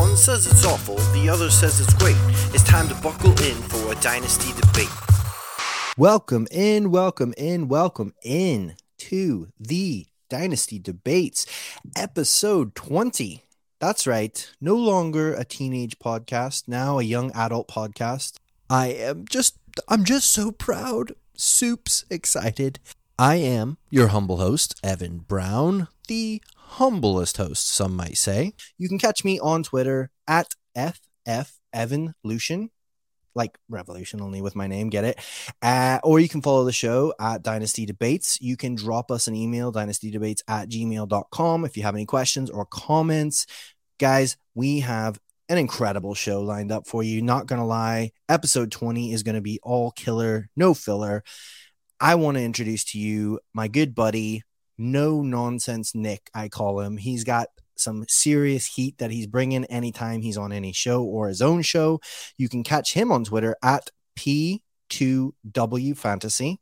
One 0.00 0.16
says 0.16 0.46
it's 0.46 0.64
awful, 0.64 0.96
the 1.12 1.28
other 1.28 1.50
says 1.50 1.78
it's 1.78 1.92
great. 1.92 2.16
It's 2.54 2.64
time 2.64 2.88
to 2.88 2.94
buckle 3.02 3.32
in 3.32 3.54
for 3.68 3.92
a 3.92 3.94
dynasty 3.96 4.50
debate. 4.58 4.88
Welcome 5.98 6.48
in, 6.50 6.90
welcome 6.90 7.34
in, 7.36 7.68
welcome 7.68 8.14
in 8.22 8.76
to 8.96 9.48
the 9.60 10.06
Dynasty 10.30 10.78
Debates, 10.78 11.44
episode 11.94 12.74
20. 12.74 13.44
That's 13.78 14.06
right, 14.06 14.50
no 14.58 14.74
longer 14.74 15.34
a 15.34 15.44
teenage 15.44 15.98
podcast, 15.98 16.66
now 16.66 16.98
a 16.98 17.02
young 17.02 17.30
adult 17.32 17.68
podcast. 17.68 18.38
I 18.70 18.86
am 18.86 19.26
just, 19.28 19.58
I'm 19.86 20.04
just 20.04 20.32
so 20.32 20.50
proud, 20.50 21.12
soups 21.36 22.06
excited. 22.08 22.80
I 23.18 23.34
am 23.34 23.76
your 23.90 24.08
humble 24.08 24.38
host, 24.38 24.80
Evan 24.82 25.18
Brown, 25.18 25.88
the 26.08 26.40
humblest 26.70 27.36
host, 27.36 27.68
some 27.68 27.96
might 27.96 28.16
say. 28.16 28.54
You 28.78 28.88
can 28.88 28.98
catch 28.98 29.24
me 29.24 29.38
on 29.40 29.62
Twitter 29.62 30.10
at 30.26 30.54
FF 30.74 31.58
Evan 31.72 32.14
Lucian 32.24 32.70
like 33.34 33.56
revolution 33.68 34.20
only 34.20 34.42
with 34.42 34.56
my 34.56 34.66
name 34.66 34.90
get 34.90 35.04
it? 35.04 35.18
Uh, 35.62 35.98
or 36.02 36.20
you 36.20 36.28
can 36.28 36.42
follow 36.42 36.64
the 36.64 36.72
show 36.72 37.14
at 37.20 37.42
dynasty 37.42 37.86
debates. 37.86 38.40
You 38.40 38.56
can 38.56 38.74
drop 38.74 39.10
us 39.10 39.28
an 39.28 39.36
email 39.36 39.72
dynastydebates 39.72 40.42
at 40.48 40.68
gmail.com 40.68 41.64
if 41.64 41.76
you 41.76 41.82
have 41.82 41.94
any 41.94 42.06
questions 42.06 42.50
or 42.50 42.66
comments. 42.66 43.46
Guys 43.98 44.36
we 44.54 44.80
have 44.80 45.20
an 45.48 45.58
incredible 45.58 46.14
show 46.14 46.40
lined 46.42 46.72
up 46.72 46.86
for 46.86 47.02
you. 47.02 47.22
Not 47.22 47.46
gonna 47.46 47.66
lie 47.66 48.12
episode 48.28 48.72
20 48.72 49.12
is 49.12 49.22
gonna 49.22 49.40
be 49.40 49.60
all 49.62 49.90
killer 49.92 50.48
no 50.56 50.74
filler. 50.74 51.22
I 52.00 52.14
want 52.14 52.38
to 52.38 52.42
introduce 52.42 52.84
to 52.92 52.98
you 52.98 53.40
my 53.52 53.68
good 53.68 53.94
buddy 53.94 54.42
no 54.80 55.22
nonsense 55.22 55.94
nick 55.94 56.30
i 56.34 56.48
call 56.48 56.80
him 56.80 56.96
he's 56.96 57.22
got 57.22 57.48
some 57.80 58.04
serious 58.08 58.66
heat 58.66 58.98
that 58.98 59.10
he's 59.10 59.26
bringing 59.26 59.64
anytime 59.64 60.22
he's 60.22 60.36
on 60.36 60.52
any 60.52 60.72
show 60.72 61.02
or 61.02 61.28
his 61.28 61.42
own 61.42 61.62
show. 61.62 62.00
You 62.36 62.48
can 62.48 62.62
catch 62.62 62.94
him 62.94 63.10
on 63.10 63.24
Twitter 63.24 63.56
at 63.62 63.90
P2W 64.16 65.96
Fantasy. 65.96 66.60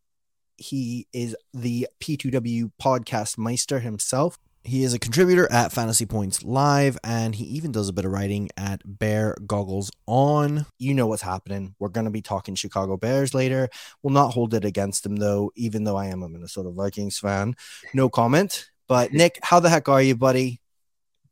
He 0.56 1.06
is 1.12 1.36
the 1.52 1.88
P2W 2.00 2.72
podcast 2.80 3.36
meister 3.38 3.80
himself. 3.80 4.38
He 4.68 4.84
is 4.84 4.92
a 4.92 4.98
contributor 4.98 5.50
at 5.50 5.72
Fantasy 5.72 6.04
Points 6.04 6.42
Live, 6.42 6.98
and 7.02 7.34
he 7.34 7.44
even 7.44 7.72
does 7.72 7.88
a 7.88 7.92
bit 7.94 8.04
of 8.04 8.12
writing 8.12 8.50
at 8.58 8.82
Bear 8.84 9.34
Goggles 9.46 9.90
On. 10.06 10.66
You 10.78 10.92
know 10.92 11.06
what's 11.06 11.22
happening. 11.22 11.74
We're 11.78 11.88
going 11.88 12.04
to 12.04 12.10
be 12.10 12.20
talking 12.20 12.54
Chicago 12.54 12.98
Bears 12.98 13.32
later. 13.32 13.70
We'll 14.02 14.12
not 14.12 14.34
hold 14.34 14.52
it 14.52 14.66
against 14.66 15.04
them, 15.04 15.16
though, 15.16 15.52
even 15.56 15.84
though 15.84 15.96
I 15.96 16.08
am 16.08 16.22
a 16.22 16.28
Minnesota 16.28 16.70
Vikings 16.70 17.18
fan. 17.18 17.56
No 17.94 18.10
comment. 18.10 18.68
But, 18.88 19.14
Nick, 19.14 19.38
how 19.42 19.58
the 19.58 19.70
heck 19.70 19.88
are 19.88 20.02
you, 20.02 20.14
buddy? 20.14 20.60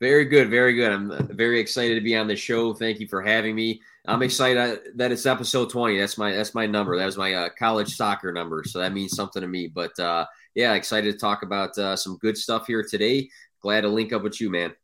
Very 0.00 0.24
good, 0.24 0.48
very 0.48 0.72
good. 0.72 0.90
I'm 0.90 1.10
uh, 1.10 1.22
very 1.28 1.60
excited 1.60 1.94
to 1.96 2.00
be 2.00 2.16
on 2.16 2.28
the 2.28 2.36
show. 2.36 2.72
Thank 2.72 3.00
you 3.00 3.06
for 3.06 3.20
having 3.20 3.54
me. 3.54 3.82
I'm 4.06 4.22
excited 4.22 4.56
uh, 4.56 4.76
that 4.94 5.12
it's 5.12 5.26
episode 5.26 5.68
20. 5.68 5.98
That's 5.98 6.16
my 6.16 6.32
that's 6.32 6.54
my 6.54 6.66
number. 6.66 6.96
That 6.96 7.06
was 7.06 7.16
my 7.16 7.34
uh, 7.34 7.48
college 7.58 7.96
soccer 7.96 8.32
number, 8.32 8.62
so 8.64 8.78
that 8.78 8.92
means 8.92 9.16
something 9.16 9.40
to 9.40 9.48
me. 9.48 9.68
But 9.68 9.98
uh, 9.98 10.26
yeah, 10.56 10.74
excited 10.74 11.12
to 11.12 11.18
talk 11.18 11.42
about 11.42 11.78
uh, 11.78 11.94
some 11.94 12.18
good 12.18 12.36
stuff 12.36 12.66
here 12.66 12.82
today. 12.82 13.28
Glad 13.60 13.82
to 13.82 13.88
link 13.88 14.12
up 14.12 14.22
with 14.22 14.40
you, 14.40 14.50
man. 14.50 14.74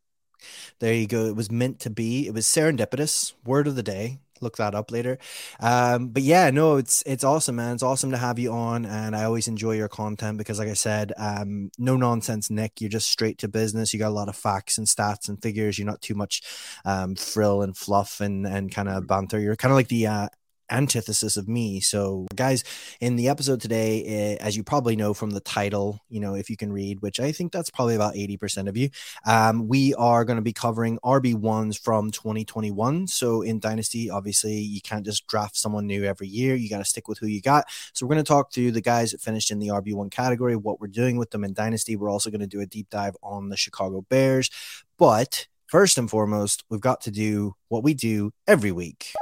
There 0.79 0.95
you 0.95 1.07
go. 1.07 1.27
It 1.27 1.35
was 1.35 1.51
meant 1.51 1.81
to 1.81 1.91
be. 1.91 2.29
It 2.29 2.35
was 2.35 2.47
serendipitous. 2.47 3.33
Word 3.45 3.67
of 3.67 3.75
the 3.75 3.83
day 3.83 4.19
look 4.43 4.57
that 4.57 4.75
up 4.75 4.91
later. 4.91 5.19
Um, 5.61 6.09
but 6.09 6.23
yeah, 6.23 6.51
no, 6.51 6.77
it's 6.77 7.03
it's 7.07 7.25
awesome, 7.25 7.57
man. 7.57 7.75
It's 7.75 7.83
awesome 7.83 8.11
to 8.11 8.17
have 8.17 8.39
you 8.39 8.53
on, 8.53 8.85
and 8.85 9.17
I 9.17 9.25
always 9.25 9.49
enjoy 9.49 9.73
your 9.73 9.89
content 9.89 10.37
because, 10.37 10.59
like 10.59 10.69
I 10.69 10.75
said, 10.75 11.13
um, 11.17 11.71
no 11.79 11.97
nonsense, 11.97 12.51
Nick. 12.51 12.81
You're 12.81 12.91
just 12.91 13.09
straight 13.09 13.39
to 13.39 13.49
business. 13.49 13.93
You 13.93 13.99
got 13.99 14.09
a 14.09 14.11
lot 14.11 14.29
of 14.29 14.37
facts 14.37 14.79
and 14.79 14.87
stats 14.87 15.29
and 15.29 15.41
figures. 15.41 15.79
You're 15.79 15.87
not 15.87 16.03
too 16.03 16.15
much 16.15 16.43
um, 16.85 17.15
frill 17.15 17.63
and 17.63 17.77
fluff 17.77 18.21
and 18.21 18.47
and 18.47 18.71
kind 18.71 18.89
of 18.89 19.07
banter. 19.07 19.39
You're 19.39 19.57
kind 19.57 19.73
of 19.73 19.77
like 19.77 19.89
the 19.89 20.09
uh, 20.09 20.29
antithesis 20.71 21.37
of 21.37 21.49
me. 21.49 21.81
So, 21.81 22.27
guys, 22.35 22.65
in 23.01 23.17
the 23.17 23.29
episode 23.29 23.61
today, 23.61 24.37
uh, 24.41 24.45
as 24.45 24.57
you 24.57 24.65
probably 24.65 24.97
know 24.97 25.15
from 25.15 25.31
the 25.31 25.41
title, 25.41 26.01
you 26.09 26.21
know, 26.21 26.35
if 26.35 26.49
you 26.51 26.57
can 26.57 26.73
read, 26.73 27.01
which 27.01 27.21
I 27.21 27.33
think 27.33 27.53
that's 27.53 27.71
probably 27.71 27.95
about 27.95 28.15
80% 28.15 28.69
of 28.69 28.77
you, 28.77 28.91
um, 29.27 29.69
we 29.69 29.95
are 29.95 30.25
going 30.25 30.37
to 30.37 30.43
be 30.43 30.53
covering 30.53 30.99
RB1s 31.05 31.79
from 31.79 32.11
2021. 32.11 33.07
So, 33.07 33.43
in 33.43 33.61
Dynasty, 33.61 34.11
obviously, 34.11 34.59
you 34.59 34.81
can't 34.81 35.05
just 35.05 35.27
draft 35.27 35.57
someone 35.57 35.87
new 35.87 36.05
every 36.05 36.29
year. 36.29 36.55
You 36.55 36.69
got 36.69 36.79
to 36.79 36.85
stick 36.85 37.09
with 37.09 37.19
who 37.19 37.27
you 37.27 37.41
got. 37.41 37.67
So, 37.93 38.07
we're 38.07 38.15
going 38.15 38.25
to 38.25 38.29
talk 38.29 38.53
through 38.53 38.73
the 38.73 38.81
guys 38.81 39.13
that 39.13 39.21
finished 39.21 39.51
in 39.51 39.59
the 39.59 39.69
RB1 39.69 40.11
category, 40.11 40.57
what 40.57 40.81
we're 40.81 40.87
doing 40.87 41.17
with 41.17 41.31
them 41.31 41.45
in 41.45 41.53
Dynasty. 41.53 41.97
We're 41.97 42.11
also 42.11 42.31
going 42.31 42.41
to 42.41 42.47
do 42.47 42.61
a 42.61 42.67
deep 42.67 42.89
dive 42.91 43.17
on 43.23 43.49
the 43.49 43.57
Chicago 43.57 44.03
Bears. 44.09 44.51
But 44.99 45.47
first 45.67 45.99
and 45.99 46.09
foremost, 46.09 46.65
we've 46.69 46.81
got 46.81 47.01
to 47.03 47.11
do 47.11 47.55
what 47.69 47.83
we 47.83 47.95
do 47.95 48.33
every 48.47 48.73
week. 48.73 49.13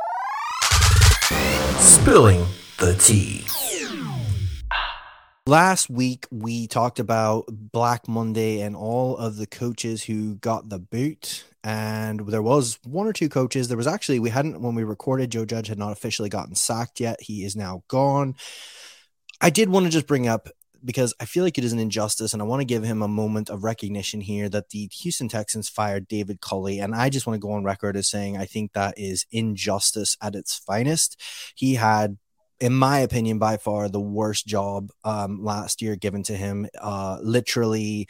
Spilling 1.78 2.44
the 2.78 2.94
tea. 2.98 3.44
Last 5.46 5.88
week, 5.88 6.26
we 6.30 6.66
talked 6.66 6.98
about 6.98 7.44
Black 7.48 8.08
Monday 8.08 8.60
and 8.60 8.76
all 8.76 9.16
of 9.16 9.36
the 9.36 9.46
coaches 9.46 10.04
who 10.04 10.36
got 10.36 10.68
the 10.68 10.78
boot. 10.78 11.44
And 11.62 12.20
there 12.20 12.42
was 12.42 12.78
one 12.84 13.06
or 13.06 13.12
two 13.12 13.28
coaches. 13.28 13.68
There 13.68 13.76
was 13.76 13.86
actually, 13.86 14.18
we 14.18 14.30
hadn't, 14.30 14.60
when 14.60 14.74
we 14.74 14.84
recorded, 14.84 15.30
Joe 15.30 15.44
Judge 15.44 15.68
had 15.68 15.78
not 15.78 15.92
officially 15.92 16.28
gotten 16.28 16.54
sacked 16.54 17.00
yet. 17.00 17.20
He 17.20 17.44
is 17.44 17.54
now 17.56 17.82
gone. 17.88 18.34
I 19.40 19.50
did 19.50 19.68
want 19.68 19.86
to 19.86 19.92
just 19.92 20.06
bring 20.06 20.28
up 20.28 20.48
because 20.84 21.14
I 21.20 21.24
feel 21.24 21.44
like 21.44 21.58
it 21.58 21.64
is 21.64 21.72
an 21.72 21.78
injustice, 21.78 22.32
and 22.32 22.42
I 22.42 22.44
want 22.44 22.60
to 22.60 22.66
give 22.66 22.82
him 22.82 23.02
a 23.02 23.08
moment 23.08 23.50
of 23.50 23.64
recognition 23.64 24.20
here 24.20 24.48
that 24.48 24.70
the 24.70 24.88
Houston 25.00 25.28
Texans 25.28 25.68
fired 25.68 26.08
David 26.08 26.40
Culley, 26.40 26.78
and 26.78 26.94
I 26.94 27.10
just 27.10 27.26
want 27.26 27.34
to 27.40 27.46
go 27.46 27.52
on 27.52 27.64
record 27.64 27.96
as 27.96 28.08
saying 28.08 28.36
I 28.36 28.46
think 28.46 28.72
that 28.72 28.94
is 28.96 29.26
injustice 29.30 30.16
at 30.22 30.34
its 30.34 30.56
finest. 30.56 31.20
He 31.54 31.74
had 31.74 32.18
in 32.60 32.74
my 32.74 32.98
opinion, 32.98 33.38
by 33.38 33.56
far 33.56 33.88
the 33.88 34.00
worst 34.00 34.46
job 34.46 34.90
um, 35.02 35.42
last 35.42 35.80
year 35.80 35.96
given 35.96 36.22
to 36.24 36.36
him. 36.36 36.68
Uh, 36.78 37.18
literally 37.22 38.06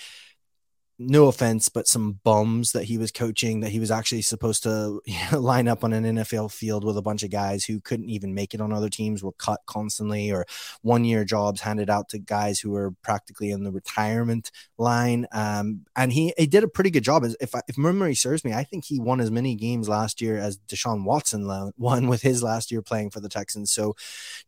no 1.02 1.28
offense, 1.28 1.70
but 1.70 1.88
some 1.88 2.20
bums 2.24 2.72
that 2.72 2.84
he 2.84 2.98
was 2.98 3.10
coaching 3.10 3.60
that 3.60 3.70
he 3.70 3.80
was 3.80 3.90
actually 3.90 4.20
supposed 4.20 4.62
to 4.64 5.00
line 5.32 5.66
up 5.66 5.82
on 5.82 5.94
an 5.94 6.04
NFL 6.04 6.52
field 6.52 6.84
with 6.84 6.98
a 6.98 7.02
bunch 7.02 7.22
of 7.22 7.30
guys 7.30 7.64
who 7.64 7.80
couldn't 7.80 8.10
even 8.10 8.34
make 8.34 8.52
it 8.52 8.60
on 8.60 8.70
other 8.70 8.90
teams, 8.90 9.24
were 9.24 9.32
cut 9.32 9.60
constantly, 9.64 10.30
or 10.30 10.44
one 10.82 11.06
year 11.06 11.24
jobs 11.24 11.62
handed 11.62 11.88
out 11.88 12.10
to 12.10 12.18
guys 12.18 12.60
who 12.60 12.70
were 12.70 12.90
practically 13.02 13.50
in 13.50 13.64
the 13.64 13.72
retirement 13.72 14.50
line. 14.76 15.26
Um, 15.32 15.86
and 15.96 16.12
he, 16.12 16.34
he 16.36 16.46
did 16.46 16.64
a 16.64 16.68
pretty 16.68 16.90
good 16.90 17.04
job. 17.04 17.24
If, 17.24 17.54
if 17.66 17.78
memory 17.78 18.14
serves 18.14 18.44
me, 18.44 18.52
I 18.52 18.64
think 18.64 18.84
he 18.84 19.00
won 19.00 19.20
as 19.20 19.30
many 19.30 19.54
games 19.54 19.88
last 19.88 20.20
year 20.20 20.36
as 20.36 20.58
Deshaun 20.68 21.04
Watson 21.04 21.48
won 21.78 22.08
with 22.08 22.20
his 22.20 22.42
last 22.42 22.70
year 22.70 22.82
playing 22.82 23.08
for 23.08 23.20
the 23.20 23.30
Texans. 23.30 23.72
So 23.72 23.96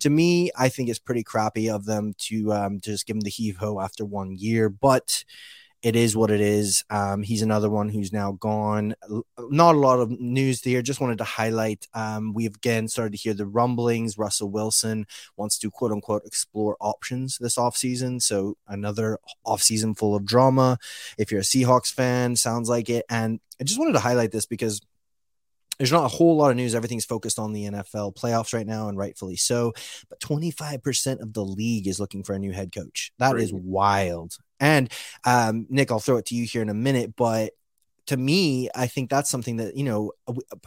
to 0.00 0.10
me, 0.10 0.50
I 0.54 0.68
think 0.68 0.90
it's 0.90 0.98
pretty 0.98 1.24
crappy 1.24 1.70
of 1.70 1.86
them 1.86 2.12
to 2.18 2.52
um, 2.52 2.80
just 2.80 3.06
give 3.06 3.16
him 3.16 3.20
the 3.20 3.30
heave 3.30 3.56
ho 3.56 3.80
after 3.80 4.04
one 4.04 4.36
year. 4.36 4.68
But 4.68 5.24
it 5.82 5.96
is 5.96 6.16
what 6.16 6.30
it 6.30 6.40
is. 6.40 6.84
Um, 6.90 7.22
he's 7.22 7.42
another 7.42 7.68
one 7.68 7.88
who's 7.88 8.12
now 8.12 8.32
gone. 8.32 8.94
Not 9.38 9.74
a 9.74 9.78
lot 9.78 9.98
of 9.98 10.10
news 10.10 10.60
there. 10.60 10.80
Just 10.80 11.00
wanted 11.00 11.18
to 11.18 11.24
highlight. 11.24 11.88
Um, 11.92 12.32
we've 12.32 12.54
again 12.54 12.86
started 12.86 13.12
to 13.12 13.18
hear 13.18 13.34
the 13.34 13.46
rumblings. 13.46 14.16
Russell 14.16 14.48
Wilson 14.48 15.06
wants 15.36 15.58
to 15.58 15.70
quote 15.70 15.90
unquote 15.90 16.22
explore 16.24 16.76
options 16.80 17.36
this 17.38 17.56
offseason. 17.56 18.22
So 18.22 18.56
another 18.68 19.18
offseason 19.44 19.98
full 19.98 20.14
of 20.14 20.24
drama. 20.24 20.78
If 21.18 21.32
you're 21.32 21.40
a 21.40 21.44
Seahawks 21.44 21.92
fan, 21.92 22.36
sounds 22.36 22.68
like 22.68 22.88
it. 22.88 23.04
And 23.10 23.40
I 23.60 23.64
just 23.64 23.78
wanted 23.78 23.94
to 23.94 24.00
highlight 24.00 24.30
this 24.30 24.46
because 24.46 24.80
there's 25.78 25.90
not 25.90 26.04
a 26.04 26.08
whole 26.08 26.36
lot 26.36 26.50
of 26.50 26.56
news. 26.56 26.76
Everything's 26.76 27.04
focused 27.04 27.40
on 27.40 27.52
the 27.52 27.64
NFL 27.64 28.14
playoffs 28.14 28.54
right 28.54 28.66
now, 28.66 28.88
and 28.88 28.96
rightfully 28.96 29.34
so. 29.34 29.72
But 30.08 30.20
25% 30.20 31.20
of 31.20 31.32
the 31.32 31.44
league 31.44 31.88
is 31.88 31.98
looking 31.98 32.22
for 32.22 32.34
a 32.34 32.38
new 32.38 32.52
head 32.52 32.72
coach. 32.72 33.12
That 33.18 33.36
is 33.36 33.52
wild. 33.52 34.36
And 34.62 34.90
um, 35.24 35.66
Nick, 35.68 35.90
I'll 35.90 35.98
throw 35.98 36.16
it 36.16 36.26
to 36.26 36.36
you 36.36 36.46
here 36.46 36.62
in 36.62 36.70
a 36.70 36.74
minute, 36.74 37.14
but 37.16 37.52
to 38.06 38.16
me, 38.16 38.68
I 38.74 38.86
think 38.86 39.10
that's 39.10 39.30
something 39.30 39.56
that 39.56 39.76
you 39.76 39.84
know. 39.84 40.12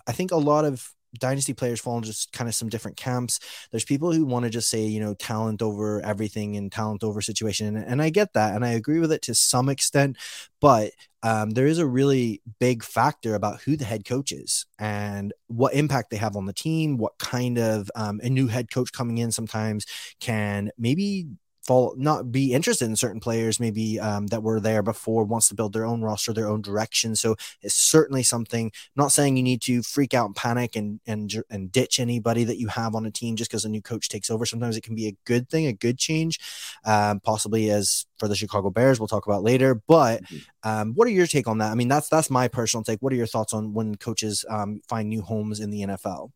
I 0.08 0.12
think 0.12 0.32
a 0.32 0.38
lot 0.38 0.66
of 0.66 0.88
dynasty 1.20 1.54
players 1.54 1.80
fall 1.80 1.96
into 1.96 2.10
just 2.10 2.34
kind 2.34 2.48
of 2.48 2.56
some 2.56 2.70
different 2.70 2.98
camps. 2.98 3.40
There's 3.72 3.86
people 3.86 4.12
who 4.12 4.26
want 4.26 4.44
to 4.44 4.50
just 4.50 4.70
say, 4.70 4.84
you 4.86 5.00
know, 5.00 5.14
talent 5.14 5.62
over 5.62 6.02
everything 6.04 6.58
and 6.58 6.72
talent 6.72 7.04
over 7.04 7.22
situation. 7.22 7.76
And, 7.76 7.86
and 7.86 8.02
I 8.02 8.10
get 8.10 8.34
that. 8.34 8.54
And 8.54 8.66
I 8.66 8.72
agree 8.72 9.00
with 9.00 9.14
it 9.14 9.22
to 9.24 9.36
some 9.36 9.70
extent. 9.70 10.18
But 10.60 10.92
um, 11.24 11.52
there 11.52 11.68
is 11.68 11.80
a 11.80 11.88
really 11.88 12.42
big 12.60 12.84
factor 12.84 13.34
about 13.34 13.62
who 13.62 13.78
the 13.78 13.86
head 13.86 14.06
coach 14.06 14.32
is 14.32 14.66
and 14.78 15.34
what 15.48 15.74
impact 15.74 16.10
they 16.10 16.18
have 16.18 16.36
on 16.36 16.46
the 16.46 16.54
team, 16.54 16.98
what 16.98 17.18
kind 17.18 17.58
of 17.58 17.90
um, 17.96 18.20
a 18.24 18.30
new 18.30 18.48
head 18.48 18.70
coach 18.70 18.92
coming 18.92 19.18
in 19.18 19.32
sometimes 19.32 19.86
can 20.20 20.72
maybe 20.78 21.28
fall 21.66 21.96
not 21.98 22.32
be 22.32 22.54
interested 22.54 22.86
in 22.86 22.96
certain 22.96 23.20
players 23.20 23.60
maybe 23.60 24.00
um, 24.00 24.28
that 24.28 24.44
were 24.44 24.60
there 24.60 24.84
before 24.84 25.24
wants 25.24 25.50
to 25.50 25.56
build 25.56 25.74
their 25.74 25.86
own 25.86 26.02
roster 26.02 26.34
their 26.34 26.48
own 26.48 26.62
direction. 26.62 27.16
So 27.16 27.36
it's 27.62 27.76
certainly 27.76 28.24
something 28.24 28.72
not 28.96 29.12
saying 29.12 29.38
you 29.38 29.44
need 29.44 29.62
to 29.64 29.82
freak 29.82 30.14
out 30.14 30.26
and 30.26 30.36
panic 30.36 30.76
and 30.76 31.00
and 31.08 31.34
and 31.50 31.72
ditch 31.72 32.00
anybody 32.00 32.44
that 32.44 32.58
you 32.58 32.68
have 32.68 32.96
on 32.96 33.06
a 33.06 33.12
team 33.12 33.36
just 33.36 33.50
because 33.50 33.66
a 33.66 33.70
new 33.70 33.82
coach 33.82 34.10
takes 34.10 34.30
over. 34.30 34.46
Sometimes 34.46 34.78
it 34.78 34.84
can 34.84 34.96
be 34.96 35.08
a 35.08 35.18
good 35.26 35.50
thing 35.50 35.68
a 35.68 35.74
good 35.74 35.98
change 35.98 36.40
um, 36.86 37.20
possibly 37.20 37.70
as 37.70 38.06
for 38.18 38.28
the 38.28 38.36
chicago 38.36 38.70
bears 38.70 39.00
we'll 39.00 39.08
talk 39.08 39.26
about 39.26 39.44
later. 39.44 39.76
But 39.76 40.24
mm-hmm. 40.24 40.70
um, 40.70 40.94
what 40.94 41.08
are 41.08 41.12
your 41.12 41.28
take 41.28 41.48
on 41.48 41.58
that? 41.60 41.72
I 41.72 41.76
mean 41.76 41.88
that's 41.88 42.10
that's 42.10 42.30
my 42.30 42.48
personal 42.48 42.84
take. 42.84 43.00
What 43.02 43.14
are 43.14 43.18
your 43.18 43.28
thoughts 43.28 43.54
on 43.54 43.74
when 43.74 43.96
coaches 43.96 44.46
um, 44.50 44.82
find 44.88 45.10
new 45.10 45.22
homes 45.22 45.60
in 45.60 45.70
the 45.70 45.82
nfl 45.82 46.32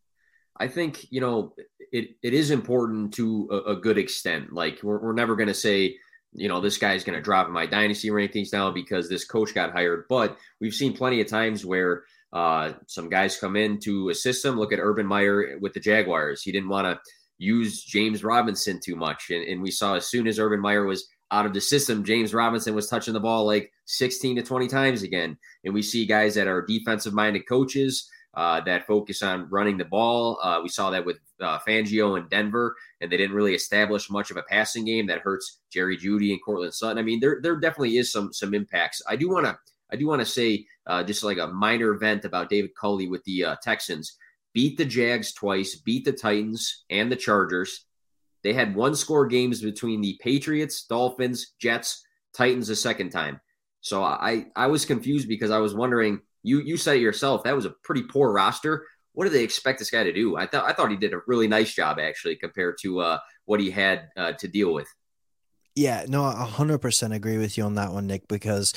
I 0.57 0.67
think 0.67 1.07
you 1.09 1.21
know 1.21 1.53
it, 1.91 2.15
it 2.21 2.33
is 2.33 2.51
important 2.51 3.13
to 3.15 3.47
a, 3.51 3.71
a 3.71 3.75
good 3.75 3.97
extent. 3.97 4.53
Like 4.53 4.80
we're, 4.83 5.00
we're 5.00 5.13
never 5.13 5.36
going 5.36 5.47
to 5.47 5.53
say, 5.53 5.95
you 6.33 6.47
know, 6.47 6.62
this 6.62 6.77
guy's 6.77 7.03
going 7.03 7.18
to 7.18 7.24
drop 7.24 7.50
my 7.50 7.65
dynasty 7.65 8.09
rankings 8.09 8.53
now 8.53 8.71
because 8.71 9.09
this 9.09 9.25
coach 9.25 9.53
got 9.53 9.71
hired. 9.71 10.06
But 10.09 10.38
we've 10.62 10.74
seen 10.74 10.95
plenty 10.95 11.21
of 11.21 11.27
times 11.27 11.65
where 11.65 12.03
uh, 12.31 12.74
some 12.88 13.09
guys 13.09 13.39
come 13.39 13.56
in 13.56 13.80
to 13.81 14.09
assist 14.09 14.44
them. 14.44 14.57
Look 14.59 14.71
at 14.71 14.80
Urban 14.80 15.07
Meyer 15.07 15.57
with 15.59 15.74
the 15.74 15.80
Jaguars. 15.80 16.44
He 16.44 16.51
didn't 16.51 16.69
want 16.69 16.86
to 16.86 17.00
use 17.39 17.83
James 17.83 18.24
Robinson 18.24 18.80
too 18.83 18.95
much. 18.95 19.31
And, 19.31 19.44
and 19.44 19.62
we 19.62 19.71
saw 19.71 19.95
as 19.95 20.07
soon 20.07 20.27
as 20.27 20.39
Urban 20.39 20.59
Meyer 20.59 20.86
was 20.86 21.07
out 21.31 21.45
of 21.45 21.53
the 21.53 21.62
system, 21.62 22.03
James 22.03 22.33
Robinson 22.33 22.75
was 22.75 22.88
touching 22.88 23.13
the 23.13 23.19
ball 23.19 23.45
like 23.45 23.71
16 23.86 24.38
to 24.38 24.44
20 24.44 24.68
times 24.68 25.03
again. 25.03 25.38
And 25.63 25.74
we 25.74 25.81
see 25.81 26.06
guys 26.06 26.36
that 26.36 26.47
are 26.47 26.65
defensive 26.65 27.13
minded 27.13 27.47
coaches 27.47 28.09
uh, 28.35 28.61
that 28.61 28.85
focus 28.85 29.23
on 29.23 29.49
running 29.49 29.77
the 29.77 29.85
ball. 29.85 30.39
Uh, 30.41 30.59
we 30.61 30.69
saw 30.69 30.89
that 30.89 31.05
with 31.05 31.17
uh, 31.41 31.59
Fangio 31.67 32.17
in 32.17 32.27
Denver, 32.29 32.75
and 33.01 33.11
they 33.11 33.17
didn't 33.17 33.35
really 33.35 33.55
establish 33.55 34.09
much 34.09 34.31
of 34.31 34.37
a 34.37 34.43
passing 34.43 34.85
game 34.85 35.07
that 35.07 35.19
hurts 35.21 35.59
Jerry 35.71 35.97
Jeudy 35.97 36.31
and 36.31 36.43
Courtland 36.43 36.73
Sutton. 36.73 36.97
I 36.97 37.01
mean, 37.01 37.19
there 37.19 37.39
there 37.41 37.57
definitely 37.57 37.97
is 37.97 38.11
some 38.11 38.31
some 38.31 38.53
impacts. 38.53 39.01
I 39.07 39.15
do 39.15 39.29
want 39.29 39.45
to 39.45 39.57
I 39.91 39.95
do 39.95 40.07
want 40.07 40.21
to 40.21 40.25
say 40.25 40.65
uh, 40.85 41.03
just 41.03 41.23
like 41.23 41.37
a 41.37 41.47
minor 41.47 41.91
event 41.91 42.25
about 42.25 42.49
David 42.49 42.71
Culley 42.79 43.07
with 43.07 43.23
the 43.23 43.45
uh, 43.45 43.55
Texans. 43.61 44.17
Beat 44.53 44.77
the 44.77 44.85
Jags 44.85 45.33
twice, 45.33 45.75
beat 45.75 46.05
the 46.05 46.11
Titans 46.11 46.85
and 46.89 47.11
the 47.11 47.15
Chargers. 47.15 47.85
They 48.43 48.53
had 48.53 48.75
one 48.75 48.95
score 48.95 49.27
games 49.27 49.61
between 49.61 50.01
the 50.01 50.17
Patriots, 50.21 50.85
Dolphins, 50.85 51.53
Jets, 51.59 52.03
Titans 52.33 52.69
a 52.69 52.75
second 52.75 53.09
time. 53.09 53.39
So 53.81 54.03
I 54.03 54.47
I 54.55 54.67
was 54.67 54.85
confused 54.85 55.27
because 55.27 55.51
I 55.51 55.59
was 55.59 55.73
wondering 55.73 56.19
you 56.44 56.62
you 56.62 56.77
said 56.77 56.97
it 56.97 57.01
yourself. 57.01 57.44
That 57.44 57.56
was 57.56 57.65
a 57.65 57.74
pretty 57.83 58.03
poor 58.03 58.31
roster. 58.31 58.86
What 59.13 59.25
do 59.25 59.31
they 59.31 59.44
expect 59.44 59.80
this 59.80 59.89
guy 59.89 60.03
to 60.03 60.13
do? 60.13 60.38
I 60.38 60.45
thought 60.45 60.65
I 60.65 60.74
thought 60.74 60.91
he 60.91 60.97
did 60.97 61.13
a 61.13 61.21
really 61.27 61.47
nice 61.47 61.74
job 61.74 62.00
actually 62.00 62.36
compared 62.36 62.77
to 62.81 63.00
uh, 63.00 63.19
what 63.45 63.59
he 63.59 63.71
had 63.71 64.09
uh, 64.15 64.33
to 64.33 64.47
deal 64.47 64.74
with. 64.74 64.88
Yeah, 65.75 66.06
no, 66.07 66.24
hundred 66.24 66.80
percent 66.80 67.13
agree 67.13 67.38
with 67.38 67.57
you 67.57 67.63
on 67.63 67.75
that 67.75 67.91
one, 67.91 68.07
Nick. 68.07 68.27
Because 68.27 68.74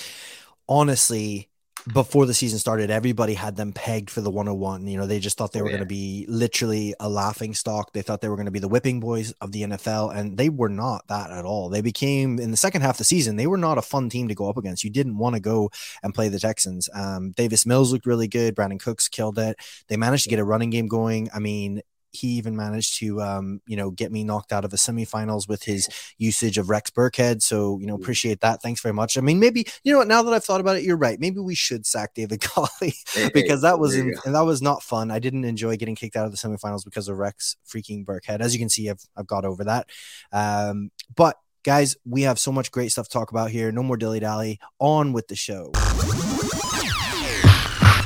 honestly, 0.68 1.50
before 1.92 2.26
the 2.26 2.34
season 2.34 2.58
started, 2.58 2.90
everybody 2.90 3.34
had 3.34 3.56
them 3.56 3.72
pegged 3.72 4.10
for 4.10 4.20
the 4.20 4.30
101. 4.30 4.86
You 4.86 4.98
know, 4.98 5.06
they 5.06 5.18
just 5.18 5.36
thought 5.36 5.52
they 5.52 5.60
oh, 5.60 5.64
were 5.64 5.70
yeah. 5.70 5.78
going 5.78 5.88
to 5.88 5.94
be 5.94 6.26
literally 6.28 6.94
a 7.00 7.08
laughing 7.08 7.54
stock. 7.54 7.92
They 7.92 8.02
thought 8.02 8.20
they 8.20 8.28
were 8.28 8.36
going 8.36 8.46
to 8.46 8.52
be 8.52 8.58
the 8.58 8.68
whipping 8.68 9.00
boys 9.00 9.32
of 9.40 9.52
the 9.52 9.62
NFL, 9.62 10.16
and 10.16 10.36
they 10.36 10.48
were 10.48 10.68
not 10.68 11.06
that 11.08 11.30
at 11.30 11.44
all. 11.44 11.68
They 11.68 11.80
became 11.80 12.38
in 12.38 12.50
the 12.50 12.56
second 12.56 12.82
half 12.82 12.94
of 12.94 12.98
the 12.98 13.04
season, 13.04 13.36
they 13.36 13.46
were 13.46 13.58
not 13.58 13.78
a 13.78 13.82
fun 13.82 14.08
team 14.08 14.28
to 14.28 14.34
go 14.34 14.48
up 14.48 14.56
against. 14.56 14.84
You 14.84 14.90
didn't 14.90 15.18
want 15.18 15.34
to 15.34 15.40
go 15.40 15.70
and 16.02 16.14
play 16.14 16.28
the 16.28 16.38
Texans. 16.38 16.88
Um, 16.94 17.32
Davis 17.32 17.66
Mills 17.66 17.92
looked 17.92 18.06
really 18.06 18.28
good. 18.28 18.54
Brandin 18.54 18.80
Cooks 18.80 19.08
killed 19.08 19.38
it. 19.38 19.56
They 19.88 19.96
managed 19.96 20.24
to 20.24 20.30
get 20.30 20.38
a 20.38 20.44
running 20.44 20.70
game 20.70 20.86
going. 20.86 21.30
I 21.34 21.38
mean, 21.38 21.82
he 22.12 22.28
even 22.28 22.56
managed 22.56 22.98
to 22.98 23.20
um, 23.20 23.60
you 23.66 23.76
know 23.76 23.90
get 23.90 24.12
me 24.12 24.24
knocked 24.24 24.52
out 24.52 24.64
of 24.64 24.70
the 24.70 24.76
semifinals 24.76 25.48
with 25.48 25.64
his 25.64 25.88
usage 26.18 26.58
of 26.58 26.70
Rex 26.70 26.90
Burkhead. 26.90 27.42
So 27.42 27.78
you 27.80 27.86
know 27.86 27.94
appreciate 27.94 28.40
that. 28.40 28.62
Thanks 28.62 28.80
very 28.80 28.92
much. 28.92 29.18
I 29.18 29.20
mean 29.20 29.40
maybe 29.40 29.66
you 29.82 29.92
know 29.92 29.98
what 29.98 30.08
now 30.08 30.22
that 30.22 30.32
I've 30.32 30.44
thought 30.44 30.60
about 30.60 30.76
it, 30.76 30.84
you're 30.84 30.96
right. 30.96 31.18
Maybe 31.18 31.40
we 31.40 31.54
should 31.54 31.86
sack 31.86 32.14
David 32.14 32.40
Culley 32.42 32.94
because 33.34 33.62
that 33.62 33.78
was 33.78 33.96
in, 33.96 34.14
and 34.24 34.34
that 34.34 34.44
was 34.44 34.62
not 34.62 34.82
fun. 34.82 35.10
I 35.10 35.18
didn't 35.18 35.44
enjoy 35.44 35.76
getting 35.76 35.96
kicked 35.96 36.16
out 36.16 36.26
of 36.26 36.32
the 36.32 36.38
semifinals 36.38 36.84
because 36.84 37.08
of 37.08 37.16
Rex 37.16 37.56
freaking 37.66 38.04
Burkhead. 38.04 38.40
As 38.40 38.54
you 38.54 38.60
can 38.60 38.68
see, 38.68 38.90
I've 38.90 39.02
I've 39.16 39.26
got 39.26 39.44
over 39.44 39.64
that. 39.64 39.90
Um, 40.32 40.90
but 41.14 41.38
guys, 41.62 41.96
we 42.04 42.22
have 42.22 42.38
so 42.38 42.52
much 42.52 42.70
great 42.70 42.92
stuff 42.92 43.08
to 43.08 43.12
talk 43.12 43.30
about 43.30 43.50
here. 43.50 43.72
No 43.72 43.82
more 43.82 43.96
dilly 43.96 44.20
dally. 44.20 44.60
On 44.78 45.12
with 45.12 45.28
the 45.28 45.36
show. 45.36 45.70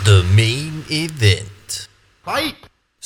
The 0.04 0.24
main 0.34 0.84
event. 0.88 1.88
Fight. 2.22 2.54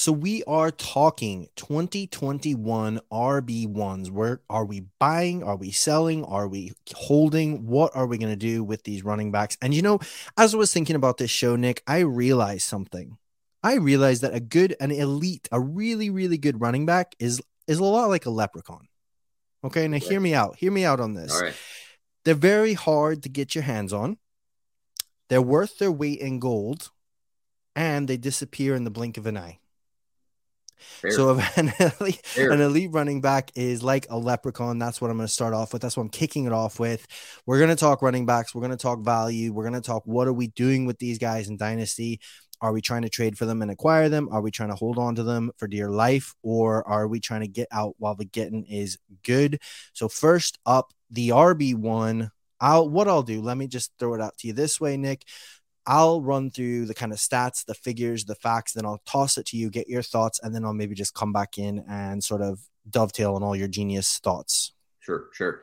So 0.01 0.13
we 0.13 0.43
are 0.45 0.71
talking 0.71 1.49
2021 1.57 3.01
RB1s. 3.13 4.11
Where 4.11 4.41
are 4.49 4.65
we 4.65 4.85
buying? 4.99 5.43
Are 5.43 5.57
we 5.57 5.73
selling? 5.73 6.25
Are 6.25 6.49
we 6.49 6.73
holding? 6.95 7.67
What 7.67 7.95
are 7.95 8.07
we 8.07 8.17
going 8.17 8.33
to 8.33 8.35
do 8.35 8.65
with 8.65 8.85
these 8.85 9.05
running 9.05 9.31
backs? 9.31 9.59
And 9.61 9.75
you 9.75 9.83
know, 9.83 10.01
as 10.39 10.55
I 10.55 10.57
was 10.57 10.73
thinking 10.73 10.97
about 10.97 11.19
this 11.19 11.31
show, 11.31 11.55
Nick, 11.55 11.83
I 11.87 11.99
realized 11.99 12.63
something. 12.63 13.19
I 13.63 13.75
realized 13.75 14.23
that 14.23 14.33
a 14.33 14.41
good, 14.41 14.75
an 14.81 14.91
elite, 14.91 15.51
a 15.53 15.61
really, 15.61 16.09
really 16.09 16.39
good 16.39 16.63
running 16.63 16.87
back 16.87 17.15
is 17.19 17.43
is 17.69 17.79
a 17.79 17.85
lot 17.85 18.09
like 18.09 18.25
a 18.25 18.31
leprechaun. 18.31 18.89
Okay, 19.65 19.87
now 19.87 19.99
hear 19.99 20.19
me 20.19 20.33
out. 20.33 20.57
Hear 20.57 20.73
me 20.73 20.87
out 20.87 21.01
on 21.01 21.13
this. 21.13 21.31
All 21.31 21.43
right. 21.43 21.55
They're 22.25 22.35
very 22.35 22.73
hard 22.73 23.23
to 23.25 23.29
get 23.29 23.55
your 23.55 23.65
hands 23.65 23.93
on. 23.93 24.17
They're 25.29 25.43
worth 25.43 25.77
their 25.77 25.93
weight 25.93 26.21
in 26.21 26.39
gold, 26.39 26.91
and 27.77 28.09
they 28.09 28.17
disappear 28.17 28.75
in 28.75 28.85
the 28.85 28.91
blink 28.91 29.19
of 29.19 29.27
an 29.27 29.37
eye. 29.37 29.59
Fair. 30.81 31.11
So 31.13 31.41
an 31.57 31.73
elite, 32.01 32.23
an 32.37 32.61
elite 32.61 32.91
running 32.93 33.21
back 33.21 33.51
is 33.55 33.83
like 33.83 34.07
a 34.11 34.19
leprechaun. 34.19 34.79
That's 34.79 35.01
what 35.01 35.11
I'm 35.11 35.17
going 35.17 35.27
to 35.27 35.33
start 35.33 35.55
off 35.55 35.73
with. 35.73 35.83
That's 35.83 35.97
what 35.97 36.05
I'm 36.05 36.11
kicking 36.11 36.47
it 36.47 36.53
off 36.53 36.81
with. 36.81 37.07
We're 37.47 37.59
going 37.59 37.71
to 37.71 37.77
talk 37.77 38.03
running 38.03 38.27
backs. 38.27 38.55
We're 38.55 38.63
going 38.63 38.71
to 38.71 38.77
talk 38.77 39.05
value. 39.05 39.53
We're 39.53 39.69
going 39.69 39.81
to 39.81 39.87
talk 39.87 40.03
what 40.07 40.29
are 40.29 40.33
we 40.33 40.49
doing 40.49 40.87
with 40.87 40.99
these 40.99 41.19
guys 41.19 41.49
in 41.49 41.57
dynasty. 41.57 42.21
Are 42.63 42.73
we 42.73 42.83
trying 42.83 43.03
to 43.03 43.09
trade 43.09 43.39
for 43.39 43.47
them 43.47 43.63
and 43.63 43.71
acquire 43.71 44.09
them? 44.09 44.29
Are 44.31 44.43
we 44.43 44.51
trying 44.51 44.69
to 44.69 44.75
hold 44.75 44.99
on 44.99 45.15
to 45.15 45.23
them 45.23 45.51
for 45.57 45.67
dear 45.67 45.91
life? 45.91 46.35
Or 46.43 46.87
are 46.87 47.09
we 47.09 47.19
trying 47.19 47.41
to 47.41 47.49
get 47.49 47.69
out 47.73 47.95
while 47.99 48.15
the 48.15 48.27
getting 48.27 48.67
is 48.67 48.99
good? 49.25 49.61
So, 49.95 50.09
first 50.09 50.59
up, 50.67 50.93
the 51.11 51.31
RB1. 51.31 52.31
I'll 52.63 52.91
what 52.91 53.09
I'll 53.09 53.23
do, 53.23 53.41
let 53.41 53.57
me 53.57 53.67
just 53.69 53.91
throw 53.99 54.13
it 54.13 54.21
out 54.21 54.37
to 54.39 54.47
you 54.47 54.53
this 54.53 54.79
way, 54.79 54.99
Nick. 54.99 55.25
I'll 55.87 56.23
run 56.23 56.51
through 56.51 56.87
the 56.87 56.95
kind 56.95 57.13
of 57.13 57.19
stats, 57.19 57.65
the 57.65 57.75
figures, 57.75 58.25
the 58.25 58.35
facts, 58.35 58.73
then 58.73 58.87
I'll 58.87 59.03
toss 59.07 59.39
it 59.39 59.47
to 59.47 59.57
you, 59.57 59.71
get 59.71 59.89
your 59.89 60.03
thoughts, 60.03 60.41
and 60.43 60.55
then 60.55 60.65
I'll 60.65 60.75
maybe 60.75 60.95
just 60.95 61.15
come 61.15 61.33
back 61.33 61.59
in 61.59 61.85
and 61.89 62.23
sort 62.23 62.43
of 62.43 62.61
dovetail 62.89 63.35
on 63.35 63.43
all 63.43 63.57
your 63.57 63.69
genius 63.69 64.19
thoughts. 64.19 64.73
Sure, 65.01 65.29
sure. 65.33 65.63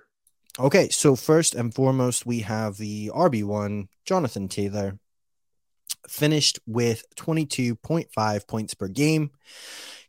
Okay, 0.59 0.89
so 0.89 1.15
first 1.15 1.53
and 1.53 1.73
foremost, 1.73 2.25
we 2.25 2.39
have 2.39 2.77
the 2.77 3.11
RB1, 3.13 3.87
Jonathan 4.05 4.47
Taylor, 4.47 4.97
finished 6.07 6.59
with 6.65 7.03
22.5 7.15 8.47
points 8.47 8.73
per 8.73 8.87
game. 8.87 9.31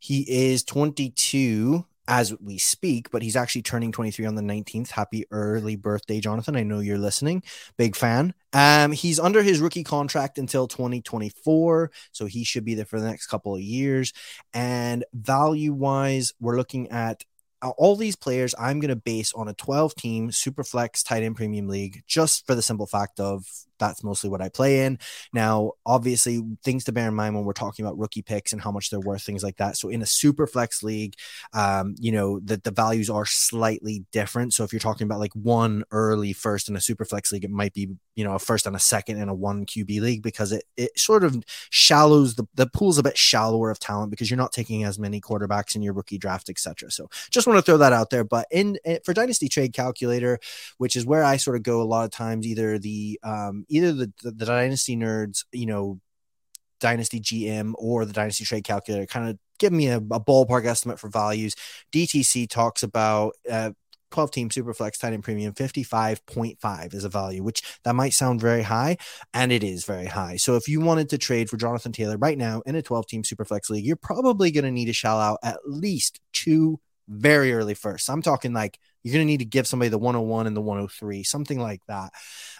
He 0.01 0.25
is 0.29 0.65
22 0.65 1.85
as 2.09 2.35
we 2.41 2.57
speak, 2.57 3.11
but 3.11 3.23
he's 3.23 3.37
actually 3.37 3.63
turning 3.63 3.93
23 3.93 4.25
on 4.25 4.35
the 4.35 4.43
19th. 4.43 4.91
Happy 4.91 5.25
early 5.31 5.77
birthday, 5.77 6.19
Jonathan. 6.21 6.57
I 6.57 6.63
know 6.63 6.81
you're 6.81 6.99
listening. 6.99 7.43
Big 7.77 7.95
fan. 7.95 8.35
Um, 8.55 8.93
he's 8.93 9.21
under 9.21 9.43
his 9.43 9.61
rookie 9.61 9.85
contract 9.85 10.39
until 10.39 10.67
2024, 10.67 11.91
so 12.13 12.27
he 12.27 12.45
should 12.45 12.65
be 12.65 12.75
there 12.75 12.87
for 12.87 12.99
the 12.99 13.07
next 13.07 13.27
couple 13.27 13.55
of 13.55 13.61
years. 13.61 14.15
And 14.55 15.05
value 15.13 15.75
wise, 15.75 16.33
we're 16.41 16.57
looking 16.57 16.89
at 16.89 17.25
uh, 17.61 17.71
all 17.71 17.95
these 17.95 18.17
players 18.17 18.55
I'm 18.59 18.81
going 18.81 18.89
to 18.89 18.97
base 18.97 19.33
on 19.35 19.49
a 19.49 19.55
12 19.55 19.95
team 19.95 20.33
super 20.33 20.65
flex 20.65 21.03
tight 21.03 21.23
end 21.25 21.37
premium 21.37 21.69
league 21.69 22.03
just 22.07 22.47
for 22.47 22.55
the 22.55 22.63
simple 22.63 22.87
fact 22.87 23.21
of 23.21 23.45
that's 23.79 24.05
mostly 24.05 24.31
what 24.31 24.41
I 24.41 24.49
play 24.49 24.85
in. 24.85 24.99
Now, 25.33 25.73
obviously, 25.87 26.43
things 26.65 26.85
to 26.85 26.93
bear 26.93 27.09
in 27.09 27.15
mind 27.15 27.35
when 27.35 27.45
we're 27.45 27.53
talking 27.53 27.85
about 27.85 27.99
rookie 27.99 28.23
picks 28.23 28.53
and 28.53 28.61
how 28.61 28.71
much 28.71 28.91
they're 28.91 29.01
worth, 29.01 29.23
things 29.23 29.43
like 29.43 29.57
that. 29.57 29.77
So, 29.77 29.89
in 29.89 30.03
a 30.03 30.07
super 30.07 30.47
flex 30.47 30.83
league, 30.83 31.15
um, 31.53 31.95
you 31.99 32.13
know, 32.13 32.41
that 32.41 32.65
the 32.65 32.71
values 32.71 33.11
are 33.11 33.27
slightly 33.27 34.05
different. 34.13 34.55
So, 34.55 34.65
if 34.65 34.73
you're 34.73 34.81
talking 34.81 35.07
about 35.07 35.21
like 35.21 35.35
one 35.35 35.85
early 35.91 36.33
first 36.33 36.69
in 36.69 36.77
a 36.77 36.81
super 36.81 37.05
flex 37.05 37.33
league, 37.33 37.45
it 37.45 37.51
might 37.51 37.75
be, 37.75 37.89
you 38.15 38.25
know, 38.25 38.35
a 38.35 38.39
first 38.39 38.67
and 38.67 38.77
a 38.77 38.81
second 38.81 39.21
in 39.21 39.29
a 39.29 39.35
one 39.35 39.67
QB 39.67 40.01
league 40.01 40.23
because 40.23 40.53
it, 40.53 40.65
it 40.77 40.99
sort 40.99 41.25
of 41.25 41.43
shallows 41.71 42.35
the, 42.35 42.47
the 42.55 42.67
pool's 42.67 42.99
a 42.99 43.03
bit 43.03 43.17
shallower 43.17 43.71
of 43.71 43.79
talent 43.79 44.11
because 44.11 44.31
you're 44.31 44.39
not 44.39 44.53
taking 44.53 44.85
as 44.85 44.99
many 44.99 45.21
quarterbacks 45.21 45.75
in 45.75 45.83
your 45.83 45.93
rookie 45.93 46.19
draft, 46.19 46.49
etc. 46.49 46.91
So, 46.91 47.09
just 47.31 47.47
want 47.47 47.59
to 47.59 47.63
throw 47.63 47.79
that 47.79 47.93
out 47.93 48.11
there. 48.11 48.25
But 48.25 48.47
in, 48.51 48.79
in 48.85 48.99
for 49.05 49.15
Dynasty 49.15 49.49
Trade 49.49 49.73
Calculator, 49.73 50.39
which 50.79 50.97
is 50.97 51.07
where 51.07 51.25
I 51.25 51.37
sort 51.37 51.57
of 51.57 51.63
go 51.63 51.81
a 51.81 51.85
lot 51.85 52.05
of 52.05 52.11
times, 52.11 52.47
either 52.47 52.79
the 52.79 53.19
um, 53.23 53.65
either 53.69 53.93
the, 53.93 54.13
the, 54.23 54.31
the 54.33 54.47
dynasty 54.47 54.97
nerds, 54.97 55.45
you 55.53 55.67
know, 55.67 56.01
Dynasty 56.81 57.21
GM 57.21 57.73
or 57.77 58.05
the 58.05 58.13
Dynasty 58.13 58.45
Trade 58.45 58.65
Calculator, 58.65 59.07
kind 59.07 59.29
of 59.29 59.39
give 59.59 59.73
me 59.73 59.89
a, 59.89 59.97
a 59.97 60.21
ballpark 60.21 60.65
estimate 60.65 61.01
for 61.01 61.09
values. 61.09 61.55
DTC 61.93 62.49
talks 62.49 62.83
about 62.83 63.35
uh, 63.51 63.73
12 64.11 64.31
team 64.31 64.49
superflex 64.49 64.99
tight 64.99 65.13
end 65.13 65.23
premium 65.23 65.53
55.5 65.53 66.95
is 66.95 67.05
a 67.05 67.09
value 67.09 67.43
which 67.43 67.63
that 67.85 67.95
might 67.95 68.15
sound 68.15 68.41
very 68.41 68.63
high 68.63 68.97
and 69.35 69.53
it 69.53 69.63
is 69.63 69.85
very 69.85 70.07
high 70.07 70.37
so 70.37 70.57
if 70.57 70.69
you 70.69 70.81
wanted 70.81 71.09
to 71.11 71.19
trade 71.19 71.51
for 71.51 71.57
jonathan 71.57 71.93
taylor 71.93 72.17
right 72.17 72.39
now 72.39 72.63
in 72.65 72.75
a 72.75 72.83
12 72.83 73.07
team 73.07 73.23
superflex 73.23 73.69
league 73.69 73.85
you're 73.85 73.97
probably 73.97 74.51
going 74.51 74.65
to 74.65 74.71
need 74.71 74.87
to 74.87 74.93
shell 74.95 75.21
out 75.21 75.39
at 75.43 75.59
least 75.67 76.21
two 76.33 76.81
very 77.09 77.53
early 77.53 77.75
first 77.75 78.09
i'm 78.09 78.23
talking 78.23 78.53
like 78.53 78.79
you're 79.03 79.13
going 79.13 79.27
to 79.27 79.31
need 79.31 79.39
to 79.39 79.45
give 79.45 79.67
somebody 79.67 79.89
the 79.89 79.99
101 79.99 80.47
and 80.47 80.57
the 80.57 80.61
103 80.61 81.23
something 81.23 81.61
like 81.61 81.83
that 81.87 82.13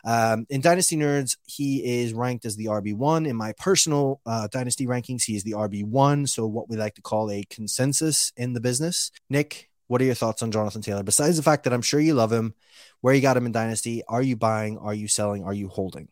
um, 0.05 0.47
in 0.51 0.61
dynasty 0.61 0.97
nerds 0.97 1.37
he 1.47 2.03
is 2.03 2.13
ranked 2.13 2.45
as 2.45 2.57
the 2.57 2.67
rb1 2.67 3.27
in 3.29 3.37
my 3.37 3.53
personal 3.59 4.21
uh, 4.27 4.49
dynasty 4.51 4.87
rankings 4.87 5.25
he 5.25 5.37
is 5.37 5.43
the 5.43 5.53
rb1 5.53 6.29
so 6.29 6.47
what 6.47 6.69
we 6.69 6.77
like 6.77 6.95
to 6.95 7.03
call 7.03 7.31
a 7.31 7.45
consensus 7.51 8.33
in 8.37 8.53
the 8.53 8.61
business 8.61 9.11
nick 9.29 9.69
what 9.89 10.03
are 10.03 10.05
your 10.05 10.15
thoughts 10.15 10.43
on 10.43 10.53
Jonathan 10.53 10.83
Taylor? 10.83 11.03
Besides 11.03 11.37
the 11.37 11.43
fact 11.43 11.65
that 11.65 11.73
I'm 11.73 11.83
sure 11.83 11.99
you 11.99 12.15
love 12.15 12.31
him, 12.31 12.55
where 13.01 13.15
you 13.15 13.21
got 13.21 13.37
him 13.37 13.47
in 13.47 13.53
Dynasty, 13.53 14.03
are 14.07 14.23
you 14.23 14.37
buying? 14.37 14.79
Are 14.79 14.95
you 14.95 15.09
selling? 15.09 15.43
Are 15.45 15.55
you 15.55 15.69
holding? 15.69 16.09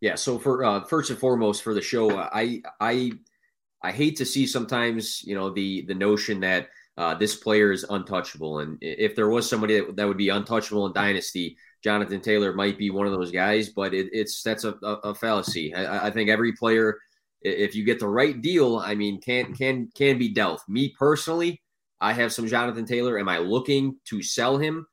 Yeah. 0.00 0.14
So 0.14 0.38
for 0.38 0.64
uh, 0.64 0.84
first 0.84 1.10
and 1.10 1.18
foremost 1.18 1.62
for 1.62 1.74
the 1.74 1.82
show, 1.82 2.16
I 2.16 2.62
I 2.80 3.12
I 3.82 3.90
hate 3.92 4.16
to 4.18 4.24
see 4.24 4.46
sometimes 4.46 5.22
you 5.24 5.34
know 5.34 5.50
the 5.50 5.82
the 5.82 5.94
notion 5.94 6.40
that 6.40 6.68
uh, 6.98 7.14
this 7.14 7.36
player 7.36 7.70
is 7.70 7.86
untouchable, 7.88 8.58
and 8.58 8.76
if 8.80 9.14
there 9.14 9.28
was 9.28 9.48
somebody 9.48 9.78
that, 9.78 9.94
that 9.94 10.08
would 10.08 10.16
be 10.16 10.30
untouchable 10.30 10.84
in 10.84 10.92
Dynasty, 10.92 11.56
Jonathan 11.82 12.20
Taylor 12.20 12.52
might 12.52 12.76
be 12.76 12.90
one 12.90 13.06
of 13.06 13.12
those 13.12 13.30
guys. 13.30 13.68
But 13.68 13.94
it, 13.94 14.08
it's 14.12 14.42
that's 14.42 14.64
a, 14.64 14.74
a, 14.82 14.92
a 15.04 15.14
fallacy. 15.14 15.72
I, 15.72 16.08
I 16.08 16.10
think 16.10 16.28
every 16.28 16.52
player, 16.52 16.98
if 17.40 17.76
you 17.76 17.84
get 17.84 18.00
the 18.00 18.08
right 18.08 18.42
deal, 18.42 18.78
I 18.78 18.96
mean, 18.96 19.20
can 19.20 19.54
can 19.54 19.88
can 19.94 20.18
be 20.18 20.28
dealt. 20.28 20.62
Me 20.68 20.92
personally. 20.98 21.62
I 22.00 22.12
have 22.12 22.32
some 22.32 22.46
Jonathan 22.46 22.84
Taylor. 22.84 23.18
Am 23.18 23.28
I 23.28 23.38
looking 23.38 23.96
to 24.06 24.22
sell 24.22 24.58
him? 24.58 24.86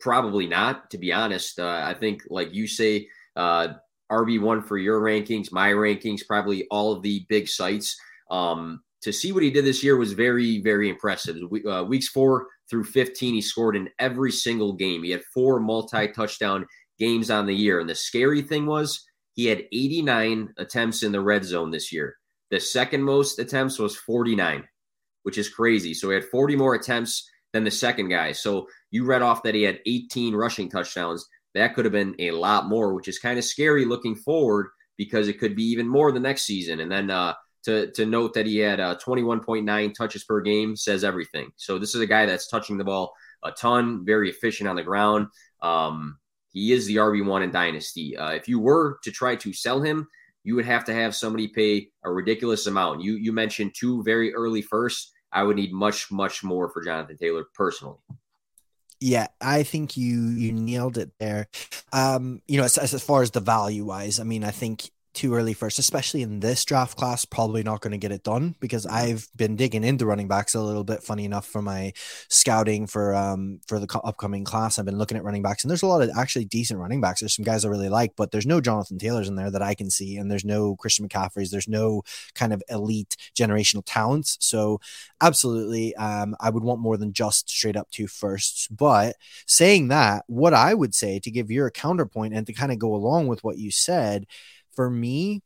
Probably 0.00 0.46
not, 0.46 0.90
to 0.90 0.98
be 0.98 1.12
honest. 1.12 1.58
Uh, 1.58 1.82
I 1.84 1.94
think, 1.94 2.22
like 2.28 2.54
you 2.54 2.66
say, 2.66 3.08
uh, 3.36 3.68
RB1 4.10 4.66
for 4.66 4.78
your 4.78 5.00
rankings, 5.00 5.52
my 5.52 5.70
rankings, 5.70 6.26
probably 6.26 6.66
all 6.70 6.92
of 6.92 7.02
the 7.02 7.26
big 7.28 7.48
sites. 7.48 7.98
Um, 8.30 8.82
to 9.06 9.12
see 9.12 9.32
what 9.32 9.42
he 9.42 9.50
did 9.50 9.64
this 9.64 9.82
year 9.82 9.96
was 9.96 10.12
very, 10.12 10.60
very 10.60 10.90
impressive. 10.90 11.36
Uh, 11.66 11.84
weeks 11.84 12.08
four 12.08 12.48
through 12.68 12.84
15, 12.84 13.34
he 13.34 13.40
scored 13.40 13.76
in 13.76 13.88
every 13.98 14.30
single 14.30 14.74
game. 14.74 15.02
He 15.02 15.10
had 15.10 15.24
four 15.32 15.58
multi 15.58 16.08
touchdown 16.08 16.66
games 16.98 17.30
on 17.30 17.46
the 17.46 17.54
year. 17.54 17.80
And 17.80 17.88
the 17.88 17.94
scary 17.94 18.42
thing 18.42 18.66
was 18.66 19.02
he 19.32 19.46
had 19.46 19.64
89 19.72 20.52
attempts 20.58 21.02
in 21.02 21.12
the 21.12 21.20
red 21.20 21.44
zone 21.44 21.70
this 21.70 21.92
year. 21.92 22.16
The 22.50 22.60
second 22.60 23.02
most 23.02 23.38
attempts 23.38 23.78
was 23.78 23.96
49 23.96 24.64
which 25.26 25.38
is 25.38 25.48
crazy. 25.48 25.92
So 25.92 26.08
he 26.08 26.14
had 26.14 26.24
40 26.26 26.54
more 26.54 26.76
attempts 26.76 27.28
than 27.52 27.64
the 27.64 27.70
second 27.70 28.10
guy. 28.10 28.30
So 28.30 28.68
you 28.92 29.04
read 29.04 29.22
off 29.22 29.42
that 29.42 29.56
he 29.56 29.64
had 29.64 29.80
18 29.84 30.36
rushing 30.36 30.70
touchdowns. 30.70 31.26
That 31.52 31.74
could 31.74 31.84
have 31.84 31.90
been 31.90 32.14
a 32.20 32.30
lot 32.30 32.68
more, 32.68 32.94
which 32.94 33.08
is 33.08 33.18
kind 33.18 33.36
of 33.36 33.44
scary 33.44 33.84
looking 33.84 34.14
forward 34.14 34.68
because 34.96 35.26
it 35.26 35.40
could 35.40 35.56
be 35.56 35.64
even 35.64 35.88
more 35.88 36.12
the 36.12 36.20
next 36.20 36.42
season. 36.42 36.78
And 36.78 36.92
then 36.92 37.10
uh, 37.10 37.34
to, 37.66 37.90
to 37.92 38.06
note 38.06 38.34
that 38.34 38.46
he 38.46 38.58
had 38.58 38.80
uh, 38.80 38.96
21.9 39.04 39.94
touches 39.94 40.24
per 40.24 40.40
game 40.40 40.76
says 40.76 41.04
everything. 41.04 41.50
So 41.56 41.78
this 41.78 41.94
is 41.94 42.00
a 42.00 42.06
guy 42.06 42.24
that's 42.24 42.48
touching 42.48 42.78
the 42.78 42.84
ball 42.84 43.12
a 43.44 43.50
ton, 43.52 44.04
very 44.04 44.30
efficient 44.30 44.68
on 44.68 44.76
the 44.76 44.82
ground. 44.82 45.28
Um, 45.62 46.18
he 46.52 46.72
is 46.72 46.86
the 46.86 46.96
RB1 46.96 47.44
in 47.44 47.50
Dynasty. 47.50 48.16
Uh, 48.16 48.30
if 48.30 48.48
you 48.48 48.58
were 48.60 48.98
to 49.02 49.10
try 49.10 49.36
to 49.36 49.52
sell 49.52 49.82
him, 49.82 50.08
you 50.44 50.54
would 50.54 50.64
have 50.64 50.84
to 50.84 50.94
have 50.94 51.14
somebody 51.14 51.48
pay 51.48 51.88
a 52.04 52.10
ridiculous 52.10 52.66
amount. 52.66 53.02
You 53.02 53.14
you 53.14 53.32
mentioned 53.32 53.74
two 53.76 54.02
very 54.04 54.32
early 54.32 54.62
firsts. 54.62 55.12
I 55.32 55.42
would 55.42 55.56
need 55.56 55.72
much, 55.72 56.10
much 56.10 56.44
more 56.44 56.70
for 56.70 56.82
Jonathan 56.82 57.16
Taylor 57.16 57.44
personally. 57.54 57.98
Yeah, 59.00 59.26
I 59.40 59.64
think 59.64 59.96
you 59.96 60.28
you 60.28 60.52
nailed 60.52 60.98
it 60.98 61.10
there. 61.18 61.48
Um, 61.92 62.42
you 62.46 62.58
know, 62.58 62.64
as, 62.64 62.78
as 62.78 63.02
far 63.02 63.22
as 63.22 63.32
the 63.32 63.40
value 63.40 63.84
wise, 63.84 64.20
I 64.20 64.22
mean, 64.22 64.44
I 64.44 64.52
think 64.52 64.90
too 65.16 65.34
early 65.34 65.54
first, 65.54 65.78
especially 65.78 66.22
in 66.22 66.40
this 66.40 66.64
draft 66.64 66.96
class, 66.96 67.24
probably 67.24 67.62
not 67.62 67.80
going 67.80 67.92
to 67.92 67.98
get 67.98 68.12
it 68.12 68.22
done 68.22 68.54
because. 68.60 68.86
I've 68.96 69.28
been 69.36 69.56
digging 69.56 69.84
into 69.84 70.06
running 70.06 70.28
backs 70.28 70.54
a 70.54 70.62
little 70.62 70.84
bit. 70.84 71.02
Funny 71.02 71.24
enough, 71.24 71.46
for 71.46 71.60
my 71.60 71.92
scouting 72.28 72.86
for 72.86 73.14
um 73.14 73.60
for 73.66 73.78
the 73.78 74.00
upcoming 74.04 74.44
class, 74.44 74.78
I've 74.78 74.84
been 74.84 74.98
looking 74.98 75.16
at 75.16 75.24
running 75.24 75.42
backs, 75.42 75.64
and 75.64 75.70
there's 75.70 75.82
a 75.82 75.86
lot 75.86 76.02
of 76.02 76.10
actually 76.16 76.46
decent 76.46 76.80
running 76.80 77.00
backs. 77.00 77.20
There's 77.20 77.34
some 77.34 77.44
guys 77.44 77.64
I 77.64 77.68
really 77.68 77.88
like, 77.88 78.12
but 78.16 78.30
there's 78.30 78.46
no 78.46 78.60
Jonathan 78.60 78.98
Taylors 78.98 79.28
in 79.28 79.36
there 79.36 79.50
that 79.50 79.62
I 79.62 79.74
can 79.74 79.90
see, 79.90 80.16
and 80.16 80.30
there's 80.30 80.44
no 80.44 80.76
Christian 80.76 81.08
McCaffreys. 81.08 81.50
There's 81.50 81.68
no 81.68 82.02
kind 82.34 82.52
of 82.52 82.62
elite 82.68 83.16
generational 83.34 83.82
talents. 83.84 84.38
So 84.40 84.80
absolutely, 85.20 85.94
um, 85.96 86.36
I 86.40 86.50
would 86.50 86.64
want 86.64 86.80
more 86.80 86.96
than 86.96 87.12
just 87.12 87.50
straight 87.50 87.76
up 87.76 87.90
two 87.90 88.06
firsts. 88.06 88.68
But 88.68 89.16
saying 89.46 89.88
that, 89.88 90.24
what 90.26 90.54
I 90.54 90.74
would 90.74 90.94
say 90.94 91.18
to 91.20 91.30
give 91.30 91.50
your 91.50 91.70
counterpoint 91.70 92.34
and 92.34 92.46
to 92.46 92.52
kind 92.52 92.72
of 92.72 92.78
go 92.78 92.94
along 92.94 93.26
with 93.26 93.44
what 93.44 93.58
you 93.58 93.70
said 93.70 94.26
for 94.76 94.88
me, 94.88 95.42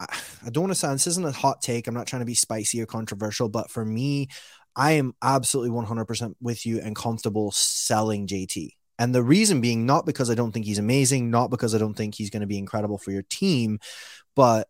I 0.00 0.50
don't 0.50 0.64
want 0.64 0.72
to 0.72 0.78
sound 0.78 0.94
this 0.94 1.06
isn't 1.06 1.24
a 1.24 1.32
hot 1.32 1.62
take. 1.62 1.86
I'm 1.86 1.94
not 1.94 2.06
trying 2.06 2.22
to 2.22 2.26
be 2.26 2.34
spicy 2.34 2.82
or 2.82 2.86
controversial, 2.86 3.48
but 3.48 3.70
for 3.70 3.84
me, 3.84 4.28
I 4.74 4.92
am 4.92 5.14
absolutely 5.22 5.78
100% 5.78 6.34
with 6.40 6.66
you 6.66 6.80
and 6.80 6.96
comfortable 6.96 7.52
selling 7.52 8.26
JT. 8.26 8.70
And 8.98 9.14
the 9.14 9.22
reason 9.22 9.60
being 9.60 9.86
not 9.86 10.06
because 10.06 10.30
I 10.30 10.34
don't 10.34 10.52
think 10.52 10.64
he's 10.64 10.78
amazing, 10.78 11.30
not 11.30 11.50
because 11.50 11.74
I 11.74 11.78
don't 11.78 11.94
think 11.94 12.14
he's 12.14 12.30
going 12.30 12.40
to 12.40 12.46
be 12.46 12.58
incredible 12.58 12.98
for 12.98 13.10
your 13.10 13.22
team, 13.22 13.78
but 14.34 14.68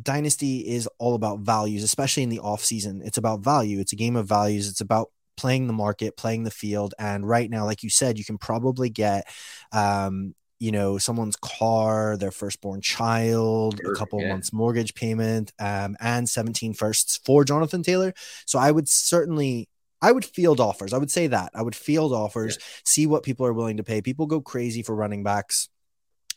Dynasty 0.00 0.58
is 0.60 0.88
all 0.98 1.14
about 1.14 1.40
values, 1.40 1.84
especially 1.84 2.24
in 2.24 2.28
the 2.28 2.40
off 2.40 2.64
season. 2.64 3.02
It's 3.04 3.18
about 3.18 3.44
value. 3.44 3.78
It's 3.78 3.92
a 3.92 3.96
game 3.96 4.16
of 4.16 4.26
values. 4.26 4.68
It's 4.68 4.80
about 4.80 5.10
playing 5.36 5.66
the 5.66 5.72
market, 5.72 6.16
playing 6.16 6.44
the 6.44 6.50
field. 6.50 6.94
And 6.98 7.28
right 7.28 7.48
now, 7.48 7.64
like 7.64 7.82
you 7.82 7.90
said, 7.90 8.18
you 8.18 8.24
can 8.24 8.38
probably 8.38 8.90
get 8.90 9.26
um, 9.72 10.34
you 10.58 10.72
know 10.72 10.98
someone's 10.98 11.36
car 11.36 12.16
their 12.16 12.30
firstborn 12.30 12.80
child 12.80 13.80
sure, 13.82 13.92
a 13.92 13.96
couple 13.96 14.20
yeah. 14.20 14.28
months 14.28 14.52
mortgage 14.52 14.94
payment 14.94 15.52
um, 15.58 15.96
and 16.00 16.28
17 16.28 16.74
firsts 16.74 17.20
for 17.24 17.44
jonathan 17.44 17.82
taylor 17.82 18.12
so 18.46 18.58
i 18.58 18.70
would 18.70 18.88
certainly 18.88 19.68
I 20.02 20.12
would 20.12 20.26
field 20.26 20.60
offers. 20.60 20.92
I 20.92 20.98
would 20.98 21.10
say 21.10 21.28
that. 21.28 21.52
I 21.54 21.62
would 21.62 21.74
field 21.74 22.12
offers, 22.12 22.58
yeah. 22.60 22.66
see 22.84 23.06
what 23.06 23.22
people 23.22 23.46
are 23.46 23.54
willing 23.54 23.78
to 23.78 23.82
pay. 23.82 24.02
People 24.02 24.26
go 24.26 24.42
crazy 24.42 24.82
for 24.82 24.94
running 24.94 25.22
backs 25.22 25.70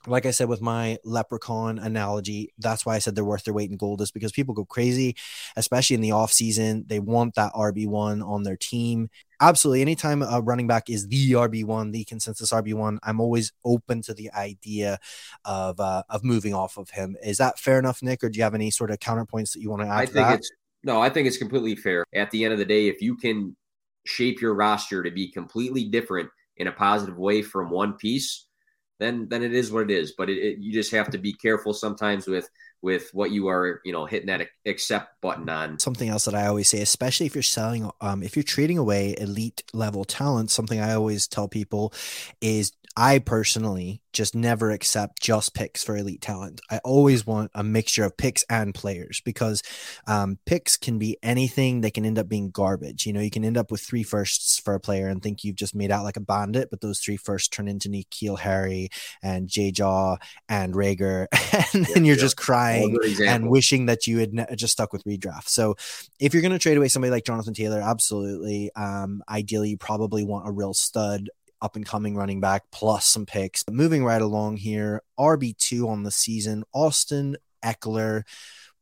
like 0.07 0.25
I 0.25 0.31
said 0.31 0.47
with 0.47 0.61
my 0.61 0.97
leprechaun 1.03 1.79
analogy, 1.79 2.53
that's 2.57 2.85
why 2.85 2.95
I 2.95 2.99
said 2.99 3.15
they're 3.15 3.25
worth 3.25 3.43
their 3.43 3.53
weight 3.53 3.69
in 3.69 3.77
gold 3.77 4.01
is 4.01 4.11
because 4.11 4.31
people 4.31 4.53
go 4.53 4.65
crazy, 4.65 5.15
especially 5.55 5.95
in 5.95 6.01
the 6.01 6.11
off 6.11 6.31
season. 6.31 6.85
They 6.87 6.99
want 6.99 7.35
that 7.35 7.53
RB1 7.53 8.25
on 8.25 8.43
their 8.43 8.57
team. 8.57 9.09
Absolutely. 9.39 9.81
Anytime 9.81 10.21
a 10.23 10.41
running 10.41 10.67
back 10.67 10.89
is 10.89 11.07
the 11.07 11.33
RB1, 11.33 11.91
the 11.91 12.03
consensus 12.05 12.51
RB1, 12.51 12.97
I'm 13.03 13.19
always 13.19 13.53
open 13.63 14.01
to 14.03 14.13
the 14.13 14.31
idea 14.33 14.99
of 15.45 15.79
uh, 15.79 16.03
of 16.09 16.23
moving 16.23 16.53
off 16.53 16.77
of 16.77 16.89
him. 16.89 17.15
Is 17.23 17.37
that 17.37 17.59
fair 17.59 17.77
enough, 17.77 18.01
Nick, 18.01 18.23
or 18.23 18.29
do 18.29 18.37
you 18.37 18.43
have 18.43 18.55
any 18.55 18.71
sort 18.71 18.89
of 18.89 18.99
counterpoints 18.99 19.53
that 19.53 19.61
you 19.61 19.69
want 19.69 19.83
to 19.83 19.87
add? 19.87 19.97
I 19.97 20.05
to 20.05 20.11
think 20.11 20.27
that? 20.27 20.39
it's 20.39 20.51
no, 20.83 21.01
I 21.01 21.09
think 21.09 21.27
it's 21.27 21.37
completely 21.37 21.75
fair. 21.75 22.03
At 22.15 22.31
the 22.31 22.43
end 22.43 22.53
of 22.53 22.59
the 22.59 22.65
day, 22.65 22.87
if 22.87 23.01
you 23.01 23.15
can 23.15 23.55
shape 24.05 24.41
your 24.41 24.55
roster 24.55 25.03
to 25.03 25.11
be 25.11 25.31
completely 25.31 25.83
different 25.83 26.29
in 26.57 26.67
a 26.67 26.71
positive 26.71 27.17
way 27.17 27.41
from 27.41 27.69
one 27.69 27.93
piece, 27.93 28.47
then 28.99 29.27
then 29.29 29.43
it 29.43 29.53
is 29.53 29.71
what 29.71 29.83
it 29.83 29.91
is. 29.91 30.13
But 30.17 30.29
it, 30.29 30.37
it, 30.37 30.59
you 30.59 30.73
just 30.73 30.91
have 30.91 31.11
to 31.11 31.17
be 31.17 31.33
careful 31.33 31.73
sometimes 31.73 32.25
with 32.25 32.49
with 32.87 33.09
what 33.11 33.31
you 33.31 33.49
are 33.49 33.81
you 33.83 33.91
know 33.91 34.05
hitting 34.05 34.27
that 34.27 34.47
accept 34.65 35.19
button 35.21 35.49
on. 35.49 35.77
Something 35.77 36.07
else 36.07 36.23
that 36.23 36.33
I 36.33 36.47
always 36.47 36.69
say, 36.69 36.81
especially 36.81 37.25
if 37.25 37.35
you're 37.35 37.43
selling, 37.43 37.91
um, 37.99 38.23
if 38.23 38.37
you're 38.37 38.43
trading 38.43 38.77
away 38.77 39.13
elite 39.17 39.61
level 39.73 40.05
talent, 40.05 40.51
something 40.51 40.79
I 40.79 40.93
always 40.93 41.27
tell 41.27 41.49
people 41.49 41.93
is 42.39 42.71
I 42.95 43.19
personally 43.19 44.01
just 44.11 44.33
never 44.33 44.71
accept 44.71 45.21
just 45.21 45.53
picks 45.53 45.83
for 45.83 45.95
elite 45.95 46.21
talent. 46.21 46.59
I 46.71 46.79
always 46.83 47.27
want 47.27 47.51
a 47.53 47.63
mixture 47.63 48.03
of 48.03 48.17
picks 48.17 48.43
and 48.49 48.73
players 48.73 49.21
because 49.23 49.61
um, 50.07 50.39
picks 50.47 50.75
can 50.75 50.97
be 50.97 51.15
anything. 51.21 51.81
They 51.81 51.91
can 51.91 52.05
end 52.05 52.17
up 52.17 52.27
being 52.27 52.49
garbage. 52.49 53.05
You 53.05 53.13
know, 53.13 53.19
you 53.19 53.29
can 53.29 53.45
end 53.45 53.55
up 53.55 53.69
with 53.69 53.81
three 53.81 54.01
firsts 54.01 54.59
for 54.59 54.73
a 54.73 54.79
player 54.79 55.07
and 55.07 55.21
think 55.21 55.43
you've 55.43 55.55
just 55.55 55.75
made 55.75 55.91
out 55.91 56.03
like 56.03 56.17
a 56.17 56.21
bandit, 56.21 56.71
but 56.71 56.81
those 56.81 56.99
three 56.99 57.17
firsts 57.17 57.49
turn 57.49 57.67
into 57.67 57.89
N'Keal 57.89 58.39
Harry 58.39 58.89
and 59.21 59.47
J 59.47 59.69
Jaw 59.69 60.17
and 60.49 60.73
Reagor, 60.73 61.27
and 61.75 61.85
then 61.85 62.03
yeah, 62.03 62.09
you're 62.09 62.15
yeah. 62.15 62.21
just 62.21 62.37
crying 62.37 62.76
and 63.27 63.49
wishing 63.49 63.87
that 63.87 64.07
you 64.07 64.19
had 64.19 64.57
just 64.57 64.73
stuck 64.73 64.93
with 64.93 65.03
redraft. 65.03 65.49
So 65.49 65.75
if 66.19 66.33
you're 66.33 66.41
going 66.41 66.51
to 66.51 66.59
trade 66.59 66.77
away 66.77 66.87
somebody 66.87 67.11
like 67.11 67.25
Jonathan 67.25 67.53
Taylor, 67.53 67.81
absolutely. 67.81 68.71
Um, 68.75 69.23
ideally, 69.29 69.69
you 69.71 69.77
probably 69.77 70.23
want 70.23 70.47
a 70.47 70.51
real 70.51 70.73
stud 70.73 71.29
up 71.61 71.75
and 71.75 71.85
coming 71.85 72.15
running 72.15 72.39
back 72.39 72.63
plus 72.71 73.05
some 73.05 73.25
picks. 73.25 73.63
But 73.63 73.73
Moving 73.73 74.03
right 74.03 74.21
along 74.21 74.57
here, 74.57 75.01
RB2 75.19 75.87
on 75.87 76.03
the 76.03 76.11
season, 76.11 76.63
Austin 76.73 77.37
Ekeler. 77.63 78.23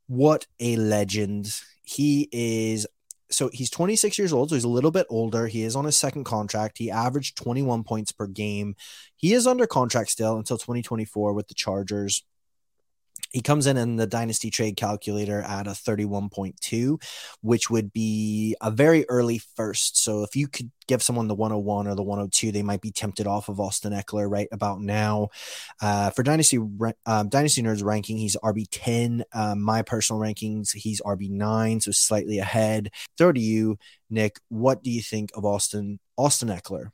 What 0.08 0.46
a 0.60 0.75
legend. 0.75 1.54
He 1.82 2.28
is 2.32 2.88
so 3.32 3.50
he's 3.52 3.70
26 3.70 4.18
years 4.20 4.32
old, 4.32 4.50
so 4.50 4.56
he's 4.56 4.64
a 4.64 4.70
little 4.70 4.92
bit 4.92 5.08
older. 5.10 5.48
He 5.48 5.64
is 5.64 5.75
on 5.75 5.86
his 5.86 5.98
second 5.98 6.25
contract. 6.25 6.78
He 6.78 6.92
averaged 6.92 7.38
21 7.38 7.84
points 7.84 8.12
per 8.12 8.28
game. 8.28 8.75
He 9.18 9.34
is 9.34 9.48
under 9.48 9.66
contract 9.66 10.12
still 10.12 10.38
until 10.38 10.58
2024 10.58 11.34
with 11.34 11.48
the 11.48 11.56
Chargers 11.56 12.24
He 13.36 13.42
comes 13.42 13.68
in 13.68 13.75
in 13.75 13.98
the 13.98 14.08
dynasty 14.08 14.50
trade 14.50 14.77
calculator 14.77 15.42
at 15.42 15.68
a 15.68 15.72
31.2, 15.72 17.04
which 17.42 17.70
would 17.70 17.92
be 17.92 18.56
a 18.62 18.72
very 18.72 19.06
early 19.10 19.42
first. 19.58 20.01
So 20.01 20.24
if 20.24 20.38
you 20.38 20.48
could 20.48 20.72
give 20.88 21.04
someone 21.04 21.27
the 21.27 21.36
101 21.36 21.86
or 21.86 21.96
the 21.96 22.01
102, 22.01 22.54
they 22.54 22.63
might 22.63 22.80
be 22.80 22.92
tempted 22.92 23.27
off 23.27 23.50
of 23.50 23.60
Austin 23.60 23.92
Ekeler 23.92 24.32
right 24.32 24.48
about 24.54 24.80
now. 24.80 25.27
Uh, 25.82 26.12
for 26.12 26.24
dynasty 26.24 26.60
um, 27.06 27.27
dynasty 27.27 27.62
nerds 27.62 27.84
ranking, 27.84 28.15
he's 28.15 28.38
RB 28.38 28.68
10. 28.72 29.25
Um, 29.34 29.62
my 29.62 29.82
personal 29.82 30.22
rankings, 30.22 30.74
he's 30.74 31.01
RB 31.01 31.30
9, 31.30 31.82
so 31.82 31.92
slightly 31.92 32.39
ahead. 32.39 32.89
Throw 33.18 33.34
to 33.34 33.42
you, 33.42 33.77
Nick. 34.10 34.38
What 34.48 34.82
do 34.82 34.89
you 34.89 35.01
think 35.01 35.32
of 35.36 35.44
Austin 35.44 36.00
Austin 36.18 36.48
Ekeler? 36.48 36.92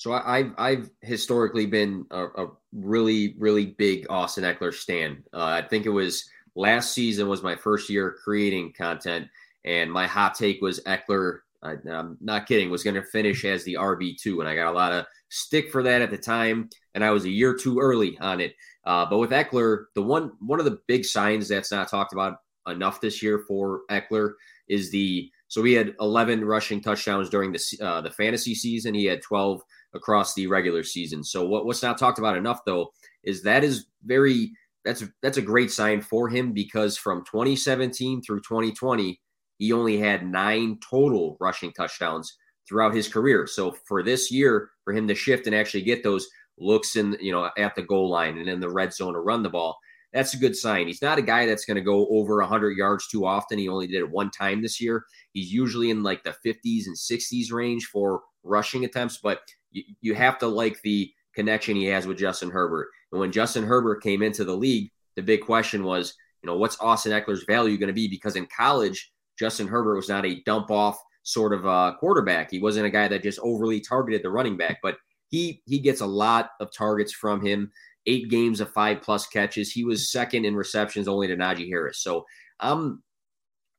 So 0.00 0.14
I, 0.14 0.38
have 0.38 0.54
I've 0.56 0.90
historically 1.02 1.66
been 1.66 2.06
a, 2.10 2.24
a, 2.24 2.50
really 2.72 3.34
really 3.38 3.66
big 3.66 4.06
Austin 4.08 4.44
Ekeler 4.44 4.72
stan. 4.72 5.22
Uh, 5.30 5.44
I 5.44 5.60
think 5.60 5.84
it 5.84 5.90
was 5.90 6.24
last 6.54 6.94
season 6.94 7.28
was 7.28 7.42
my 7.42 7.54
first 7.54 7.90
year 7.90 8.16
creating 8.24 8.72
content, 8.72 9.28
and 9.66 9.92
my 9.92 10.06
hot 10.06 10.34
take 10.34 10.62
was 10.62 10.80
Ekeler. 10.84 11.40
I, 11.62 11.74
am 11.86 12.16
not 12.22 12.46
kidding. 12.46 12.70
Was 12.70 12.82
going 12.82 12.94
to 12.94 13.02
finish 13.02 13.44
as 13.44 13.62
the 13.64 13.74
RB 13.74 14.16
two, 14.18 14.40
and 14.40 14.48
I 14.48 14.54
got 14.54 14.72
a 14.72 14.74
lot 14.74 14.92
of 14.92 15.04
stick 15.28 15.70
for 15.70 15.82
that 15.82 16.00
at 16.00 16.10
the 16.10 16.16
time, 16.16 16.70
and 16.94 17.04
I 17.04 17.10
was 17.10 17.26
a 17.26 17.30
year 17.30 17.54
too 17.54 17.78
early 17.78 18.16
on 18.20 18.40
it. 18.40 18.54
Uh, 18.86 19.04
but 19.04 19.18
with 19.18 19.32
Ekeler, 19.32 19.84
the 19.94 20.02
one 20.02 20.32
one 20.40 20.60
of 20.60 20.64
the 20.64 20.78
big 20.88 21.04
signs 21.04 21.46
that's 21.46 21.70
not 21.70 21.90
talked 21.90 22.14
about 22.14 22.38
enough 22.66 23.02
this 23.02 23.22
year 23.22 23.44
for 23.46 23.82
Ekeler 23.90 24.32
is 24.66 24.90
the 24.90 25.30
so 25.48 25.64
he 25.64 25.74
had 25.74 25.94
11 26.00 26.44
rushing 26.44 26.80
touchdowns 26.80 27.28
during 27.28 27.52
the 27.52 27.78
uh, 27.82 28.00
the 28.00 28.10
fantasy 28.10 28.54
season. 28.54 28.94
He 28.94 29.04
had 29.04 29.20
12 29.20 29.60
across 29.94 30.34
the 30.34 30.46
regular 30.46 30.82
season. 30.82 31.24
So 31.24 31.46
what, 31.46 31.66
what's 31.66 31.82
not 31.82 31.98
talked 31.98 32.18
about 32.18 32.36
enough 32.36 32.60
though 32.64 32.92
is 33.24 33.42
that 33.42 33.64
is 33.64 33.86
very 34.04 34.52
that's 34.84 35.04
that's 35.22 35.36
a 35.36 35.42
great 35.42 35.70
sign 35.70 36.00
for 36.00 36.28
him 36.28 36.52
because 36.52 36.96
from 36.96 37.24
2017 37.24 38.22
through 38.22 38.40
2020 38.40 39.20
he 39.58 39.72
only 39.72 39.98
had 39.98 40.26
nine 40.26 40.78
total 40.88 41.36
rushing 41.38 41.72
touchdowns 41.72 42.36
throughout 42.66 42.94
his 42.94 43.08
career. 43.08 43.46
So 43.46 43.76
for 43.86 44.02
this 44.02 44.30
year, 44.30 44.70
for 44.84 44.94
him 44.94 45.06
to 45.08 45.14
shift 45.14 45.46
and 45.46 45.54
actually 45.54 45.82
get 45.82 46.02
those 46.02 46.28
looks 46.58 46.96
in, 46.96 47.16
you 47.20 47.32
know, 47.32 47.50
at 47.58 47.74
the 47.74 47.82
goal 47.82 48.08
line 48.08 48.38
and 48.38 48.48
in 48.48 48.60
the 48.60 48.70
red 48.70 48.94
zone 48.94 49.12
to 49.12 49.20
run 49.20 49.42
the 49.42 49.50
ball, 49.50 49.76
that's 50.12 50.34
a 50.34 50.38
good 50.38 50.56
sign. 50.56 50.86
He's 50.86 51.02
not 51.02 51.18
a 51.18 51.22
guy 51.22 51.46
that's 51.46 51.64
going 51.64 51.76
to 51.76 51.82
go 51.82 52.06
over 52.08 52.38
100 52.38 52.76
yards 52.76 53.06
too 53.08 53.26
often. 53.26 53.58
He 53.58 53.68
only 53.68 53.86
did 53.86 54.00
it 54.00 54.10
one 54.10 54.30
time 54.30 54.62
this 54.62 54.80
year. 54.80 55.04
He's 55.32 55.52
usually 55.52 55.90
in 55.90 56.02
like 56.02 56.22
the 56.24 56.34
50s 56.44 56.86
and 56.86 56.96
60s 56.96 57.52
range 57.52 57.86
for 57.86 58.22
rushing 58.42 58.84
attempts, 58.84 59.18
but 59.22 59.40
you, 59.70 59.82
you 60.00 60.14
have 60.14 60.38
to 60.38 60.46
like 60.46 60.80
the 60.82 61.12
connection 61.34 61.76
he 61.76 61.86
has 61.86 62.06
with 62.06 62.18
Justin 62.18 62.50
Herbert. 62.50 62.88
And 63.12 63.20
when 63.20 63.32
Justin 63.32 63.64
Herbert 63.64 64.02
came 64.02 64.22
into 64.22 64.44
the 64.44 64.56
league, 64.56 64.90
the 65.16 65.22
big 65.22 65.42
question 65.42 65.84
was, 65.84 66.14
you 66.42 66.46
know, 66.46 66.56
what's 66.56 66.80
Austin 66.80 67.12
Ekeler's 67.12 67.44
value 67.44 67.78
going 67.78 67.88
to 67.88 67.92
be? 67.92 68.08
Because 68.08 68.36
in 68.36 68.46
college, 68.54 69.12
Justin 69.38 69.68
Herbert 69.68 69.96
was 69.96 70.08
not 70.08 70.26
a 70.26 70.42
dump 70.42 70.70
off 70.70 70.98
sort 71.22 71.52
of 71.52 71.66
uh, 71.66 71.94
quarterback. 71.98 72.50
He 72.50 72.60
wasn't 72.60 72.86
a 72.86 72.90
guy 72.90 73.08
that 73.08 73.22
just 73.22 73.38
overly 73.40 73.80
targeted 73.80 74.22
the 74.22 74.30
running 74.30 74.56
back, 74.56 74.78
but 74.82 74.96
he 75.28 75.62
he 75.66 75.78
gets 75.78 76.00
a 76.00 76.06
lot 76.06 76.50
of 76.60 76.72
targets 76.72 77.12
from 77.12 77.44
him. 77.44 77.70
Eight 78.06 78.30
games 78.30 78.60
of 78.60 78.72
five 78.72 79.02
plus 79.02 79.26
catches. 79.26 79.70
He 79.70 79.84
was 79.84 80.10
second 80.10 80.44
in 80.44 80.56
receptions 80.56 81.06
only 81.06 81.28
to 81.28 81.36
Najee 81.36 81.68
Harris. 81.68 82.02
So 82.02 82.24
I'm 82.58 83.02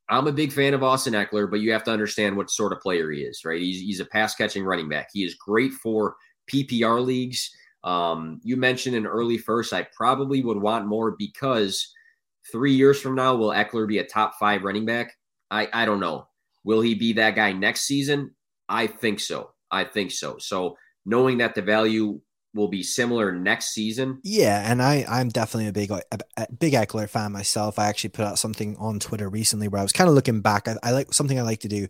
I'm 0.08 0.26
a 0.26 0.32
big 0.32 0.52
fan 0.52 0.74
of 0.74 0.82
Austin 0.82 1.14
Ekeler, 1.14 1.50
but 1.50 1.60
you 1.60 1.72
have 1.72 1.84
to 1.84 1.90
understand 1.90 2.36
what 2.36 2.50
sort 2.50 2.72
of 2.72 2.80
player 2.80 3.10
he 3.10 3.22
is, 3.22 3.44
right? 3.44 3.60
He's, 3.60 3.80
he's 3.80 4.00
a 4.00 4.04
pass 4.04 4.34
catching 4.34 4.64
running 4.64 4.88
back. 4.88 5.08
He 5.12 5.24
is 5.24 5.34
great 5.34 5.72
for 5.72 6.16
PPR 6.52 7.04
leagues. 7.04 7.50
Um, 7.84 8.40
you 8.42 8.56
mentioned 8.56 8.96
an 8.96 9.06
early 9.06 9.38
first. 9.38 9.72
I 9.72 9.86
probably 9.96 10.42
would 10.42 10.58
want 10.58 10.86
more 10.86 11.12
because 11.18 11.92
three 12.50 12.72
years 12.72 13.00
from 13.00 13.14
now, 13.14 13.34
will 13.34 13.50
Ekeler 13.50 13.88
be 13.88 13.98
a 13.98 14.04
top 14.04 14.34
five 14.38 14.62
running 14.62 14.84
back? 14.84 15.12
I, 15.50 15.68
I 15.72 15.84
don't 15.84 16.00
know. 16.00 16.26
Will 16.64 16.80
he 16.80 16.94
be 16.94 17.12
that 17.14 17.34
guy 17.34 17.52
next 17.52 17.82
season? 17.82 18.34
I 18.68 18.86
think 18.86 19.20
so. 19.20 19.50
I 19.70 19.84
think 19.84 20.12
so. 20.12 20.36
So 20.38 20.76
knowing 21.04 21.38
that 21.38 21.54
the 21.54 21.62
value 21.62 22.20
will 22.54 22.68
be 22.68 22.82
similar 22.82 23.32
next 23.32 23.72
season. 23.72 24.20
Yeah, 24.22 24.70
and 24.70 24.82
I 24.82 25.04
I'm 25.08 25.28
definitely 25.28 25.68
a 25.68 25.72
big 25.72 25.90
a, 25.90 26.02
a 26.36 26.52
big 26.52 26.74
Ekeler 26.74 27.08
fan 27.08 27.32
myself. 27.32 27.78
I 27.78 27.88
actually 27.88 28.10
put 28.10 28.26
out 28.26 28.38
something 28.38 28.76
on 28.76 29.00
Twitter 29.00 29.28
recently 29.28 29.68
where 29.68 29.80
I 29.80 29.82
was 29.82 29.92
kind 29.92 30.08
of 30.08 30.14
looking 30.14 30.40
back. 30.40 30.68
I, 30.68 30.76
I, 30.82 30.90
like 30.92 31.12
something 31.14 31.38
I 31.38 31.42
like 31.42 31.60
to 31.60 31.68
do 31.68 31.86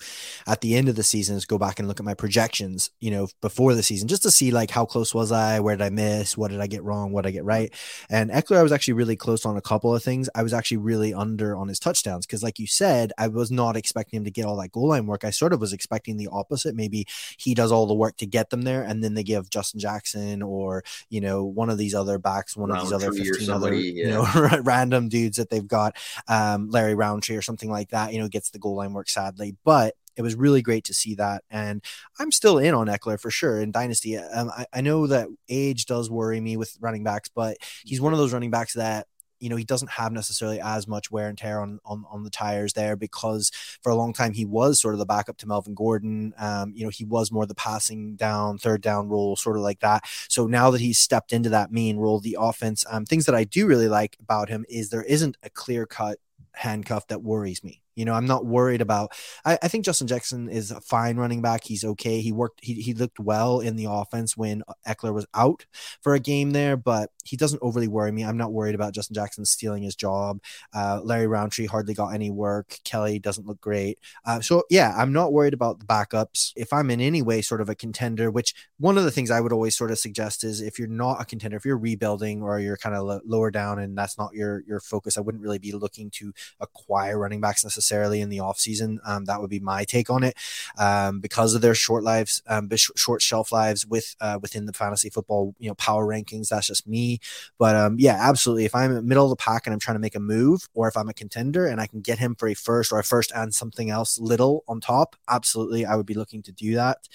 at 0.46 0.60
the 0.60 0.76
end 0.76 0.88
of 0.88 0.96
the 0.96 1.02
season 1.02 1.36
is 1.36 1.44
go 1.44 1.58
back 1.58 1.78
and 1.78 1.88
look 1.88 2.00
at 2.00 2.06
my 2.06 2.14
projections, 2.14 2.90
you 3.00 3.10
know, 3.10 3.28
before 3.40 3.74
the 3.74 3.82
season, 3.82 4.08
just 4.08 4.22
to 4.22 4.30
see 4.30 4.50
like 4.50 4.70
how 4.70 4.84
close 4.84 5.14
was 5.14 5.32
I, 5.32 5.60
where 5.60 5.76
did 5.76 5.84
I 5.84 5.90
miss, 5.90 6.36
what 6.36 6.50
did 6.50 6.60
I 6.60 6.66
get 6.66 6.84
wrong, 6.84 7.12
what 7.12 7.22
did 7.22 7.30
I 7.30 7.32
get 7.32 7.44
right. 7.44 7.72
And 8.08 8.30
Ekeler, 8.30 8.58
I 8.58 8.62
was 8.62 8.72
actually 8.72 8.94
really 8.94 9.16
close 9.16 9.44
on 9.44 9.56
a 9.56 9.62
couple 9.62 9.94
of 9.94 10.02
things. 10.02 10.28
I 10.34 10.42
was 10.42 10.52
actually 10.52 10.78
really 10.78 11.12
under 11.12 11.56
on 11.56 11.68
his 11.68 11.78
touchdowns 11.78 12.26
because, 12.26 12.42
like 12.42 12.58
you 12.58 12.66
said, 12.66 13.12
I 13.18 13.28
was 13.28 13.50
not 13.50 13.76
expecting 13.76 14.18
him 14.18 14.24
to 14.24 14.30
get 14.30 14.44
all 14.44 14.56
that 14.58 14.72
goal 14.72 14.88
line 14.88 15.06
work. 15.06 15.24
I 15.24 15.30
sort 15.30 15.52
of 15.52 15.60
was 15.60 15.72
expecting 15.72 16.16
the 16.16 16.28
opposite. 16.30 16.74
Maybe 16.74 17.06
he 17.36 17.54
does 17.54 17.72
all 17.72 17.86
the 17.86 17.94
work 17.94 18.16
to 18.18 18.26
get 18.26 18.50
them 18.50 18.62
there, 18.62 18.82
and 18.82 19.02
then 19.02 19.14
they 19.14 19.22
give 19.22 19.50
Justin 19.50 19.80
Jackson 19.80 20.42
or 20.52 20.84
you 21.08 21.20
know 21.20 21.44
one 21.44 21.70
of 21.70 21.78
these 21.78 21.94
other 21.94 22.18
backs, 22.18 22.56
one 22.56 22.70
of 22.70 22.82
these 22.82 22.92
other 22.92 23.12
fifteen 23.12 23.50
other 23.50 23.74
yeah. 23.74 24.04
you 24.04 24.10
know 24.10 24.60
random 24.62 25.08
dudes 25.08 25.36
that 25.36 25.50
they've 25.50 25.66
got, 25.66 25.96
um, 26.28 26.68
Larry 26.70 26.94
Rountree 26.94 27.36
or 27.36 27.42
something 27.42 27.70
like 27.70 27.90
that. 27.90 28.12
You 28.12 28.20
know, 28.20 28.28
gets 28.28 28.50
the 28.50 28.58
goal 28.58 28.76
line 28.76 28.92
work 28.92 29.08
sadly, 29.08 29.56
but 29.64 29.94
it 30.16 30.22
was 30.22 30.34
really 30.34 30.62
great 30.62 30.84
to 30.84 30.94
see 30.94 31.14
that. 31.16 31.42
And 31.50 31.82
I'm 32.18 32.32
still 32.32 32.58
in 32.58 32.74
on 32.74 32.86
Ekeler 32.86 33.18
for 33.18 33.30
sure 33.30 33.60
in 33.60 33.72
Dynasty. 33.72 34.16
Um, 34.18 34.50
I, 34.50 34.66
I, 34.72 34.80
know 34.80 35.06
that 35.06 35.28
age 35.48 35.86
does 35.86 36.10
worry 36.10 36.40
me 36.40 36.56
with 36.56 36.76
running 36.80 37.02
backs, 37.02 37.30
but 37.34 37.56
he's 37.84 38.00
one 38.00 38.12
of 38.12 38.18
those 38.18 38.32
running 38.32 38.50
backs 38.50 38.74
that 38.74 39.06
you 39.42 39.48
know 39.48 39.56
he 39.56 39.64
doesn't 39.64 39.90
have 39.90 40.12
necessarily 40.12 40.60
as 40.60 40.86
much 40.86 41.10
wear 41.10 41.28
and 41.28 41.36
tear 41.36 41.60
on 41.60 41.80
on, 41.84 42.04
on 42.10 42.22
the 42.22 42.30
tires 42.30 42.72
there 42.72 42.96
because 42.96 43.50
for 43.82 43.90
a 43.90 43.94
long 43.94 44.12
time 44.12 44.32
he 44.32 44.44
was 44.44 44.80
sort 44.80 44.94
of 44.94 44.98
the 44.98 45.06
backup 45.06 45.36
to 45.38 45.48
Melvin 45.48 45.74
Gordon. 45.74 46.32
Um, 46.38 46.72
you 46.74 46.84
know 46.84 46.90
he 46.90 47.04
was 47.04 47.32
more 47.32 47.46
the 47.46 47.54
passing 47.54 48.16
down, 48.16 48.58
third 48.58 48.80
down 48.80 49.08
role, 49.08 49.36
sort 49.36 49.56
of 49.56 49.62
like 49.62 49.80
that. 49.80 50.04
So 50.28 50.46
now 50.46 50.70
that 50.70 50.80
he's 50.80 50.98
stepped 50.98 51.32
into 51.32 51.50
that 51.50 51.72
main 51.72 51.96
role, 51.96 52.20
the 52.20 52.36
offense, 52.38 52.84
um, 52.88 53.04
things 53.04 53.26
that 53.26 53.34
I 53.34 53.44
do 53.44 53.66
really 53.66 53.88
like 53.88 54.16
about 54.20 54.48
him 54.48 54.64
is 54.68 54.90
there 54.90 55.02
isn't 55.02 55.36
a 55.42 55.50
clear 55.50 55.86
cut 55.86 56.18
handcuff 56.54 57.06
that 57.08 57.22
worries 57.22 57.64
me. 57.64 57.81
You 57.94 58.04
know, 58.04 58.14
I'm 58.14 58.26
not 58.26 58.46
worried 58.46 58.80
about. 58.80 59.12
I, 59.44 59.58
I, 59.62 59.68
think 59.68 59.84
Justin 59.84 60.06
Jackson 60.06 60.48
is 60.48 60.70
a 60.70 60.80
fine 60.80 61.16
running 61.16 61.42
back. 61.42 61.64
He's 61.64 61.84
okay. 61.84 62.20
He 62.20 62.32
worked. 62.32 62.60
He, 62.62 62.74
he 62.74 62.94
looked 62.94 63.20
well 63.20 63.60
in 63.60 63.76
the 63.76 63.86
offense 63.88 64.36
when 64.36 64.62
Ekeler 64.88 65.12
was 65.12 65.26
out 65.34 65.66
for 66.00 66.14
a 66.14 66.20
game 66.20 66.52
there, 66.52 66.76
but 66.76 67.10
he 67.24 67.36
doesn't 67.36 67.60
overly 67.62 67.88
worry 67.88 68.10
me. 68.10 68.24
I'm 68.24 68.38
not 68.38 68.52
worried 68.52 68.74
about 68.74 68.94
Justin 68.94 69.14
Jackson 69.14 69.44
stealing 69.44 69.82
his 69.82 69.94
job. 69.94 70.40
Uh, 70.74 71.00
Larry 71.04 71.26
Rountree 71.26 71.66
hardly 71.66 71.92
got 71.92 72.14
any 72.14 72.30
work. 72.30 72.78
Kelley 72.84 73.18
doesn't 73.18 73.46
look 73.46 73.60
great. 73.60 73.98
Uh, 74.24 74.40
so 74.40 74.64
yeah, 74.70 74.94
I'm 74.96 75.12
not 75.12 75.32
worried 75.32 75.54
about 75.54 75.78
the 75.78 75.84
backups. 75.84 76.52
If 76.56 76.72
I'm 76.72 76.90
in 76.90 77.00
any 77.00 77.20
way 77.20 77.42
sort 77.42 77.60
of 77.60 77.68
a 77.68 77.74
contender, 77.74 78.30
which 78.30 78.54
one 78.78 78.96
of 78.96 79.04
the 79.04 79.10
things 79.10 79.30
I 79.30 79.40
would 79.40 79.52
always 79.52 79.76
sort 79.76 79.90
of 79.90 79.98
suggest 79.98 80.44
is 80.44 80.62
if 80.62 80.78
you're 80.78 80.88
not 80.88 81.20
a 81.20 81.26
contender, 81.26 81.58
if 81.58 81.66
you're 81.66 81.76
rebuilding 81.76 82.42
or 82.42 82.58
you're 82.58 82.78
kind 82.78 82.96
of 82.96 83.20
lower 83.26 83.50
down 83.50 83.78
and 83.78 83.96
that's 83.96 84.16
not 84.16 84.32
your 84.32 84.62
your 84.66 84.80
focus, 84.80 85.18
I 85.18 85.20
wouldn't 85.20 85.42
really 85.42 85.58
be 85.58 85.72
looking 85.72 86.10
to 86.12 86.32
acquire 86.58 87.18
running 87.18 87.42
backs 87.42 87.62
necessarily 87.64 87.81
necessarily 87.82 88.20
in 88.20 88.28
the 88.28 88.38
offseason. 88.38 88.98
Um, 89.04 89.24
that 89.24 89.40
would 89.40 89.50
be 89.50 89.58
my 89.58 89.82
take 89.82 90.08
on 90.08 90.22
it 90.22 90.36
um, 90.78 91.18
because 91.18 91.54
of 91.54 91.62
their 91.62 91.74
short 91.74 92.04
lives, 92.04 92.40
um, 92.46 92.70
short 92.94 93.20
shelf 93.20 93.50
lives 93.50 93.84
with 93.84 94.14
uh, 94.20 94.38
within 94.40 94.66
the 94.66 94.72
fantasy 94.72 95.10
football, 95.10 95.54
you 95.58 95.68
know, 95.68 95.74
power 95.74 96.06
rankings. 96.06 96.48
That's 96.48 96.68
just 96.68 96.86
me. 96.86 97.18
But 97.58 97.74
um, 97.74 97.96
yeah, 97.98 98.16
absolutely. 98.20 98.66
If 98.66 98.74
I'm 98.74 98.90
in 98.90 98.96
the 98.96 99.02
middle 99.02 99.24
of 99.24 99.30
the 99.30 99.36
pack 99.36 99.66
and 99.66 99.74
I'm 99.74 99.80
trying 99.80 99.96
to 99.96 100.00
make 100.00 100.14
a 100.14 100.20
move, 100.20 100.68
or 100.74 100.86
if 100.86 100.96
I'm 100.96 101.08
a 101.08 101.14
contender 101.14 101.66
and 101.66 101.80
I 101.80 101.88
can 101.88 102.00
get 102.00 102.18
him 102.18 102.36
for 102.36 102.48
a 102.48 102.54
first 102.54 102.92
or 102.92 103.00
a 103.00 103.04
first 103.04 103.32
and 103.34 103.52
something 103.52 103.90
else 103.90 104.18
little 104.20 104.62
on 104.68 104.80
top, 104.80 105.16
absolutely, 105.28 105.84
I 105.84 105.96
would 105.96 106.06
be 106.06 106.14
looking 106.14 106.42
to 106.44 106.52
do 106.52 106.76
that. 106.76 107.08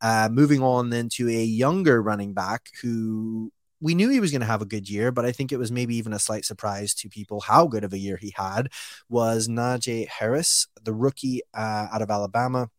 Uh, 0.00 0.28
moving 0.32 0.62
on 0.62 0.90
then 0.90 1.08
to 1.10 1.28
a 1.28 1.44
younger 1.44 2.02
running 2.02 2.34
back 2.34 2.70
who 2.82 3.52
we 3.80 3.94
knew 3.94 4.08
he 4.08 4.20
was 4.20 4.30
going 4.30 4.40
to 4.40 4.46
have 4.46 4.62
a 4.62 4.66
good 4.66 4.88
year, 4.88 5.12
but 5.12 5.24
I 5.24 5.32
think 5.32 5.52
it 5.52 5.58
was 5.58 5.70
maybe 5.70 5.96
even 5.96 6.12
a 6.12 6.18
slight 6.18 6.44
surprise 6.44 6.94
to 6.94 7.08
people 7.08 7.40
how 7.40 7.66
good 7.66 7.84
of 7.84 7.92
a 7.92 7.98
year 7.98 8.16
he 8.16 8.34
had. 8.36 8.70
Was 9.08 9.48
Najee 9.48 10.08
Harris, 10.08 10.66
the 10.82 10.94
rookie 10.94 11.42
uh, 11.54 11.88
out 11.92 12.02
of 12.02 12.10
Alabama. 12.10 12.70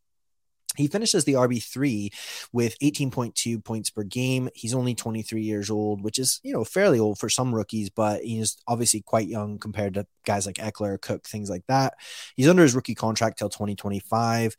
He 0.78 0.88
finishes 0.88 1.26
the 1.26 1.34
RB3 1.34 2.14
with 2.54 2.78
18.2 2.80 3.64
points 3.64 3.90
per 3.90 4.04
game. 4.04 4.50
He's 4.54 4.74
only 4.74 4.96
23 4.96 5.42
years 5.42 5.70
old, 5.70 6.04
which 6.04 6.20
is, 6.20 6.40
you 6.44 6.54
know, 6.54 6.64
fairly 6.64 7.00
old 7.00 7.20
for 7.20 7.28
some 7.28 7.54
rookies, 7.54 7.90
but 7.90 8.24
he's 8.24 8.56
obviously 8.68 9.02
quite 9.02 9.28
young 9.28 9.58
compared 9.58 9.96
to 9.96 10.06
guys 10.26 10.46
like 10.46 10.56
Ekeler, 10.56 11.02
Cook, 11.02 11.26
things 11.26 11.50
like 11.50 11.66
that. 11.68 11.96
He's 12.36 12.48
under 12.48 12.64
his 12.64 12.76
rookie 12.76 12.96
contract 12.96 13.40
till 13.40 13.50
2025. 13.50 14.56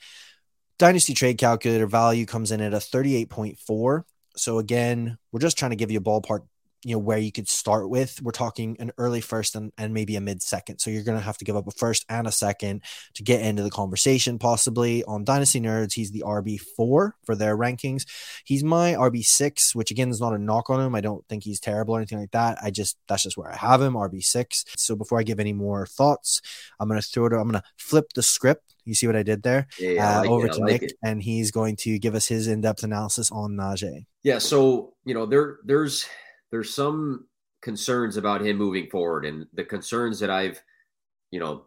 Dynasty 0.78 1.14
trade 1.14 1.38
calculator 1.38 1.86
value 1.86 2.26
comes 2.26 2.50
in 2.50 2.60
at 2.60 2.74
a 2.74 2.78
38.4. 2.78 4.02
So 4.36 4.58
again, 4.58 5.18
we're 5.32 5.40
just 5.40 5.58
trying 5.58 5.70
to 5.70 5.76
give 5.76 5.90
you 5.90 5.98
a 5.98 6.02
ballpark 6.02 6.42
you 6.84 6.94
know 6.94 6.98
where 6.98 7.18
you 7.18 7.30
could 7.30 7.48
start 7.48 7.90
with. 7.90 8.20
We're 8.22 8.32
talking 8.32 8.76
an 8.80 8.92
early 8.96 9.20
first 9.20 9.54
and, 9.54 9.72
and 9.76 9.92
maybe 9.92 10.16
a 10.16 10.20
mid 10.20 10.42
second. 10.42 10.78
So 10.78 10.90
you're 10.90 11.02
going 11.02 11.18
to 11.18 11.24
have 11.24 11.36
to 11.38 11.44
give 11.44 11.56
up 11.56 11.66
a 11.66 11.70
first 11.72 12.06
and 12.08 12.26
a 12.26 12.32
second 12.32 12.82
to 13.14 13.22
get 13.22 13.42
into 13.42 13.62
the 13.62 13.70
conversation 13.70 14.38
possibly 14.38 15.04
on 15.04 15.24
dynasty 15.24 15.60
nerds. 15.60 15.92
He's 15.92 16.10
the 16.10 16.24
rb4 16.26 16.58
for 16.76 17.12
their 17.34 17.56
rankings. 17.56 18.06
He's 18.44 18.64
my 18.64 18.94
rb6 18.94 19.74
which 19.74 19.90
again 19.90 20.10
is 20.10 20.20
not 20.20 20.32
a 20.32 20.38
knock 20.38 20.70
on 20.70 20.80
him. 20.80 20.94
I 20.94 21.00
don't 21.00 21.26
think 21.28 21.44
he's 21.44 21.60
terrible 21.60 21.94
or 21.94 21.98
anything 21.98 22.18
like 22.18 22.30
that. 22.30 22.58
I 22.62 22.70
just 22.70 22.96
that's 23.08 23.24
just 23.24 23.36
where 23.36 23.52
i 23.52 23.56
have 23.56 23.82
him 23.82 23.94
rb6 23.94 24.64
so 24.76 24.96
before 24.96 25.18
i 25.18 25.22
give 25.22 25.40
any 25.40 25.52
more 25.52 25.86
thoughts 25.86 26.40
i'm 26.78 26.88
going 26.88 27.00
to 27.00 27.06
throw 27.06 27.26
it 27.26 27.32
i'm 27.32 27.48
going 27.48 27.54
to 27.54 27.62
flip 27.76 28.12
the 28.14 28.22
script. 28.22 28.74
You 28.86 28.94
see 28.94 29.06
what 29.06 29.16
I 29.16 29.22
did 29.22 29.42
there? 29.42 29.66
Yeah, 29.78 30.18
uh, 30.18 30.20
like 30.22 30.30
over 30.30 30.46
it, 30.46 30.54
to 30.54 30.60
like 30.60 30.72
Nick, 30.72 30.82
it. 30.84 30.92
and 31.04 31.22
he's 31.22 31.50
going 31.50 31.76
to 31.76 31.98
give 31.98 32.14
us 32.14 32.26
his 32.26 32.48
in-depth 32.48 32.82
analysis 32.82 33.30
on 33.30 33.52
Najee. 33.52 34.06
Yeah, 34.22 34.38
so 34.38 34.94
you 35.04 35.14
know 35.14 35.26
there 35.26 35.58
there's 35.64 36.06
there's 36.50 36.74
some 36.74 37.26
concerns 37.62 38.16
about 38.16 38.42
him 38.42 38.56
moving 38.56 38.88
forward, 38.88 39.24
and 39.24 39.46
the 39.54 39.64
concerns 39.64 40.20
that 40.20 40.30
I've 40.30 40.62
you 41.30 41.40
know 41.40 41.64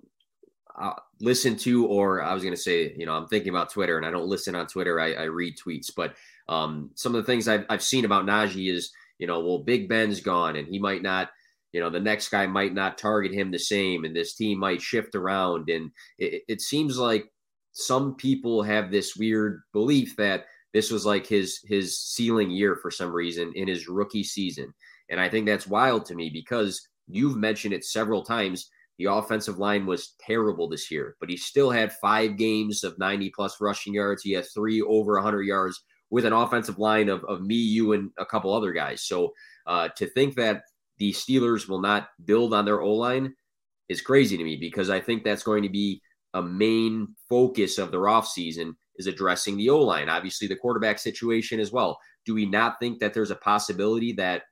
uh, 0.80 0.94
listened 1.20 1.60
to, 1.60 1.86
or 1.88 2.22
I 2.22 2.34
was 2.34 2.44
going 2.44 2.56
to 2.56 2.62
say, 2.62 2.94
you 2.98 3.06
know, 3.06 3.14
I'm 3.14 3.28
thinking 3.28 3.50
about 3.50 3.72
Twitter, 3.72 3.98
and 3.98 4.06
I 4.06 4.12
don't 4.12 4.28
listen 4.28 4.56
on 4.56 4.68
Twitter. 4.68 5.00
I, 5.00 5.14
I 5.14 5.24
read 5.24 5.56
tweets, 5.58 5.92
but 5.96 6.16
um, 6.50 6.92
some 6.96 7.16
of 7.16 7.24
the 7.24 7.32
things 7.32 7.48
I've 7.48 7.66
I've 7.70 7.84
seen 7.84 8.06
about 8.06 8.26
Najee 8.26 8.72
is 8.72 8.92
you 9.20 9.28
know, 9.28 9.40
well, 9.40 9.60
Big 9.60 9.88
Ben's 9.88 10.20
gone, 10.20 10.56
and 10.56 10.68
he 10.68 10.80
might 10.80 11.02
not. 11.02 11.30
You 11.72 11.80
know, 11.80 11.90
the 11.90 12.00
next 12.00 12.30
guy 12.30 12.46
might 12.46 12.74
not 12.74 13.00
target 13.00 13.34
him 13.34 13.50
the 13.50 13.58
same, 13.58 14.06
and 14.06 14.16
this 14.16 14.36
team 14.36 14.60
might 14.60 14.82
shift 14.82 15.16
around. 15.16 15.70
And 15.70 15.90
it, 16.20 16.44
it 16.48 16.62
seems 16.62 17.00
like 17.00 17.26
some 17.72 18.16
people 18.16 18.62
have 18.62 18.92
this 18.92 19.16
weird 19.16 19.64
belief 19.74 20.16
that 20.18 20.46
this 20.74 20.92
was 20.92 21.06
like 21.06 21.28
his 21.28 21.60
his 21.66 22.00
ceiling 22.00 22.50
year 22.50 22.76
for 22.76 22.92
some 22.92 23.12
reason 23.12 23.52
in 23.56 23.68
his 23.68 23.88
rookie 23.88 24.24
season. 24.24 24.74
And 25.10 25.20
I 25.20 25.30
think 25.30 25.46
that's 25.46 25.68
wild 25.68 26.06
to 26.06 26.16
me 26.16 26.30
because 26.30 26.88
you've 27.08 27.38
mentioned 27.38 27.74
it 27.74 27.86
several 27.86 28.24
times. 28.24 28.70
The 29.00 29.06
offensive 29.06 29.58
line 29.58 29.88
was 29.88 30.14
terrible 30.20 30.70
this 30.70 30.92
year, 30.92 31.16
but 31.20 31.30
he 31.30 31.36
still 31.36 31.72
had 31.72 31.94
five 31.94 32.38
games 32.38 32.84
of 32.84 32.98
90 33.00 33.32
plus 33.36 33.60
rushing 33.60 33.94
yards. 33.96 34.22
He 34.22 34.34
had 34.34 34.46
three 34.54 34.82
over 34.82 35.14
100 35.16 35.42
yards 35.42 35.84
with 36.12 36.26
an 36.26 36.34
offensive 36.34 36.78
line 36.78 37.10
of, 37.10 37.24
of 37.24 37.42
me, 37.42 37.56
you, 37.56 37.94
and 37.94 38.12
a 38.20 38.26
couple 38.26 38.54
other 38.54 38.72
guys. 38.72 39.02
So 39.02 39.34
uh, 39.66 39.90
to 39.98 40.06
think 40.06 40.36
that 40.36 40.62
the 41.00 41.12
Steelers 41.12 41.68
will 41.68 41.82
not 41.82 42.10
build 42.24 42.54
on 42.54 42.66
their 42.66 42.82
O 42.82 42.94
line 42.94 43.34
is 43.90 44.02
crazy 44.02 44.38
to 44.38 44.44
me 44.44 44.58
because 44.58 44.92
I 44.92 45.00
think 45.00 45.24
that's 45.24 45.44
going 45.44 45.64
to 45.64 45.70
be 45.70 46.02
a 46.36 46.42
main 46.42 47.16
focus 47.28 47.80
of 47.80 47.90
their 47.90 48.02
offseason 48.02 48.76
is 48.98 49.08
addressing 49.08 49.58
the 49.58 49.70
O 49.70 49.80
line. 49.80 50.10
Obviously, 50.10 50.48
the 50.48 50.56
quarterback 50.56 51.00
situation 51.00 51.60
as 51.60 51.72
well. 51.72 52.00
Do 52.26 52.34
we 52.34 52.46
not 52.46 52.80
think 52.80 53.00
that 53.00 53.14
there's 53.14 53.32
a 53.32 53.36
possibility 53.36 54.14
that 54.14 54.44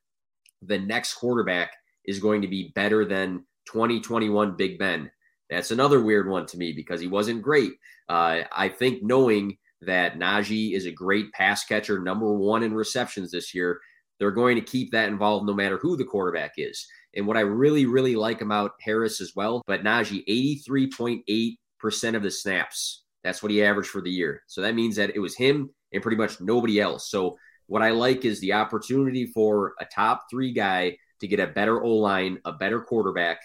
the 0.62 0.80
next 0.80 1.16
quarterback 1.16 1.72
is 2.06 2.20
going 2.20 2.42
to 2.42 2.48
be 2.48 2.72
better 2.76 3.06
than 3.06 3.46
2021 3.68 4.56
Big 4.56 4.78
Ben? 4.80 5.12
That's 5.50 5.72
another 5.72 6.02
weird 6.02 6.30
one 6.30 6.46
to 6.48 6.58
me 6.58 6.72
because 6.74 7.02
he 7.02 7.08
wasn't 7.08 7.42
great. 7.42 7.74
Uh, 8.08 8.44
I 8.52 8.70
think 8.70 9.04
knowing 9.04 9.58
that 9.82 10.18
Najee 10.18 10.74
is 10.74 10.86
a 10.86 10.92
great 10.92 11.32
pass 11.34 11.66
catcher, 11.66 12.00
number 12.00 12.34
one 12.34 12.64
in 12.64 12.74
receptions 12.74 13.32
this 13.32 13.54
year, 13.54 13.80
they're 14.20 14.32
going 14.32 14.56
to 14.56 14.62
keep 14.62 14.92
that 14.92 15.10
involved 15.10 15.48
no 15.48 15.54
matter 15.54 15.78
who 15.78 15.98
the 15.98 16.06
quarterback 16.06 16.54
is. 16.58 16.88
And 17.16 17.28
what 17.28 17.38
I 17.38 17.42
really, 17.42 17.86
really 17.86 18.16
like 18.16 18.42
about 18.42 18.74
Harris 18.80 19.20
as 19.20 19.34
well, 19.36 19.62
but 19.68 19.84
Najee, 19.84 20.24
83.8% 20.70 22.16
of 22.16 22.24
the 22.24 22.32
snaps. 22.32 23.04
That's 23.24 23.44
what 23.44 23.52
he 23.52 23.64
averaged 23.64 23.90
for 23.90 24.02
the 24.02 24.12
year. 24.12 24.44
So 24.48 24.62
that 24.62 24.76
means 24.76 24.96
that 24.96 25.16
it 25.16 25.20
was 25.20 25.36
him 25.36 25.70
and 25.94 26.02
pretty 26.02 26.18
much 26.18 26.42
nobody 26.42 26.80
else. 26.80 27.10
So 27.10 27.38
what 27.68 27.82
I 27.82 27.92
like 27.92 28.26
is 28.26 28.40
the 28.40 28.54
opportunity 28.54 29.28
for 29.28 29.74
a 29.80 29.86
top 29.86 30.26
three 30.30 30.52
guy 30.52 30.98
to 31.20 31.28
get 31.28 31.40
a 31.40 31.48
better 31.48 31.82
O 31.84 31.90
line, 31.90 32.40
a 32.46 32.52
better 32.52 32.82
quarterback. 32.82 33.40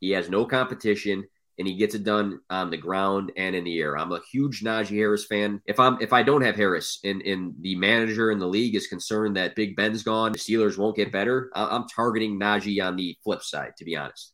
He 0.00 0.10
has 0.10 0.28
no 0.28 0.44
competition 0.44 1.24
and 1.58 1.68
he 1.68 1.74
gets 1.74 1.94
it 1.94 2.04
done 2.04 2.40
on 2.50 2.70
the 2.70 2.76
ground 2.76 3.32
and 3.36 3.54
in 3.54 3.64
the 3.64 3.80
air. 3.80 3.96
I'm 3.96 4.12
a 4.12 4.20
huge 4.30 4.62
Najee 4.62 4.96
Harris 4.96 5.24
fan. 5.24 5.62
If 5.66 5.78
I'm 5.78 6.00
if 6.00 6.12
I 6.12 6.22
don't 6.22 6.42
have 6.42 6.56
Harris 6.56 6.98
and, 7.04 7.22
and 7.22 7.54
the 7.60 7.76
manager 7.76 8.32
in 8.32 8.38
the 8.38 8.46
league 8.46 8.74
is 8.74 8.88
concerned 8.88 9.36
that 9.36 9.54
Big 9.54 9.76
Ben's 9.76 10.02
gone, 10.02 10.32
the 10.32 10.38
Steelers 10.38 10.76
won't 10.76 10.96
get 10.96 11.12
better, 11.12 11.50
I'm 11.54 11.86
targeting 11.88 12.38
Najee 12.38 12.84
on 12.84 12.96
the 12.96 13.16
flip 13.22 13.42
side, 13.42 13.72
to 13.78 13.84
be 13.84 13.96
honest. 13.96 14.32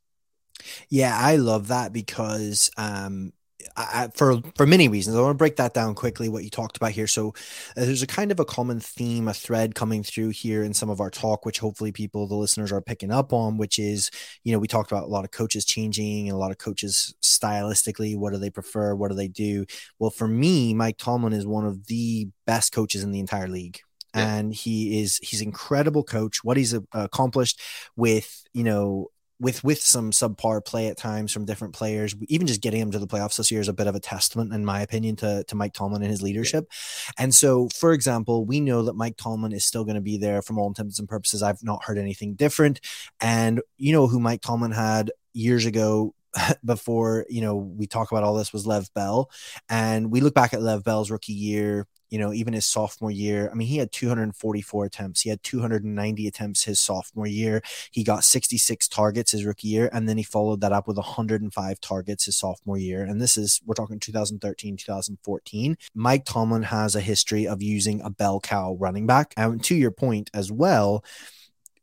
Yeah, 0.88 1.16
I 1.18 1.36
love 1.36 1.68
that 1.68 1.92
because 1.92 2.70
um 2.76 3.32
I, 3.76 4.08
for 4.14 4.40
for 4.56 4.66
many 4.66 4.88
reasons. 4.88 5.16
I 5.16 5.20
want 5.20 5.30
to 5.34 5.38
break 5.38 5.56
that 5.56 5.74
down 5.74 5.94
quickly. 5.94 6.28
What 6.28 6.44
you 6.44 6.50
talked 6.50 6.76
about 6.76 6.92
here. 6.92 7.06
So 7.06 7.28
uh, 7.76 7.84
there's 7.84 8.02
a 8.02 8.06
kind 8.06 8.30
of 8.30 8.40
a 8.40 8.44
common 8.44 8.80
theme, 8.80 9.28
a 9.28 9.34
thread 9.34 9.74
coming 9.74 10.02
through 10.02 10.30
here 10.30 10.62
in 10.62 10.74
some 10.74 10.90
of 10.90 11.00
our 11.00 11.10
talk, 11.10 11.44
which 11.44 11.58
hopefully 11.58 11.92
people, 11.92 12.26
the 12.26 12.34
listeners, 12.34 12.72
are 12.72 12.80
picking 12.80 13.10
up 13.10 13.32
on. 13.32 13.56
Which 13.56 13.78
is, 13.78 14.10
you 14.44 14.52
know, 14.52 14.58
we 14.58 14.68
talked 14.68 14.92
about 14.92 15.04
a 15.04 15.08
lot 15.12 15.24
of 15.24 15.30
coaches 15.30 15.64
changing 15.64 16.28
and 16.28 16.34
a 16.34 16.38
lot 16.38 16.50
of 16.50 16.58
coaches 16.58 17.14
stylistically. 17.22 18.16
What 18.16 18.32
do 18.32 18.38
they 18.38 18.50
prefer? 18.50 18.94
What 18.94 19.08
do 19.08 19.14
they 19.14 19.28
do? 19.28 19.66
Well, 19.98 20.10
for 20.10 20.28
me, 20.28 20.74
Mike 20.74 20.98
Tomlin 20.98 21.32
is 21.32 21.46
one 21.46 21.66
of 21.66 21.86
the 21.86 22.28
best 22.46 22.72
coaches 22.72 23.02
in 23.02 23.12
the 23.12 23.20
entire 23.20 23.48
league. 23.48 23.80
Yeah. 24.14 24.34
And 24.34 24.54
he 24.54 25.00
is 25.00 25.18
he's 25.22 25.40
incredible 25.40 26.02
coach. 26.02 26.42
What 26.42 26.56
he's 26.56 26.74
uh, 26.74 26.80
accomplished 26.92 27.60
with 27.96 28.44
you 28.52 28.64
know 28.64 29.10
with 29.40 29.64
with 29.64 29.80
some 29.80 30.10
subpar 30.10 30.64
play 30.64 30.88
at 30.88 30.98
times 30.98 31.32
from 31.32 31.46
different 31.46 31.74
players, 31.74 32.14
even 32.28 32.46
just 32.46 32.60
getting 32.60 32.80
him 32.80 32.90
to 32.90 32.98
the 32.98 33.06
playoffs 33.06 33.36
this 33.38 33.50
year 33.50 33.60
is 33.60 33.68
a 33.68 33.72
bit 33.72 33.86
of 33.86 33.94
a 33.94 34.00
testament, 34.00 34.52
in 34.52 34.64
my 34.64 34.82
opinion, 34.82 35.16
to, 35.16 35.42
to 35.48 35.54
Mike 35.54 35.72
Tomlin 35.72 36.02
and 36.02 36.10
his 36.10 36.22
leadership. 36.22 36.70
And 37.18 37.34
so, 37.34 37.68
for 37.74 37.92
example, 37.92 38.44
we 38.44 38.60
know 38.60 38.82
that 38.82 38.96
Mike 38.96 39.16
Tomlin 39.16 39.52
is 39.52 39.64
still 39.64 39.84
going 39.84 39.94
to 39.94 40.02
be 40.02 40.18
there 40.18 40.42
from 40.42 40.58
all 40.58 40.68
intents 40.68 40.98
and 40.98 41.08
purposes. 41.08 41.42
I've 41.42 41.64
not 41.64 41.84
heard 41.84 41.98
anything 41.98 42.34
different. 42.34 42.80
And 43.20 43.62
you 43.78 43.92
know 43.92 44.06
who 44.06 44.20
Mike 44.20 44.42
Tomlin 44.42 44.72
had 44.72 45.10
years 45.32 45.64
ago 45.64 46.14
before 46.64 47.26
you 47.28 47.40
know 47.40 47.56
we 47.56 47.86
talk 47.86 48.12
about 48.12 48.22
all 48.22 48.34
this 48.34 48.52
was 48.52 48.66
Lev 48.66 48.92
Bell, 48.94 49.30
and 49.68 50.10
we 50.10 50.20
look 50.20 50.34
back 50.34 50.52
at 50.52 50.62
Lev 50.62 50.84
Bell's 50.84 51.10
rookie 51.10 51.32
year. 51.32 51.86
You 52.10 52.18
know, 52.18 52.32
even 52.32 52.52
his 52.52 52.66
sophomore 52.66 53.10
year, 53.10 53.48
I 53.50 53.54
mean, 53.54 53.68
he 53.68 53.78
had 53.78 53.92
244 53.92 54.84
attempts. 54.84 55.22
He 55.22 55.30
had 55.30 55.42
290 55.42 56.26
attempts 56.26 56.64
his 56.64 56.80
sophomore 56.80 57.26
year. 57.26 57.62
He 57.90 58.04
got 58.04 58.24
66 58.24 58.88
targets 58.88 59.32
his 59.32 59.44
rookie 59.44 59.68
year, 59.68 59.88
and 59.92 60.08
then 60.08 60.16
he 60.16 60.22
followed 60.22 60.60
that 60.60 60.72
up 60.72 60.86
with 60.86 60.96
105 60.96 61.80
targets 61.80 62.24
his 62.24 62.36
sophomore 62.36 62.78
year. 62.78 63.02
And 63.04 63.20
this 63.20 63.36
is, 63.36 63.60
we're 63.64 63.74
talking 63.74 64.00
2013, 64.00 64.76
2014. 64.76 65.78
Mike 65.94 66.24
Tomlin 66.24 66.64
has 66.64 66.94
a 66.94 67.00
history 67.00 67.46
of 67.46 67.62
using 67.62 68.00
a 68.00 68.10
bell 68.10 68.40
cow 68.40 68.76
running 68.78 69.06
back. 69.06 69.32
And 69.36 69.62
to 69.64 69.74
your 69.74 69.90
point 69.90 70.30
as 70.34 70.50
well, 70.50 71.04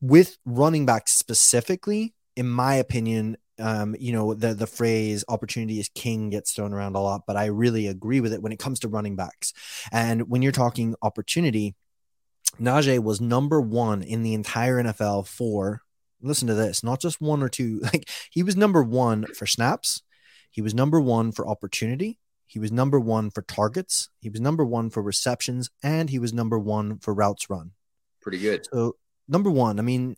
with 0.01 0.37
running 0.45 0.85
back 0.85 1.07
specifically, 1.07 2.13
in 2.35 2.47
my 2.47 2.75
opinion, 2.75 3.37
um, 3.59 3.95
you 3.99 4.11
know, 4.11 4.33
the 4.33 4.53
the 4.53 4.67
phrase 4.67 5.23
opportunity 5.27 5.79
is 5.79 5.89
king 5.93 6.29
gets 6.29 6.53
thrown 6.53 6.73
around 6.73 6.95
a 6.95 7.01
lot, 7.01 7.23
but 7.25 7.37
I 7.37 7.45
really 7.45 7.87
agree 7.87 8.21
with 8.21 8.33
it 8.33 8.41
when 8.41 8.51
it 8.51 8.59
comes 8.59 8.79
to 8.81 8.87
running 8.87 9.15
backs. 9.15 9.53
And 9.91 10.29
when 10.29 10.41
you're 10.41 10.51
talking 10.51 10.95
opportunity, 11.01 11.75
Najee 12.59 13.01
was 13.01 13.21
number 13.21 13.61
one 13.61 14.01
in 14.01 14.23
the 14.23 14.33
entire 14.33 14.81
NFL 14.81 15.27
for 15.27 15.81
listen 16.21 16.47
to 16.47 16.53
this, 16.53 16.83
not 16.83 16.99
just 16.99 17.21
one 17.21 17.43
or 17.43 17.49
two. 17.49 17.81
Like 17.93 18.09
he 18.31 18.43
was 18.43 18.55
number 18.55 18.83
one 18.83 19.25
for 19.27 19.45
snaps, 19.45 20.01
he 20.51 20.61
was 20.61 20.73
number 20.73 20.99
one 20.99 21.31
for 21.31 21.47
opportunity, 21.47 22.19
he 22.45 22.59
was 22.59 22.71
number 22.71 22.99
one 22.99 23.29
for 23.29 23.41
targets, 23.41 24.09
he 24.19 24.29
was 24.29 24.41
number 24.41 24.65
one 24.65 24.89
for 24.89 25.01
receptions, 25.01 25.69
and 25.83 26.09
he 26.09 26.19
was 26.19 26.33
number 26.33 26.59
one 26.59 26.97
for 26.99 27.13
routes 27.13 27.49
run. 27.49 27.71
Pretty 28.21 28.39
good. 28.39 28.67
So 28.71 28.95
number 29.27 29.49
one, 29.49 29.79
I 29.79 29.83
mean, 29.83 30.15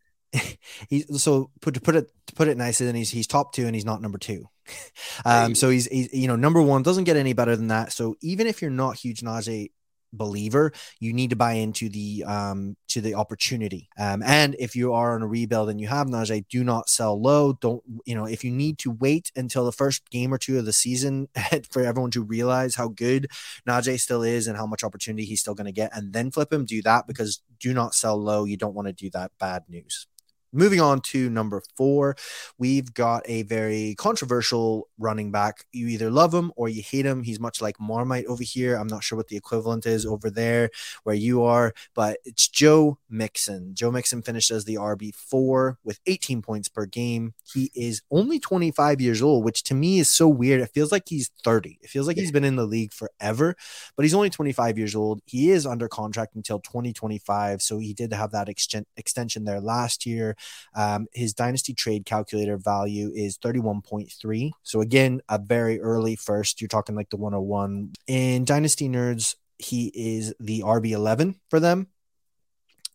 he's 0.88 1.22
so 1.22 1.52
put 1.62 1.74
to 1.74 1.82
put 1.82 1.96
it 1.96 2.12
to 2.28 2.36
put 2.36 2.48
it 2.48 2.58
nicely, 2.58 2.86
then 2.86 2.96
he's 2.96 3.10
he's 3.10 3.28
top 3.28 3.54
two 3.54 3.66
and 3.66 3.76
he's 3.76 3.86
not 3.86 4.02
number 4.02 4.18
two. 4.18 4.46
um, 5.26 5.56
so 5.56 5.70
he's, 5.70 5.88
he's 5.88 6.14
you 6.14 6.28
know 6.28 6.36
number 6.36 6.62
one 6.62 6.84
doesn't 6.84 7.06
get 7.06 7.18
any 7.18 7.34
better 7.34 7.56
than 7.56 7.68
that. 7.68 7.92
So 7.92 8.16
even 8.22 8.48
if 8.48 8.62
you're 8.62 8.72
not 8.72 8.96
huge 8.98 9.22
Najee 9.22 9.72
believer, 10.14 10.72
you 11.00 11.14
need 11.14 11.30
to 11.30 11.36
buy 11.36 11.54
into 11.54 11.90
the 11.90 12.24
um 12.26 12.76
to 12.88 13.02
the 13.02 13.16
opportunity. 13.16 13.90
Um, 13.98 14.24
and 14.24 14.56
if 14.60 14.76
you 14.76 14.94
are 14.94 15.16
on 15.16 15.22
a 15.22 15.28
rebuild 15.28 15.70
and 15.70 15.80
you 15.80 15.88
have 15.88 16.08
Najee, 16.08 16.48
do 16.50 16.64
not 16.64 16.90
sell 16.90 17.20
low. 17.20 17.54
Don't 17.54 17.84
you 18.06 18.16
know 18.16 18.26
if 18.26 18.44
you 18.44 18.52
need 18.52 18.78
to 18.80 18.92
wait 18.92 19.32
until 19.36 19.66
the 19.66 19.72
first 19.72 20.10
game 20.10 20.34
or 20.34 20.38
two 20.38 20.58
of 20.58 20.66
the 20.66 20.74
season 20.74 21.28
for 21.72 21.84
everyone 21.84 22.12
to 22.12 22.24
realize 22.24 22.76
how 22.76 22.88
good 22.88 23.28
Najee 23.68 24.00
still 24.00 24.24
is 24.24 24.48
and 24.48 24.58
how 24.58 24.66
much 24.66 24.84
opportunity 24.84 25.26
he's 25.26 25.42
still 25.42 25.56
going 25.56 25.66
to 25.66 25.72
get, 25.72 25.96
and 25.96 26.14
then 26.14 26.32
flip 26.32 26.52
him, 26.52 26.66
do 26.66 26.82
that 26.84 27.08
because 27.08 27.42
do 27.60 27.74
not 27.74 27.94
sell 27.94 28.18
low. 28.18 28.46
You 28.46 28.58
don't 28.58 28.76
want 28.76 28.88
to 28.88 28.94
do 28.94 29.10
that. 29.12 29.32
Bad 29.40 29.64
news. 29.68 30.08
Moving 30.52 30.82
on 30.82 31.02
to 31.02 31.30
number 31.30 31.62
four, 31.76 32.16
we've 32.58 32.94
got 32.94 33.24
a 33.26 33.44
very 33.44 33.96
controversial 33.98 34.88
running 34.98 35.32
back. 35.32 35.66
You 35.72 35.88
either 35.88 36.10
love 36.10 36.34
him 36.34 36.52
or 36.56 36.70
you 36.70 36.82
hate 36.82 37.06
him. 37.06 37.24
He's 37.24 37.40
much 37.40 37.62
like 37.62 37.80
Marmite 37.80 38.26
over 38.26 38.44
here. 38.44 38.76
I'm 38.76 38.88
not 38.88 39.04
sure 39.04 39.18
what 39.18 39.28
the 39.28 39.38
equivalent 39.38 39.86
is 39.86 40.06
over 40.06 40.30
there 40.30 40.70
where 41.04 41.16
you 41.16 41.44
are, 41.44 41.74
but 41.94 42.20
it's 42.26 42.48
Joe 42.48 42.98
Mixon. 43.10 43.76
Joe 43.76 43.92
Mixon 43.92 44.22
finished 44.22 44.52
as 44.52 44.66
the 44.66 44.76
RB4 44.76 45.76
with 45.84 46.00
18 46.06 46.42
points 46.42 46.70
per 46.70 46.86
game. 46.86 47.34
He 47.52 47.72
is 47.76 48.02
only 48.12 48.40
25 48.40 49.02
years 49.02 49.22
old, 49.22 49.44
which 49.44 49.64
to 49.64 49.74
me 49.74 50.00
is 50.00 50.10
so 50.10 50.28
weird. 50.28 50.62
It 50.62 50.72
feels 50.74 50.92
like 50.92 51.04
he's 51.08 51.30
30. 51.44 51.80
It 51.82 51.90
feels 51.90 52.08
like 52.08 52.18
he's 52.18 52.32
been 52.32 52.44
in 52.44 52.56
the 52.56 52.66
league 52.66 52.94
forever, 52.94 53.56
but 53.96 54.04
he's 54.04 54.14
only 54.14 54.30
25 54.30 54.78
years 54.78 54.96
old. 54.96 55.22
He 55.26 55.52
is 55.52 55.66
under 55.66 55.88
contract 55.88 56.36
until 56.36 56.60
2025. 56.60 57.62
So 57.62 57.78
he 57.80 57.94
did 57.94 58.14
have 58.14 58.32
that 58.32 58.50
extension 58.50 59.46
there 59.46 59.62
last 59.62 60.06
year. 60.06 60.36
Um, 60.76 61.08
his 61.14 61.34
dynasty 61.34 61.74
trade 61.74 62.06
calculator 62.06 62.58
value 62.58 63.12
is 63.14 63.38
31.3. 63.38 64.52
So 64.64 64.82
again, 64.82 65.22
a 65.30 65.40
very 65.40 65.80
early 65.80 66.16
first. 66.16 66.62
You're 66.62 66.68
talking 66.68 66.96
like 66.96 67.10
the 67.10 67.18
101. 67.18 67.94
In 68.08 68.46
Dynasty 68.46 68.90
Nerds, 68.90 69.36
he 69.58 69.92
is 69.94 70.34
the 70.40 70.62
RB11 70.62 71.36
for 71.50 71.60
them. 71.60 71.88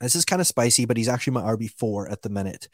This 0.01 0.17
is 0.17 0.25
kind 0.25 0.41
of 0.41 0.47
spicy, 0.47 0.87
but 0.87 0.97
he's 0.97 1.09
actually 1.09 1.35
my 1.35 1.43
RB4 1.43 2.11
at 2.11 2.23
the 2.23 2.29
minute. 2.29 2.69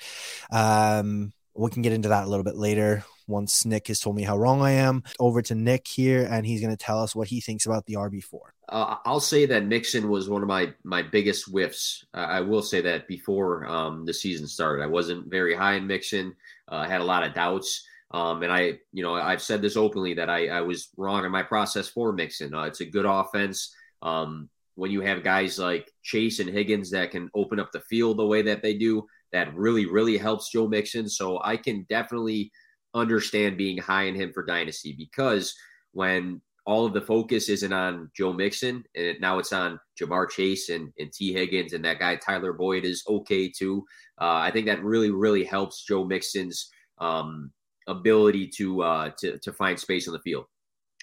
Um, 0.51 1.33
we 1.55 1.71
can 1.71 1.83
get 1.83 1.93
into 1.93 2.09
that 2.09 2.25
a 2.25 2.27
little 2.27 2.45
bit 2.45 2.57
later 2.57 3.05
once 3.27 3.65
Nick 3.65 3.89
has 3.89 4.01
told 4.01 4.17
me 4.17 4.23
how 4.23 4.37
wrong 4.37 4.61
I 4.61 4.73
am. 4.73 5.03
Over 5.19 5.41
to 5.43 5.55
Nick 5.55 5.87
here, 5.87 6.27
and 6.31 6.45
he's 6.45 6.61
going 6.61 6.77
to 6.77 6.85
tell 6.85 7.03
us 7.03 7.15
what 7.15 7.29
he 7.29 7.41
thinks 7.41 7.67
about 7.67 7.87
the 7.87 7.95
RB4. 7.95 8.39
Uh, 8.69 8.97
I'll 9.05 9.21
say 9.21 9.47
that 9.47 9.65
Mixon 9.65 10.09
was 10.09 10.29
one 10.29 10.43
of 10.43 10.49
my 10.49 10.73
my 10.85 11.03
biggest 11.03 11.51
whiffs. 11.51 12.05
Uh, 12.15 12.19
I 12.19 12.41
will 12.41 12.63
say 12.63 12.81
that 12.83 13.09
before 13.09 13.67
um, 13.67 14.05
the 14.05 14.15
season 14.15 14.47
started, 14.47 14.83
I 14.83 14.87
wasn't 14.87 15.29
very 15.29 15.55
high 15.55 15.75
in 15.75 15.87
Mixon. 15.87 16.35
Uh, 16.71 16.77
I 16.77 16.89
had 16.89 17.01
a 17.01 17.05
lot 17.05 17.25
of 17.25 17.35
doubts, 17.35 17.87
um, 18.13 18.43
and 18.43 18.53
I, 18.53 18.79
you 18.93 19.03
know, 19.03 19.15
I've 19.15 19.43
said 19.43 19.63
this 19.63 19.77
openly 19.77 20.15
that 20.15 20.31
I, 20.31 20.49
I 20.49 20.61
was 20.61 20.91
wrong 20.97 21.25
in 21.25 21.33
my 21.33 21.43
process 21.43 21.89
for 21.89 22.13
Mixon. 22.13 22.55
Uh, 22.55 22.65
it's 22.65 22.81
a 22.81 22.87
good 22.87 23.07
offense. 23.07 23.75
Um, 24.03 24.49
when 24.77 24.91
you 24.91 25.01
have 25.03 25.23
guys 25.23 25.59
like 25.59 25.93
Chase 26.03 26.39
and 26.39 26.49
Higgins 26.49 26.91
that 26.93 27.11
can 27.11 27.29
open 27.35 27.61
up 27.61 27.71
the 27.71 27.81
field 27.81 28.19
the 28.19 28.27
way 28.27 28.41
that 28.43 28.63
they 28.63 28.75
do, 28.75 29.07
that 29.33 29.55
really, 29.55 29.87
really 29.87 30.19
helps 30.19 30.51
Joe 30.51 30.69
Mixon. 30.69 31.09
So 31.09 31.41
I 31.43 31.57
can 31.57 31.87
definitely 31.89 32.51
understand 32.95 33.57
being 33.57 33.79
high 33.79 34.05
in 34.05 34.15
him 34.15 34.33
for 34.33 34.45
dynasty 34.45 34.95
because 34.97 35.55
when 35.93 36.41
all 36.67 36.87
of 36.87 36.93
the 36.93 37.01
focus 37.01 37.49
isn't 37.49 37.73
on 37.73 38.11
Joe 38.15 38.33
Mixon, 38.33 38.85
and 38.95 39.21
now 39.21 39.39
it's 39.39 39.53
on 39.53 39.81
Ja'Marr 40.01 40.31
Chase 40.31 40.69
and, 40.69 40.93
and 40.99 41.13
Tee 41.13 41.33
Higgins, 41.33 41.73
and 41.73 41.85
that 41.85 41.99
guy 41.99 42.17
Tyler 42.17 42.53
Boyd 42.53 42.85
is 42.85 43.03
okay 43.09 43.51
too. 43.51 43.85
Uh, 44.21 44.37
I 44.37 44.51
think 44.51 44.67
that 44.67 44.85
really, 44.85 45.11
really 45.11 45.45
helps 45.45 45.85
Joe 45.85 46.05
Mixon's 46.05 46.71
um, 46.99 47.51
ability 47.89 48.49
to, 48.57 48.83
uh, 48.83 49.11
to 49.19 49.39
to 49.39 49.53
find 49.53 49.79
space 49.79 50.07
on 50.07 50.13
the 50.13 50.21
field. 50.21 50.45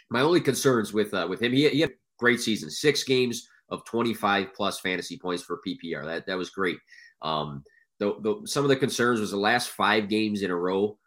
My 0.09 0.21
only 0.21 0.41
concerns 0.41 0.93
with 0.93 1.13
uh, 1.13 1.27
with 1.29 1.41
him, 1.41 1.51
he, 1.51 1.67
he 1.69 1.81
had 1.81 1.89
a 1.89 1.93
great 2.19 2.39
season, 2.39 2.69
six 2.69 3.03
games 3.03 3.47
of 3.69 3.83
25 3.85 4.53
plus 4.55 4.79
fantasy 4.79 5.17
points 5.17 5.43
for 5.43 5.59
PPR. 5.67 6.05
That 6.05 6.27
that 6.27 6.37
was 6.37 6.49
great. 6.49 6.77
Um, 7.23 7.63
the, 7.99 8.15
the, 8.21 8.47
some 8.47 8.63
of 8.63 8.69
the 8.69 8.75
concerns 8.75 9.19
was 9.19 9.31
the 9.31 9.37
last 9.37 9.69
five 9.69 10.09
games 10.09 10.41
in 10.41 10.51
a 10.51 10.55
row 10.55 10.97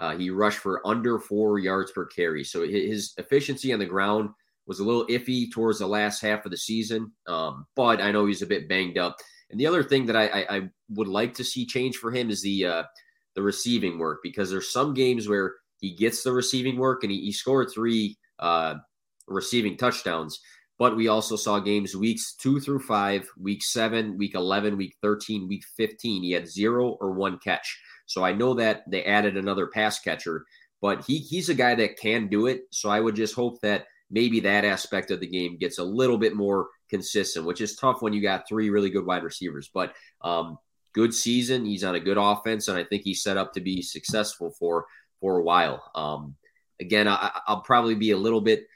uh, 0.00 0.16
he 0.16 0.30
rushed 0.30 0.58
for 0.58 0.84
under 0.86 1.18
four 1.18 1.58
yards 1.58 1.92
per 1.92 2.06
carry. 2.06 2.42
So 2.42 2.66
his 2.66 3.12
efficiency 3.18 3.70
on 3.70 3.78
the 3.78 3.84
ground 3.84 4.30
was 4.66 4.80
a 4.80 4.84
little 4.84 5.06
iffy 5.08 5.52
towards 5.52 5.78
the 5.78 5.86
last 5.86 6.22
half 6.22 6.46
of 6.46 6.50
the 6.50 6.56
season. 6.56 7.12
Um, 7.26 7.66
but 7.76 8.00
I 8.00 8.10
know 8.10 8.24
he's 8.24 8.40
a 8.40 8.46
bit 8.46 8.66
banged 8.66 8.96
up. 8.96 9.18
And 9.50 9.60
the 9.60 9.66
other 9.66 9.82
thing 9.82 10.06
that 10.06 10.16
I, 10.16 10.26
I, 10.28 10.56
I 10.56 10.70
would 10.88 11.06
like 11.06 11.34
to 11.34 11.44
see 11.44 11.66
change 11.66 11.98
for 11.98 12.10
him 12.10 12.30
is 12.30 12.40
the 12.40 12.64
uh, 12.64 12.82
the 13.34 13.42
receiving 13.42 13.98
work 13.98 14.20
because 14.22 14.50
there's 14.50 14.72
some 14.72 14.94
games 14.94 15.28
where 15.28 15.56
he 15.80 15.94
gets 15.94 16.22
the 16.22 16.32
receiving 16.32 16.78
work 16.78 17.02
and 17.02 17.12
he, 17.12 17.20
he 17.20 17.32
scored 17.32 17.68
three 17.70 18.16
uh, 18.38 18.76
receiving 19.28 19.76
touchdowns. 19.76 20.40
But 20.80 20.96
we 20.96 21.08
also 21.08 21.36
saw 21.36 21.58
games 21.58 21.94
weeks 21.94 22.32
two 22.32 22.58
through 22.58 22.80
five, 22.80 23.28
week 23.38 23.62
seven, 23.62 24.16
week 24.16 24.34
11, 24.34 24.78
week 24.78 24.96
13, 25.02 25.46
week 25.46 25.62
15. 25.76 26.22
He 26.22 26.32
had 26.32 26.48
zero 26.48 26.96
or 27.02 27.12
one 27.12 27.38
catch. 27.38 27.78
So 28.06 28.24
I 28.24 28.32
know 28.32 28.54
that 28.54 28.90
they 28.90 29.04
added 29.04 29.36
another 29.36 29.66
pass 29.66 30.00
catcher, 30.00 30.46
but 30.80 31.04
he 31.04 31.18
he's 31.18 31.50
a 31.50 31.54
guy 31.54 31.74
that 31.74 31.98
can 31.98 32.28
do 32.28 32.46
it. 32.46 32.62
So 32.70 32.88
I 32.88 32.98
would 32.98 33.14
just 33.14 33.34
hope 33.34 33.60
that 33.60 33.88
maybe 34.10 34.40
that 34.40 34.64
aspect 34.64 35.10
of 35.10 35.20
the 35.20 35.26
game 35.26 35.58
gets 35.58 35.78
a 35.78 35.84
little 35.84 36.16
bit 36.16 36.34
more 36.34 36.68
consistent, 36.88 37.44
which 37.44 37.60
is 37.60 37.76
tough 37.76 38.00
when 38.00 38.14
you 38.14 38.22
got 38.22 38.48
three 38.48 38.70
really 38.70 38.88
good 38.88 39.04
wide 39.04 39.22
receivers. 39.22 39.68
But 39.72 39.92
um, 40.22 40.56
good 40.94 41.12
season. 41.12 41.66
He's 41.66 41.84
on 41.84 41.94
a 41.94 42.00
good 42.00 42.16
offense, 42.18 42.68
and 42.68 42.78
I 42.78 42.84
think 42.84 43.02
he's 43.02 43.22
set 43.22 43.36
up 43.36 43.52
to 43.52 43.60
be 43.60 43.82
successful 43.82 44.50
for 44.58 44.86
for 45.20 45.36
a 45.36 45.42
while. 45.42 45.84
Um, 45.94 46.36
again, 46.80 47.06
I, 47.06 47.38
will 47.46 47.60
probably 47.60 47.96
be 47.96 48.12
a 48.12 48.16
little 48.16 48.40
bit. 48.40 48.66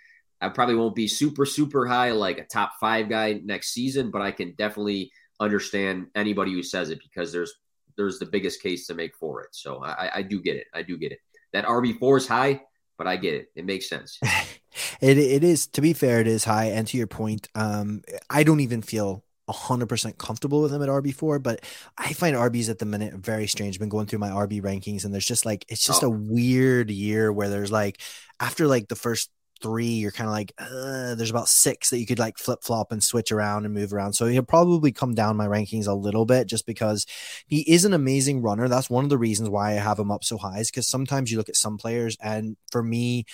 I 0.40 0.48
probably 0.48 0.74
won't 0.74 0.94
be 0.94 1.08
super 1.08 1.46
super 1.46 1.86
high 1.86 2.10
like 2.12 2.38
a 2.38 2.44
top 2.44 2.72
five 2.80 3.08
guy 3.08 3.40
next 3.44 3.72
season, 3.72 4.10
but 4.10 4.22
I 4.22 4.30
can 4.30 4.54
definitely 4.56 5.12
understand 5.40 6.06
anybody 6.14 6.52
who 6.52 6.62
says 6.62 6.90
it 6.90 7.00
because 7.02 7.32
there's 7.32 7.54
there's 7.96 8.18
the 8.18 8.26
biggest 8.26 8.62
case 8.62 8.86
to 8.86 8.94
make 8.94 9.16
for 9.16 9.42
it. 9.42 9.48
So 9.52 9.82
I, 9.82 10.10
I 10.16 10.22
do 10.22 10.40
get 10.40 10.56
it. 10.56 10.66
I 10.74 10.82
do 10.82 10.98
get 10.98 11.12
it. 11.12 11.18
That 11.52 11.64
RB 11.64 11.98
four 11.98 12.16
is 12.16 12.26
high, 12.26 12.62
but 12.98 13.06
I 13.06 13.16
get 13.16 13.34
it. 13.34 13.48
It 13.54 13.64
makes 13.64 13.88
sense. 13.88 14.18
it 15.00 15.18
it 15.18 15.44
is. 15.44 15.66
To 15.68 15.80
be 15.80 15.92
fair, 15.92 16.20
it 16.20 16.26
is 16.26 16.44
high. 16.44 16.66
And 16.66 16.86
to 16.88 16.96
your 16.96 17.06
point, 17.06 17.48
um, 17.54 18.02
I 18.28 18.42
don't 18.42 18.60
even 18.60 18.82
feel 18.82 19.24
100% 19.48 20.16
comfortable 20.18 20.62
with 20.62 20.72
him 20.72 20.82
at 20.82 20.88
RB4, 20.88 21.42
but 21.42 21.60
I 21.98 22.12
find 22.12 22.34
RBs 22.34 22.70
at 22.70 22.78
the 22.78 22.86
minute 22.86 23.14
very 23.14 23.46
strange. 23.46 23.78
Been 23.78 23.88
going 23.88 24.06
through 24.06 24.20
my 24.20 24.30
RB 24.30 24.62
rankings 24.62 25.04
and 25.04 25.12
there's 25.12 25.26
just 25.26 25.44
like, 25.44 25.64
it's 25.68 25.84
just 25.84 26.02
oh. 26.02 26.06
a 26.06 26.10
weird 26.10 26.90
year 26.90 27.32
where 27.32 27.48
there's 27.48 27.70
like, 27.70 28.00
after 28.40 28.66
like 28.66 28.88
the 28.88 28.96
first 28.96 29.30
three, 29.64 29.86
you're 29.86 30.10
kind 30.10 30.28
of 30.28 30.34
like, 30.34 30.52
there's 31.16 31.30
about 31.30 31.48
six 31.48 31.88
that 31.88 31.98
you 31.98 32.04
could 32.06 32.18
like 32.18 32.36
flip 32.36 32.58
flop 32.62 32.92
and 32.92 33.02
switch 33.02 33.32
around 33.32 33.64
and 33.64 33.72
move 33.72 33.94
around. 33.94 34.12
So 34.12 34.26
he'll 34.26 34.42
probably 34.42 34.92
come 34.92 35.14
down 35.14 35.38
my 35.38 35.46
rankings 35.46 35.86
a 35.86 35.94
little 35.94 36.26
bit 36.26 36.46
just 36.48 36.66
because 36.66 37.06
he 37.46 37.62
is 37.62 37.86
an 37.86 37.94
amazing 37.94 38.42
runner. 38.42 38.68
That's 38.68 38.90
one 38.90 39.04
of 39.04 39.10
the 39.10 39.16
reasons 39.16 39.48
why 39.48 39.70
I 39.70 39.76
have 39.76 39.98
him 39.98 40.10
up 40.10 40.22
so 40.22 40.36
high 40.36 40.58
is 40.58 40.70
because 40.70 40.86
sometimes 40.86 41.32
you 41.32 41.38
look 41.38 41.48
at 41.48 41.56
some 41.56 41.78
players, 41.78 42.18
and 42.20 42.58
for 42.70 42.82
me, 42.82 43.24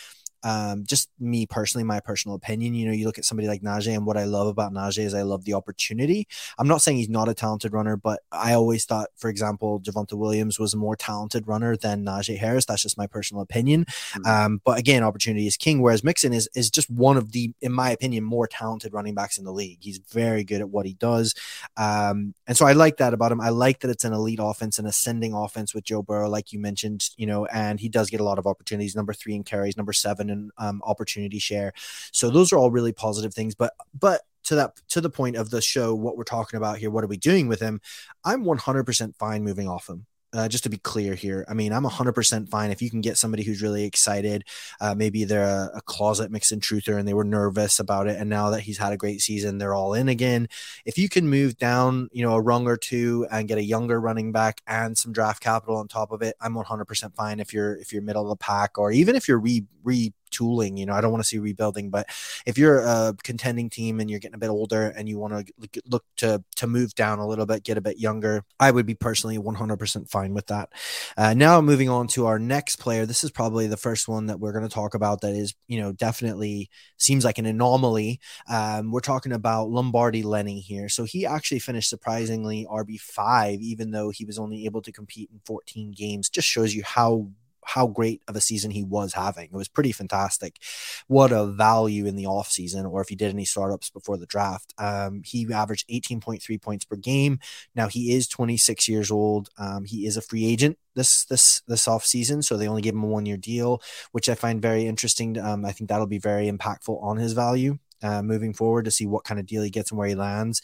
um, 0.43 0.85
just 0.87 1.09
me 1.19 1.47
personally, 1.47 1.85
my 1.85 2.01
personal 2.01 2.35
opinion, 2.35 2.75
you 2.75 2.87
know, 2.87 2.93
you 2.93 3.07
look 3.07 3.19
at 3.19 3.25
somebody 3.25 3.49
like 3.49 3.63
Najee, 3.63 3.95
and 3.95 4.07
what 4.07 4.17
I 4.17 4.25
love 4.25 4.47
about 4.47 4.73
Najee 4.73 5.05
is 5.05 5.15
I 5.15 5.23
love 5.23 5.45
the 5.45 5.55
opportunity. 5.55 6.27
I'm 6.59 6.69
not 6.69 6.83
saying 6.83 6.99
he's 6.99 7.09
not 7.09 7.29
a 7.29 7.35
talented 7.35 7.73
runner, 7.73 7.97
but 7.97 8.21
I 8.33 8.55
always 8.55 8.85
thought, 8.85 9.11
for 9.17 9.29
example, 9.29 9.81
Javonte 9.81 10.15
Williams 10.15 10.59
was 10.59 10.75
a 10.75 10.79
more 10.79 10.97
talented 10.97 11.47
runner 11.47 11.77
than 11.77 12.05
Najee 12.05 12.39
Harris. 12.39 12.65
That's 12.65 12.83
just 12.83 12.99
my 12.99 13.07
personal 13.07 13.43
opinion. 13.43 13.85
Mm-hmm. 13.85 14.27
Um, 14.27 14.61
but 14.65 14.79
again, 14.79 15.03
opportunity 15.03 15.47
is 15.47 15.57
king. 15.57 15.81
Whereas 15.83 16.05
Mixon 16.05 16.33
is 16.33 16.49
is 16.55 16.71
just 16.71 16.91
one 16.91 17.17
of 17.17 17.33
the, 17.33 17.53
in 17.61 17.73
my 17.73 17.91
opinion, 17.91 18.25
more 18.25 18.47
talented 18.47 18.93
running 18.95 19.15
backs 19.15 19.39
in 19.39 19.45
the 19.45 19.53
league. 19.53 19.79
He's 19.81 19.99
very 19.99 20.45
good 20.45 20.61
at 20.61 20.71
what 20.71 20.87
he 20.87 20.95
does, 20.95 21.35
um, 21.77 22.35
and 22.47 22.57
so 22.57 22.67
I 22.67 22.73
like 22.73 22.97
that 22.99 23.15
about 23.15 23.33
him. 23.33 23.41
I 23.41 23.51
like 23.51 23.81
that 23.81 23.91
it's 23.91 24.05
an 24.05 24.13
elite 24.13 24.41
offense, 24.41 24.79
an 24.79 24.87
ascending 24.87 25.35
offense 25.35 25.75
with 25.75 25.85
Joe 25.85 26.03
Burrow, 26.03 26.29
like 26.29 26.53
you 26.53 26.59
mentioned, 26.59 27.11
you 27.17 27.27
know, 27.27 27.47
and 27.47 27.79
he 27.79 27.89
does 27.89 28.11
get 28.11 28.21
a 28.21 28.25
lot 28.25 28.39
of 28.39 28.47
opportunities. 28.47 28.97
Number 28.97 29.13
three 29.13 29.35
in 29.35 29.45
carries, 29.45 29.77
number 29.77 29.93
seven 29.93 30.30
and 30.31 30.51
um, 30.59 30.83
opportunity 30.85 31.39
share. 31.39 31.73
So 32.13 32.31
those 32.31 32.53
are 32.53 32.59
all 32.59 32.71
really 32.71 32.93
positive 32.93 33.35
things. 33.35 33.55
But 33.55 33.75
but 33.99 34.23
to 34.45 34.55
that 34.57 34.81
to 34.89 35.01
the 35.01 35.11
point 35.11 35.37
of 35.37 35.51
the 35.51 35.61
show, 35.61 35.95
what 35.95 36.17
we're 36.17 36.25
talking 36.25 36.57
about 36.57 36.79
here, 36.79 36.91
what 36.91 37.05
are 37.05 37.09
we 37.09 37.17
doing 37.17 37.49
with 37.49 37.61
him? 37.61 37.81
I'm 38.25 38.45
100% 38.45 39.17
fine 39.17 39.45
moving 39.45 39.69
off 39.69 39.89
him. 39.89 40.07
Uh, 40.33 40.47
just 40.47 40.63
to 40.63 40.71
be 40.71 40.77
clear 40.77 41.17
here, 41.17 41.45
I 41.49 41.55
mean, 41.55 41.73
I'm 41.73 41.83
100% 41.83 42.49
fine 42.49 42.71
if 42.71 42.81
you 42.81 42.89
can 42.89 43.01
get 43.01 43.17
somebody 43.17 43.43
who's 43.43 43.63
really 43.63 43.83
excited. 43.83 44.45
Uh, 44.81 44.95
maybe 44.95 45.25
they're 45.25 45.43
a, 45.43 45.79
a, 45.79 45.81
closet 45.81 46.31
Mixon 46.31 46.61
truther 46.61 46.97
and 46.97 47.09
they 47.09 47.15
were 47.15 47.25
nervous 47.25 47.81
about 47.81 48.07
it. 48.07 48.17
And 48.17 48.31
now 48.31 48.51
that 48.51 48.61
he's 48.61 48.79
had 48.79 48.93
a 48.93 48.97
great 48.97 49.21
season, 49.23 49.59
they're 49.59 49.75
all 49.75 49.93
in 49.93 50.09
again. 50.09 50.47
If 50.85 50.99
you 50.99 51.09
can 51.09 51.29
move 51.29 51.57
down, 51.57 52.11
you 52.13 52.25
know, 52.25 52.35
a 52.35 52.41
rung 52.41 52.69
or 52.69 52.77
two 52.77 53.27
and 53.33 53.49
get 53.49 53.59
a 53.59 53.65
younger 53.65 54.01
running 54.01 54.31
back 54.31 54.61
and 54.69 54.97
some 54.97 55.13
draft 55.13 55.43
capital 55.43 55.79
on 55.79 55.89
top 55.89 56.13
of 56.13 56.23
it, 56.23 56.37
I'm 56.41 56.55
100% 56.55 57.17
fine 57.17 57.41
if 57.41 57.53
you're 57.53 57.75
if 57.79 57.93
you're 57.93 58.01
middle 58.01 58.23
of 58.23 58.29
the 58.29 58.37
pack 58.37 58.79
or 58.79 58.93
even 58.93 59.17
if 59.17 59.27
you're 59.27 59.41
re 59.41 59.65
re 59.83 60.13
tooling. 60.31 60.77
You 60.77 60.87
know, 60.87 60.95
I 60.95 61.01
don't 61.01 61.11
want 61.11 61.23
to 61.23 61.29
see 61.29 61.39
rebuilding, 61.39 61.91
but 61.91 62.09
if 62.47 62.59
you're 62.59 62.81
a 62.81 63.15
contending 63.23 63.71
team 63.71 64.01
and 64.01 64.11
you're 64.11 64.21
getting 64.21 64.35
a 64.35 64.39
bit 64.39 64.51
older 64.51 64.89
and 64.97 65.09
you 65.09 65.19
want 65.19 65.47
to 65.47 65.83
look 65.87 66.05
to 66.19 66.43
to 66.57 66.67
move 66.67 66.95
down 66.95 67.19
a 67.19 67.27
little 67.27 67.47
bit, 67.47 67.65
get 67.65 67.79
a 67.79 67.81
bit 67.81 67.99
younger, 67.99 68.45
I 68.59 68.71
would 68.71 68.87
be 68.87 68.95
personally 68.95 69.39
100% 69.39 70.11
fine 70.11 70.35
with 70.35 70.47
that. 70.47 70.71
Uh, 71.17 71.35
now, 71.35 71.61
moving 71.61 71.89
on 71.89 72.07
to 72.09 72.27
our 72.27 72.39
next 72.39 72.77
player, 72.77 73.07
this 73.07 73.25
is 73.25 73.31
probably 73.31 73.67
the 73.67 73.77
first 73.77 74.09
one 74.09 74.27
that 74.27 74.41
we're 74.41 74.53
going 74.53 74.67
to 74.67 74.75
talk 74.75 74.95
about 74.95 75.21
that 75.21 75.35
is, 75.35 75.55
you 75.69 75.81
know, 75.81 75.93
definitely 75.93 76.71
seems 76.97 77.25
like 77.25 77.39
an 77.39 77.47
anomaly. 77.47 78.21
Um, 78.49 78.91
we're 78.91 79.01
talking 79.01 79.33
about 79.33 79.71
Lombardi 79.71 80.23
Lenny 80.23 80.61
here. 80.61 80.89
So 80.89 81.05
he 81.05 81.27
actually 81.27 81.59
finished 81.59 81.91
surprisingly 81.91 82.67
RB5, 82.71 83.61
even 83.61 83.91
though 83.91 84.11
he 84.11 84.25
was 84.25 84.39
only 84.39 84.65
able 84.65 84.83
to 84.83 84.93
compete 84.93 85.31
in 85.33 85.41
14 85.45 85.93
games. 85.93 86.29
Just 86.29 86.49
shows 86.49 86.75
you 86.75 86.83
how 86.85 87.29
how 87.65 87.87
great 87.87 88.23
of 88.29 88.37
a 88.37 88.41
season 88.41 88.71
he 88.71 88.83
was 88.83 89.15
having. 89.15 89.47
It 89.47 89.53
was 89.53 89.69
pretty 89.69 89.93
fantastic. 89.93 90.59
What 91.07 91.33
a 91.33 91.47
value 91.47 92.07
in 92.07 92.17
the 92.17 92.25
offseason, 92.25 92.91
or 92.91 93.01
if 93.01 93.09
he 93.09 93.17
did 93.17 93.31
any 93.31 93.45
startups 93.45 93.91
before 93.91 94.17
the 94.17 94.27
draft. 94.27 94.75
Um, 94.79 95.23
he 95.25 95.53
averaged 95.53 95.89
18.3 95.89 96.61
points 96.61 96.85
per 96.85 96.97
game. 96.97 97.39
Now 97.75 97.89
he 97.89 98.15
is 98.15 98.29
26 98.29 98.89
years 98.89 99.11
old. 99.11 99.49
Um, 99.59 99.85
he 99.85 100.07
is 100.07 100.17
a 100.17 100.23
free 100.23 100.47
agent 100.47 100.79
this 100.97 101.25
this 101.27 101.63
this 101.69 101.87
off 101.87 102.05
season, 102.05 102.43
so 102.43 102.57
they 102.57 102.67
only 102.67 102.83
gave 102.83 102.95
him 102.95 103.05
a 103.05 103.07
one 103.07 103.25
year 103.25 103.37
deal, 103.37 103.81
which 104.13 104.29
I 104.29 104.35
find 104.35 104.61
very 104.61 104.87
interesting. 104.87 105.39
Um, 105.39 105.65
I 105.65 105.73
think 105.73 105.89
that'll 105.89 106.07
be 106.07 106.19
very 106.19 106.51
impactful 106.51 107.01
on 107.03 107.17
his 107.17 107.33
value 107.33 107.79
uh, 108.03 108.23
moving 108.23 108.55
forward 108.55 108.85
to 108.85 108.91
see 108.91 109.07
what 109.07 109.25
kind 109.25 109.41
of 109.41 109.47
deal 109.47 109.63
he 109.63 109.71
gets 109.71 109.91
and 109.91 109.99
where 109.99 110.09
he 110.09 110.15
lands. 110.15 110.63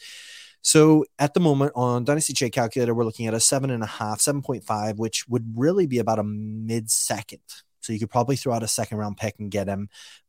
So 0.67 1.05
at 1.17 1.33
the 1.33 1.39
moment 1.39 1.71
on 1.75 2.03
Dynasty 2.03 2.33
Trade 2.33 2.51
Calculator, 2.51 2.93
we're 2.93 3.05
looking 3.05 3.25
at 3.25 3.33
a 3.33 3.39
seven 3.39 3.69
and 3.69 3.81
a 3.81 3.85
half, 3.85 4.19
7.5, 4.19 4.97
which 4.97 5.25
would 5.29 5.53
really 5.55 5.87
be 5.87 5.99
about 5.99 6.19
a 6.19 6.23
mid 6.23 6.91
second. 6.91 7.39
So 7.79 7.93
you 7.93 7.99
could 7.99 8.09
probably 8.09 8.35
throw 8.35 8.53
out 8.53 8.63
a 8.63 8.67
second 8.67 8.97
round 8.97 9.15
pick 9.15 9.35
and 9.39 9.49
get 9.49 9.69
him 9.69 9.87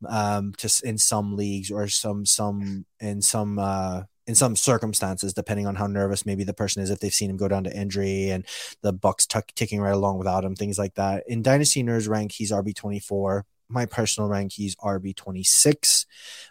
um, 0.08 0.54
to 0.58 0.70
in 0.84 0.96
some 0.96 1.34
leagues 1.34 1.72
or 1.72 1.88
some 1.88 2.24
some 2.24 2.86
in 3.00 3.20
some 3.20 3.58
uh, 3.58 4.04
in 4.28 4.36
some 4.36 4.54
circumstances, 4.54 5.34
depending 5.34 5.66
on 5.66 5.74
how 5.74 5.88
nervous 5.88 6.24
maybe 6.24 6.44
the 6.44 6.54
person 6.54 6.84
is, 6.84 6.90
if 6.90 7.00
they've 7.00 7.12
seen 7.12 7.30
him 7.30 7.36
go 7.36 7.48
down 7.48 7.64
to 7.64 7.76
injury 7.76 8.30
and 8.30 8.46
the 8.82 8.92
Bucks 8.92 9.26
t- 9.26 9.40
ticking 9.56 9.80
right 9.80 9.90
along 9.92 10.18
without 10.18 10.44
him, 10.44 10.54
things 10.54 10.78
like 10.78 10.94
that. 10.94 11.24
In 11.26 11.42
Dynasty 11.42 11.82
Nerds 11.82 12.08
rank, 12.08 12.30
he's 12.30 12.52
RB 12.52 12.76
twenty 12.76 13.00
four. 13.00 13.44
My 13.68 13.86
personal 13.86 14.30
rank, 14.30 14.52
he's 14.52 14.76
RB 14.76 15.16
twenty 15.16 15.42
six. 15.42 16.06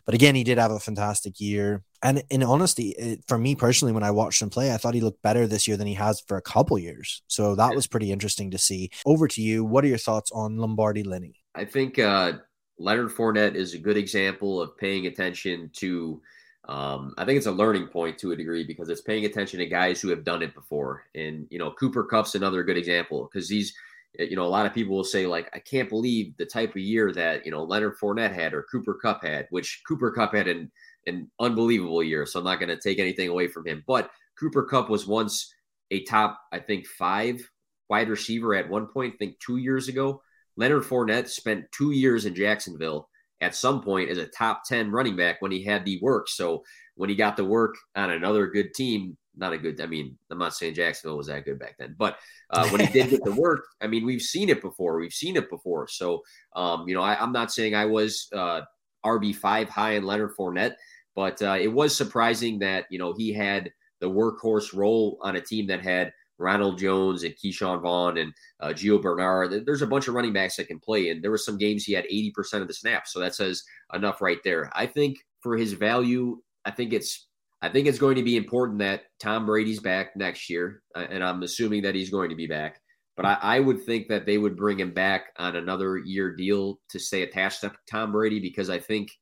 But 0.05 0.13
again, 0.13 0.35
he 0.35 0.43
did 0.43 0.57
have 0.57 0.71
a 0.71 0.79
fantastic 0.81 1.39
year 1.39 1.85
and 2.03 2.23
in 2.29 2.43
honesty, 2.43 2.89
it, 2.89 3.23
for 3.27 3.37
me 3.37 3.55
personally, 3.55 3.93
when 3.93 4.03
I 4.03 4.11
watched 4.11 4.41
him 4.41 4.49
play, 4.49 4.73
I 4.73 4.77
thought 4.77 4.93
he 4.93 5.01
looked 5.01 5.21
better 5.21 5.47
this 5.47 5.67
year 5.67 5.77
than 5.77 5.87
he 5.87 5.95
has 5.95 6.21
for 6.21 6.37
a 6.37 6.41
couple 6.41 6.77
years. 6.77 7.21
So 7.27 7.55
that 7.55 7.75
was 7.75 7.87
pretty 7.87 8.11
interesting 8.11 8.51
to 8.51 8.57
see. 8.57 8.91
Over 9.05 9.27
to 9.29 9.41
you. 9.41 9.65
What 9.65 9.83
are 9.83 9.87
your 9.87 9.97
thoughts 9.97 10.31
on 10.31 10.57
Lombardi 10.57 11.03
Lenny? 11.03 11.35
I 11.55 11.65
think 11.65 11.97
uh, 11.97 12.33
Leonard 12.77 13.09
Fournette 13.09 13.55
is 13.55 13.73
a 13.73 13.79
good 13.79 13.97
example 13.97 14.61
of 14.61 14.77
paying 14.77 15.07
attention 15.07 15.71
to. 15.73 16.21
Um, 16.67 17.13
I 17.17 17.23
think 17.23 17.37
it's 17.37 17.47
a 17.47 17.51
learning 17.51 17.87
point 17.87 18.17
to 18.19 18.33
a 18.33 18.35
degree 18.35 18.65
because 18.65 18.89
it's 18.89 19.01
paying 19.01 19.23
attention 19.23 19.59
to 19.59 19.65
guys 19.65 20.01
who 20.01 20.09
have 20.09 20.25
done 20.25 20.41
it 20.41 20.53
before. 20.53 21.05
And 21.15 21.47
you 21.49 21.59
know, 21.59 21.71
Cooper 21.71 22.03
Kupp's 22.03 22.35
another 22.35 22.63
good 22.63 22.77
example 22.77 23.29
because 23.31 23.47
these 23.47 23.73
you 24.19 24.35
know, 24.35 24.45
a 24.45 24.47
lot 24.47 24.65
of 24.65 24.73
people 24.73 24.95
will 24.95 25.03
say, 25.03 25.27
like, 25.27 25.49
I 25.53 25.59
can't 25.59 25.89
believe 25.89 26.35
the 26.37 26.45
type 26.45 26.71
of 26.71 26.77
year 26.77 27.11
that, 27.13 27.45
you 27.45 27.51
know, 27.51 27.63
Leonard 27.63 27.97
Fournette 27.97 28.33
had 28.33 28.53
or 28.53 28.63
Cooper 28.63 28.95
Kupp 28.95 29.23
had, 29.23 29.47
which 29.49 29.81
Cooper 29.87 30.11
Kupp 30.11 30.33
had 30.33 30.47
in 30.47 30.71
an 31.07 31.31
unbelievable 31.39 32.03
year. 32.03 32.25
So 32.25 32.39
I'm 32.39 32.45
not 32.45 32.59
going 32.59 32.69
to 32.69 32.79
take 32.79 32.99
anything 32.99 33.29
away 33.29 33.47
from 33.47 33.65
him. 33.65 33.83
But 33.87 34.11
Cooper 34.39 34.63
Kupp 34.63 34.89
was 34.89 35.07
once 35.07 35.53
a 35.89 36.03
top, 36.03 36.39
I 36.51 36.59
think, 36.59 36.85
five 36.85 37.41
wide 37.89 38.09
receiver 38.09 38.53
at 38.53 38.69
one 38.69 38.87
point, 38.87 39.15
I 39.15 39.17
think 39.17 39.39
two 39.39 39.57
years 39.57 39.87
ago. 39.87 40.21
Leonard 40.57 40.83
Fournette 40.83 41.27
spent 41.27 41.71
two 41.71 41.91
years 41.91 42.25
in 42.25 42.35
Jacksonville 42.35 43.09
at 43.41 43.55
some 43.55 43.81
point 43.81 44.09
as 44.09 44.17
a 44.17 44.27
top 44.27 44.63
10 44.65 44.91
running 44.91 45.15
back 45.15 45.41
when 45.41 45.51
he 45.51 45.63
had 45.63 45.85
the 45.85 45.99
work. 46.01 46.27
So 46.27 46.63
when 46.95 47.09
he 47.09 47.15
got 47.15 47.37
the 47.37 47.45
work 47.45 47.75
on 47.95 48.09
another 48.09 48.47
good 48.47 48.73
team, 48.73 49.15
not 49.35 49.53
a 49.53 49.57
good, 49.57 49.79
I 49.79 49.85
mean, 49.85 50.17
I'm 50.31 50.39
not 50.39 50.55
saying 50.55 50.73
Jacksonville 50.73 51.17
was 51.17 51.27
that 51.27 51.45
good 51.45 51.59
back 51.59 51.75
then, 51.77 51.95
but 51.97 52.17
uh, 52.49 52.67
when 52.69 52.81
he 52.81 52.87
did 52.87 53.11
get 53.11 53.23
the 53.23 53.35
work, 53.35 53.65
I 53.79 53.85
mean, 53.85 54.03
we've 54.03 54.21
seen 54.21 54.49
it 54.49 54.63
before. 54.63 54.97
We've 54.99 55.13
seen 55.13 55.35
it 55.35 55.49
before. 55.49 55.87
So, 55.87 56.23
um, 56.55 56.87
you 56.87 56.95
know, 56.95 57.03
I, 57.03 57.21
am 57.23 57.31
not 57.31 57.51
saying 57.51 57.75
I 57.75 57.85
was 57.85 58.27
uh, 58.33 58.61
RB5 59.05 59.69
high 59.69 59.91
in 59.91 60.03
Leonard 60.03 60.35
Fournette, 60.35 60.73
but 61.17 61.41
uh, 61.41 61.57
it 61.59 61.73
was 61.73 61.97
surprising 61.97 62.59
that 62.59 62.85
you 62.91 62.99
know 62.99 63.11
he 63.11 63.33
had 63.33 63.71
the 63.99 64.09
workhorse 64.09 64.73
role 64.73 65.17
on 65.21 65.35
a 65.35 65.41
team 65.41 65.65
that 65.65 65.81
had 65.81 66.13
Ronald 66.37 66.77
Jones 66.77 67.23
and 67.23 67.33
Ke'Shawn 67.33 67.81
Vaughn 67.81 68.19
and 68.19 68.31
uh, 68.59 68.67
Gio 68.67 69.01
Bernard. 69.01 69.65
There's 69.65 69.81
a 69.81 69.87
bunch 69.87 70.07
of 70.07 70.13
running 70.13 70.31
backs 70.31 70.57
that 70.57 70.67
can 70.67 70.79
play, 70.79 71.09
and 71.09 71.23
there 71.23 71.31
were 71.31 71.39
some 71.39 71.57
games 71.57 71.83
he 71.83 71.93
had 71.93 72.05
80% 72.05 72.61
of 72.61 72.67
the 72.67 72.75
snaps. 72.75 73.11
So 73.11 73.19
that 73.19 73.33
says 73.33 73.63
enough 73.95 74.21
right 74.21 74.37
there. 74.43 74.71
I 74.75 74.85
think 74.85 75.17
for 75.41 75.57
his 75.57 75.73
value, 75.73 76.39
I 76.65 76.69
think 76.69 76.93
it's 76.93 77.27
I 77.63 77.69
think 77.69 77.87
it's 77.87 77.97
going 77.97 78.17
to 78.17 78.23
be 78.23 78.37
important 78.37 78.77
that 78.79 79.05
Tom 79.19 79.47
Brady's 79.47 79.79
back 79.79 80.15
next 80.15 80.47
year, 80.51 80.83
uh, 80.95 81.07
and 81.09 81.23
I'm 81.23 81.41
assuming 81.41 81.81
that 81.81 81.95
he's 81.95 82.11
going 82.11 82.29
to 82.29 82.35
be 82.35 82.45
back. 82.45 82.79
But 83.15 83.25
I, 83.25 83.37
I, 83.41 83.59
would 83.59 83.83
think 83.83 84.09
that 84.09 84.27
they 84.27 84.37
would 84.37 84.55
bring 84.55 84.79
him 84.79 84.93
back 84.93 85.33
on 85.37 85.55
another 85.55 85.97
year 85.97 86.35
deal 86.35 86.79
to 86.91 86.99
stay 86.99 87.23
attached 87.23 87.61
to 87.61 87.73
Tom 87.89 88.11
Brady 88.11 88.39
because 88.39 88.69
I 88.69 88.77
think– 88.77 89.09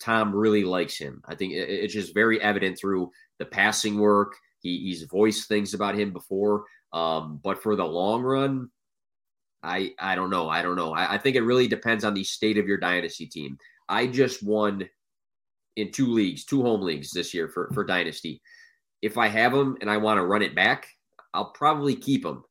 Tom 0.00 0.34
really 0.34 0.64
likes 0.64 0.98
him. 0.98 1.22
I 1.26 1.34
think 1.34 1.54
it's 1.54 1.94
just 1.94 2.14
very 2.14 2.40
evident 2.40 2.78
through 2.78 3.10
the 3.38 3.46
passing 3.46 3.98
work. 3.98 4.34
He, 4.60 4.78
he's 4.78 5.04
voiced 5.04 5.48
things 5.48 5.74
about 5.74 5.98
him 5.98 6.12
before. 6.12 6.64
Um, 6.92 7.40
but 7.42 7.62
for 7.62 7.76
the 7.76 7.84
long 7.84 8.22
run, 8.22 8.70
I 9.62 9.92
I 9.98 10.14
don't 10.14 10.30
know. 10.30 10.48
I 10.48 10.62
don't 10.62 10.76
know. 10.76 10.92
I, 10.92 11.14
I 11.14 11.18
think 11.18 11.36
it 11.36 11.42
really 11.42 11.68
depends 11.68 12.04
on 12.04 12.14
the 12.14 12.24
state 12.24 12.58
of 12.58 12.66
your 12.66 12.78
dynasty 12.78 13.26
team. 13.26 13.58
I 13.88 14.06
just 14.06 14.42
won 14.42 14.88
in 15.76 15.92
two 15.92 16.12
leagues, 16.12 16.44
two 16.44 16.62
home 16.62 16.80
leagues 16.80 17.10
this 17.10 17.34
year 17.34 17.48
for, 17.48 17.70
for 17.72 17.84
dynasty. 17.84 18.40
If 19.02 19.18
I 19.18 19.28
have 19.28 19.52
them 19.52 19.76
and 19.80 19.90
I 19.90 19.98
want 19.98 20.18
to 20.18 20.24
run 20.24 20.42
it 20.42 20.54
back, 20.54 20.88
I'll 21.34 21.52
probably 21.52 21.94
keep 21.94 22.22
them. 22.22 22.44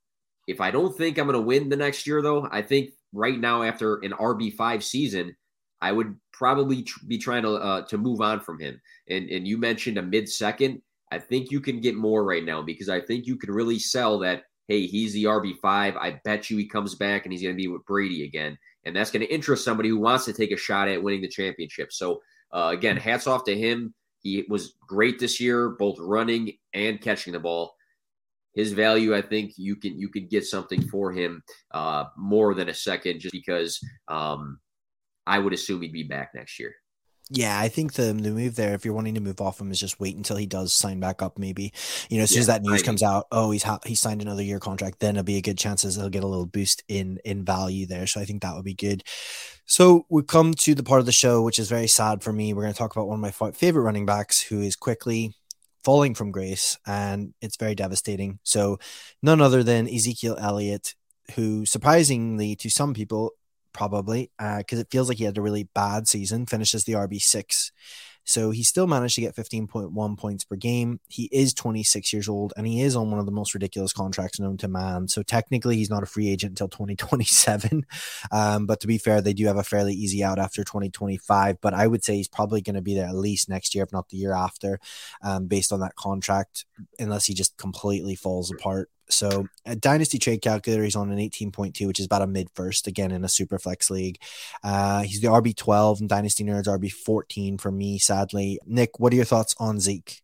If 0.47 0.61
I 0.61 0.71
don't 0.71 0.95
think 0.95 1.17
I'm 1.17 1.25
going 1.25 1.33
to 1.33 1.41
win 1.41 1.69
the 1.69 1.75
next 1.75 2.05
year, 2.05 2.21
though, 2.21 2.47
I 2.51 2.61
think 2.61 2.91
right 3.13 3.39
now 3.39 3.63
after 3.63 3.95
an 3.97 4.11
RB5 4.11 4.83
season, 4.83 5.35
I 5.85 5.91
would 5.91 6.15
probably 6.33 6.81
tr- 6.81 7.05
be 7.07 7.19
trying 7.19 7.43
to 7.43 7.53
uh, 7.53 7.81
to 7.83 7.97
move 7.99 8.19
on 8.19 8.39
from 8.39 8.59
him. 8.59 8.81
And 9.07 9.29
and 9.29 9.47
you 9.47 9.57
mentioned 9.59 9.99
a 9.99 10.01
mid 10.01 10.27
second. 10.27 10.81
I 11.11 11.19
think 11.19 11.51
you 11.51 11.61
can 11.61 11.79
get 11.79 11.95
more 11.95 12.23
right 12.23 12.43
now 12.43 12.63
because 12.63 12.89
I 12.89 12.99
think 12.99 13.27
you 13.27 13.37
can 13.37 13.51
really 13.51 13.77
sell 13.77 14.17
that. 14.19 14.43
Hey, 14.67 14.87
he's 14.87 15.13
the 15.13 15.25
RB 15.25 15.53
five. 15.61 15.95
I 15.95 16.19
bet 16.25 16.49
you 16.49 16.57
he 16.57 16.67
comes 16.67 16.95
back 16.95 17.23
and 17.23 17.31
he's 17.31 17.43
going 17.43 17.53
to 17.53 17.61
be 17.61 17.67
with 17.67 17.85
Brady 17.85 18.23
again, 18.23 18.57
and 18.83 18.95
that's 18.95 19.11
going 19.11 19.25
to 19.25 19.31
interest 19.31 19.63
somebody 19.63 19.89
who 19.89 19.99
wants 19.99 20.25
to 20.25 20.33
take 20.33 20.51
a 20.51 20.57
shot 20.57 20.87
at 20.87 21.01
winning 21.03 21.21
the 21.21 21.27
championship. 21.27 21.93
So 21.93 22.19
uh, 22.51 22.71
again, 22.73 22.97
hats 22.97 23.27
off 23.27 23.43
to 23.43 23.55
him. 23.55 23.93
He 24.21 24.43
was 24.49 24.73
great 24.87 25.19
this 25.19 25.39
year, 25.39 25.69
both 25.69 25.97
running 25.99 26.53
and 26.73 26.99
catching 26.99 27.33
the 27.33 27.39
ball. 27.39 27.75
His 28.55 28.71
value, 28.71 29.15
I 29.15 29.21
think 29.21 29.53
you 29.57 29.75
can 29.75 29.99
you 29.99 30.09
can 30.09 30.27
get 30.27 30.45
something 30.45 30.81
for 30.87 31.11
him 31.11 31.43
uh, 31.69 32.05
more 32.17 32.55
than 32.55 32.69
a 32.69 32.73
second, 32.73 33.19
just 33.19 33.33
because 33.33 33.79
um, 34.07 34.59
I 35.27 35.39
would 35.39 35.53
assume 35.53 35.81
he'd 35.81 35.93
be 35.93 36.03
back 36.03 36.31
next 36.35 36.59
year. 36.59 36.75
Yeah, 37.31 37.59
I 37.59 37.69
think 37.69 37.93
the 37.93 38.13
the 38.13 38.29
move 38.29 38.55
there, 38.55 38.75
if 38.75 38.85
you're 38.85 38.93
wanting 38.93 39.15
to 39.15 39.19
move 39.19 39.41
off 39.41 39.59
him, 39.59 39.71
is 39.71 39.79
just 39.79 39.99
wait 39.99 40.15
until 40.15 40.37
he 40.37 40.45
does 40.45 40.73
sign 40.73 40.99
back 40.99 41.23
up. 41.23 41.39
Maybe 41.39 41.73
you 42.07 42.17
know, 42.17 42.23
as 42.23 42.29
soon 42.29 42.37
yeah, 42.37 42.41
as 42.41 42.47
that 42.47 42.61
news 42.61 42.83
comes 42.83 43.01
out, 43.01 43.25
oh, 43.31 43.49
he's 43.49 43.63
ha- 43.63 43.79
he 43.83 43.95
signed 43.95 44.21
another 44.21 44.43
year 44.43 44.59
contract, 44.59 44.99
then 44.99 45.15
it'll 45.15 45.23
be 45.23 45.37
a 45.37 45.41
good 45.41 45.57
chances 45.57 45.95
he'll 45.95 46.09
get 46.09 46.23
a 46.23 46.27
little 46.27 46.45
boost 46.45 46.83
in 46.87 47.17
in 47.25 47.43
value 47.43 47.87
there. 47.87 48.05
So 48.05 48.21
I 48.21 48.25
think 48.25 48.43
that 48.43 48.55
would 48.55 48.63
be 48.63 48.75
good. 48.75 49.03
So 49.65 50.05
we 50.07 50.21
come 50.21 50.53
to 50.53 50.75
the 50.75 50.83
part 50.83 50.99
of 50.99 51.07
the 51.07 51.11
show 51.11 51.41
which 51.41 51.57
is 51.57 51.67
very 51.67 51.87
sad 51.87 52.21
for 52.21 52.31
me. 52.31 52.53
We're 52.53 52.61
going 52.61 52.73
to 52.73 52.77
talk 52.77 52.95
about 52.95 53.07
one 53.07 53.23
of 53.23 53.41
my 53.41 53.51
favorite 53.51 53.81
running 53.81 54.05
backs 54.05 54.39
who 54.39 54.61
is 54.61 54.75
quickly 54.75 55.33
falling 55.83 56.13
from 56.13 56.31
grace, 56.31 56.77
and 56.85 57.33
it's 57.41 57.57
very 57.57 57.73
devastating. 57.73 58.39
So 58.43 58.77
none 59.23 59.41
other 59.41 59.63
than 59.63 59.89
Ezekiel 59.89 60.37
Elliott, 60.39 60.93
who 61.33 61.65
surprisingly 61.65 62.55
to 62.57 62.69
some 62.69 62.93
people 62.93 63.31
probably, 63.75 64.31
because 64.37 64.79
uh, 64.79 64.81
it 64.81 64.87
feels 64.89 65.09
like 65.09 65.17
he 65.17 65.25
had 65.25 65.37
a 65.37 65.41
really 65.41 65.67
bad 65.75 66.07
season, 66.07 66.45
finishes 66.45 66.85
the 66.85 66.93
RB6. 66.93 67.71
So 68.23 68.49
he 68.49 68.63
still 68.63 68.87
managed 68.87 69.15
to 69.15 69.21
get 69.21 69.35
15.1 69.35 70.17
points 70.17 70.43
per 70.43 70.55
game. 70.55 70.99
He 71.07 71.29
is 71.31 71.53
26 71.53 72.11
years 72.11 72.27
old 72.27 72.53
and 72.57 72.65
he 72.65 72.81
is 72.81 72.95
on 72.95 73.11
one 73.11 73.19
of 73.19 73.27
the 73.27 73.31
most 73.31 73.53
ridiculous 73.53 73.93
contracts 73.93 74.39
known 74.39 74.57
to 74.57 74.67
man. 74.67 75.07
So 75.07 75.21
technically, 75.21 75.75
he's 75.75 75.91
not 75.91 76.01
a 76.03 76.07
free 76.07 76.29
agent 76.29 76.51
until 76.51 76.69
2027. 76.69 77.85
Um, 78.31 78.65
but 78.65 78.79
to 78.79 78.87
be 78.87 78.97
fair, 78.97 79.21
they 79.21 79.33
do 79.33 79.45
have 79.45 79.57
a 79.57 79.63
fairly 79.63 79.93
easy 79.93 80.23
out 80.23 80.39
after 80.39 80.63
2025. 80.63 81.61
But 81.61 81.73
I 81.73 81.85
would 81.85 82.03
say 82.03 82.15
he's 82.15 82.27
probably 82.27 82.61
going 82.61 82.75
to 82.75 82.81
be 82.81 82.95
there 82.95 83.05
at 83.07 83.15
least 83.15 83.49
next 83.49 83.75
year, 83.75 83.83
if 83.83 83.91
not 83.91 84.09
the 84.09 84.17
year 84.17 84.33
after, 84.33 84.79
um, 85.21 85.45
based 85.47 85.71
on 85.71 85.81
that 85.81 85.95
contract, 85.95 86.65
unless 86.97 87.25
he 87.25 87.33
just 87.33 87.55
completely 87.57 88.15
falls 88.15 88.51
apart. 88.51 88.89
So 89.09 89.47
a 89.65 89.75
dynasty 89.75 90.17
trade 90.17 90.41
calculator, 90.41 90.83
he's 90.83 90.95
on 90.95 91.11
an 91.11 91.19
18.2, 91.19 91.87
which 91.87 91.99
is 91.99 92.05
about 92.05 92.21
a 92.21 92.27
mid 92.27 92.49
first 92.53 92.87
again 92.87 93.11
in 93.11 93.23
a 93.23 93.29
super 93.29 93.59
flex 93.59 93.89
league. 93.89 94.19
Uh, 94.63 95.03
he's 95.03 95.21
the 95.21 95.27
RB 95.27 95.55
12 95.55 96.01
and 96.01 96.09
dynasty 96.09 96.43
nerds 96.43 96.67
RB 96.67 96.91
14 96.91 97.57
for 97.57 97.71
me, 97.71 97.99
sadly. 97.99 98.59
Nick, 98.65 98.99
what 98.99 99.13
are 99.13 99.15
your 99.15 99.25
thoughts 99.25 99.55
on 99.59 99.79
Zeke? 99.79 100.21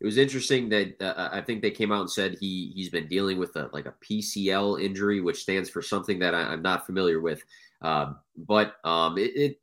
It 0.00 0.04
was 0.04 0.18
interesting 0.18 0.68
that 0.70 1.00
uh, 1.00 1.30
I 1.32 1.40
think 1.40 1.62
they 1.62 1.70
came 1.70 1.90
out 1.90 2.02
and 2.02 2.10
said 2.10 2.36
he 2.38 2.70
he's 2.74 2.90
been 2.90 3.08
dealing 3.08 3.38
with 3.38 3.56
a 3.56 3.70
like 3.72 3.86
a 3.86 3.94
PCL 4.04 4.82
injury, 4.82 5.22
which 5.22 5.40
stands 5.40 5.70
for 5.70 5.80
something 5.80 6.18
that 6.18 6.34
I, 6.34 6.52
am 6.52 6.60
not 6.60 6.84
familiar 6.84 7.20
with. 7.20 7.42
Um, 7.80 8.18
but 8.36 8.76
um, 8.84 9.16
it, 9.16 9.34
it 9.34 9.60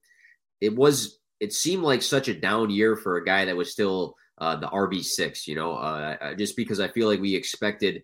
it 0.59 0.75
was 0.75 1.19
it 1.39 1.53
seemed 1.53 1.83
like 1.83 2.01
such 2.01 2.29
a 2.29 2.33
down 2.33 2.71
year 2.71 2.95
for 2.95 3.17
a 3.17 3.25
guy 3.25 3.45
that 3.45 3.55
was 3.55 3.71
still 3.71 4.15
uh, 4.39 4.55
the 4.55 4.67
RB 4.67 5.03
six. 5.03 5.47
You 5.47 5.55
know, 5.55 5.75
uh, 5.75 6.33
just 6.33 6.57
because 6.57 6.79
I 6.79 6.87
feel 6.87 7.07
like 7.07 7.21
we 7.21 7.35
expected 7.35 8.03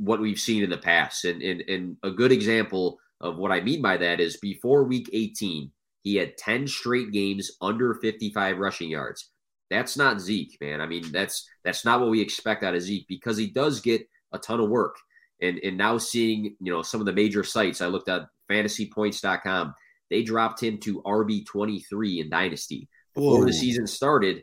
what 0.00 0.20
we've 0.20 0.40
seen 0.40 0.62
in 0.64 0.70
the 0.70 0.78
past. 0.78 1.26
And, 1.26 1.42
and, 1.42 1.60
and 1.68 1.96
a 2.02 2.10
good 2.10 2.32
example 2.32 2.98
of 3.20 3.36
what 3.36 3.52
I 3.52 3.60
mean 3.60 3.82
by 3.82 3.98
that 3.98 4.18
is 4.18 4.38
before 4.38 4.84
week 4.84 5.10
18, 5.12 5.70
he 6.02 6.16
had 6.16 6.38
10 6.38 6.66
straight 6.66 7.12
games 7.12 7.50
under 7.60 7.92
55 7.94 8.56
rushing 8.58 8.88
yards. 8.88 9.30
That's 9.68 9.98
not 9.98 10.20
Zeke, 10.20 10.56
man. 10.60 10.80
I 10.80 10.86
mean, 10.86 11.12
that's 11.12 11.46
that's 11.64 11.84
not 11.84 12.00
what 12.00 12.10
we 12.10 12.20
expect 12.20 12.64
out 12.64 12.74
of 12.74 12.82
Zeke 12.82 13.06
because 13.06 13.36
he 13.36 13.48
does 13.48 13.80
get 13.80 14.02
a 14.32 14.38
ton 14.38 14.58
of 14.58 14.70
work. 14.70 14.96
and 15.40 15.58
and 15.62 15.76
now 15.76 15.98
seeing 15.98 16.56
you 16.60 16.72
know 16.72 16.82
some 16.82 17.00
of 17.00 17.06
the 17.06 17.12
major 17.12 17.44
sites. 17.44 17.80
I 17.80 17.86
looked 17.86 18.08
at 18.08 18.26
fantasypoints.com. 18.50 19.74
They 20.10 20.22
dropped 20.22 20.62
him 20.62 20.78
to 20.78 21.02
RB 21.02 21.46
twenty 21.46 21.80
three 21.80 22.20
in 22.20 22.30
Dynasty 22.30 22.88
before 23.14 23.38
Whoa. 23.40 23.44
the 23.44 23.52
season 23.52 23.86
started. 23.86 24.42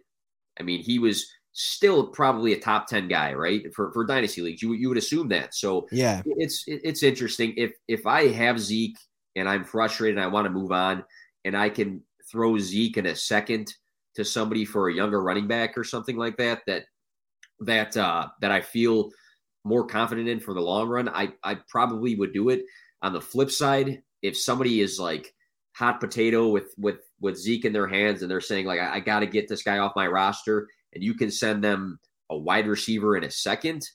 I 0.60 0.64
mean, 0.64 0.82
he 0.82 1.00
was 1.00 1.28
still 1.60 2.06
probably 2.06 2.54
a 2.54 2.60
top 2.60 2.86
ten 2.86 3.08
guy, 3.08 3.34
right? 3.34 3.74
For 3.74 3.92
for 3.92 4.06
Dynasty 4.06 4.42
leagues, 4.42 4.62
you 4.62 4.74
you 4.74 4.90
would 4.90 4.98
assume 4.98 5.28
that. 5.30 5.56
So 5.56 5.88
Yeah. 5.92 6.22
it's 6.26 6.64
it's 6.68 7.02
interesting. 7.02 7.54
If 7.58 7.74
if 7.88 8.06
I 8.06 8.28
have 8.28 8.60
Zeke 8.60 9.00
and 9.36 9.50
I'm 9.50 9.66
frustrated 9.66 10.18
and 10.18 10.24
I 10.24 10.28
want 10.28 10.46
to 10.46 10.52
move 10.52 10.72
on, 10.72 11.04
and 11.46 11.58
I 11.58 11.70
can 11.70 12.04
throw 12.32 12.60
Zeke 12.60 12.98
in 12.98 13.08
a 13.08 13.16
second 13.16 13.74
to 14.16 14.24
somebody 14.24 14.66
for 14.66 14.90
a 14.90 14.94
younger 14.94 15.22
running 15.22 15.48
back 15.48 15.78
or 15.78 15.84
something 15.84 16.16
like 16.16 16.38
that, 16.38 16.62
that 16.68 16.84
that 17.62 17.98
uh, 17.98 18.28
that 18.42 18.52
I 18.52 18.62
feel 18.62 19.10
more 19.64 19.86
confident 19.88 20.30
in 20.30 20.40
for 20.40 20.54
the 20.54 20.62
long 20.62 20.88
run, 20.88 21.10
I 21.10 21.34
I 21.44 21.58
probably 21.68 22.16
would 22.16 22.34
do 22.34 22.50
it. 22.50 22.64
On 23.02 23.14
the 23.14 23.22
flip 23.22 23.50
side, 23.50 24.04
if 24.22 24.38
somebody 24.38 24.82
is 24.82 25.00
like 25.00 25.34
hot 25.76 26.00
potato 26.00 26.50
with 26.50 26.72
with 26.78 27.00
with 27.20 27.36
Zeke 27.36 27.66
in 27.66 27.74
their 27.74 27.88
hands 27.88 28.22
and 28.22 28.30
they're 28.30 28.42
saying 28.42 28.68
like 28.68 28.80
I, 28.80 28.98
I 28.98 29.00
got 29.00 29.22
to 29.22 29.26
get 29.26 29.48
this 29.48 29.64
guy 29.64 29.80
off 29.80 29.94
my 29.96 30.06
roster, 30.06 30.68
and 30.94 31.04
you 31.04 31.14
can 31.14 31.32
send 31.32 31.64
them 31.64 32.00
a 32.30 32.38
wide 32.38 32.68
receiver 32.68 33.16
in 33.16 33.24
a 33.24 33.32
second, 33.32 33.88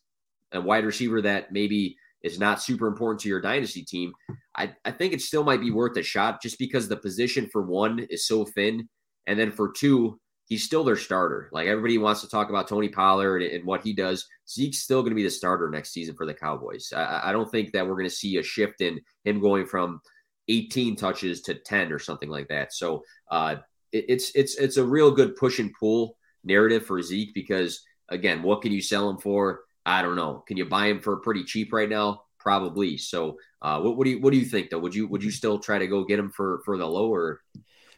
a 0.53 0.61
wide 0.61 0.85
receiver 0.85 1.21
that 1.23 1.53
maybe 1.53 1.97
is 2.23 2.39
not 2.39 2.63
super 2.63 2.87
important 2.87 3.21
to 3.21 3.29
your 3.29 3.41
dynasty 3.41 3.83
team, 3.83 4.13
I, 4.57 4.73
I 4.85 4.91
think 4.91 5.13
it 5.13 5.21
still 5.21 5.45
might 5.45 5.61
be 5.61 5.71
worth 5.71 5.97
a 5.97 6.03
shot 6.03 6.43
just 6.43 6.59
because 6.59 6.89
the 6.89 6.97
position 6.97 7.49
for 7.51 7.63
one 7.63 8.01
is 8.11 8.27
so 8.27 8.45
thin. 8.45 8.89
And 9.27 9.39
then 9.39 9.51
for 9.51 9.73
two, 9.73 10.21
he's 10.47 10.65
still 10.65 10.85
their 10.85 10.97
starter. 10.97 11.49
Like 11.53 11.67
everybody 11.67 11.99
wants 11.99 12.21
to 12.21 12.29
talk 12.29 12.51
about 12.51 12.69
Tony 12.69 12.89
Pollard 12.89 13.43
and, 13.43 13.53
and 13.53 13.65
what 13.65 13.83
he 13.83 13.93
does. 13.93 14.27
Zeke's 14.49 14.83
still 14.83 15.03
going 15.03 15.11
to 15.11 15.17
be 15.17 15.23
the 15.23 15.31
starter 15.31 15.69
next 15.71 15.93
season 15.93 16.15
for 16.15 16.27
the 16.27 16.35
Cowboys. 16.35 16.93
I, 16.95 17.23
I 17.25 17.33
don't 17.33 17.51
think 17.51 17.73
that 17.73 17.87
we're 17.87 17.95
going 17.95 18.09
to 18.09 18.15
see 18.15 18.37
a 18.37 18.43
shift 18.43 18.81
in 18.81 19.01
him 19.25 19.41
going 19.41 19.67
from 19.67 20.01
18 20.49 20.97
touches 20.97 21.41
to 21.43 21.55
10 21.55 21.93
or 21.93 21.99
something 21.99 22.29
like 22.29 22.49
that. 22.49 22.73
So 22.73 23.03
uh, 23.31 23.57
it, 23.93 24.05
it's 24.09 24.33
it's 24.35 24.57
it's 24.57 24.77
a 24.77 24.85
real 24.85 25.11
good 25.11 25.37
push 25.37 25.59
and 25.59 25.73
pull 25.79 26.17
narrative 26.45 26.87
for 26.87 27.01
Zeke 27.03 27.35
because 27.35 27.83
again, 28.09 28.43
what 28.43 28.63
can 28.63 28.73
you 28.73 28.83
sell 28.83 29.09
him 29.09 29.19
for? 29.19 29.61
I 29.85 30.03
don't 30.03 30.17
know. 30.17 30.45
Can 30.47 30.57
you 30.57 30.65
buy 30.65 30.87
him 30.87 31.01
for 31.01 31.17
pretty 31.17 31.45
cheap 31.45 31.73
right 31.73 31.89
now? 31.89 32.23
Probably. 32.39 32.97
So, 32.97 33.39
uh, 33.61 33.81
what, 33.81 33.97
what 33.97 34.05
do 34.05 34.11
you 34.11 34.21
what 34.21 34.33
do 34.33 34.39
you 34.39 34.45
think 34.45 34.71
though? 34.71 34.79
Would 34.79 34.95
you 34.95 35.07
would 35.09 35.23
you 35.23 35.31
still 35.31 35.59
try 35.59 35.79
to 35.79 35.87
go 35.87 36.05
get 36.05 36.19
him 36.19 36.31
for 36.31 36.61
for 36.65 36.77
the 36.77 36.87
lower? 36.87 37.41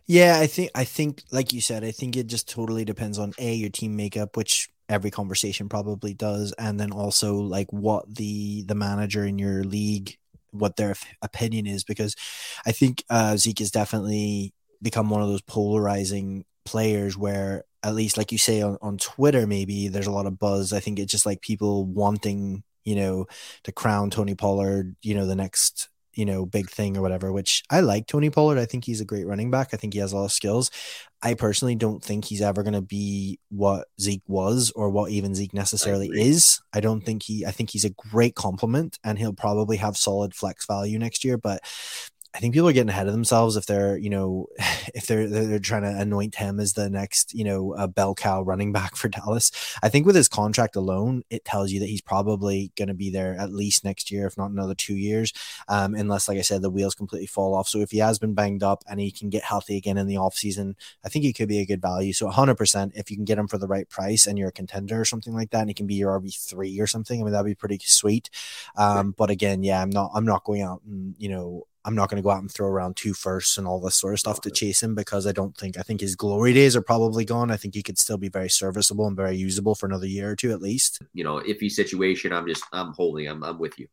Yeah, 0.07 0.39
I 0.39 0.47
think 0.47 0.71
I 0.75 0.85
think 0.85 1.23
like 1.33 1.53
you 1.53 1.61
said, 1.61 1.85
I 1.85 1.91
think 1.91 2.17
it 2.17 2.27
just 2.27 2.49
totally 2.49 2.85
depends 2.85 3.19
on 3.19 3.33
a 3.39 3.55
your 3.55 3.71
team 3.71 3.97
makeup, 3.97 4.37
which 4.37 4.69
every 4.89 5.11
conversation 5.11 5.69
probably 5.69 6.13
does, 6.13 6.53
and 6.59 6.79
then 6.79 6.93
also 6.93 7.37
like 7.37 7.73
what 7.73 8.15
the 8.15 8.65
the 8.65 8.75
manager 8.75 9.25
in 9.25 9.39
your 9.39 9.65
league 9.65 10.19
what 10.55 10.77
their 10.77 10.95
opinion 11.21 11.67
is 11.67 11.85
because 11.85 12.15
I 12.65 12.73
think 12.73 13.03
uh, 13.11 13.37
Zeke 13.37 13.59
has 13.59 13.71
definitely 13.71 14.55
become 14.81 15.11
one 15.11 15.21
of 15.21 15.29
those 15.29 15.43
polarizing 15.43 16.45
players 16.65 17.17
where 17.17 17.65
at 17.83 17.95
least 17.95 18.17
like 18.17 18.33
you 18.33 18.39
say 18.39 18.63
on, 18.63 18.79
on 18.81 18.99
Twitter 18.99 19.47
maybe 19.47 19.89
there's 19.89 20.07
a 20.07 20.13
lot 20.13 20.27
of 20.27 20.39
buzz. 20.39 20.73
I 20.73 20.81
think 20.81 20.99
it's 20.99 21.13
just 21.13 21.27
like 21.27 21.41
people 21.41 21.85
wanting 21.85 22.63
you 22.85 22.97
know 22.97 23.27
to 23.65 23.73
crown 23.73 24.11
Tony 24.11 24.35
Pollard 24.35 24.97
you 25.03 25.15
know 25.15 25.27
the 25.27 25.37
next 25.37 25.89
you 26.17 26.25
know, 26.25 26.47
big 26.47 26.71
thing 26.71 26.97
or 26.97 27.03
whatever, 27.03 27.33
which 27.33 27.63
I 27.71 27.81
like 27.81 28.07
Tony 28.07 28.31
Pollard. 28.31 28.59
I 28.59 28.67
think 28.67 28.85
he's 28.85 29.01
a 29.01 29.05
great 29.05 29.27
running 29.27 29.51
back. 29.51 29.71
I 29.73 29.77
think 29.77 29.93
he 29.93 30.01
has 30.01 30.13
a 30.13 30.17
lot 30.17 30.25
of 30.25 30.33
skills. 30.33 30.71
I 31.23 31.35
personally 31.35 31.75
don't 31.75 32.03
think 32.03 32.25
he's 32.25 32.43
ever 32.43 32.63
going 32.63 32.75
to 32.75 32.83
be 32.83 33.39
what 33.51 33.89
Zeke 34.01 34.23
was 34.27 34.71
or 34.77 34.91
what 34.91 35.11
even 35.11 35.35
Zeke 35.35 35.55
necessarily 35.55 36.07
agree. 36.07 36.23
is. 36.23 36.61
I 36.73 36.81
don't 36.81 37.01
think 37.01 37.23
he, 37.23 37.45
I 37.47 37.51
think 37.51 37.71
he's 37.71 37.85
a 37.85 37.91
great 37.91 38.35
complement 38.35 38.99
and 39.05 39.19
he'll 39.19 39.33
probably 39.33 39.79
have 39.79 39.97
solid 39.97 40.35
flex 40.35 40.67
value 40.67 40.99
next 40.99 41.25
year. 41.25 41.39
But 41.39 41.63
I 42.35 42.39
think 42.39 42.53
people 42.53 42.69
are 42.69 42.73
getting 42.73 42.89
ahead 42.89 43.07
of 43.07 43.13
themselves 43.13 43.57
if 43.57 43.65
they're, 43.65 43.97
you 43.97 44.11
know, 44.11 44.49
if 44.95 45.07
they're 45.07 45.29
they're, 45.29 45.59
trying 45.61 45.83
to 45.83 46.01
anoint 46.01 46.35
him 46.35 46.59
as 46.59 46.73
the 46.73 46.91
next, 46.91 47.33
you 47.33 47.45
know, 47.45 47.75
uh, 47.75 47.87
bell 47.87 48.15
cow 48.15 48.43
running 48.43 48.73
back 48.73 48.97
for 48.97 49.09
Dallas. 49.09 49.53
I 49.83 49.89
think 49.89 50.05
with 50.05 50.17
his 50.17 50.29
contract 50.29 50.75
alone, 50.75 51.23
it 51.31 51.45
tells 51.45 51.71
you 51.71 51.79
that 51.81 51.89
he's 51.89 52.01
probably 52.01 52.73
going 52.77 52.89
to 52.89 52.95
be 52.95 53.09
there 53.09 53.37
at 53.39 53.53
least 53.53 53.85
next 53.85 54.11
year, 54.11 54.27
if 54.27 54.37
not 54.37 54.51
another 54.51 54.75
two 54.75 54.97
years, 54.97 55.33
um, 55.69 55.95
unless, 55.95 56.29
like 56.29 56.39
I 56.39 56.43
said, 56.43 56.61
the 56.61 56.71
wheels 56.71 56.97
completely 56.97 57.29
fall 57.29 57.55
off. 57.55 57.69
So 57.69 57.79
if 57.79 57.93
he 57.93 57.99
has 57.99 58.19
been 58.19 58.35
banged 58.35 58.65
up 58.65 58.83
and 58.89 58.99
he 58.99 59.13
can 59.13 59.31
get 59.31 59.45
healthy 59.45 59.77
again 59.77 59.97
in 59.97 60.09
the 60.09 60.17
offseason, 60.17 60.75
I 61.05 61.09
think 61.09 61.25
he 61.25 61.33
could 61.33 61.49
be 61.49 61.61
a 61.61 61.67
good 61.67 61.81
value. 61.81 62.13
So 62.13 62.29
100%, 62.29 62.93
if 62.97 63.11
you 63.11 63.17
can 63.17 63.25
get 63.25 63.39
him 63.39 63.47
for 63.47 63.59
the 63.59 63.69
right 63.69 63.89
price 63.89 64.27
and 64.27 64.37
you're 64.37 64.49
a 64.49 64.53
contender 64.53 65.01
or 65.01 65.05
something 65.05 65.35
like 65.35 65.51
that, 65.51 65.61
and 65.61 65.71
he 65.71 65.75
can 65.75 65.87
be 65.87 65.95
your 65.95 66.21
RB3 66.21 66.81
or 66.81 66.89
something, 66.89 67.21
I 67.21 67.23
mean, 67.23 67.33
that'd 67.33 67.47
be 67.47 67.55
pretty 67.55 67.79
sweet. 67.85 68.29
Um, 68.77 69.15
but 69.17 69.31
again, 69.31 69.63
yeah, 69.63 69.81
I'm 69.81 69.91
not, 69.91 70.11
I'm 70.15 70.27
not 70.27 70.45
going 70.45 70.63
out 70.63 70.83
and, 70.85 71.15
you 71.17 71.29
know, 71.29 71.67
I'm 71.85 71.95
not 71.95 72.09
going 72.09 72.17
to 72.17 72.23
go 72.23 72.31
out 72.31 72.41
and 72.41 72.51
throw 72.51 72.69
around 72.69 72.97
two 72.97 73.13
firsts 73.13 73.59
and 73.59 73.67
all 73.67 73.81
this 73.81 73.97
sort 73.97 74.15
of 74.15 74.21
stuff 74.21 74.41
to 74.43 74.51
chase 74.51 74.83
him 74.83 74.95
because 74.95 75.27
I 75.27 75.33
don't 75.33 75.57
think 75.57 75.79
I 75.79 75.83
think 75.83 76.01
his 76.01 76.17
glory 76.17 76.53
days 76.53 76.75
are 76.77 76.83
probably 76.83 77.25
gone. 77.25 77.51
I 77.51 77.57
think 77.57 77.75
he 77.75 77.83
could 77.83 77.99
still 77.99 78.17
be 78.17 78.29
very 78.29 78.49
serviceable 78.49 79.07
and 79.07 79.17
very 79.17 79.37
usable 79.37 79.75
for 79.75 79.87
another 79.87 80.07
year 80.07 80.31
or 80.31 80.37
two 80.37 80.53
at 80.53 80.63
least. 80.63 81.03
You 81.13 81.25
know, 81.25 81.41
iffy 81.41 81.71
situation. 81.71 82.33
I'm 82.33 82.47
just 82.47 82.65
I'm 82.73 82.93
holding. 82.95 83.29
I'm 83.29 83.43
I'm 83.43 83.59
with 83.59 83.79
you. 83.79 83.89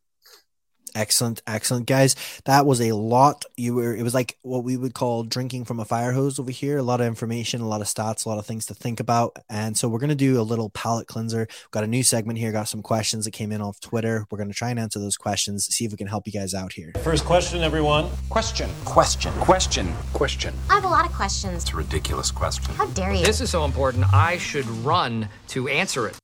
Excellent, 0.94 1.42
excellent, 1.46 1.86
guys. 1.86 2.14
That 2.44 2.66
was 2.66 2.80
a 2.80 2.92
lot. 2.92 3.44
You 3.56 3.74
were 3.74 3.94
it 3.96 4.02
was 4.02 4.14
like 4.14 4.38
what 4.42 4.64
we 4.64 4.76
would 4.76 4.94
call 4.94 5.22
drinking 5.22 5.64
from 5.64 5.80
a 5.80 5.84
fire 5.84 6.12
hose 6.12 6.38
over 6.38 6.50
here. 6.50 6.78
A 6.78 6.82
lot 6.82 7.00
of 7.00 7.06
information, 7.06 7.60
a 7.60 7.68
lot 7.68 7.80
of 7.80 7.86
stats, 7.86 8.26
a 8.26 8.28
lot 8.28 8.38
of 8.38 8.46
things 8.46 8.66
to 8.66 8.74
think 8.74 9.00
about. 9.00 9.36
And 9.48 9.76
so 9.76 9.88
we're 9.88 9.98
gonna 9.98 10.14
do 10.14 10.40
a 10.40 10.42
little 10.42 10.70
palate 10.70 11.06
cleanser. 11.06 11.46
We've 11.48 11.70
got 11.70 11.84
a 11.84 11.86
new 11.86 12.02
segment 12.02 12.38
here. 12.38 12.52
Got 12.52 12.68
some 12.68 12.82
questions 12.82 13.24
that 13.24 13.32
came 13.32 13.52
in 13.52 13.60
off 13.60 13.80
Twitter. 13.80 14.26
We're 14.30 14.38
gonna 14.38 14.52
try 14.52 14.70
and 14.70 14.78
answer 14.78 14.98
those 14.98 15.16
questions. 15.16 15.66
See 15.66 15.84
if 15.84 15.92
we 15.92 15.96
can 15.96 16.06
help 16.06 16.26
you 16.26 16.32
guys 16.32 16.54
out 16.54 16.72
here. 16.72 16.92
First 17.02 17.24
question, 17.24 17.62
everyone. 17.62 18.10
Question. 18.28 18.70
Question. 18.84 19.32
Question. 19.34 19.92
Question. 20.12 20.54
I 20.68 20.74
have 20.74 20.84
a 20.84 20.88
lot 20.88 21.06
of 21.06 21.12
questions. 21.12 21.62
It's 21.62 21.72
a 21.72 21.76
ridiculous 21.76 22.30
question. 22.30 22.74
How 22.74 22.86
dare 22.86 23.12
you? 23.12 23.24
This 23.24 23.40
is 23.40 23.50
so 23.50 23.64
important, 23.64 24.12
I 24.12 24.36
should 24.38 24.66
run 24.66 25.28
to 25.48 25.68
answer 25.68 26.06
it. 26.06 26.21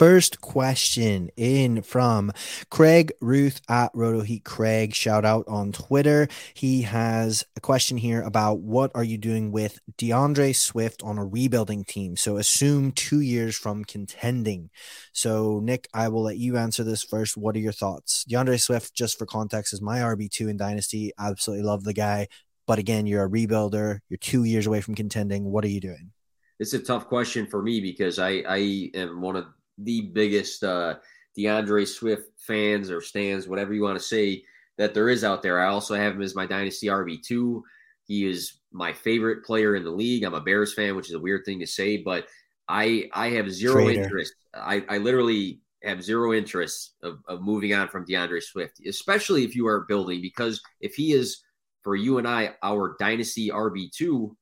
First 0.00 0.40
question 0.40 1.28
in 1.36 1.82
from 1.82 2.32
Craig 2.70 3.12
Ruth 3.20 3.60
at 3.68 3.92
RotoHeat 3.92 4.44
Craig. 4.44 4.94
Shout 4.94 5.26
out 5.26 5.44
on 5.46 5.72
Twitter. 5.72 6.26
He 6.54 6.80
has 6.80 7.44
a 7.54 7.60
question 7.60 7.98
here 7.98 8.22
about 8.22 8.60
what 8.60 8.90
are 8.94 9.04
you 9.04 9.18
doing 9.18 9.52
with 9.52 9.78
DeAndre 9.98 10.56
Swift 10.56 11.02
on 11.02 11.18
a 11.18 11.26
rebuilding 11.26 11.84
team? 11.84 12.16
So 12.16 12.38
assume 12.38 12.92
two 12.92 13.20
years 13.20 13.58
from 13.58 13.84
contending. 13.84 14.70
So 15.12 15.60
Nick, 15.62 15.86
I 15.92 16.08
will 16.08 16.22
let 16.22 16.38
you 16.38 16.56
answer 16.56 16.82
this 16.82 17.04
first. 17.04 17.36
What 17.36 17.54
are 17.54 17.58
your 17.58 17.70
thoughts? 17.70 18.24
DeAndre 18.24 18.58
Swift, 18.58 18.94
just 18.94 19.18
for 19.18 19.26
context, 19.26 19.74
is 19.74 19.82
my 19.82 19.98
RB2 19.98 20.48
in 20.48 20.56
Dynasty. 20.56 21.12
Absolutely 21.18 21.66
love 21.66 21.84
the 21.84 21.92
guy. 21.92 22.28
But 22.66 22.78
again, 22.78 23.06
you're 23.06 23.26
a 23.26 23.28
rebuilder. 23.28 23.98
You're 24.08 24.16
two 24.16 24.44
years 24.44 24.66
away 24.66 24.80
from 24.80 24.94
contending. 24.94 25.44
What 25.44 25.62
are 25.66 25.68
you 25.68 25.80
doing? 25.82 26.12
It's 26.58 26.72
a 26.72 26.78
tough 26.78 27.06
question 27.06 27.46
for 27.46 27.60
me 27.60 27.80
because 27.82 28.18
I 28.18 28.42
I 28.48 28.90
am 28.94 29.20
one 29.20 29.36
of 29.36 29.46
the 29.84 30.02
biggest 30.12 30.64
uh, 30.64 30.96
DeAndre 31.38 31.86
Swift 31.86 32.30
fans 32.38 32.90
or 32.90 33.00
stands, 33.00 33.48
whatever 33.48 33.72
you 33.72 33.82
want 33.82 33.98
to 33.98 34.04
say, 34.04 34.44
that 34.78 34.94
there 34.94 35.08
is 35.08 35.24
out 35.24 35.42
there. 35.42 35.60
I 35.60 35.68
also 35.68 35.94
have 35.94 36.14
him 36.14 36.22
as 36.22 36.34
my 36.34 36.46
dynasty 36.46 36.86
RB 36.86 37.22
two. 37.22 37.64
He 38.04 38.26
is 38.26 38.60
my 38.72 38.92
favorite 38.92 39.44
player 39.44 39.76
in 39.76 39.84
the 39.84 39.90
league. 39.90 40.24
I'm 40.24 40.34
a 40.34 40.40
Bears 40.40 40.74
fan, 40.74 40.96
which 40.96 41.08
is 41.08 41.14
a 41.14 41.20
weird 41.20 41.44
thing 41.44 41.60
to 41.60 41.66
say, 41.66 41.98
but 41.98 42.26
I 42.68 43.08
I 43.12 43.30
have 43.30 43.50
zero 43.50 43.84
Traitor. 43.84 44.02
interest. 44.02 44.34
I, 44.54 44.84
I 44.88 44.98
literally 44.98 45.60
have 45.82 46.02
zero 46.02 46.32
interest 46.32 46.94
of, 47.02 47.20
of 47.26 47.40
moving 47.40 47.72
on 47.72 47.88
from 47.88 48.04
DeAndre 48.06 48.42
Swift, 48.42 48.80
especially 48.86 49.44
if 49.44 49.54
you 49.54 49.66
are 49.66 49.86
building, 49.88 50.20
because 50.20 50.60
if 50.80 50.94
he 50.94 51.12
is 51.12 51.42
for 51.82 51.96
you 51.96 52.18
and 52.18 52.28
I 52.28 52.54
our 52.62 52.96
dynasty 52.98 53.48
RB 53.48 53.90
two, 53.92 54.36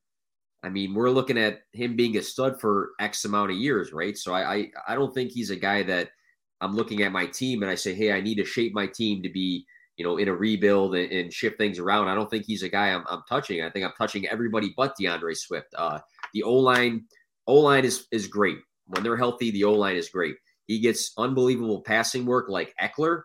I 0.63 0.69
mean, 0.69 0.93
we're 0.93 1.09
looking 1.09 1.37
at 1.37 1.61
him 1.73 1.95
being 1.95 2.17
a 2.17 2.21
stud 2.21 2.59
for 2.59 2.91
X 2.99 3.25
amount 3.25 3.51
of 3.51 3.57
years, 3.57 3.93
right? 3.93 4.17
So 4.17 4.33
I, 4.33 4.53
I, 4.53 4.71
I 4.89 4.95
don't 4.95 5.13
think 5.13 5.31
he's 5.31 5.51
a 5.51 5.55
guy 5.55 5.83
that 5.83 6.09
I'm 6.61 6.75
looking 6.75 7.01
at 7.03 7.11
my 7.11 7.25
team 7.25 7.61
and 7.61 7.71
I 7.71 7.75
say, 7.75 7.93
hey, 7.93 8.11
I 8.11 8.21
need 8.21 8.35
to 8.35 8.45
shape 8.45 8.73
my 8.73 8.85
team 8.87 9.23
to 9.23 9.29
be, 9.29 9.65
you 9.95 10.05
know, 10.05 10.17
in 10.17 10.27
a 10.27 10.35
rebuild 10.35 10.95
and, 10.95 11.11
and 11.11 11.33
shift 11.33 11.57
things 11.57 11.79
around. 11.79 12.09
I 12.09 12.15
don't 12.15 12.29
think 12.29 12.45
he's 12.45 12.63
a 12.63 12.69
guy 12.69 12.89
I'm, 12.89 13.05
I'm 13.09 13.23
touching. 13.29 13.63
I 13.63 13.69
think 13.69 13.85
I'm 13.85 13.93
touching 13.97 14.27
everybody 14.27 14.73
but 14.75 14.95
DeAndre 14.99 15.37
Swift. 15.37 15.73
Uh, 15.77 15.99
the 16.33 16.43
O 16.43 16.55
line, 16.55 17.05
O 17.47 17.55
line 17.55 17.85
is 17.85 18.07
is 18.11 18.27
great 18.27 18.57
when 18.87 19.03
they're 19.03 19.17
healthy. 19.17 19.51
The 19.51 19.63
O 19.63 19.73
line 19.73 19.95
is 19.95 20.09
great. 20.09 20.35
He 20.67 20.79
gets 20.79 21.13
unbelievable 21.17 21.81
passing 21.81 22.25
work 22.25 22.49
like 22.49 22.75
Ekeler, 22.81 23.23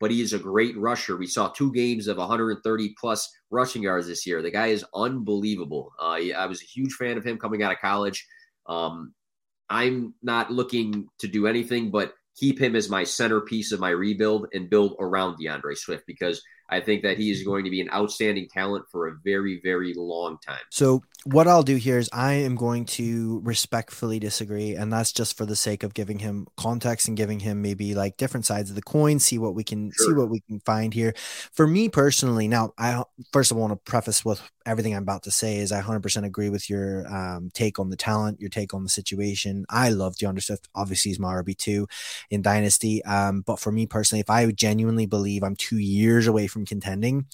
but 0.00 0.10
he 0.10 0.20
is 0.20 0.32
a 0.32 0.38
great 0.38 0.76
rusher. 0.76 1.16
We 1.16 1.26
saw 1.26 1.48
two 1.48 1.72
games 1.72 2.08
of 2.08 2.16
130 2.16 2.94
plus 3.00 3.30
rushing 3.50 3.82
yards 3.82 4.06
this 4.06 4.26
year. 4.26 4.42
The 4.42 4.50
guy 4.50 4.68
is 4.68 4.84
unbelievable. 4.94 5.92
Uh, 6.00 6.18
I 6.36 6.46
was 6.46 6.62
a 6.62 6.66
huge 6.66 6.94
fan 6.94 7.16
of 7.16 7.24
him 7.24 7.38
coming 7.38 7.62
out 7.62 7.72
of 7.72 7.78
college. 7.78 8.26
Um, 8.66 9.14
I'm 9.70 10.14
not 10.22 10.50
looking 10.50 11.08
to 11.20 11.26
do 11.26 11.46
anything 11.46 11.90
but 11.90 12.14
keep 12.36 12.60
him 12.60 12.74
as 12.74 12.88
my 12.88 13.04
centerpiece 13.04 13.72
of 13.72 13.80
my 13.80 13.90
rebuild 13.90 14.48
and 14.52 14.68
build 14.68 14.96
around 14.98 15.36
DeAndre 15.38 15.76
Swift 15.76 16.04
because 16.06 16.42
I 16.68 16.80
think 16.80 17.02
that 17.02 17.18
he 17.18 17.30
is 17.30 17.44
going 17.44 17.64
to 17.64 17.70
be 17.70 17.80
an 17.80 17.90
outstanding 17.90 18.48
talent 18.48 18.86
for 18.90 19.06
a 19.06 19.16
very, 19.22 19.60
very 19.62 19.94
long 19.94 20.38
time. 20.44 20.62
So 20.70 21.02
what 21.24 21.48
I'll 21.48 21.62
do 21.62 21.76
here 21.76 21.98
is 21.98 22.10
I 22.12 22.34
am 22.34 22.54
going 22.54 22.84
to 22.86 23.40
respectfully 23.44 24.18
disagree, 24.18 24.74
and 24.74 24.92
that's 24.92 25.12
just 25.12 25.36
for 25.36 25.46
the 25.46 25.56
sake 25.56 25.82
of 25.82 25.94
giving 25.94 26.18
him 26.18 26.46
context 26.56 27.08
and 27.08 27.16
giving 27.16 27.40
him 27.40 27.62
maybe 27.62 27.94
like 27.94 28.16
different 28.16 28.44
sides 28.44 28.68
of 28.68 28.76
the 28.76 28.82
coin, 28.82 29.18
see 29.18 29.38
what 29.38 29.54
we 29.54 29.64
can 29.64 29.90
sure. 29.96 30.08
see 30.08 30.12
what 30.14 30.28
we 30.28 30.40
can 30.40 30.60
find 30.60 30.92
here. 30.92 31.14
For 31.52 31.66
me 31.66 31.88
personally, 31.88 32.46
now 32.46 32.72
I 32.78 33.02
first 33.32 33.50
of 33.50 33.56
all 33.56 33.62
want 33.62 33.72
to 33.72 33.90
preface 33.90 34.24
with 34.24 34.42
everything 34.66 34.94
I'm 34.94 35.02
about 35.02 35.22
to 35.24 35.30
say 35.30 35.58
is 35.58 35.72
I 35.72 35.80
100% 35.80 36.24
agree 36.24 36.50
with 36.50 36.68
your 36.68 37.06
um, 37.14 37.50
take 37.54 37.78
on 37.78 37.90
the 37.90 37.96
talent, 37.96 38.40
your 38.40 38.50
take 38.50 38.74
on 38.74 38.82
the 38.82 38.88
situation. 38.88 39.64
I 39.70 39.90
love 39.90 40.16
DeAndre 40.16 40.42
Swift. 40.42 40.68
Obviously, 40.74 41.10
he's 41.10 41.18
my 41.18 41.32
RB 41.34 41.56
two 41.56 41.86
in 42.30 42.42
Dynasty. 42.42 43.04
Um, 43.04 43.42
but 43.42 43.58
for 43.58 43.72
me 43.72 43.86
personally, 43.86 44.20
if 44.20 44.30
I 44.30 44.50
genuinely 44.52 45.06
believe 45.06 45.42
I'm 45.42 45.56
two 45.56 45.78
years 45.78 46.26
away 46.26 46.46
from 46.46 46.66
contending, 46.66 47.26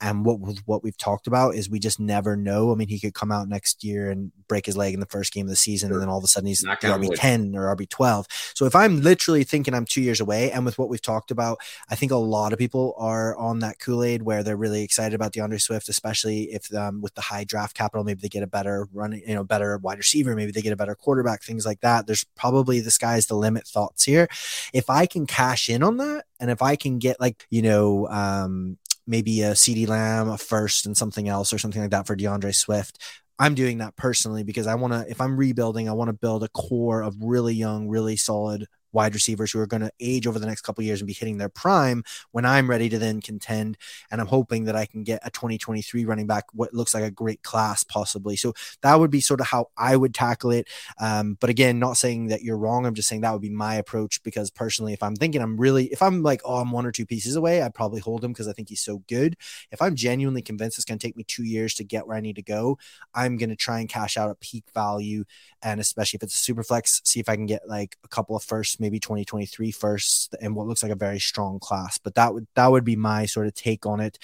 and 0.00 0.24
what 0.24 0.38
what 0.66 0.84
we've 0.84 0.96
talked 0.96 1.26
about 1.26 1.54
is 1.54 1.68
we 1.68 1.78
just 1.78 1.98
never 1.98 2.36
know. 2.36 2.70
I 2.72 2.76
mean, 2.76 2.88
he 2.88 3.00
could 3.00 3.14
come 3.14 3.32
out 3.32 3.48
next 3.48 3.82
year 3.82 4.10
and 4.10 4.30
break 4.46 4.66
his 4.66 4.76
leg 4.76 4.94
in 4.94 5.00
the 5.00 5.06
first 5.06 5.32
game 5.32 5.46
of 5.46 5.50
the 5.50 5.56
season, 5.56 5.88
sure. 5.88 5.96
and 5.96 6.02
then 6.02 6.08
all 6.08 6.18
of 6.18 6.24
a 6.24 6.28
sudden 6.28 6.46
he's 6.46 6.64
RB 6.64 7.08
ten 7.16 7.56
or 7.56 7.74
RB 7.74 7.88
twelve. 7.88 8.26
So 8.54 8.64
if 8.64 8.76
I'm 8.76 9.00
literally 9.00 9.42
thinking 9.42 9.74
I'm 9.74 9.84
two 9.84 10.00
years 10.00 10.20
away, 10.20 10.52
and 10.52 10.64
with 10.64 10.78
what 10.78 10.88
we've 10.88 11.02
talked 11.02 11.30
about, 11.30 11.58
I 11.90 11.96
think 11.96 12.12
a 12.12 12.16
lot 12.16 12.52
of 12.52 12.58
people 12.58 12.94
are 12.96 13.36
on 13.36 13.58
that 13.60 13.80
Kool 13.80 14.04
Aid 14.04 14.22
where 14.22 14.42
they're 14.42 14.56
really 14.56 14.84
excited 14.84 15.14
about 15.14 15.32
DeAndre 15.32 15.60
Swift, 15.60 15.88
especially 15.88 16.44
if 16.52 16.72
um, 16.74 17.00
with 17.00 17.14
the 17.14 17.20
high 17.20 17.44
draft 17.44 17.76
capital, 17.76 18.04
maybe 18.04 18.20
they 18.20 18.28
get 18.28 18.44
a 18.44 18.48
better 18.48 18.88
running, 18.92 19.22
you 19.26 19.34
know, 19.34 19.44
better 19.44 19.78
wide 19.78 19.98
receiver, 19.98 20.36
maybe 20.36 20.52
they 20.52 20.62
get 20.62 20.72
a 20.72 20.76
better 20.76 20.94
quarterback, 20.94 21.42
things 21.42 21.66
like 21.66 21.80
that. 21.80 22.06
There's 22.06 22.24
probably 22.36 22.80
the 22.80 22.90
sky's 22.92 23.26
the 23.26 23.34
limit 23.34 23.66
thoughts 23.66 24.04
here. 24.04 24.28
If 24.72 24.90
I 24.90 25.06
can 25.06 25.26
cash 25.26 25.68
in 25.68 25.82
on 25.82 25.96
that, 25.96 26.24
and 26.40 26.50
if 26.50 26.62
I 26.62 26.76
can 26.76 26.98
get 26.98 27.20
like 27.20 27.46
you 27.50 27.62
know 27.62 28.06
um, 28.08 28.78
maybe 29.08 29.42
a 29.42 29.52
CeeDee 29.52 29.88
Lamb, 29.88 30.28
a 30.28 30.38
first, 30.38 30.86
and 30.86 30.96
something 30.96 31.28
else 31.28 31.52
or 31.52 31.58
something 31.58 31.82
like 31.82 31.90
that 31.90 32.06
for 32.06 32.16
DeAndre 32.16 32.54
Swift. 32.54 33.02
I'm 33.38 33.54
doing 33.54 33.78
that 33.78 33.96
personally 33.96 34.44
because 34.44 34.66
I 34.66 34.74
want 34.74 34.92
to, 34.92 35.06
if 35.08 35.20
I'm 35.20 35.36
rebuilding, 35.36 35.88
I 35.88 35.92
want 35.92 36.08
to 36.08 36.12
build 36.12 36.42
a 36.42 36.48
core 36.48 37.02
of 37.02 37.16
really 37.20 37.54
young, 37.54 37.88
really 37.88 38.16
solid 38.16 38.66
wide 38.92 39.14
receivers 39.14 39.52
who 39.52 39.60
are 39.60 39.66
going 39.66 39.82
to 39.82 39.92
age 40.00 40.26
over 40.26 40.38
the 40.38 40.46
next 40.46 40.62
couple 40.62 40.84
years 40.84 41.00
and 41.00 41.06
be 41.06 41.12
hitting 41.12 41.38
their 41.38 41.48
prime 41.48 42.02
when 42.32 42.44
I'm 42.44 42.68
ready 42.68 42.88
to 42.88 42.98
then 42.98 43.20
contend. 43.20 43.76
And 44.10 44.20
I'm 44.20 44.26
hoping 44.26 44.64
that 44.64 44.76
I 44.76 44.86
can 44.86 45.04
get 45.04 45.20
a 45.24 45.30
2023 45.30 46.04
running 46.04 46.26
back, 46.26 46.44
what 46.52 46.74
looks 46.74 46.94
like 46.94 47.04
a 47.04 47.10
great 47.10 47.42
class 47.42 47.84
possibly. 47.84 48.36
So 48.36 48.54
that 48.82 48.98
would 48.98 49.10
be 49.10 49.20
sort 49.20 49.40
of 49.40 49.46
how 49.46 49.68
I 49.76 49.96
would 49.96 50.14
tackle 50.14 50.50
it. 50.50 50.68
Um, 51.00 51.36
but 51.40 51.50
again, 51.50 51.78
not 51.78 51.96
saying 51.96 52.28
that 52.28 52.42
you're 52.42 52.58
wrong. 52.58 52.86
I'm 52.86 52.94
just 52.94 53.08
saying 53.08 53.22
that 53.22 53.32
would 53.32 53.42
be 53.42 53.50
my 53.50 53.74
approach 53.74 54.22
because 54.22 54.50
personally, 54.50 54.92
if 54.92 55.02
I'm 55.02 55.16
thinking 55.16 55.42
I'm 55.42 55.56
really, 55.56 55.86
if 55.86 56.02
I'm 56.02 56.22
like, 56.22 56.40
oh, 56.44 56.56
I'm 56.56 56.70
one 56.70 56.86
or 56.86 56.92
two 56.92 57.06
pieces 57.06 57.36
away, 57.36 57.62
I'd 57.62 57.74
probably 57.74 58.00
hold 58.00 58.24
him 58.24 58.32
because 58.32 58.48
I 58.48 58.52
think 58.52 58.68
he's 58.68 58.80
so 58.80 59.02
good. 59.08 59.36
If 59.70 59.82
I'm 59.82 59.94
genuinely 59.94 60.42
convinced 60.42 60.78
it's 60.78 60.84
going 60.84 60.98
to 60.98 61.06
take 61.06 61.16
me 61.16 61.24
two 61.24 61.44
years 61.44 61.74
to 61.74 61.84
get 61.84 62.06
where 62.06 62.16
I 62.16 62.20
need 62.20 62.36
to 62.36 62.42
go, 62.42 62.78
I'm 63.14 63.36
going 63.36 63.50
to 63.50 63.56
try 63.56 63.80
and 63.80 63.88
cash 63.88 64.16
out 64.16 64.30
at 64.30 64.40
peak 64.40 64.64
value. 64.74 65.24
And 65.62 65.80
especially 65.80 66.18
if 66.18 66.22
it's 66.22 66.34
a 66.34 66.38
super 66.38 66.62
flex, 66.62 67.00
see 67.04 67.20
if 67.20 67.28
I 67.28 67.36
can 67.36 67.46
get 67.46 67.68
like 67.68 67.96
a 68.04 68.08
couple 68.08 68.36
of 68.36 68.42
first, 68.42 68.77
maybe 68.78 69.00
2023 69.00 69.70
first 69.70 70.34
and 70.40 70.54
what 70.54 70.66
looks 70.66 70.82
like 70.82 70.92
a 70.92 70.96
very 70.96 71.18
strong 71.18 71.58
class. 71.58 71.98
But 71.98 72.14
that 72.14 72.34
would 72.34 72.46
that 72.54 72.70
would 72.70 72.84
be 72.84 72.96
my 72.96 73.26
sort 73.26 73.46
of 73.46 73.54
take 73.54 73.86
on 73.86 74.00
it. 74.00 74.18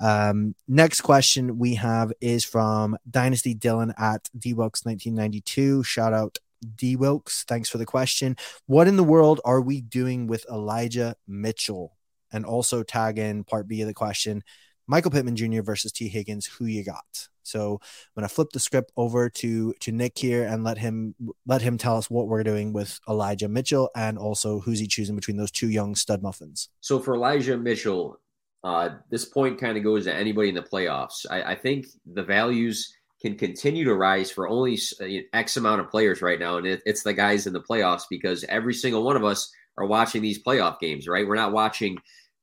Um, 0.00 0.54
next 0.68 1.00
question 1.02 1.58
we 1.58 1.74
have 1.74 2.12
is 2.20 2.44
from 2.44 2.96
Dynasty 3.10 3.54
Dylan 3.54 3.92
at 3.98 4.28
DWilks 4.38 4.84
1992. 4.84 5.82
Shout 5.82 6.12
out 6.12 6.38
D 6.76 6.96
Wilkes. 6.96 7.44
Thanks 7.44 7.68
for 7.68 7.78
the 7.78 7.86
question. 7.86 8.36
What 8.66 8.88
in 8.88 8.96
the 8.96 9.04
world 9.04 9.40
are 9.44 9.60
we 9.60 9.80
doing 9.80 10.26
with 10.26 10.46
Elijah 10.50 11.16
Mitchell? 11.26 11.96
And 12.32 12.44
also 12.44 12.82
tag 12.82 13.18
in 13.18 13.42
part 13.42 13.66
B 13.66 13.80
of 13.80 13.88
the 13.88 13.94
question 13.94 14.44
Michael 14.86 15.10
Pittman 15.10 15.36
Jr. 15.36 15.62
versus 15.62 15.92
Tee 15.92 16.08
Higgins. 16.08 16.46
Who 16.46 16.66
you 16.66 16.84
got? 16.84 17.28
So 17.42 17.80
I'm 17.82 18.20
gonna 18.20 18.28
flip 18.28 18.48
the 18.52 18.60
script 18.60 18.92
over 18.96 19.28
to 19.30 19.74
to 19.80 19.92
Nick 19.92 20.18
here 20.18 20.44
and 20.44 20.64
let 20.64 20.78
him 20.78 21.14
let 21.46 21.62
him 21.62 21.78
tell 21.78 21.96
us 21.96 22.10
what 22.10 22.28
we're 22.28 22.44
doing 22.44 22.72
with 22.72 23.00
Elijah 23.08 23.48
Mitchell 23.48 23.90
and 23.96 24.18
also 24.18 24.60
who's 24.60 24.78
he 24.78 24.86
choosing 24.86 25.16
between 25.16 25.36
those 25.36 25.50
two 25.50 25.68
young 25.68 25.94
stud 25.94 26.22
muffins. 26.22 26.68
So 26.80 27.00
for 27.00 27.14
Elijah 27.14 27.56
Mitchell, 27.56 28.20
uh, 28.62 28.90
this 29.10 29.24
point 29.24 29.60
kind 29.60 29.76
of 29.76 29.84
goes 29.84 30.04
to 30.04 30.14
anybody 30.14 30.50
in 30.50 30.54
the 30.54 30.62
playoffs. 30.62 31.26
I, 31.30 31.52
I 31.52 31.54
think 31.54 31.86
the 32.06 32.22
values 32.22 32.94
can 33.20 33.36
continue 33.36 33.84
to 33.84 33.94
rise 33.94 34.30
for 34.30 34.48
only 34.48 34.78
uh, 35.00 35.04
X 35.32 35.56
amount 35.56 35.80
of 35.80 35.90
players 35.90 36.22
right 36.22 36.38
now, 36.38 36.56
and 36.56 36.66
it, 36.66 36.82
it's 36.86 37.02
the 37.02 37.12
guys 37.12 37.46
in 37.46 37.52
the 37.52 37.60
playoffs 37.60 38.04
because 38.08 38.44
every 38.44 38.74
single 38.74 39.02
one 39.02 39.16
of 39.16 39.24
us 39.24 39.52
are 39.76 39.86
watching 39.86 40.22
these 40.22 40.42
playoff 40.42 40.78
games, 40.78 41.06
right? 41.08 41.26
We're 41.26 41.36
not 41.36 41.52
watching 41.52 41.98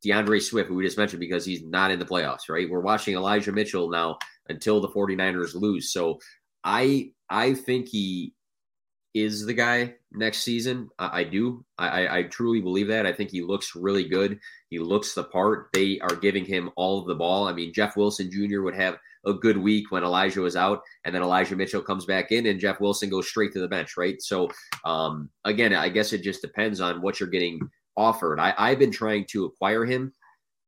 DeAndre 0.06 0.41
Swift, 0.41 0.70
who 0.70 0.76
we 0.76 0.86
just 0.86 0.98
mentioned, 0.98 1.20
because 1.20 1.45
he's 1.45 1.64
not 1.64 1.91
in 1.91 2.00
the 2.00 2.06
playoffs, 2.06 2.50
right? 2.50 2.70
We're 2.70 2.82
watching 2.82 3.16
Elijah 3.16 3.52
Mitchell 3.52 3.89
now 3.89 4.18
until 4.50 4.80
the 4.82 4.89
49ers 4.89 5.56
lose. 5.56 5.91
So 5.91 6.20
I 6.64 7.12
I 7.30 7.54
think 7.54 7.88
he 7.89 8.34
is 9.14 9.45
the 9.45 9.54
guy 9.54 9.95
next 10.12 10.39
season. 10.43 10.89
I, 11.00 11.22
I 11.22 11.24
do. 11.24 11.66
I, 11.78 12.20
I 12.20 12.24
truly 12.24 12.62
believe 12.62 12.88
that. 12.89 13.06
I 13.06 13.14
think 13.14 13.32
he 13.32 13.41
looks 13.41 13.76
really 13.76 14.08
good. 14.08 14.39
He 14.70 14.80
looks 14.80 15.14
the 15.14 15.24
part. 15.24 15.70
They 15.74 16.00
are 16.00 16.16
giving 16.16 16.45
him 16.45 16.70
all 16.76 17.00
of 17.00 17.08
the 17.08 17.16
ball. 17.16 17.48
I 17.48 17.54
mean, 17.54 17.74
Jeff 17.74 17.98
Wilson 17.98 18.30
Jr. 18.32 18.62
would 18.62 18.76
have 18.76 18.98
a 19.26 19.34
good 19.34 19.58
week 19.58 19.91
when 19.91 20.04
Elijah 20.04 20.41
was 20.41 20.56
out, 20.56 20.82
and 21.04 21.14
then 21.14 21.24
Elijah 21.24 21.56
Mitchell 21.56 21.82
comes 21.82 22.06
back 22.06 22.32
in, 22.32 22.45
and 22.45 22.60
Jeff 22.60 22.80
Wilson 22.80 23.10
goes 23.10 23.28
straight 23.28 23.52
to 23.54 23.60
the 23.60 23.68
bench, 23.68 23.98
right? 23.98 24.22
So, 24.22 24.50
um, 24.86 25.30
again, 25.43 25.74
I 25.74 25.89
guess 25.89 26.14
it 26.14 26.22
just 26.22 26.41
depends 26.41 26.80
on 26.80 27.02
what 27.02 27.20
you're 27.20 27.30
getting 27.30 27.60
offered. 27.98 28.39
I, 28.39 28.54
I've 28.58 28.80
been 28.80 28.91
trying 28.91 29.26
to 29.32 29.45
acquire 29.45 29.86
him, 29.86 30.14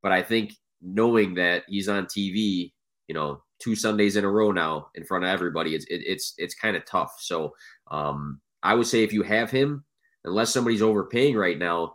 but 0.02 0.12
I 0.12 0.22
think 0.22 0.52
knowing 0.82 1.34
that 1.34 1.64
he's 1.68 1.88
on 1.88 2.06
TV, 2.06 2.72
you 3.08 3.14
know, 3.14 3.42
two 3.60 3.76
Sundays 3.76 4.16
in 4.16 4.24
a 4.24 4.30
row 4.30 4.50
now 4.50 4.88
in 4.94 5.04
front 5.04 5.24
of 5.24 5.30
everybody, 5.30 5.74
it's 5.74 5.86
it, 5.86 6.02
it's 6.04 6.34
it's 6.36 6.54
kind 6.54 6.76
of 6.76 6.84
tough. 6.84 7.14
So 7.20 7.54
um, 7.90 8.40
I 8.62 8.74
would 8.74 8.86
say 8.86 9.02
if 9.02 9.12
you 9.12 9.22
have 9.22 9.50
him, 9.50 9.84
unless 10.24 10.52
somebody's 10.52 10.82
overpaying 10.82 11.36
right 11.36 11.58
now, 11.58 11.94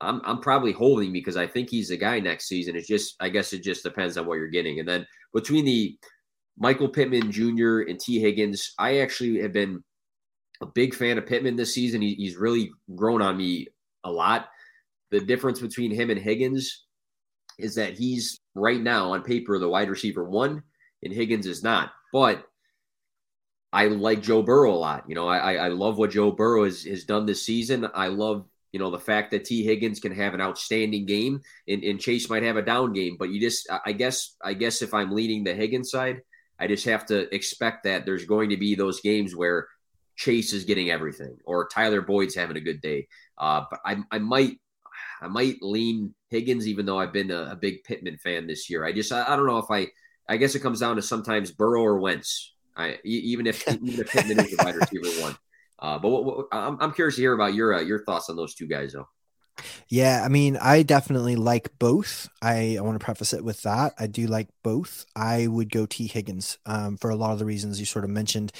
I'm 0.00 0.20
I'm 0.24 0.40
probably 0.40 0.72
holding 0.72 1.12
because 1.12 1.36
I 1.36 1.46
think 1.46 1.70
he's 1.70 1.88
the 1.88 1.96
guy 1.96 2.20
next 2.20 2.48
season. 2.48 2.76
It's 2.76 2.88
just 2.88 3.16
I 3.20 3.28
guess 3.28 3.52
it 3.52 3.62
just 3.62 3.82
depends 3.82 4.16
on 4.16 4.26
what 4.26 4.34
you're 4.34 4.48
getting. 4.48 4.80
And 4.80 4.88
then 4.88 5.06
between 5.32 5.64
the 5.64 5.96
Michael 6.56 6.88
Pittman 6.88 7.32
Jr. 7.32 7.80
and 7.80 7.98
Tee 7.98 8.20
Higgins, 8.20 8.74
I 8.78 8.98
actually 8.98 9.40
have 9.40 9.52
been 9.52 9.82
a 10.62 10.66
big 10.66 10.94
fan 10.94 11.18
of 11.18 11.26
Pittman 11.26 11.56
this 11.56 11.74
season. 11.74 12.00
He, 12.00 12.14
he's 12.14 12.36
really 12.36 12.70
grown 12.94 13.20
on 13.20 13.36
me 13.36 13.68
a 14.04 14.10
lot. 14.10 14.48
The 15.14 15.20
difference 15.20 15.60
between 15.60 15.92
him 15.92 16.10
and 16.10 16.18
Higgins 16.18 16.86
is 17.56 17.76
that 17.76 17.96
he's 17.96 18.36
right 18.56 18.80
now 18.80 19.12
on 19.12 19.22
paper 19.22 19.60
the 19.60 19.68
wide 19.68 19.88
receiver 19.88 20.24
one, 20.24 20.64
and 21.04 21.12
Higgins 21.12 21.46
is 21.46 21.62
not. 21.62 21.92
But 22.12 22.44
I 23.72 23.86
like 23.86 24.22
Joe 24.22 24.42
Burrow 24.42 24.72
a 24.72 24.74
lot. 24.74 25.04
You 25.06 25.14
know, 25.14 25.28
I 25.28 25.54
I 25.54 25.68
love 25.68 25.98
what 25.98 26.10
Joe 26.10 26.32
Burrow 26.32 26.64
has, 26.64 26.82
has 26.82 27.04
done 27.04 27.26
this 27.26 27.46
season. 27.46 27.86
I 27.94 28.08
love 28.08 28.44
you 28.72 28.80
know 28.80 28.90
the 28.90 28.98
fact 28.98 29.30
that 29.30 29.44
Tee 29.44 29.62
Higgins 29.62 30.00
can 30.00 30.12
have 30.12 30.34
an 30.34 30.40
outstanding 30.40 31.06
game 31.06 31.42
and, 31.68 31.84
and 31.84 32.00
Chase 32.00 32.28
might 32.28 32.42
have 32.42 32.56
a 32.56 32.62
down 32.62 32.92
game. 32.92 33.14
But 33.16 33.30
you 33.30 33.40
just 33.40 33.68
I 33.86 33.92
guess 33.92 34.34
I 34.42 34.54
guess 34.54 34.82
if 34.82 34.92
I'm 34.92 35.12
leading 35.12 35.44
the 35.44 35.54
Higgins 35.54 35.92
side, 35.92 36.22
I 36.58 36.66
just 36.66 36.86
have 36.86 37.06
to 37.06 37.32
expect 37.32 37.84
that 37.84 38.04
there's 38.04 38.24
going 38.24 38.50
to 38.50 38.56
be 38.56 38.74
those 38.74 39.00
games 39.00 39.36
where 39.36 39.68
Chase 40.16 40.52
is 40.52 40.64
getting 40.64 40.90
everything 40.90 41.36
or 41.44 41.68
Tyler 41.68 42.00
Boyd's 42.00 42.34
having 42.34 42.56
a 42.56 42.60
good 42.60 42.80
day. 42.80 43.06
Uh, 43.38 43.62
but 43.70 43.78
I, 43.84 43.98
I 44.10 44.18
might 44.18 44.58
I 45.20 45.28
might 45.28 45.62
lean 45.62 46.14
Higgins, 46.30 46.66
even 46.68 46.86
though 46.86 46.98
I've 46.98 47.12
been 47.12 47.30
a, 47.30 47.50
a 47.52 47.56
big 47.56 47.84
Pittman 47.84 48.18
fan 48.18 48.46
this 48.46 48.68
year. 48.68 48.84
I 48.84 48.92
just 48.92 49.12
I, 49.12 49.24
I, 49.24 49.36
don't 49.36 49.46
know 49.46 49.58
if 49.58 49.70
I 49.70 49.88
I 50.28 50.36
guess 50.36 50.54
it 50.54 50.60
comes 50.60 50.80
down 50.80 50.96
to 50.96 51.02
sometimes 51.02 51.52
Burrow 51.52 51.82
or 51.82 51.98
Wentz. 51.98 52.54
I, 52.76 52.98
even 53.04 53.46
if 53.46 53.66
even 53.68 54.00
if 54.00 54.10
Pittman 54.10 54.40
is 54.40 54.56
the 54.56 54.64
wide 54.64 54.76
receiver 54.76 55.22
one. 55.22 55.36
Uh, 55.78 55.98
but 55.98 56.08
what, 56.08 56.24
what, 56.24 56.46
I'm, 56.52 56.78
I'm 56.80 56.92
curious 56.92 57.16
to 57.16 57.22
hear 57.22 57.34
about 57.34 57.54
your 57.54 57.74
uh, 57.74 57.80
your 57.80 58.04
thoughts 58.04 58.30
on 58.30 58.36
those 58.36 58.54
two 58.54 58.66
guys 58.66 58.92
though. 58.92 59.08
Yeah, 59.88 60.22
I 60.24 60.28
mean, 60.28 60.56
I 60.56 60.82
definitely 60.82 61.36
like 61.36 61.78
both. 61.78 62.28
I, 62.42 62.76
I 62.76 62.80
want 62.80 62.98
to 62.98 63.04
preface 63.04 63.32
it 63.32 63.44
with 63.44 63.62
that. 63.62 63.94
I 63.98 64.08
do 64.08 64.26
like 64.26 64.48
both. 64.62 65.06
I 65.14 65.46
would 65.46 65.70
go 65.70 65.86
Tee 65.86 66.08
Higgins 66.08 66.58
um, 66.66 66.96
for 66.96 67.10
a 67.10 67.14
lot 67.14 67.32
of 67.32 67.38
the 67.38 67.44
reasons 67.44 67.78
you 67.78 67.86
sort 67.86 68.04
of 68.04 68.10
mentioned. 68.10 68.52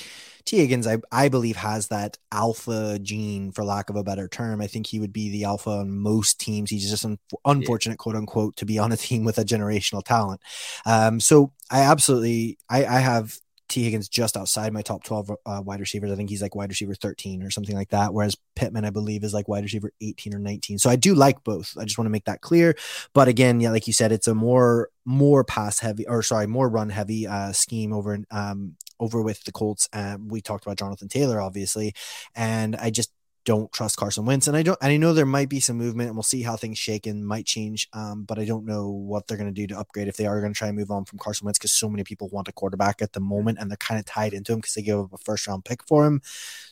Tee 0.45 0.59
Higgins, 0.59 0.87
I, 0.87 0.99
I 1.11 1.29
believe, 1.29 1.57
has 1.57 1.89
that 1.89 2.19
alpha 2.31 2.99
gene, 3.01 3.51
for 3.53 3.65
lack 3.65 3.89
of 3.89 3.97
a 3.97 4.05
better 4.05 4.29
term. 4.29 4.61
I 4.61 4.67
think 4.67 4.87
he 4.87 5.01
would 5.01 5.13
be 5.13 5.31
the 5.31 5.45
alpha 5.45 5.71
on 5.71 5.91
most 5.91 6.39
teams. 6.39 6.71
He's 6.71 6.91
just 6.91 7.05
un- 7.05 7.19
unfortunate, 7.45 7.95
yeah. 7.95 8.03
quote 8.03 8.17
unquote, 8.17 8.57
to 8.57 8.67
be 8.67 8.79
on 8.79 8.93
a 8.93 8.97
team 8.97 9.25
with 9.25 9.39
a 9.39 9.45
generational 9.45 10.05
talent. 10.05 10.41
Um, 10.85 11.19
so 11.19 11.53
I 11.71 11.81
absolutely, 11.81 12.59
I, 12.69 12.85
I 12.85 12.99
have 12.99 13.39
Tee 13.69 13.85
Higgins 13.85 14.09
just 14.09 14.37
outside 14.37 14.73
my 14.73 14.83
top 14.83 15.03
12 15.03 15.31
uh, 15.47 15.63
wide 15.65 15.81
receivers. 15.81 16.13
I 16.13 16.17
think 16.17 16.29
he's 16.29 16.43
like 16.43 16.55
wide 16.55 16.69
receiver 16.69 16.95
13 16.95 17.43
or 17.43 17.51
something 17.51 17.75
like 17.75 17.89
that. 17.91 18.13
Whereas 18.13 18.37
Pittman, 18.55 18.85
I 18.85 18.91
believe, 18.91 19.25
is 19.25 19.33
like 19.33 19.49
wide 19.49 19.65
receiver 19.65 19.93
18 20.01 20.35
or 20.35 20.39
19. 20.39 20.79
So 20.79 20.91
I 20.91 20.97
do 20.97 21.15
like 21.15 21.43
both. 21.43 21.75
I 21.79 21.85
just 21.85 21.97
want 21.97 22.07
to 22.07 22.13
make 22.13 22.27
that 22.27 22.43
clear. 22.43 22.77
But 23.15 23.29
again, 23.29 23.61
yeah, 23.61 23.71
like 23.71 23.87
you 23.87 23.93
said, 23.93 24.13
it's 24.13 24.29
a 24.29 24.35
more 24.35 24.91
more 25.07 25.45
pass 25.45 25.81
heavy 25.81 26.07
or 26.07 26.23
sorry, 26.23 26.47
more 26.47 26.69
run 26.69 26.91
heavy 26.91 27.27
uh, 27.27 27.53
scheme 27.53 27.93
over 27.93 28.19
um 28.31 28.77
over 29.01 29.23
with 29.23 29.45
the 29.45 29.53
Colts. 29.53 29.89
Um, 29.93 30.29
we 30.29 30.41
talked 30.41 30.67
about 30.67 30.79
Jonathan 30.79 31.09
Taylor, 31.09 31.41
obviously, 31.41 31.95
and 32.35 32.77
I 32.77 32.91
just 32.91 33.11
don't 33.45 33.71
trust 33.73 33.97
Carson 33.97 34.25
Wentz, 34.25 34.49
and 34.49 34.57
I 34.57 34.63
don't. 34.63 34.79
And 34.81 34.91
I 34.91 34.97
know 34.97 35.13
there 35.13 35.27
might 35.27 35.49
be 35.49 35.61
some 35.61 35.77
movement, 35.77 36.09
and 36.09 36.17
we'll 36.17 36.23
see 36.23 36.43
how 36.43 36.57
things 36.57 36.79
shake 36.79 37.07
and 37.07 37.27
might 37.27 37.47
change. 37.47 37.89
Um, 37.93 38.25
but 38.25 38.39
I 38.39 38.45
don't 38.45 38.65
know 38.65 38.89
what 38.89 39.27
they're 39.27 39.37
going 39.37 39.53
to 39.53 39.61
do 39.61 39.67
to 39.69 39.79
upgrade 39.79 40.09
if 40.09 40.17
they 40.17 40.27
are 40.27 40.41
going 40.41 40.53
to 40.53 40.59
try 40.59 40.69
and 40.69 40.77
move 40.77 40.91
on 40.91 41.05
from 41.05 41.19
Carson 41.19 41.45
Wentz 41.45 41.59
because 41.59 41.73
so 41.73 41.89
many 41.89 42.05
people 42.05 42.29
want 42.29 42.49
a 42.49 42.53
quarterback 42.53 43.03
at 43.03 43.13
the 43.13 43.21
moment, 43.21 43.59
and 43.61 43.71
they're 43.71 43.77
kind 43.77 43.99
of 43.99 44.07
tied 44.07 44.33
into 44.33 44.53
him 44.53 44.59
because 44.59 44.75
they 44.75 44.83
gave 44.83 44.99
up 44.99 45.13
a 45.13 45.19
first 45.19 45.47
round 45.47 45.65
pick 45.65 45.87
for 45.87 46.07
him. 46.07 46.21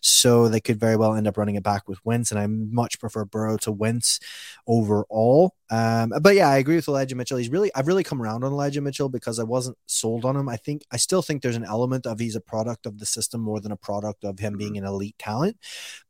So 0.00 0.48
they 0.48 0.60
could 0.60 0.80
very 0.80 0.96
well 0.96 1.14
end 1.14 1.26
up 1.26 1.36
running 1.36 1.56
it 1.56 1.62
back 1.62 1.88
with 1.88 2.04
Wentz, 2.04 2.30
and 2.30 2.40
I 2.40 2.46
much 2.46 2.98
prefer 2.98 3.24
Burrow 3.24 3.58
to 3.58 3.72
Wentz 3.72 4.18
overall. 4.66 5.54
Um, 5.70 6.12
but 6.20 6.34
yeah, 6.34 6.48
I 6.48 6.58
agree 6.58 6.76
with 6.76 6.88
Elijah 6.88 7.16
Mitchell. 7.16 7.38
He's 7.38 7.50
really, 7.50 7.70
I've 7.74 7.86
really 7.86 8.04
come 8.04 8.20
around 8.20 8.44
on 8.44 8.52
Elijah 8.52 8.80
Mitchell 8.80 9.08
because 9.08 9.38
I 9.38 9.44
wasn't 9.44 9.78
sold 9.86 10.24
on 10.24 10.36
him. 10.36 10.48
I 10.48 10.56
think 10.56 10.84
I 10.90 10.96
still 10.96 11.22
think 11.22 11.42
there's 11.42 11.56
an 11.56 11.64
element 11.64 12.06
of 12.06 12.18
he's 12.18 12.36
a 12.36 12.40
product 12.40 12.86
of 12.86 12.98
the 12.98 13.06
system 13.06 13.40
more 13.40 13.60
than 13.60 13.72
a 13.72 13.76
product 13.76 14.24
of 14.24 14.38
him 14.38 14.56
being 14.56 14.76
an 14.76 14.84
elite 14.84 15.18
talent. 15.18 15.56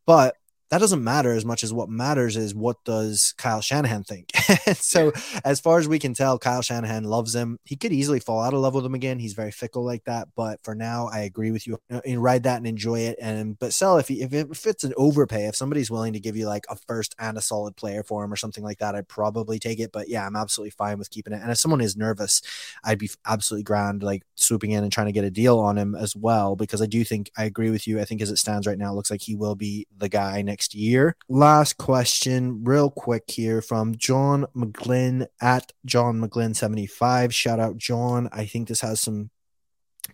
But 0.04 0.36
that 0.72 0.78
doesn't 0.78 1.04
matter 1.04 1.32
as 1.32 1.44
much 1.44 1.62
as 1.62 1.70
what 1.70 1.90
matters 1.90 2.34
is 2.34 2.54
what 2.54 2.82
does 2.82 3.34
Kyle 3.36 3.60
Shanahan 3.60 4.04
think. 4.04 4.30
so, 4.74 5.12
as 5.44 5.60
far 5.60 5.78
as 5.78 5.88
we 5.88 5.98
can 5.98 6.14
tell, 6.14 6.38
Kyle 6.38 6.62
Shanahan 6.62 7.04
loves 7.04 7.34
him. 7.34 7.58
He 7.64 7.76
could 7.76 7.92
easily 7.92 8.20
fall 8.20 8.40
out 8.40 8.54
of 8.54 8.60
love 8.60 8.74
with 8.74 8.84
him 8.84 8.94
again. 8.94 9.18
He's 9.18 9.34
very 9.34 9.50
fickle 9.50 9.84
like 9.84 10.04
that. 10.04 10.28
But 10.36 10.60
for 10.62 10.74
now, 10.74 11.08
I 11.08 11.20
agree 11.20 11.50
with 11.50 11.66
you. 11.66 11.78
Uh, 11.90 12.00
and 12.06 12.22
ride 12.22 12.44
that 12.44 12.58
and 12.58 12.66
enjoy 12.66 13.00
it. 13.00 13.18
And 13.20 13.58
but 13.58 13.72
sell 13.72 13.98
if 13.98 14.08
he, 14.08 14.22
if, 14.22 14.32
if 14.32 14.66
it's 14.66 14.84
an 14.84 14.94
overpay, 14.96 15.46
if 15.46 15.56
somebody's 15.56 15.90
willing 15.90 16.12
to 16.12 16.20
give 16.20 16.36
you 16.36 16.46
like 16.46 16.64
a 16.68 16.76
first 16.76 17.14
and 17.18 17.36
a 17.36 17.42
solid 17.42 17.76
player 17.76 18.02
for 18.02 18.24
him 18.24 18.32
or 18.32 18.36
something 18.36 18.64
like 18.64 18.78
that, 18.78 18.94
I'd 18.94 19.08
probably 19.08 19.58
take 19.58 19.80
it. 19.80 19.92
But 19.92 20.08
yeah, 20.08 20.26
I'm 20.26 20.36
absolutely 20.36 20.70
fine 20.70 20.98
with 20.98 21.10
keeping 21.10 21.32
it. 21.32 21.42
And 21.42 21.50
if 21.50 21.58
someone 21.58 21.80
is 21.80 21.96
nervous, 21.96 22.42
I'd 22.84 22.98
be 22.98 23.10
absolutely 23.26 23.64
grand 23.64 24.02
like 24.02 24.22
swooping 24.34 24.70
in 24.70 24.82
and 24.82 24.92
trying 24.92 25.06
to 25.06 25.12
get 25.12 25.24
a 25.24 25.30
deal 25.30 25.58
on 25.58 25.78
him 25.78 25.94
as 25.94 26.16
well 26.16 26.56
because 26.56 26.82
I 26.82 26.86
do 26.86 27.04
think 27.04 27.30
I 27.36 27.44
agree 27.44 27.70
with 27.70 27.86
you. 27.86 28.00
I 28.00 28.04
think 28.04 28.20
as 28.20 28.30
it 28.30 28.38
stands 28.38 28.66
right 28.66 28.78
now, 28.78 28.92
it 28.92 28.96
looks 28.96 29.10
like 29.10 29.22
he 29.22 29.34
will 29.34 29.54
be 29.54 29.86
the 29.96 30.08
guy 30.08 30.42
next 30.42 30.74
year. 30.74 31.16
Last 31.28 31.78
question, 31.78 32.64
real 32.64 32.90
quick 32.90 33.24
here 33.28 33.62
from 33.62 33.96
John 33.96 34.41
McGlynn 34.54 35.26
at 35.40 35.72
John 35.84 36.20
McGlynn 36.20 36.54
75. 36.56 37.34
Shout 37.34 37.60
out, 37.60 37.76
John. 37.76 38.28
I 38.32 38.46
think 38.46 38.68
this 38.68 38.80
has 38.80 39.00
some 39.00 39.30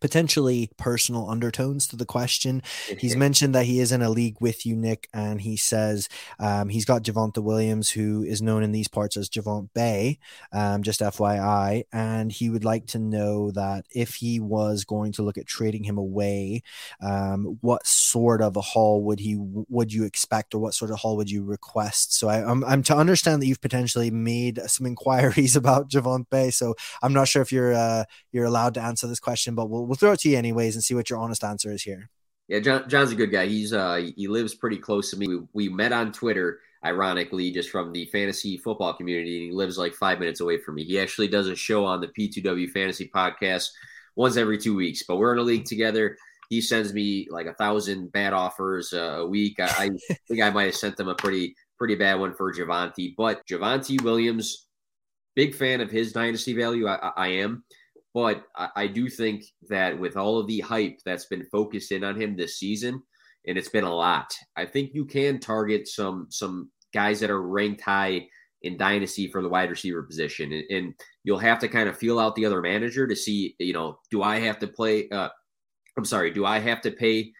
potentially 0.00 0.70
personal 0.76 1.28
undertones 1.28 1.86
to 1.88 1.96
the 1.96 2.06
question. 2.06 2.62
He's 2.98 3.16
mentioned 3.16 3.54
that 3.54 3.66
he 3.66 3.80
is 3.80 3.92
in 3.92 4.02
a 4.02 4.10
league 4.10 4.36
with 4.40 4.64
you, 4.64 4.76
Nick, 4.76 5.08
and 5.12 5.40
he 5.40 5.56
says 5.56 6.08
um, 6.38 6.68
he's 6.68 6.84
got 6.84 7.02
Javonte 7.02 7.42
Williams, 7.42 7.90
who 7.90 8.22
is 8.22 8.40
known 8.40 8.62
in 8.62 8.72
these 8.72 8.88
parts 8.88 9.16
as 9.16 9.28
Javon 9.28 9.68
Bay, 9.74 10.18
um, 10.52 10.82
just 10.82 11.00
FYI, 11.00 11.84
and 11.92 12.30
he 12.30 12.50
would 12.50 12.64
like 12.64 12.86
to 12.88 12.98
know 12.98 13.50
that 13.52 13.86
if 13.90 14.16
he 14.16 14.40
was 14.40 14.84
going 14.84 15.12
to 15.12 15.22
look 15.22 15.38
at 15.38 15.46
trading 15.46 15.84
him 15.84 15.98
away, 15.98 16.62
um, 17.00 17.58
what 17.60 17.86
sort 17.86 18.40
of 18.40 18.56
a 18.56 18.60
haul 18.60 19.02
would 19.04 19.20
he 19.20 19.36
would 19.38 19.92
you 19.92 20.04
expect, 20.04 20.54
or 20.54 20.58
what 20.58 20.74
sort 20.74 20.90
of 20.90 20.98
haul 20.98 21.16
would 21.16 21.30
you 21.30 21.44
request? 21.44 22.14
So 22.14 22.28
I, 22.28 22.38
am 22.38 22.62
I'm, 22.62 22.64
I'm 22.64 22.82
to 22.84 22.96
understand 22.96 23.42
that 23.42 23.46
you've 23.46 23.60
potentially 23.60 24.10
made 24.10 24.60
some 24.66 24.86
inquiries 24.98 25.56
about 25.56 25.90
Javon 25.90 26.28
Bay, 26.30 26.50
so 26.50 26.74
I'm 27.02 27.12
not 27.12 27.28
sure 27.28 27.42
if 27.42 27.52
you're 27.52 27.74
uh, 27.74 28.04
you're 28.32 28.44
allowed 28.44 28.74
to 28.74 28.82
answer 28.82 29.06
this 29.06 29.20
question, 29.20 29.54
but 29.54 29.68
we'll 29.68 29.77
we'll 29.86 29.96
throw 29.96 30.12
it 30.12 30.20
to 30.20 30.28
you 30.28 30.36
anyways 30.36 30.74
and 30.74 30.84
see 30.84 30.94
what 30.94 31.10
your 31.10 31.18
honest 31.18 31.44
answer 31.44 31.72
is 31.72 31.82
here. 31.82 32.10
Yeah, 32.48 32.60
John, 32.60 32.88
John's 32.88 33.12
a 33.12 33.14
good 33.14 33.30
guy. 33.30 33.46
He's 33.46 33.72
uh 33.72 34.10
he 34.16 34.26
lives 34.26 34.54
pretty 34.54 34.78
close 34.78 35.10
to 35.10 35.18
me. 35.18 35.28
We, 35.28 35.40
we 35.52 35.68
met 35.68 35.92
on 35.92 36.12
Twitter, 36.12 36.60
ironically, 36.84 37.50
just 37.50 37.70
from 37.70 37.92
the 37.92 38.06
fantasy 38.06 38.56
football 38.56 38.94
community. 38.94 39.48
He 39.48 39.52
lives 39.52 39.76
like 39.76 39.94
five 39.94 40.18
minutes 40.18 40.40
away 40.40 40.58
from 40.58 40.76
me. 40.76 40.84
He 40.84 40.98
actually 40.98 41.28
does 41.28 41.48
a 41.48 41.56
show 41.56 41.84
on 41.84 42.00
the 42.00 42.08
P2W 42.08 42.70
Fantasy 42.70 43.10
Podcast 43.14 43.68
once 44.16 44.36
every 44.38 44.56
two 44.56 44.74
weeks. 44.74 45.02
But 45.06 45.16
we're 45.16 45.34
in 45.34 45.38
a 45.38 45.42
league 45.42 45.66
together. 45.66 46.16
He 46.48 46.62
sends 46.62 46.94
me 46.94 47.28
like 47.30 47.46
a 47.46 47.52
thousand 47.52 48.10
bad 48.12 48.32
offers 48.32 48.94
uh, 48.94 49.18
a 49.18 49.26
week. 49.26 49.60
I, 49.60 49.66
I 49.66 49.90
think 50.28 50.40
I 50.40 50.48
might 50.48 50.64
have 50.64 50.76
sent 50.76 50.96
them 50.96 51.08
a 51.08 51.14
pretty 51.14 51.54
pretty 51.76 51.94
bad 51.94 52.18
one 52.18 52.34
for 52.34 52.52
Javonte. 52.52 53.14
But 53.16 53.46
Javonte 53.46 54.02
Williams, 54.02 54.66
big 55.36 55.54
fan 55.54 55.82
of 55.82 55.90
his 55.90 56.12
dynasty 56.12 56.54
value. 56.54 56.88
I, 56.88 57.12
I 57.16 57.28
am. 57.28 57.64
But 58.18 58.42
I, 58.56 58.68
I 58.74 58.86
do 58.88 59.08
think 59.08 59.44
that 59.68 59.96
with 59.96 60.16
all 60.16 60.40
of 60.40 60.48
the 60.48 60.58
hype 60.58 60.98
that's 61.04 61.26
been 61.26 61.46
focused 61.52 61.92
in 61.92 62.02
on 62.02 62.20
him 62.20 62.34
this 62.34 62.58
season, 62.58 63.00
and 63.46 63.56
it's 63.56 63.68
been 63.68 63.84
a 63.84 63.94
lot, 63.94 64.34
I 64.56 64.66
think 64.66 64.90
you 64.92 65.04
can 65.04 65.38
target 65.38 65.86
some 65.86 66.26
some 66.28 66.72
guys 66.92 67.20
that 67.20 67.30
are 67.30 67.46
ranked 67.46 67.80
high 67.80 68.26
in 68.62 68.76
dynasty 68.76 69.28
for 69.30 69.40
the 69.40 69.48
wide 69.48 69.70
receiver 69.70 70.02
position, 70.02 70.52
and, 70.52 70.64
and 70.68 70.94
you'll 71.22 71.38
have 71.38 71.60
to 71.60 71.68
kind 71.68 71.88
of 71.88 71.96
feel 71.96 72.18
out 72.18 72.34
the 72.34 72.44
other 72.44 72.60
manager 72.60 73.06
to 73.06 73.14
see, 73.14 73.54
you 73.60 73.72
know, 73.72 74.00
do 74.10 74.24
I 74.24 74.40
have 74.40 74.58
to 74.58 74.66
play? 74.66 75.08
Uh, 75.10 75.28
I'm 75.96 76.04
sorry, 76.04 76.32
do 76.32 76.44
I 76.44 76.58
have 76.58 76.80
to 76.80 76.90
pay, 76.90 77.30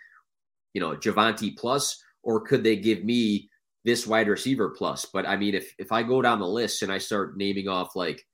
you 0.75 0.81
know, 0.81 0.95
Javonte 0.95 1.59
plus, 1.59 2.01
or 2.23 2.41
could 2.43 2.63
they 2.63 2.77
give 2.77 3.03
me 3.03 3.51
this 3.85 4.07
wide 4.07 4.29
receiver 4.29 4.71
plus? 4.79 5.07
But 5.13 5.27
I 5.27 5.37
mean, 5.37 5.57
if 5.57 5.75
if 5.77 5.91
I 5.91 6.05
go 6.05 6.23
down 6.23 6.39
the 6.39 6.47
list 6.47 6.85
and 6.85 6.93
I 6.93 6.99
start 6.99 7.37
naming 7.37 7.67
off 7.67 7.97
like 7.97 8.25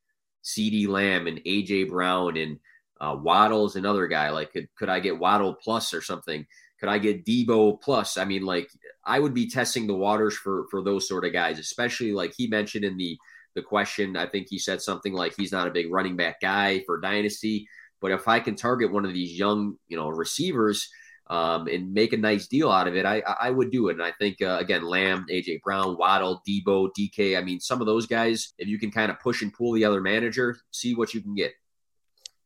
CeeDee 0.45 0.88
Lamb 0.88 1.26
and 1.26 1.38
AJ 1.45 1.88
Brown 1.88 2.36
and 2.36 2.59
uh, 3.01 3.16
Waddle's 3.18 3.76
another 3.76 4.07
guy. 4.07 4.30
Like, 4.30 4.53
could, 4.53 4.68
could 4.76 4.88
I 4.88 5.01
get 5.01 5.18
Waddle 5.18 5.55
plus 5.55 5.92
or 5.92 6.03
something? 6.03 6.47
Could 6.78 6.88
I 6.88 6.99
get 6.99 7.24
Deebo 7.24 7.80
plus? 7.80 8.16
I 8.16 8.24
mean, 8.24 8.42
like, 8.45 8.70
I 9.05 9.18
would 9.18 9.34
be 9.34 9.49
testing 9.49 9.86
the 9.86 9.95
waters 9.95 10.36
for 10.36 10.66
for 10.70 10.82
those 10.82 11.09
sort 11.09 11.24
of 11.24 11.32
guys, 11.32 11.59
especially 11.59 12.12
like 12.12 12.34
he 12.36 12.47
mentioned 12.47 12.84
in 12.84 12.97
the 12.97 13.18
the 13.55 13.62
question. 13.62 14.16
I 14.16 14.26
think 14.26 14.49
he 14.49 14.59
said 14.59 14.82
something 14.82 15.12
like 15.12 15.34
he's 15.36 15.53
not 15.53 15.68
a 15.68 15.72
big 15.72 15.92
running 15.92 16.16
back 16.16 16.40
guy 16.40 16.82
for 16.86 17.01
dynasty, 17.01 17.68
but 18.01 18.11
if 18.11 18.28
I 18.28 18.40
can 18.40 18.55
target 18.55 18.92
one 18.92 19.05
of 19.05 19.12
these 19.12 19.38
young, 19.38 19.76
you 19.88 19.97
know, 19.97 20.09
receivers 20.09 20.88
um, 21.28 21.66
and 21.68 21.92
make 21.92 22.12
a 22.12 22.16
nice 22.16 22.46
deal 22.46 22.70
out 22.70 22.88
of 22.88 22.96
it, 22.96 23.06
I 23.06 23.22
I 23.40 23.50
would 23.50 23.70
do 23.70 23.88
it. 23.88 23.94
And 23.94 24.02
I 24.02 24.12
think 24.12 24.42
uh, 24.42 24.58
again, 24.60 24.84
Lamb, 24.84 25.26
AJ 25.30 25.62
Brown, 25.62 25.96
Waddle, 25.96 26.42
Deebo, 26.48 26.90
DK. 26.98 27.38
I 27.38 27.42
mean, 27.42 27.60
some 27.60 27.80
of 27.80 27.86
those 27.86 28.06
guys, 28.06 28.52
if 28.58 28.68
you 28.68 28.78
can 28.78 28.90
kind 28.90 29.10
of 29.10 29.20
push 29.20 29.42
and 29.42 29.52
pull 29.52 29.72
the 29.72 29.84
other 29.84 30.00
manager, 30.00 30.56
see 30.70 30.94
what 30.94 31.14
you 31.14 31.20
can 31.20 31.34
get. 31.34 31.52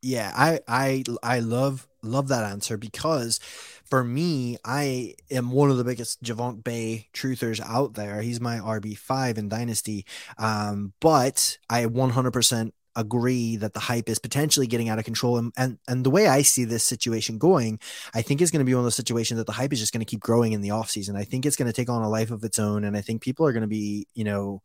Yeah, 0.01 0.31
I 0.35 0.59
I 0.67 1.03
I 1.21 1.39
love 1.39 1.87
love 2.01 2.29
that 2.29 2.45
answer 2.45 2.77
because 2.77 3.39
for 3.83 4.03
me, 4.03 4.57
I 4.63 5.15
am 5.31 5.51
one 5.51 5.71
of 5.71 5.77
the 5.77 5.83
biggest 5.83 6.23
Javon 6.23 6.63
Bay 6.63 7.07
truthers 7.13 7.59
out 7.59 7.95
there. 7.95 8.21
He's 8.21 8.39
my 8.39 8.57
RB 8.57 8.97
five 8.97 9.37
in 9.37 9.49
Dynasty, 9.49 10.05
um, 10.37 10.93
but 11.01 11.57
I 11.69 11.85
100% 11.85 12.71
agree 12.95 13.55
that 13.57 13.73
the 13.73 13.79
hype 13.79 14.09
is 14.09 14.19
potentially 14.19 14.67
getting 14.67 14.89
out 14.89 14.99
of 14.99 15.05
control. 15.05 15.37
And 15.37 15.53
and, 15.57 15.77
and 15.87 16.05
the 16.05 16.09
way 16.09 16.27
I 16.27 16.41
see 16.41 16.65
this 16.65 16.83
situation 16.83 17.37
going, 17.37 17.79
I 18.13 18.21
think 18.21 18.41
is 18.41 18.51
going 18.51 18.59
to 18.59 18.65
be 18.65 18.73
one 18.73 18.81
of 18.81 18.85
those 18.85 18.95
situations 18.95 19.37
that 19.37 19.47
the 19.47 19.53
hype 19.53 19.73
is 19.73 19.79
just 19.79 19.93
going 19.93 20.05
to 20.05 20.09
keep 20.09 20.19
growing 20.19 20.53
in 20.53 20.61
the 20.61 20.69
offseason. 20.69 21.15
I 21.15 21.23
think 21.23 21.45
it's 21.45 21.55
going 21.55 21.67
to 21.67 21.73
take 21.73 21.89
on 21.89 22.01
a 22.01 22.09
life 22.09 22.31
of 22.31 22.43
its 22.43 22.59
own. 22.59 22.83
And 22.83 22.95
I 22.97 23.01
think 23.01 23.21
people 23.21 23.45
are 23.45 23.53
going 23.53 23.61
to 23.61 23.67
be, 23.67 24.07
you 24.13 24.23
know, 24.23 24.61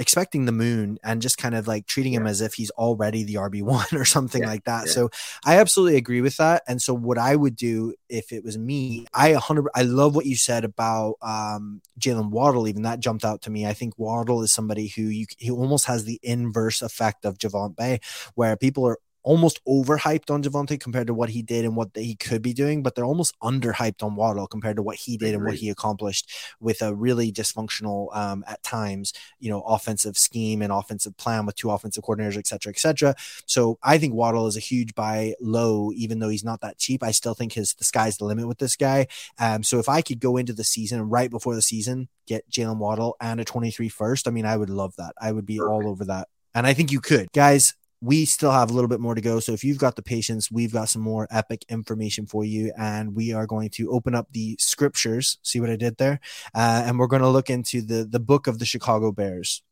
expecting 0.00 0.46
the 0.46 0.52
moon 0.52 0.98
and 1.04 1.20
just 1.20 1.36
kind 1.36 1.54
of 1.54 1.68
like 1.68 1.86
treating 1.86 2.14
him 2.14 2.26
as 2.26 2.40
if 2.40 2.54
he's 2.54 2.70
already 2.70 3.22
the 3.22 3.34
RB1 3.34 3.92
or 4.00 4.06
something 4.06 4.40
yeah, 4.40 4.48
like 4.48 4.64
that. 4.64 4.86
Yeah. 4.86 4.92
So 4.92 5.10
I 5.44 5.58
absolutely 5.58 5.98
agree 5.98 6.22
with 6.22 6.38
that. 6.38 6.62
And 6.66 6.80
so 6.80 6.94
what 6.94 7.18
I 7.18 7.36
would 7.36 7.54
do 7.54 7.94
if 8.08 8.32
it 8.32 8.42
was 8.42 8.56
me, 8.56 9.06
I 9.12 9.32
100 9.32 9.66
I 9.74 9.82
love 9.82 10.16
what 10.16 10.24
you 10.24 10.36
said 10.36 10.64
about 10.64 11.16
um 11.20 11.82
Jalen 12.00 12.30
Waddle 12.30 12.66
even 12.66 12.82
that 12.82 13.00
jumped 13.00 13.26
out 13.26 13.42
to 13.42 13.50
me. 13.50 13.66
I 13.66 13.74
think 13.74 13.98
Waddle 13.98 14.42
is 14.42 14.54
somebody 14.54 14.88
who 14.88 15.02
you 15.02 15.26
he 15.36 15.50
almost 15.50 15.84
has 15.84 16.04
the 16.04 16.18
inverse 16.22 16.80
effect 16.80 17.26
of 17.26 17.36
Javon 17.36 17.76
Bay 17.76 18.00
where 18.34 18.56
people 18.56 18.86
are 18.86 18.98
almost 19.22 19.60
overhyped 19.66 20.30
on 20.30 20.42
Javonte 20.42 20.80
compared 20.80 21.06
to 21.06 21.14
what 21.14 21.30
he 21.30 21.42
did 21.42 21.64
and 21.64 21.76
what 21.76 21.90
he 21.94 22.14
could 22.14 22.42
be 22.42 22.52
doing, 22.52 22.82
but 22.82 22.94
they're 22.94 23.04
almost 23.04 23.34
underhyped 23.42 24.02
on 24.02 24.16
Waddle 24.16 24.46
compared 24.46 24.76
to 24.76 24.82
what 24.82 24.96
he 24.96 25.16
did 25.16 25.34
and 25.34 25.44
what 25.44 25.54
he 25.54 25.68
accomplished 25.68 26.30
with 26.60 26.82
a 26.82 26.94
really 26.94 27.30
dysfunctional 27.30 28.14
um, 28.16 28.44
at 28.46 28.62
times, 28.62 29.12
you 29.38 29.50
know, 29.50 29.60
offensive 29.62 30.16
scheme 30.16 30.62
and 30.62 30.72
offensive 30.72 31.16
plan 31.16 31.46
with 31.46 31.56
two 31.56 31.70
offensive 31.70 32.02
coordinators, 32.02 32.38
et 32.38 32.46
cetera, 32.46 32.70
et 32.70 32.78
cetera. 32.78 33.14
So 33.46 33.78
I 33.82 33.98
think 33.98 34.14
Waddle 34.14 34.46
is 34.46 34.56
a 34.56 34.60
huge 34.60 34.94
buy 34.94 35.34
low, 35.40 35.92
even 35.94 36.18
though 36.18 36.28
he's 36.28 36.44
not 36.44 36.60
that 36.62 36.78
cheap. 36.78 37.02
I 37.02 37.10
still 37.10 37.34
think 37.34 37.52
his 37.52 37.74
the 37.74 37.84
sky's 37.84 38.16
the 38.16 38.24
limit 38.24 38.48
with 38.48 38.58
this 38.58 38.76
guy. 38.76 39.06
Um, 39.38 39.62
so 39.62 39.78
if 39.78 39.88
I 39.88 40.02
could 40.02 40.20
go 40.20 40.36
into 40.36 40.52
the 40.52 40.64
season 40.64 41.08
right 41.08 41.30
before 41.30 41.54
the 41.54 41.62
season, 41.62 42.08
get 42.26 42.48
Jalen 42.50 42.78
Waddle 42.78 43.16
and 43.20 43.40
a 43.40 43.44
23 43.44 43.88
first, 43.88 44.28
I 44.28 44.30
mean, 44.30 44.46
I 44.46 44.56
would 44.56 44.70
love 44.70 44.94
that. 44.96 45.14
I 45.20 45.32
would 45.32 45.46
be 45.46 45.58
Perfect. 45.58 45.72
all 45.72 45.88
over 45.88 46.04
that. 46.06 46.28
And 46.54 46.66
I 46.66 46.74
think 46.74 46.90
you 46.90 47.00
could. 47.00 47.30
Guys, 47.32 47.74
we 48.00 48.24
still 48.24 48.50
have 48.50 48.70
a 48.70 48.72
little 48.72 48.88
bit 48.88 49.00
more 49.00 49.14
to 49.14 49.20
go. 49.20 49.40
So 49.40 49.52
if 49.52 49.62
you've 49.62 49.78
got 49.78 49.96
the 49.96 50.02
patience, 50.02 50.50
we've 50.50 50.72
got 50.72 50.88
some 50.88 51.02
more 51.02 51.28
epic 51.30 51.64
information 51.68 52.26
for 52.26 52.44
you. 52.44 52.72
And 52.76 53.14
we 53.14 53.32
are 53.32 53.46
going 53.46 53.68
to 53.70 53.90
open 53.90 54.14
up 54.14 54.28
the 54.32 54.56
scriptures. 54.58 55.38
See 55.42 55.60
what 55.60 55.70
I 55.70 55.76
did 55.76 55.98
there? 55.98 56.20
Uh, 56.54 56.82
and 56.86 56.98
we're 56.98 57.06
going 57.06 57.22
to 57.22 57.28
look 57.28 57.50
into 57.50 57.82
the, 57.82 58.04
the 58.04 58.20
book 58.20 58.46
of 58.46 58.58
the 58.58 58.64
Chicago 58.64 59.12
Bears. 59.12 59.62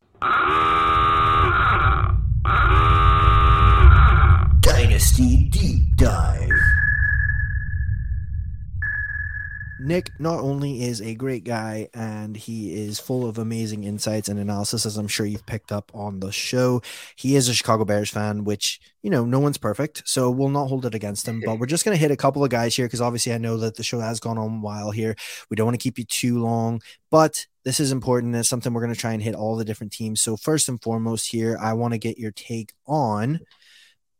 Dynasty 4.60 5.44
Deep 5.44 5.96
Dive. 5.96 6.67
Nick 9.80 10.10
not 10.18 10.40
only 10.40 10.82
is 10.82 11.00
a 11.00 11.14
great 11.14 11.44
guy 11.44 11.88
and 11.94 12.36
he 12.36 12.74
is 12.74 12.98
full 12.98 13.28
of 13.28 13.38
amazing 13.38 13.84
insights 13.84 14.28
and 14.28 14.38
analysis, 14.38 14.84
as 14.84 14.96
I'm 14.96 15.08
sure 15.08 15.26
you've 15.26 15.46
picked 15.46 15.70
up 15.70 15.90
on 15.94 16.20
the 16.20 16.32
show, 16.32 16.82
he 17.16 17.36
is 17.36 17.48
a 17.48 17.54
Chicago 17.54 17.84
Bears 17.84 18.10
fan, 18.10 18.44
which, 18.44 18.80
you 19.02 19.10
know, 19.10 19.24
no 19.24 19.38
one's 19.38 19.58
perfect. 19.58 20.02
So 20.04 20.30
we'll 20.30 20.48
not 20.48 20.66
hold 20.66 20.84
it 20.84 20.94
against 20.94 21.28
him. 21.28 21.40
But 21.44 21.58
we're 21.58 21.66
just 21.66 21.84
going 21.84 21.96
to 21.96 22.00
hit 22.00 22.10
a 22.10 22.16
couple 22.16 22.42
of 22.42 22.50
guys 22.50 22.74
here 22.74 22.86
because 22.86 23.00
obviously 23.00 23.32
I 23.32 23.38
know 23.38 23.56
that 23.58 23.76
the 23.76 23.82
show 23.84 24.00
has 24.00 24.20
gone 24.20 24.38
on 24.38 24.56
a 24.56 24.60
while 24.60 24.90
here. 24.90 25.14
We 25.50 25.56
don't 25.56 25.66
want 25.66 25.78
to 25.78 25.82
keep 25.82 25.98
you 25.98 26.04
too 26.04 26.40
long, 26.40 26.80
but 27.10 27.46
this 27.64 27.80
is 27.80 27.92
important. 27.92 28.34
It's 28.34 28.48
something 28.48 28.72
we're 28.72 28.82
going 28.82 28.94
to 28.94 29.00
try 29.00 29.12
and 29.12 29.22
hit 29.22 29.34
all 29.34 29.56
the 29.56 29.64
different 29.64 29.92
teams. 29.92 30.20
So, 30.20 30.36
first 30.36 30.68
and 30.68 30.82
foremost, 30.82 31.30
here, 31.30 31.58
I 31.60 31.74
want 31.74 31.92
to 31.92 31.98
get 31.98 32.18
your 32.18 32.32
take 32.32 32.72
on 32.86 33.40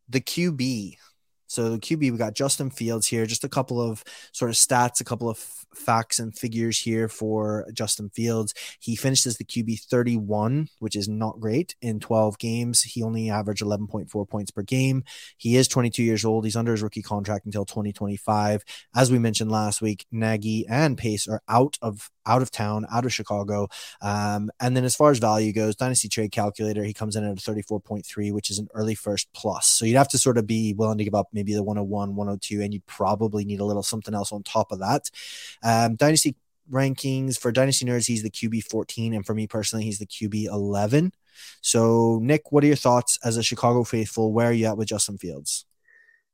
the 0.08 0.20
QB 0.20 0.96
so 1.48 1.70
the 1.70 1.78
QB, 1.78 2.12
we 2.12 2.18
got 2.18 2.34
Justin 2.34 2.70
Fields 2.70 3.06
here. 3.06 3.26
Just 3.26 3.42
a 3.42 3.48
couple 3.48 3.80
of 3.80 4.04
sort 4.32 4.50
of 4.50 4.56
stats, 4.56 5.00
a 5.00 5.04
couple 5.04 5.28
of 5.28 5.57
facts 5.74 6.18
and 6.18 6.36
figures 6.36 6.78
here 6.80 7.08
for 7.08 7.66
Justin 7.72 8.10
Fields. 8.10 8.54
He 8.80 8.96
finished 8.96 9.26
as 9.26 9.36
the 9.36 9.44
QB 9.44 9.80
31, 9.82 10.68
which 10.78 10.96
is 10.96 11.08
not 11.08 11.40
great 11.40 11.74
in 11.80 12.00
12 12.00 12.38
games. 12.38 12.82
He 12.82 13.02
only 13.02 13.30
averaged 13.30 13.62
11.4 13.62 14.28
points 14.28 14.50
per 14.50 14.62
game. 14.62 15.04
He 15.36 15.56
is 15.56 15.68
22 15.68 16.02
years 16.02 16.24
old. 16.24 16.44
He's 16.44 16.56
under 16.56 16.72
his 16.72 16.82
rookie 16.82 17.02
contract 17.02 17.46
until 17.46 17.64
2025. 17.64 18.64
As 18.94 19.10
we 19.10 19.18
mentioned 19.18 19.50
last 19.50 19.80
week, 19.80 20.06
Nagy 20.10 20.66
and 20.68 20.96
Pace 20.96 21.28
are 21.28 21.42
out 21.48 21.78
of 21.82 22.10
out 22.28 22.42
of 22.42 22.50
town, 22.50 22.86
out 22.92 23.04
of 23.04 23.12
Chicago. 23.12 23.68
Um, 24.02 24.50
and 24.60 24.76
then 24.76 24.84
as 24.84 24.94
far 24.94 25.10
as 25.10 25.18
value 25.18 25.52
goes, 25.52 25.74
Dynasty 25.74 26.08
Trade 26.08 26.30
Calculator, 26.30 26.84
he 26.84 26.92
comes 26.92 27.16
in 27.16 27.24
at 27.24 27.32
a 27.32 27.50
34.3, 27.50 28.32
which 28.32 28.50
is 28.50 28.58
an 28.58 28.68
early 28.74 28.94
first 28.94 29.28
plus. 29.32 29.66
So 29.66 29.84
you'd 29.84 29.96
have 29.96 30.08
to 30.08 30.18
sort 30.18 30.38
of 30.38 30.46
be 30.46 30.74
willing 30.74 30.98
to 30.98 31.04
give 31.04 31.14
up 31.14 31.28
maybe 31.32 31.54
the 31.54 31.62
101, 31.62 32.14
102, 32.14 32.60
and 32.60 32.72
you'd 32.72 32.86
probably 32.86 33.44
need 33.44 33.60
a 33.60 33.64
little 33.64 33.82
something 33.82 34.14
else 34.14 34.30
on 34.30 34.42
top 34.42 34.70
of 34.70 34.78
that. 34.80 35.10
Um, 35.62 35.96
Dynasty 35.96 36.36
rankings 36.70 37.38
for 37.38 37.52
Dynasty 37.52 37.86
Nerds, 37.86 38.06
he's 38.06 38.22
the 38.22 38.30
QB 38.30 38.64
14. 38.64 39.14
And 39.14 39.24
for 39.24 39.34
me 39.34 39.46
personally, 39.46 39.84
he's 39.84 39.98
the 39.98 40.06
QB 40.06 40.46
11. 40.46 41.12
So, 41.60 42.18
Nick, 42.22 42.52
what 42.52 42.64
are 42.64 42.66
your 42.66 42.76
thoughts 42.76 43.18
as 43.24 43.36
a 43.36 43.42
Chicago 43.42 43.84
faithful? 43.84 44.32
Where 44.32 44.48
are 44.48 44.52
you 44.52 44.66
at 44.66 44.76
with 44.76 44.88
Justin 44.88 45.18
Fields? 45.18 45.64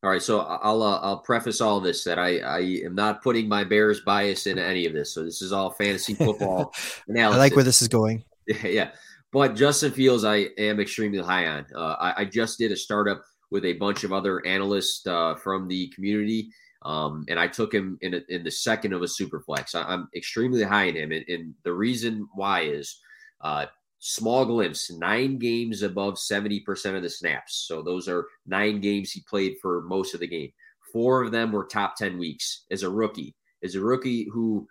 All 0.02 0.10
right, 0.10 0.20
so 0.20 0.40
I'll 0.40 0.82
uh, 0.82 0.98
I'll 1.00 1.20
preface 1.20 1.62
all 1.62 1.80
this 1.80 2.04
that 2.04 2.18
I 2.18 2.38
I 2.40 2.58
am 2.84 2.94
not 2.94 3.22
putting 3.22 3.48
my 3.48 3.64
Bears 3.64 4.02
bias 4.02 4.46
into 4.46 4.62
any 4.62 4.84
of 4.84 4.92
this. 4.92 5.14
So 5.14 5.24
this 5.24 5.40
is 5.40 5.50
all 5.50 5.70
fantasy 5.70 6.12
football 6.26 6.74
analysis. 7.08 7.36
I 7.36 7.38
like 7.38 7.56
where 7.56 7.64
this 7.64 7.80
is 7.80 7.88
going. 7.88 8.22
Yeah, 8.46 8.66
yeah. 8.66 8.90
But 9.32 9.56
Justin 9.56 9.92
Fields, 9.92 10.24
I 10.24 10.48
am 10.58 10.78
extremely 10.78 11.20
high 11.20 11.46
on. 11.46 11.64
Uh, 11.74 11.96
I, 11.98 12.14
I, 12.18 12.24
just 12.26 12.58
did 12.58 12.70
a 12.70 12.76
startup 12.76 13.24
with 13.50 13.64
a 13.64 13.72
bunch 13.72 14.04
of 14.04 14.12
other 14.12 14.44
analysts 14.46 15.06
uh, 15.06 15.36
from 15.36 15.66
the 15.68 15.88
community, 15.88 16.50
um, 16.84 17.24
and 17.28 17.38
I 17.38 17.48
took 17.48 17.72
him 17.72 17.98
in 18.02 18.14
a, 18.14 18.20
in 18.28 18.44
the 18.44 18.50
second 18.50 18.92
of 18.92 19.02
a 19.02 19.08
super 19.08 19.40
flex. 19.40 19.74
I, 19.74 19.92
am 19.92 20.08
extremely 20.14 20.62
high 20.62 20.84
in 20.84 20.96
him, 20.96 21.12
and, 21.12 21.24
and 21.28 21.54
the 21.64 21.72
reason 21.72 22.28
why 22.34 22.62
is 22.62 23.00
uh, 23.40 23.66
small 24.06 24.44
glimpse 24.44 24.90
nine 24.90 25.38
games 25.38 25.82
above 25.82 26.14
70% 26.14 26.94
of 26.94 27.02
the 27.02 27.08
snaps. 27.08 27.64
So 27.66 27.82
those 27.82 28.06
are 28.06 28.26
nine 28.46 28.80
games 28.80 29.10
he 29.10 29.22
played 29.28 29.56
for 29.62 29.82
most 29.82 30.12
of 30.12 30.20
the 30.20 30.26
game. 30.26 30.52
Four 30.92 31.22
of 31.22 31.32
them 31.32 31.52
were 31.52 31.64
top 31.64 31.96
10 31.96 32.18
weeks 32.18 32.66
as 32.70 32.82
a 32.82 32.90
rookie. 32.90 33.34
As 33.62 33.74
a 33.74 33.80
rookie 33.80 34.28
who 34.30 34.68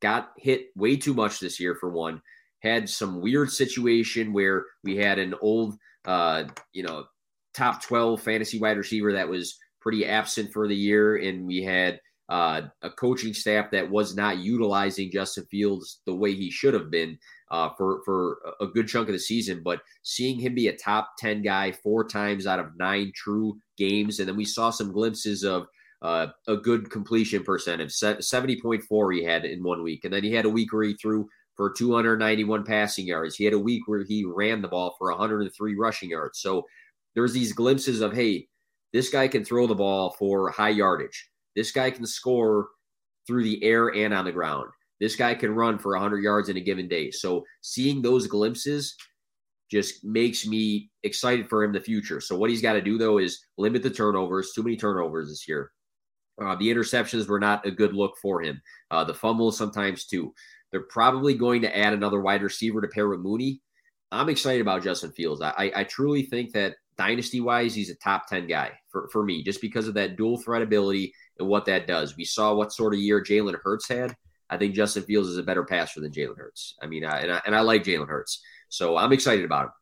got 0.00 0.30
hit 0.36 0.68
way 0.76 0.96
too 0.96 1.12
much 1.12 1.40
this 1.40 1.58
year, 1.58 1.74
for 1.74 1.90
one, 1.90 2.22
had 2.60 2.88
some 2.88 3.20
weird 3.20 3.50
situation 3.50 4.32
where 4.32 4.64
we 4.84 4.96
had 4.96 5.18
an 5.18 5.34
old, 5.40 5.76
uh, 6.04 6.44
you 6.72 6.84
know, 6.84 7.04
top 7.54 7.82
12 7.82 8.22
fantasy 8.22 8.60
wide 8.60 8.76
receiver 8.76 9.12
that 9.12 9.28
was 9.28 9.58
pretty 9.80 10.06
absent 10.06 10.52
for 10.52 10.68
the 10.68 10.76
year. 10.76 11.16
And 11.16 11.46
we 11.46 11.62
had 11.62 12.00
uh, 12.28 12.62
a 12.82 12.90
coaching 12.90 13.32
staff 13.32 13.70
that 13.70 13.88
was 13.90 14.14
not 14.14 14.38
utilizing 14.38 15.10
Justin 15.10 15.46
Fields 15.50 16.00
the 16.04 16.14
way 16.14 16.34
he 16.34 16.50
should 16.50 16.74
have 16.74 16.90
been 16.90 17.18
uh, 17.50 17.70
for 17.76 18.02
for 18.04 18.38
a 18.60 18.66
good 18.66 18.86
chunk 18.86 19.08
of 19.08 19.14
the 19.14 19.18
season. 19.18 19.62
But 19.64 19.80
seeing 20.02 20.38
him 20.38 20.54
be 20.54 20.68
a 20.68 20.76
top 20.76 21.12
ten 21.18 21.42
guy 21.42 21.72
four 21.72 22.06
times 22.06 22.46
out 22.46 22.58
of 22.58 22.76
nine 22.78 23.12
true 23.14 23.58
games, 23.78 24.18
and 24.18 24.28
then 24.28 24.36
we 24.36 24.44
saw 24.44 24.68
some 24.68 24.92
glimpses 24.92 25.42
of 25.42 25.66
uh, 26.02 26.26
a 26.46 26.56
good 26.56 26.90
completion 26.90 27.44
percentage, 27.44 27.94
seventy 27.94 28.60
point 28.60 28.82
four 28.84 29.10
he 29.10 29.24
had 29.24 29.46
in 29.46 29.62
one 29.62 29.82
week, 29.82 30.04
and 30.04 30.12
then 30.12 30.22
he 30.22 30.32
had 30.32 30.44
a 30.44 30.50
week 30.50 30.70
where 30.72 30.84
he 30.84 30.94
threw 31.00 31.26
for 31.56 31.72
291 31.72 32.64
passing 32.64 33.06
yards. 33.06 33.34
He 33.34 33.44
had 33.44 33.52
a 33.52 33.58
week 33.58 33.82
where 33.86 34.04
he 34.04 34.24
ran 34.24 34.62
the 34.62 34.68
ball 34.68 34.94
for 34.96 35.10
103 35.10 35.74
rushing 35.74 36.10
yards. 36.10 36.38
So 36.40 36.64
there's 37.16 37.32
these 37.32 37.52
glimpses 37.52 38.00
of 38.00 38.14
hey, 38.14 38.46
this 38.92 39.10
guy 39.10 39.28
can 39.28 39.44
throw 39.44 39.66
the 39.66 39.74
ball 39.74 40.14
for 40.18 40.50
high 40.50 40.70
yardage. 40.70 41.28
This 41.54 41.72
guy 41.72 41.90
can 41.90 42.06
score 42.06 42.68
through 43.26 43.44
the 43.44 43.62
air 43.62 43.88
and 43.88 44.14
on 44.14 44.24
the 44.24 44.32
ground. 44.32 44.68
This 45.00 45.16
guy 45.16 45.34
can 45.34 45.54
run 45.54 45.78
for 45.78 45.92
100 45.92 46.22
yards 46.22 46.48
in 46.48 46.56
a 46.56 46.60
given 46.60 46.88
day. 46.88 47.10
So 47.10 47.44
seeing 47.60 48.02
those 48.02 48.26
glimpses 48.26 48.96
just 49.70 50.04
makes 50.04 50.46
me 50.46 50.90
excited 51.02 51.48
for 51.48 51.62
him 51.62 51.70
in 51.70 51.74
the 51.74 51.80
future. 51.80 52.20
So 52.20 52.36
what 52.36 52.50
he's 52.50 52.62
got 52.62 52.72
to 52.72 52.80
do 52.80 52.98
though 52.98 53.18
is 53.18 53.44
limit 53.58 53.82
the 53.82 53.90
turnovers. 53.90 54.52
Too 54.54 54.62
many 54.62 54.76
turnovers 54.76 55.28
this 55.28 55.46
year. 55.46 55.70
Uh, 56.42 56.54
the 56.56 56.68
interceptions 56.68 57.28
were 57.28 57.40
not 57.40 57.66
a 57.66 57.70
good 57.70 57.94
look 57.94 58.14
for 58.22 58.40
him. 58.42 58.60
Uh, 58.90 59.04
the 59.04 59.14
fumbles 59.14 59.58
sometimes 59.58 60.06
too. 60.06 60.32
They're 60.70 60.82
probably 60.82 61.34
going 61.34 61.62
to 61.62 61.76
add 61.76 61.92
another 61.92 62.20
wide 62.20 62.42
receiver 62.42 62.80
to 62.80 62.88
pair 62.88 63.08
with 63.08 63.20
Mooney. 63.20 63.60
I'm 64.10 64.28
excited 64.28 64.60
about 64.60 64.82
Justin 64.82 65.12
Fields. 65.12 65.42
I, 65.42 65.52
I, 65.58 65.72
I 65.76 65.84
truly 65.84 66.22
think 66.22 66.52
that 66.52 66.76
dynasty 66.98 67.40
wise, 67.40 67.74
he's 67.74 67.90
a 67.90 67.94
top 67.94 68.28
10 68.28 68.46
guy 68.46 68.72
for, 68.90 69.08
for 69.12 69.22
me, 69.22 69.42
just 69.42 69.60
because 69.60 69.88
of 69.88 69.94
that 69.94 70.16
dual 70.16 70.36
threat 70.38 70.62
ability 70.62 71.14
and 71.38 71.48
what 71.48 71.64
that 71.66 71.86
does. 71.86 72.16
We 72.16 72.24
saw 72.24 72.54
what 72.54 72.72
sort 72.72 72.92
of 72.92 73.00
year 73.00 73.22
Jalen 73.22 73.56
Hurts 73.62 73.88
had. 73.88 74.14
I 74.50 74.56
think 74.56 74.74
Justin 74.74 75.04
Fields 75.04 75.28
is 75.28 75.38
a 75.38 75.42
better 75.42 75.64
passer 75.64 76.00
than 76.00 76.12
Jalen 76.12 76.36
Hurts. 76.36 76.74
I 76.82 76.86
mean, 76.86 77.04
I, 77.04 77.20
and, 77.20 77.32
I, 77.32 77.40
and 77.46 77.54
I 77.54 77.60
like 77.60 77.84
Jalen 77.84 78.08
Hurts, 78.08 78.42
so 78.68 78.96
I'm 78.96 79.12
excited 79.12 79.44
about 79.44 79.66
him. 79.66 79.72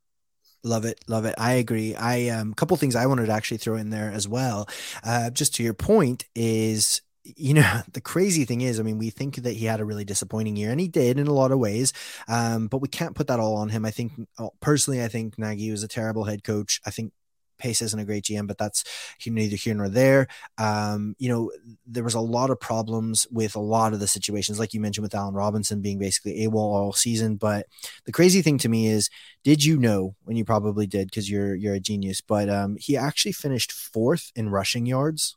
Love 0.62 0.84
it, 0.84 1.00
love 1.06 1.24
it. 1.24 1.36
I 1.38 1.54
agree. 1.54 1.94
I 1.94 2.28
um, 2.28 2.52
couple 2.52 2.76
things 2.76 2.96
I 2.96 3.06
wanted 3.06 3.26
to 3.26 3.32
actually 3.32 3.58
throw 3.58 3.76
in 3.76 3.90
there 3.90 4.10
as 4.10 4.26
well. 4.26 4.68
Uh, 5.04 5.30
just 5.30 5.54
to 5.56 5.62
your 5.62 5.74
point 5.74 6.24
is 6.34 7.02
you 7.36 7.54
know 7.54 7.80
the 7.92 8.00
crazy 8.00 8.44
thing 8.44 8.60
is 8.60 8.78
i 8.78 8.82
mean 8.82 8.98
we 8.98 9.10
think 9.10 9.36
that 9.36 9.54
he 9.54 9.64
had 9.66 9.80
a 9.80 9.84
really 9.84 10.04
disappointing 10.04 10.56
year 10.56 10.70
and 10.70 10.80
he 10.80 10.88
did 10.88 11.18
in 11.18 11.26
a 11.26 11.32
lot 11.32 11.52
of 11.52 11.58
ways 11.58 11.92
um, 12.28 12.68
but 12.68 12.78
we 12.78 12.88
can't 12.88 13.14
put 13.14 13.26
that 13.26 13.40
all 13.40 13.56
on 13.56 13.68
him 13.68 13.84
i 13.84 13.90
think 13.90 14.12
uh, 14.38 14.48
personally 14.60 15.02
i 15.02 15.08
think 15.08 15.38
nagy 15.38 15.70
was 15.70 15.82
a 15.82 15.88
terrible 15.88 16.24
head 16.24 16.44
coach 16.44 16.80
i 16.86 16.90
think 16.90 17.12
Pace 17.58 17.82
isn't 17.82 17.98
a 17.98 18.04
great 18.04 18.24
GM, 18.24 18.46
but 18.46 18.58
that's 18.58 18.84
neither 19.26 19.56
here 19.56 19.74
nor 19.74 19.88
there. 19.88 20.28
Um, 20.58 21.16
you 21.18 21.28
know, 21.28 21.52
there 21.86 22.04
was 22.04 22.14
a 22.14 22.20
lot 22.20 22.50
of 22.50 22.60
problems 22.60 23.26
with 23.30 23.56
a 23.56 23.60
lot 23.60 23.92
of 23.92 24.00
the 24.00 24.06
situations, 24.06 24.58
like 24.58 24.74
you 24.74 24.80
mentioned 24.80 25.02
with 25.02 25.14
Allen 25.14 25.34
Robinson 25.34 25.80
being 25.80 25.98
basically 25.98 26.46
AWOL 26.46 26.56
all 26.56 26.92
season. 26.92 27.36
But 27.36 27.66
the 28.04 28.12
crazy 28.12 28.42
thing 28.42 28.58
to 28.58 28.68
me 28.68 28.88
is, 28.88 29.10
did 29.44 29.64
you 29.64 29.78
know? 29.78 30.14
And 30.26 30.36
you 30.36 30.44
probably 30.44 30.86
did 30.86 31.08
because 31.08 31.30
you're 31.30 31.54
you're 31.54 31.74
a 31.74 31.80
genius. 31.80 32.20
But 32.20 32.48
um, 32.48 32.76
he 32.78 32.96
actually 32.96 33.32
finished 33.32 33.72
fourth 33.72 34.32
in 34.34 34.50
rushing 34.50 34.86
yards 34.86 35.36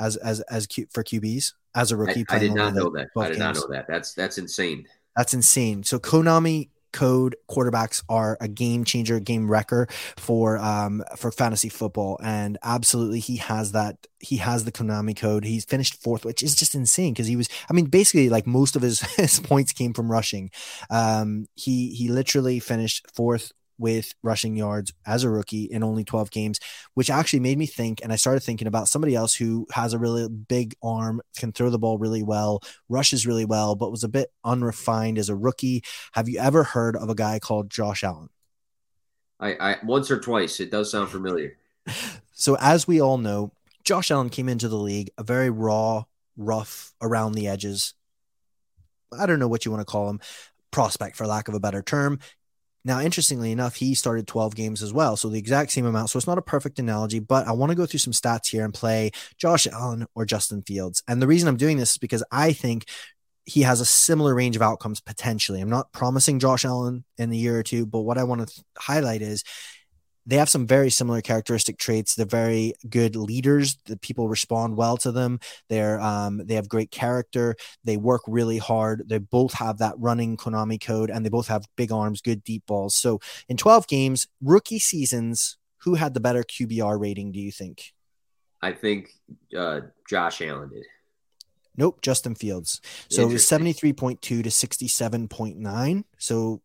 as 0.00 0.16
as 0.16 0.40
as 0.42 0.66
Q, 0.66 0.86
for 0.90 1.04
QBs 1.04 1.52
as 1.74 1.92
a 1.92 1.96
rookie. 1.96 2.24
I, 2.28 2.36
I 2.36 2.38
did 2.38 2.54
not 2.54 2.74
know 2.74 2.90
that. 2.90 3.08
I 3.16 3.28
did 3.28 3.38
games. 3.38 3.38
not 3.38 3.54
know 3.56 3.68
that. 3.68 3.86
That's 3.86 4.14
that's 4.14 4.38
insane. 4.38 4.86
That's 5.16 5.34
insane. 5.34 5.82
So 5.84 5.98
Konami 5.98 6.70
code 6.92 7.36
quarterbacks 7.48 8.02
are 8.08 8.36
a 8.40 8.48
game 8.48 8.84
changer, 8.84 9.20
game 9.20 9.50
wrecker 9.50 9.86
for 10.16 10.58
um 10.58 11.02
for 11.16 11.30
fantasy 11.30 11.68
football. 11.68 12.18
And 12.22 12.58
absolutely 12.62 13.20
he 13.20 13.36
has 13.36 13.72
that 13.72 14.06
he 14.18 14.38
has 14.38 14.64
the 14.64 14.72
Konami 14.72 15.16
code. 15.16 15.44
He's 15.44 15.64
finished 15.64 16.02
fourth, 16.02 16.24
which 16.24 16.42
is 16.42 16.54
just 16.54 16.74
insane 16.74 17.12
because 17.12 17.26
he 17.26 17.36
was 17.36 17.48
I 17.68 17.72
mean 17.72 17.86
basically 17.86 18.28
like 18.28 18.46
most 18.46 18.76
of 18.76 18.82
his, 18.82 19.00
his 19.16 19.40
points 19.40 19.72
came 19.72 19.92
from 19.92 20.10
rushing. 20.10 20.50
Um 20.88 21.46
he 21.54 21.90
he 21.90 22.08
literally 22.08 22.58
finished 22.60 23.06
fourth 23.14 23.52
with 23.80 24.14
rushing 24.22 24.54
yards 24.54 24.92
as 25.06 25.24
a 25.24 25.30
rookie 25.30 25.64
in 25.64 25.82
only 25.82 26.04
12 26.04 26.30
games, 26.30 26.60
which 26.94 27.10
actually 27.10 27.40
made 27.40 27.58
me 27.58 27.66
think. 27.66 28.00
And 28.02 28.12
I 28.12 28.16
started 28.16 28.40
thinking 28.40 28.68
about 28.68 28.88
somebody 28.88 29.16
else 29.16 29.34
who 29.34 29.66
has 29.72 29.92
a 29.92 29.98
really 29.98 30.28
big 30.28 30.74
arm, 30.82 31.20
can 31.36 31.50
throw 31.50 31.70
the 31.70 31.78
ball 31.78 31.98
really 31.98 32.22
well, 32.22 32.60
rushes 32.88 33.26
really 33.26 33.44
well, 33.44 33.74
but 33.74 33.90
was 33.90 34.04
a 34.04 34.08
bit 34.08 34.30
unrefined 34.44 35.18
as 35.18 35.28
a 35.28 35.34
rookie. 35.34 35.82
Have 36.12 36.28
you 36.28 36.38
ever 36.38 36.62
heard 36.62 36.94
of 36.94 37.08
a 37.08 37.14
guy 37.14 37.38
called 37.38 37.70
Josh 37.70 38.04
Allen? 38.04 38.28
I, 39.40 39.54
I 39.54 39.76
once 39.82 40.10
or 40.10 40.20
twice. 40.20 40.60
It 40.60 40.70
does 40.70 40.90
sound 40.90 41.08
familiar. 41.08 41.56
so, 42.32 42.56
as 42.60 42.86
we 42.86 43.00
all 43.00 43.18
know, 43.18 43.52
Josh 43.84 44.10
Allen 44.10 44.28
came 44.28 44.48
into 44.48 44.68
the 44.68 44.76
league 44.76 45.10
a 45.18 45.22
very 45.22 45.50
raw, 45.50 46.04
rough 46.36 46.92
around 47.00 47.32
the 47.32 47.48
edges. 47.48 47.94
I 49.18 49.26
don't 49.26 49.38
know 49.38 49.48
what 49.48 49.64
you 49.64 49.70
want 49.70 49.80
to 49.80 49.90
call 49.90 50.08
him, 50.08 50.20
prospect 50.70 51.16
for 51.16 51.26
lack 51.26 51.48
of 51.48 51.54
a 51.54 51.60
better 51.60 51.82
term. 51.82 52.20
Now, 52.84 53.00
interestingly 53.00 53.52
enough, 53.52 53.76
he 53.76 53.94
started 53.94 54.26
12 54.26 54.54
games 54.54 54.82
as 54.82 54.92
well. 54.92 55.16
So 55.16 55.28
the 55.28 55.38
exact 55.38 55.70
same 55.72 55.86
amount. 55.86 56.10
So 56.10 56.16
it's 56.16 56.26
not 56.26 56.38
a 56.38 56.42
perfect 56.42 56.78
analogy, 56.78 57.18
but 57.18 57.46
I 57.46 57.52
want 57.52 57.70
to 57.70 57.76
go 57.76 57.86
through 57.86 57.98
some 57.98 58.12
stats 58.12 58.48
here 58.48 58.64
and 58.64 58.72
play 58.72 59.10
Josh 59.36 59.66
Allen 59.66 60.06
or 60.14 60.24
Justin 60.24 60.62
Fields. 60.62 61.02
And 61.06 61.20
the 61.20 61.26
reason 61.26 61.48
I'm 61.48 61.56
doing 61.56 61.76
this 61.76 61.92
is 61.92 61.98
because 61.98 62.24
I 62.30 62.52
think 62.52 62.86
he 63.44 63.62
has 63.62 63.80
a 63.80 63.86
similar 63.86 64.34
range 64.34 64.56
of 64.56 64.62
outcomes 64.62 65.00
potentially. 65.00 65.60
I'm 65.60 65.70
not 65.70 65.92
promising 65.92 66.38
Josh 66.38 66.64
Allen 66.64 67.04
in 67.18 67.32
a 67.32 67.36
year 67.36 67.58
or 67.58 67.62
two, 67.62 67.84
but 67.84 68.00
what 68.00 68.18
I 68.18 68.24
want 68.24 68.42
to 68.42 68.46
th- 68.46 68.64
highlight 68.78 69.22
is 69.22 69.44
they 70.30 70.36
have 70.36 70.48
some 70.48 70.66
very 70.66 70.90
similar 70.90 71.20
characteristic 71.20 71.76
traits. 71.76 72.14
They're 72.14 72.24
very 72.24 72.74
good 72.88 73.16
leaders. 73.16 73.76
The 73.86 73.96
people 73.96 74.28
respond 74.28 74.76
well 74.76 74.96
to 74.98 75.10
them. 75.10 75.40
They're 75.68 76.00
um, 76.00 76.46
they 76.46 76.54
have 76.54 76.68
great 76.68 76.92
character. 76.92 77.56
They 77.82 77.96
work 77.96 78.22
really 78.28 78.58
hard. 78.58 79.08
They 79.08 79.18
both 79.18 79.54
have 79.54 79.78
that 79.78 79.94
running 79.98 80.36
Konami 80.36 80.80
code, 80.80 81.10
and 81.10 81.24
they 81.24 81.30
both 81.30 81.48
have 81.48 81.66
big 81.76 81.90
arms, 81.90 82.20
good 82.20 82.44
deep 82.44 82.64
balls. 82.66 82.94
So 82.94 83.18
in 83.48 83.56
12 83.56 83.88
games, 83.88 84.28
rookie 84.40 84.78
seasons, 84.78 85.56
who 85.78 85.94
had 85.94 86.14
the 86.14 86.20
better 86.20 86.44
QBR 86.44 87.00
rating? 87.00 87.32
Do 87.32 87.40
you 87.40 87.50
think? 87.50 87.92
I 88.62 88.72
think 88.72 89.10
uh, 89.56 89.80
Josh 90.08 90.42
Allen 90.42 90.68
did. 90.68 90.84
Nope, 91.76 92.02
Justin 92.02 92.34
Fields. 92.34 92.80
So 93.08 93.22
it 93.22 93.32
was 93.32 93.44
73.2 93.44 94.20
to 94.20 94.42
67.9. 94.42 96.04
So 96.18 96.60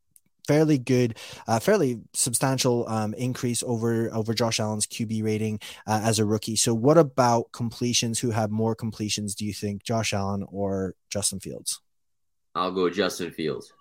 fairly 0.48 0.78
good, 0.78 1.18
uh, 1.48 1.60
fairly 1.60 2.02
substantial 2.14 2.88
um, 2.88 3.14
increase 3.16 3.64
over 3.64 4.14
over 4.14 4.34
Josh 4.34 4.60
Allen's 4.60 4.88
QB 4.88 5.24
rating 5.24 5.60
uh, 5.88 6.02
as 6.04 6.20
a 6.20 6.26
rookie. 6.26 6.56
So, 6.56 6.74
what 6.74 6.98
about 6.98 7.52
completions? 7.52 8.20
Who 8.20 8.32
have 8.32 8.52
more 8.52 8.76
completions? 8.76 9.36
Do 9.36 9.46
you 9.46 9.54
think 9.54 9.84
Josh 9.84 10.14
Allen 10.14 10.46
or 10.50 10.96
Justin 11.10 11.40
Fields? 11.40 11.82
I'll 12.54 12.72
go 12.72 12.90
Justin 12.90 13.32
Fields. 13.32 13.72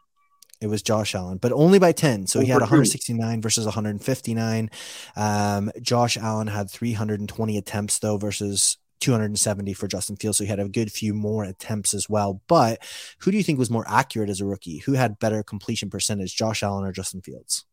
It 0.60 0.68
was 0.68 0.82
Josh 0.82 1.14
Allen, 1.14 1.38
but 1.38 1.52
only 1.52 1.78
by 1.78 1.92
10. 1.92 2.26
So 2.26 2.40
he 2.40 2.46
had 2.46 2.60
169 2.60 3.42
versus 3.42 3.66
159. 3.66 4.70
Um, 5.14 5.70
Josh 5.82 6.16
Allen 6.16 6.46
had 6.46 6.70
320 6.70 7.58
attempts, 7.58 7.98
though, 7.98 8.16
versus 8.16 8.78
270 9.04 9.74
for 9.74 9.86
Justin 9.86 10.16
Fields. 10.16 10.38
So 10.38 10.44
he 10.44 10.50
had 10.50 10.58
a 10.58 10.68
good 10.68 10.90
few 10.90 11.12
more 11.12 11.44
attempts 11.44 11.92
as 11.92 12.08
well. 12.08 12.40
But 12.48 12.82
who 13.18 13.30
do 13.30 13.36
you 13.36 13.42
think 13.42 13.58
was 13.58 13.70
more 13.70 13.84
accurate 13.86 14.30
as 14.30 14.40
a 14.40 14.46
rookie? 14.46 14.78
Who 14.78 14.94
had 14.94 15.18
better 15.18 15.42
completion 15.42 15.90
percentage, 15.90 16.34
Josh 16.34 16.62
Allen 16.62 16.86
or 16.86 16.92
Justin 16.92 17.20
Fields? 17.20 17.66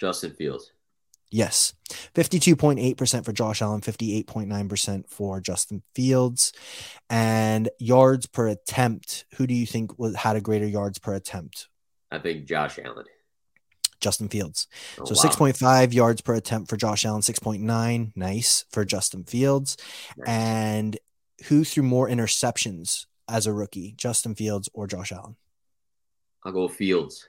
Justin 0.00 0.32
Fields. 0.32 0.72
Yes. 1.30 1.74
52.8% 2.14 3.24
for 3.26 3.32
Josh 3.32 3.60
Allen, 3.60 3.82
58.9% 3.82 5.08
for 5.10 5.38
Justin 5.40 5.82
Fields. 5.94 6.54
And 7.10 7.68
yards 7.78 8.24
per 8.26 8.48
attempt, 8.48 9.26
who 9.36 9.46
do 9.46 9.52
you 9.52 9.66
think 9.66 9.98
was, 9.98 10.16
had 10.16 10.36
a 10.36 10.40
greater 10.40 10.66
yards 10.66 10.98
per 10.98 11.12
attempt? 11.12 11.68
I 12.10 12.18
think 12.18 12.46
Josh 12.46 12.78
Allen. 12.82 13.04
Justin 14.00 14.28
Fields. 14.28 14.66
Oh, 15.00 15.04
so 15.04 15.14
wow. 15.14 15.32
6.5 15.32 15.92
yards 15.92 16.20
per 16.20 16.34
attempt 16.34 16.68
for 16.68 16.76
Josh 16.76 17.04
Allen, 17.04 17.22
6.9. 17.22 18.12
Nice 18.14 18.64
for 18.70 18.84
Justin 18.84 19.24
Fields. 19.24 19.76
Nice. 20.16 20.28
And 20.28 20.98
who 21.46 21.64
threw 21.64 21.82
more 21.82 22.08
interceptions 22.08 23.06
as 23.28 23.46
a 23.46 23.52
rookie, 23.52 23.94
Justin 23.96 24.34
Fields 24.34 24.68
or 24.72 24.86
Josh 24.86 25.12
Allen? 25.12 25.36
I'll 26.44 26.52
go 26.52 26.68
Fields. 26.68 27.28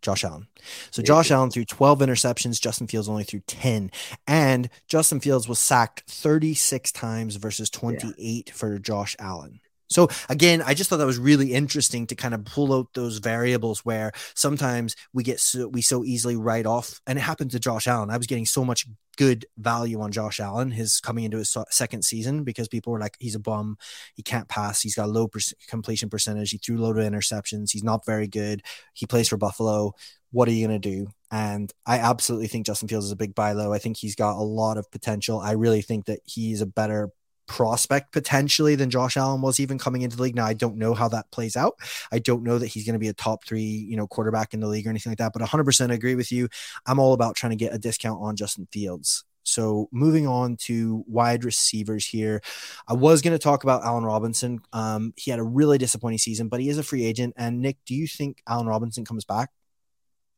Josh 0.00 0.24
Allen. 0.24 0.46
So 0.90 1.02
Josh 1.02 1.30
Allen 1.30 1.50
threw 1.50 1.64
12 1.64 1.98
interceptions. 1.98 2.60
Justin 2.60 2.86
Fields 2.86 3.08
only 3.08 3.24
threw 3.24 3.40
10. 3.46 3.90
And 4.26 4.70
Justin 4.86 5.18
Fields 5.18 5.48
was 5.48 5.58
sacked 5.58 6.08
36 6.08 6.92
times 6.92 7.36
versus 7.36 7.68
28 7.68 8.14
yeah. 8.46 8.52
for 8.54 8.78
Josh 8.78 9.16
Allen. 9.18 9.60
So 9.88 10.08
again, 10.28 10.62
I 10.62 10.74
just 10.74 10.90
thought 10.90 10.98
that 10.98 11.06
was 11.06 11.18
really 11.18 11.52
interesting 11.54 12.06
to 12.08 12.14
kind 12.14 12.34
of 12.34 12.44
pull 12.44 12.72
out 12.72 12.88
those 12.94 13.18
variables 13.18 13.84
where 13.84 14.12
sometimes 14.34 14.94
we 15.12 15.22
get 15.22 15.40
so, 15.40 15.68
we 15.68 15.82
so 15.82 16.04
easily 16.04 16.36
write 16.36 16.66
off, 16.66 17.00
and 17.06 17.18
it 17.18 17.22
happened 17.22 17.50
to 17.52 17.58
Josh 17.58 17.86
Allen. 17.86 18.10
I 18.10 18.16
was 18.16 18.26
getting 18.26 18.46
so 18.46 18.64
much 18.64 18.86
good 19.16 19.46
value 19.56 20.00
on 20.00 20.12
Josh 20.12 20.38
Allen, 20.38 20.70
his 20.70 21.00
coming 21.00 21.24
into 21.24 21.38
his 21.38 21.56
second 21.70 22.04
season 22.04 22.44
because 22.44 22.68
people 22.68 22.92
were 22.92 23.00
like, 23.00 23.16
he's 23.18 23.34
a 23.34 23.40
bum, 23.40 23.76
he 24.14 24.22
can't 24.22 24.48
pass, 24.48 24.80
he's 24.80 24.94
got 24.94 25.10
low 25.10 25.26
per- 25.26 25.40
completion 25.66 26.08
percentage, 26.08 26.50
he 26.50 26.58
threw 26.58 26.78
a 26.78 26.80
load 26.80 26.98
of 26.98 27.12
interceptions, 27.12 27.72
he's 27.72 27.82
not 27.82 28.06
very 28.06 28.28
good, 28.28 28.62
he 28.94 29.06
plays 29.06 29.28
for 29.28 29.36
Buffalo. 29.36 29.92
What 30.30 30.46
are 30.48 30.52
you 30.52 30.68
to 30.68 30.78
do? 30.78 31.08
And 31.30 31.72
I 31.86 31.98
absolutely 31.98 32.48
think 32.48 32.66
Justin 32.66 32.88
Fields 32.88 33.06
is 33.06 33.12
a 33.12 33.16
big 33.16 33.34
buy 33.34 33.52
low. 33.52 33.72
I 33.72 33.78
think 33.78 33.96
he's 33.96 34.14
got 34.14 34.36
a 34.36 34.42
lot 34.42 34.76
of 34.76 34.90
potential. 34.90 35.40
I 35.40 35.52
really 35.52 35.82
think 35.82 36.04
that 36.04 36.20
he's 36.24 36.60
a 36.60 36.66
better 36.66 37.10
prospect 37.48 38.12
potentially 38.12 38.76
than 38.76 38.90
Josh 38.90 39.16
Allen 39.16 39.40
was 39.40 39.58
even 39.58 39.78
coming 39.78 40.02
into 40.02 40.16
the 40.16 40.22
league. 40.22 40.36
Now 40.36 40.46
I 40.46 40.54
don't 40.54 40.76
know 40.76 40.94
how 40.94 41.08
that 41.08 41.30
plays 41.32 41.56
out. 41.56 41.74
I 42.12 42.20
don't 42.20 42.44
know 42.44 42.58
that 42.58 42.68
he's 42.68 42.84
going 42.84 42.92
to 42.92 43.00
be 43.00 43.08
a 43.08 43.14
top 43.14 43.44
three, 43.44 43.62
you 43.62 43.96
know, 43.96 44.06
quarterback 44.06 44.54
in 44.54 44.60
the 44.60 44.68
league 44.68 44.86
or 44.86 44.90
anything 44.90 45.10
like 45.10 45.18
that. 45.18 45.32
But 45.32 45.42
100% 45.42 45.90
agree 45.90 46.14
with 46.14 46.30
you. 46.30 46.48
I'm 46.86 47.00
all 47.00 47.14
about 47.14 47.34
trying 47.34 47.50
to 47.50 47.56
get 47.56 47.74
a 47.74 47.78
discount 47.78 48.20
on 48.22 48.36
Justin 48.36 48.68
Fields. 48.70 49.24
So 49.42 49.88
moving 49.90 50.26
on 50.26 50.56
to 50.64 51.04
wide 51.08 51.42
receivers 51.44 52.06
here, 52.06 52.42
I 52.86 52.92
was 52.92 53.22
going 53.22 53.32
to 53.32 53.42
talk 53.42 53.64
about 53.64 53.82
Allen 53.82 54.04
Robinson. 54.04 54.60
Um, 54.74 55.14
he 55.16 55.30
had 55.30 55.40
a 55.40 55.44
really 55.44 55.78
disappointing 55.78 56.18
season, 56.18 56.48
but 56.48 56.60
he 56.60 56.68
is 56.68 56.76
a 56.76 56.82
free 56.82 57.04
agent. 57.04 57.34
And 57.36 57.62
Nick, 57.62 57.78
do 57.86 57.94
you 57.94 58.06
think 58.06 58.42
Allen 58.46 58.66
Robinson 58.66 59.04
comes 59.04 59.24
back? 59.24 59.50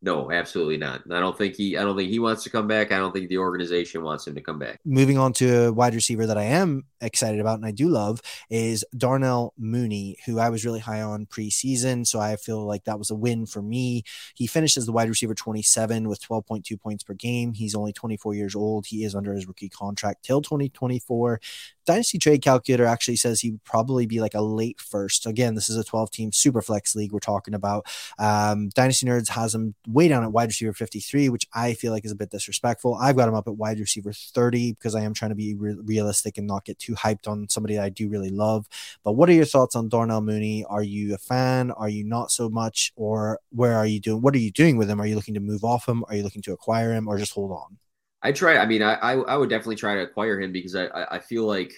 No, 0.03 0.33
absolutely 0.33 0.79
not. 0.79 1.03
I 1.11 1.21
don't 1.21 1.37
think 1.37 1.57
he. 1.57 1.77
I 1.77 1.83
don't 1.83 1.95
think 1.95 2.11
he 2.11 2.19
wants 2.19 2.43
to 2.45 2.51
come 2.51 2.67
back. 2.67 2.91
I 2.91 2.99
don't 2.99 3.13
think 3.13 3.29
the 3.29 3.37
organization 3.37 4.03
wants 4.03 4.27
him 4.27 4.35
to 4.35 4.41
come 4.41 4.59
back. 4.59 4.81
Moving 4.85 5.19
on 5.19 5.35
to 5.35 5.67
a 5.67 5.73
wide 5.73 5.95
receiver 5.95 6.27
that 6.27 6.39
I 6.39 6.45
am 6.45 6.85
excited 7.03 7.41
about 7.41 7.59
and 7.59 7.67
I 7.67 7.71
do 7.71 7.89
love 7.89 8.21
is 8.49 8.85
Darnell 8.97 9.53
Mooney, 9.59 10.17
who 10.25 10.39
I 10.39 10.49
was 10.49 10.65
really 10.65 10.81
high 10.81 11.03
on 11.03 11.27
preseason. 11.27 12.07
So 12.07 12.19
I 12.19 12.37
feel 12.37 12.65
like 12.65 12.85
that 12.85 12.99
was 12.99 13.11
a 13.11 13.15
win 13.15 13.45
for 13.45 13.61
me. 13.61 14.05
He 14.35 14.47
finished 14.47 14.79
as 14.79 14.87
the 14.87 14.93
wide 14.93 15.09
receiver 15.09 15.35
27 15.35 16.09
with 16.09 16.27
12.2 16.27 16.81
points 16.81 17.03
per 17.03 17.15
game. 17.15 17.53
He's 17.53 17.75
only 17.75 17.93
24 17.93 18.35
years 18.35 18.55
old. 18.55 18.87
He 18.87 19.05
is 19.05 19.15
under 19.15 19.35
his 19.35 19.47
rookie 19.47 19.69
contract 19.69 20.25
till 20.25 20.41
2024. 20.41 21.41
Dynasty 21.87 22.18
Trade 22.18 22.43
Calculator 22.43 22.85
actually 22.85 23.16
says 23.16 23.41
he 23.41 23.53
would 23.53 23.64
probably 23.64 24.07
be 24.07 24.20
like 24.20 24.35
a 24.35 24.41
late 24.41 24.81
first. 24.81 25.26
Again, 25.26 25.55
this 25.55 25.68
is 25.68 25.76
a 25.76 25.85
12 25.85 26.11
team 26.11 26.33
super 26.33 26.62
flex 26.62 26.95
league 26.95 27.12
we're 27.12 27.20
talking 27.20 27.55
about. 27.55 27.87
Um, 28.18 28.68
Dynasty 28.70 29.07
Nerds 29.07 29.28
has 29.31 29.55
him 29.55 29.74
way 29.89 30.09
down 30.09 30.22
at 30.22 30.33
wide 30.33 30.49
receiver 30.49 30.72
53, 30.72 31.28
which 31.28 31.47
I 31.55 31.74
feel 31.74 31.93
like 31.93 32.05
is 32.05 32.12
a 32.12 32.16
bit 32.16 32.31
disrespectful. 32.31 32.95
I've 32.95 33.16
got 33.16 33.28
him 33.28 33.35
up 33.35 33.49
at 33.49 33.57
wide 33.57 33.78
receiver 33.78 34.12
30 34.12 34.72
because 34.72 34.95
I 34.95 35.03
am 35.03 35.14
trying 35.14 35.31
to 35.31 35.35
be 35.35 35.55
re- 35.55 35.76
realistic 35.83 36.39
and 36.39 36.47
not 36.47 36.64
get 36.64 36.78
too 36.78 36.95
hyped 36.95 37.26
on 37.26 37.49
somebody 37.49 37.78
I 37.78 37.89
do 37.89 38.09
really 38.09 38.31
love. 38.31 38.68
But 39.05 39.12
what 39.12 39.28
are 39.28 39.35
your 39.35 39.45
thoughts 39.45 39.74
on 39.74 39.89
Darnell 39.89 40.20
Mooney? 40.20 40.64
Are 40.68 40.83
you 40.83 41.14
a 41.14 41.18
fan? 41.18 41.70
Are 41.72 41.89
you 41.89 42.05
not 42.05 42.31
so 42.31 42.49
much? 42.49 42.93
Or 42.97 43.41
where 43.51 43.76
are 43.76 43.87
you 43.87 44.01
doing? 44.01 44.22
What 44.22 44.35
are 44.35 44.39
you 44.39 44.51
doing 44.51 44.76
with 44.76 44.91
him? 44.91 45.01
Are 45.01 45.07
you 45.07 45.16
looking 45.16 45.35
to 45.35 45.41
move 45.41 45.64
off 45.64 45.89
him? 45.89 46.05
Are 46.09 46.14
you 46.14 46.22
looking 46.22 46.43
to 46.43 46.53
acquire 46.53 46.93
him 46.93 47.09
or 47.09 47.18
just 47.18 47.33
hold 47.33 47.53
on? 47.53 47.78
I 48.23 48.33
try. 48.33 48.59
I 48.59 48.66
mean, 48.66 48.83
I, 48.83 48.95
I, 48.95 49.12
I 49.14 49.37
would 49.37 49.49
definitely 49.49 49.77
try 49.77 49.95
to 49.95 50.03
acquire 50.03 50.41
him 50.41 50.53
because 50.53 50.77
I, 50.77 50.89
I 51.11 51.18
feel 51.18 51.47
like 51.47 51.73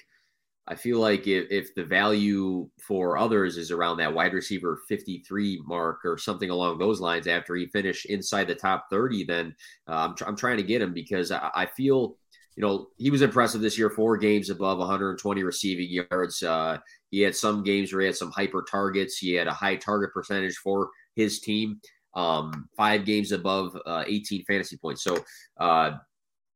I 0.68 0.76
feel 0.76 1.00
like 1.00 1.26
if, 1.26 1.46
if 1.50 1.74
the 1.74 1.84
value 1.84 2.68
for 2.80 3.18
others 3.18 3.56
is 3.56 3.72
around 3.72 3.96
that 3.96 4.14
wide 4.14 4.32
receiver 4.32 4.80
53 4.88 5.62
mark 5.66 5.98
or 6.04 6.16
something 6.16 6.50
along 6.50 6.78
those 6.78 7.00
lines 7.00 7.26
after 7.26 7.56
he 7.56 7.66
finished 7.66 8.06
inside 8.06 8.46
the 8.46 8.54
top 8.54 8.86
30, 8.88 9.24
then 9.24 9.54
uh, 9.88 10.06
I'm, 10.06 10.14
tr- 10.14 10.24
I'm 10.24 10.36
trying 10.36 10.58
to 10.58 10.62
get 10.62 10.80
him 10.80 10.94
because 10.94 11.32
I, 11.32 11.50
I, 11.52 11.66
feel, 11.66 12.16
you 12.54 12.62
know, 12.62 12.86
he 12.96 13.10
was 13.10 13.22
impressive 13.22 13.60
this 13.60 13.76
year, 13.76 13.90
four 13.90 14.16
games 14.16 14.50
above 14.50 14.78
120 14.78 15.42
receiving 15.42 15.88
yards. 15.90 16.44
Uh, 16.44 16.78
he 17.10 17.20
had 17.22 17.34
some 17.34 17.64
games 17.64 17.92
where 17.92 18.02
he 18.02 18.06
had 18.06 18.16
some 18.16 18.30
hyper 18.30 18.64
targets. 18.70 19.18
He 19.18 19.32
had 19.32 19.48
a 19.48 19.52
high 19.52 19.76
target 19.76 20.12
percentage 20.14 20.56
for 20.58 20.90
his 21.16 21.40
team, 21.40 21.80
um, 22.14 22.68
five 22.76 23.04
games 23.04 23.32
above 23.32 23.76
uh, 23.84 24.04
18 24.06 24.44
fantasy 24.44 24.76
points. 24.76 25.02
So 25.02 25.24
uh, 25.58 25.96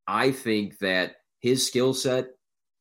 I 0.07 0.31
think 0.31 0.77
that 0.79 1.17
his 1.39 1.65
skill 1.65 1.93
set 1.93 2.27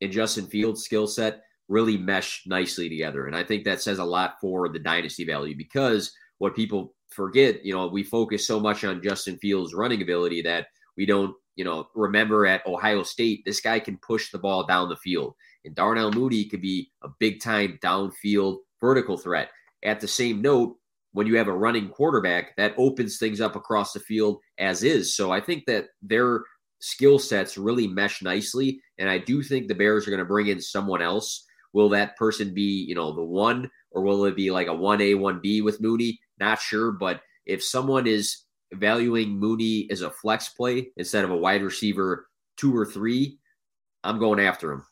and 0.01 0.13
Justin 0.13 0.47
Fields' 0.47 0.85
skill 0.85 1.07
set 1.07 1.43
really 1.69 1.97
mesh 1.97 2.43
nicely 2.47 2.89
together. 2.89 3.27
And 3.27 3.35
I 3.35 3.43
think 3.43 3.65
that 3.65 3.83
says 3.83 3.99
a 3.99 4.05
lot 4.05 4.37
for 4.41 4.69
the 4.69 4.79
dynasty 4.79 5.25
value 5.25 5.57
because 5.57 6.13
what 6.39 6.55
people 6.55 6.95
forget, 7.11 7.65
you 7.65 7.75
know, 7.75 7.89
we 7.89 8.05
focus 8.05 8.47
so 8.47 8.61
much 8.61 8.85
on 8.85 9.03
Justin 9.03 9.39
Fields' 9.39 9.75
running 9.75 10.03
ability 10.03 10.43
that 10.43 10.67
we 10.97 11.07
don't, 11.07 11.35
you 11.57 11.65
know, 11.65 11.89
remember 11.95 12.47
at 12.47 12.67
Ohio 12.67 13.03
State, 13.03 13.43
this 13.45 13.61
guy 13.61 13.81
can 13.81 13.99
push 13.99 14.31
the 14.31 14.39
ball 14.39 14.67
down 14.67 14.89
the 14.89 14.97
field. 14.97 15.35
And 15.65 15.75
Darnell 15.75 16.13
Mooney 16.13 16.45
could 16.45 16.63
be 16.63 16.91
a 17.03 17.09
big 17.19 17.41
time 17.41 17.79
downfield 17.83 18.59
vertical 18.81 19.17
threat. 19.17 19.51
At 19.83 20.01
the 20.01 20.09
same 20.09 20.43
note, 20.43 20.77
when 21.13 21.27
you 21.27 21.37
have 21.39 21.49
a 21.49 21.53
running 21.53 21.89
quarterback, 21.89 22.55
that 22.57 22.75
opens 22.77 23.19
things 23.19 23.41
up 23.41 23.57
across 23.57 23.93
the 23.93 24.01
field 24.01 24.39
as 24.59 24.83
is. 24.83 25.17
So 25.17 25.33
I 25.33 25.41
think 25.41 25.65
that 25.67 25.87
they're 26.03 26.43
skill 26.79 27.19
sets 27.19 27.59
really 27.59 27.87
mesh 27.87 28.23
nicely. 28.23 28.81
And 28.99 29.09
I 29.09 29.19
do 29.19 29.43
think 29.43 29.69
the 29.69 29.75
Bears 29.75 30.07
are 30.07 30.11
going 30.11 30.19
to 30.19 30.27
bring 30.27 30.49
in 30.49 30.61
someone 30.61 31.03
else. 31.03 31.45
Will 31.73 31.89
that 31.91 32.17
person 32.17 32.55
be, 32.55 32.85
you 32.89 32.95
know, 32.95 33.13
the 33.13 33.23
one, 33.23 33.71
or 33.91 34.03
will 34.03 34.25
it 34.25 34.37
be 34.37 34.51
like 34.51 34.69
a 34.69 34.71
1A, 34.71 35.17
1B 35.17 35.63
with 35.63 35.81
Mooney? 35.81 36.19
Not 36.39 36.61
sure. 36.61 36.93
But 36.93 37.21
if 37.45 37.63
someone 37.63 38.07
is 38.07 38.45
valuing 38.73 39.39
Mooney 39.39 39.89
as 39.91 40.03
a 40.03 40.11
flex 40.11 40.49
play 40.49 40.89
instead 40.97 41.25
of 41.25 41.31
a 41.31 41.37
wide 41.37 41.63
receiver 41.63 42.29
two 42.57 42.77
or 42.77 42.87
three, 42.87 43.39
I'm 44.03 44.19
going 44.19 44.41
after 44.41 44.73
him. 44.73 44.87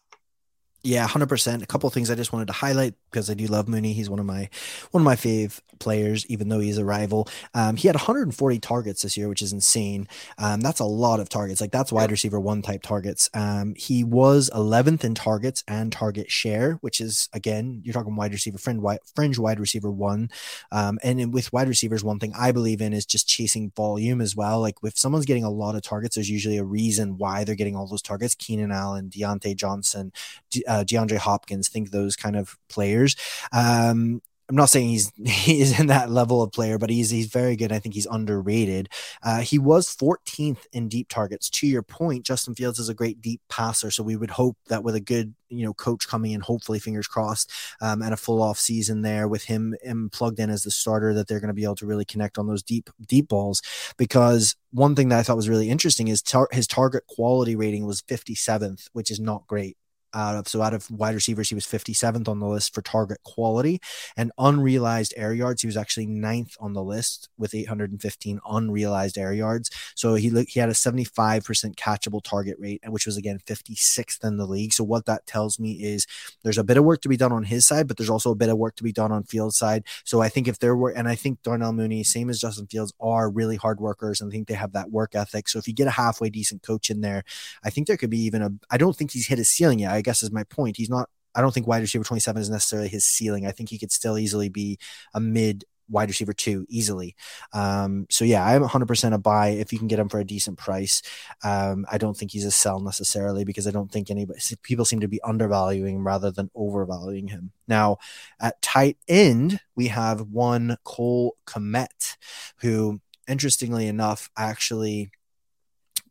Yeah, 0.83 1.09
100%. 1.09 1.63
A 1.63 1.67
couple 1.67 1.89
things 1.89 2.11
I 2.11 2.15
just 2.15 2.33
wanted 2.33 2.47
to 2.49 2.53
highlight 2.53 2.95
because 3.15 3.31
I 3.31 3.35
do 3.35 3.47
love 3.47 3.69
Mooney. 3.69 3.93
He's 3.93 4.11
one 4.11 4.19
of 4.19 4.27
my 4.27 4.51
one 4.91 5.01
of 5.01 5.05
my 5.05 5.15
fave 5.15 5.61
players, 5.79 6.27
even 6.27 6.49
though 6.49 6.59
he's 6.59 6.79
a 6.79 6.85
rival. 6.85 7.29
Um, 7.55 7.77
he 7.77 7.89
had 7.89 7.95
140 7.95 8.59
targets 8.59 9.03
this 9.03 9.17
year, 9.17 9.29
which 9.29 9.43
is 9.43 9.53
insane. 9.53 10.09
Um, 10.39 10.61
that's 10.61 10.81
a 10.81 10.85
lot 10.85 11.21
of 11.21 11.29
targets. 11.29 11.61
Like 11.61 11.71
that's 11.71 11.93
wide 11.93 12.11
receiver 12.11 12.41
one 12.41 12.63
type 12.63 12.83
targets. 12.83 13.31
Um, 13.35 13.75
he 13.77 14.03
was 14.03 14.51
11th 14.55 15.05
in 15.05 15.15
targets 15.15 15.63
and 15.69 15.93
target 15.93 16.31
share, 16.31 16.73
which 16.81 17.01
is 17.01 17.29
again, 17.33 17.83
you're 17.85 17.93
talking 17.93 18.17
wide 18.17 18.33
receiver 18.33 18.59
friend, 18.59 18.83
wide, 18.83 19.01
fringe 19.15 19.39
wide 19.39 19.61
receiver 19.61 19.91
one. 19.91 20.31
Um, 20.73 20.99
and 21.03 21.33
with 21.35 21.53
wide 21.53 21.69
receivers, 21.69 22.03
one 22.03 22.19
thing 22.19 22.33
I 22.37 22.51
believe 22.51 22.81
in 22.81 22.93
is 22.93 23.05
just 23.07 23.29
chasing 23.29 23.71
volume 23.77 24.21
as 24.21 24.35
well. 24.35 24.61
Like 24.61 24.77
if 24.83 24.99
someone's 24.99 25.27
getting 25.27 25.45
a 25.45 25.51
lot 25.51 25.77
of 25.77 25.83
targets, 25.83 26.17
there's 26.17 26.31
usually 26.31 26.57
a 26.57 26.65
reason 26.65 27.19
why 27.19 27.45
they're 27.45 27.55
getting 27.55 27.77
all 27.77 27.87
those 27.87 28.03
targets. 28.03 28.35
Keenan 28.35 28.73
Allen, 28.73 29.11
Diontae 29.11 29.55
Johnson, 29.55 30.13
De- 30.51 30.65
uh, 30.67 30.83
DeAndre 30.85 31.19
Hopkins, 31.19 31.69
think 31.69 31.91
those 31.91 32.17
kind 32.17 32.37
of 32.37 32.57
players. 32.69 33.04
Um, 33.53 34.21
I'm 34.49 34.57
not 34.57 34.69
saying 34.69 34.89
he's 34.89 35.11
he 35.25 35.61
is 35.61 35.79
in 35.79 35.87
that 35.87 36.11
level 36.11 36.43
of 36.43 36.53
player, 36.53 36.79
but 36.79 36.91
he's 36.91 37.11
he's 37.11 37.27
very 37.27 37.57
good. 37.57 37.73
I 37.73 37.79
think 37.79 37.95
he's 37.95 38.07
underrated. 38.07 38.89
Uh, 39.23 39.41
he 39.41 39.59
was 39.59 39.95
14th 39.95 40.67
in 40.73 40.89
deep 40.89 41.09
targets. 41.09 41.49
To 41.51 41.67
your 41.67 41.83
point, 41.83 42.27
Justin 42.27 42.55
Fields 42.55 42.79
is 42.79 42.89
a 42.89 42.95
great 42.95 43.23
deep 43.23 43.41
passer, 43.49 43.91
so 43.91 44.03
we 44.03 44.17
would 44.17 44.31
hope 44.31 44.57
that 44.69 44.85
with 44.85 44.95
a 44.95 45.01
good 45.01 45.35
you 45.49 45.65
know 45.65 45.73
coach 45.73 46.07
coming 46.07 46.33
in, 46.33 46.41
hopefully 46.41 46.79
fingers 46.79 47.07
crossed, 47.07 47.51
um, 47.81 48.03
and 48.03 48.13
a 48.13 48.19
full 48.19 48.43
off 48.43 48.59
season 48.59 49.03
there 49.03 49.29
with 49.29 49.45
him, 49.45 49.75
him 49.83 50.11
plugged 50.11 50.39
in 50.39 50.51
as 50.51 50.63
the 50.63 50.71
starter, 50.71 51.15
that 51.15 51.27
they're 51.27 51.41
going 51.41 51.49
to 51.49 51.55
be 51.55 51.65
able 51.65 51.77
to 51.77 51.87
really 51.87 52.05
connect 52.05 52.39
on 52.39 52.47
those 52.47 52.63
deep 52.63 52.91
deep 53.07 53.29
balls. 53.29 53.63
Because 53.97 54.57
one 54.73 54.95
thing 54.95 55.09
that 55.09 55.19
I 55.19 55.23
thought 55.23 55.37
was 55.37 55.49
really 55.49 55.71
interesting 55.71 56.09
is 56.09 56.21
tar- 56.21 56.49
his 56.53 56.67
target 56.67 57.07
quality 57.07 57.57
rating 57.57 57.87
was 57.87 58.03
57th, 58.03 58.89
which 58.93 59.11
is 59.11 59.21
not 59.21 59.47
great 59.47 59.77
out 60.15 60.37
of 60.37 60.49
so 60.49 60.63
out 60.63 60.75
of 60.75 60.91
wide 60.91 61.15
receivers 61.15 61.49
he 61.49 61.55
was 61.55 61.67
57th 61.67 62.29
on 62.29 62.39
the 62.39 62.47
list 62.47 62.75
for 62.75 62.83
target 62.83 63.19
quality 63.25 63.81
and 64.17 64.33
unrealized 64.39 65.13
air 65.17 65.35
yards 65.35 65.63
he 65.63 65.67
was 65.67 65.77
actually 65.77 66.07
ninth 66.07 66.57
on 66.61 66.73
the 66.73 66.83
list 66.83 67.29
with 67.39 67.55
815 67.55 68.41
unrealized 68.49 69.19
air 69.19 69.33
yards. 69.33 69.71
So 69.95 70.15
he 70.15 70.31
he 70.49 70.61
had 70.61 70.69
a 70.69 70.73
75% 70.73 71.75
catchable 71.77 72.23
target 72.23 72.57
rate 72.59 72.83
which 72.89 73.07
was 73.07 73.17
again 73.17 73.41
56th 73.47 74.25
in 74.25 74.37
the 74.37 74.47
league. 74.47 74.73
So 74.73 74.85
what 74.85 75.07
that 75.07 75.27
tells 75.27 75.59
me 75.59 75.73
is 75.83 76.07
there's 76.43 76.59
a 76.59 76.65
bit 76.65 76.77
of 76.77 76.85
work 76.85 77.01
to 77.03 77.09
be 77.09 77.17
done 77.17 77.33
on 77.33 77.45
his 77.45 77.67
side 77.67 77.89
but 77.89 77.97
there's 77.97 78.11
also 78.11 78.31
a 78.31 78.37
bit 78.37 78.49
of 78.49 78.59
work 78.59 78.77
to 78.77 78.85
be 78.85 78.93
done 78.93 79.13
on 79.13 79.25
field 79.25 79.55
side. 79.55 79.85
So 80.05 80.21
I 80.21 80.29
think 80.29 80.49
if 80.49 80.59
there 80.59 80.77
were 80.77 80.91
and 80.91 81.09
I 81.09 81.15
think 81.15 81.43
Darnell 81.43 81.73
Mooney 81.73 82.05
same 82.05 82.31
as 82.31 82.41
Justin 82.41 82.67
Fields 82.67 82.93
are 83.01 83.31
really 83.31 83.57
hard 83.57 83.81
workers 83.81 84.21
and 84.21 84.31
I 84.31 84.33
think 84.33 84.49
they 84.49 84.55
have 84.55 84.73
that 84.73 84.91
work 84.91 85.15
ethic. 85.15 85.49
So 85.49 85.59
if 85.59 85.67
you 85.67 85.75
get 85.75 85.87
a 85.87 85.93
halfway 85.93 86.31
decent 86.31 86.63
coach 86.63 86.91
in 86.91 87.01
there 87.01 87.25
I 87.63 87.71
think 87.71 87.87
there 87.87 87.97
could 87.97 88.11
be 88.11 88.25
even 88.25 88.43
a 88.43 88.51
I 88.71 88.77
don't 88.77 88.97
think 88.97 89.13
he's 89.13 89.27
hit 89.27 89.39
his 89.39 89.49
ceiling 89.49 89.81
yet. 89.81 89.93
I 89.93 90.03
guess 90.05 90.23
is 90.23 90.31
my 90.31 90.45
point. 90.45 90.77
He's 90.77 90.91
not. 90.91 91.09
I 91.35 91.41
don't 91.41 91.53
think 91.53 91.67
wide 91.67 91.83
receiver 91.83 92.05
27 92.05 92.43
is 92.43 92.51
necessarily 92.51 92.89
his 92.89 93.05
ceiling. 93.05 93.45
I 93.45 93.51
think 93.51 93.69
he 93.69 93.79
could 93.79 93.91
still 93.91 94.19
easily 94.19 94.49
be 94.49 94.79
a 95.15 95.21
mid 95.21 95.65
wide 95.89 96.09
receiver 96.09 96.33
two 96.33 96.67
easily. 96.69 97.15
Um, 97.53 98.07
so 98.11 98.25
yeah, 98.25 98.45
I'm 98.45 98.63
100% 98.63 99.13
a 99.13 99.19
buy 99.19 99.49
if 99.49 99.73
you 99.73 99.79
can 99.79 99.89
get 99.89 99.99
him 99.99 100.09
for 100.09 100.19
a 100.19 100.25
decent 100.25 100.59
price. 100.59 101.03
Um, 101.43 101.87
I 101.91 101.99
don't 101.99 102.17
think 102.17 102.31
he's 102.31 102.45
a 102.45 102.51
sell 102.51 102.81
necessarily 102.81 103.45
because 103.45 103.67
I 103.67 103.71
don't 103.71 103.91
think 103.91 104.11
anybody 104.11 104.41
people 104.63 104.85
seem 104.85 105.01
to 105.01 105.09
be 105.09 105.21
undervaluing 105.23 106.03
rather 106.03 106.31
than 106.31 106.51
overvaluing 106.55 107.29
him. 107.29 107.53
Now 107.69 107.99
at 108.41 108.61
tight 108.63 108.97
end 109.09 109.61
we 109.75 109.89
have 109.89 110.23
one 110.23 110.79
Cole 110.85 111.37
Kmet, 111.47 112.17
who 112.59 113.01
interestingly 113.29 113.87
enough 113.87 114.31
actually 114.37 115.11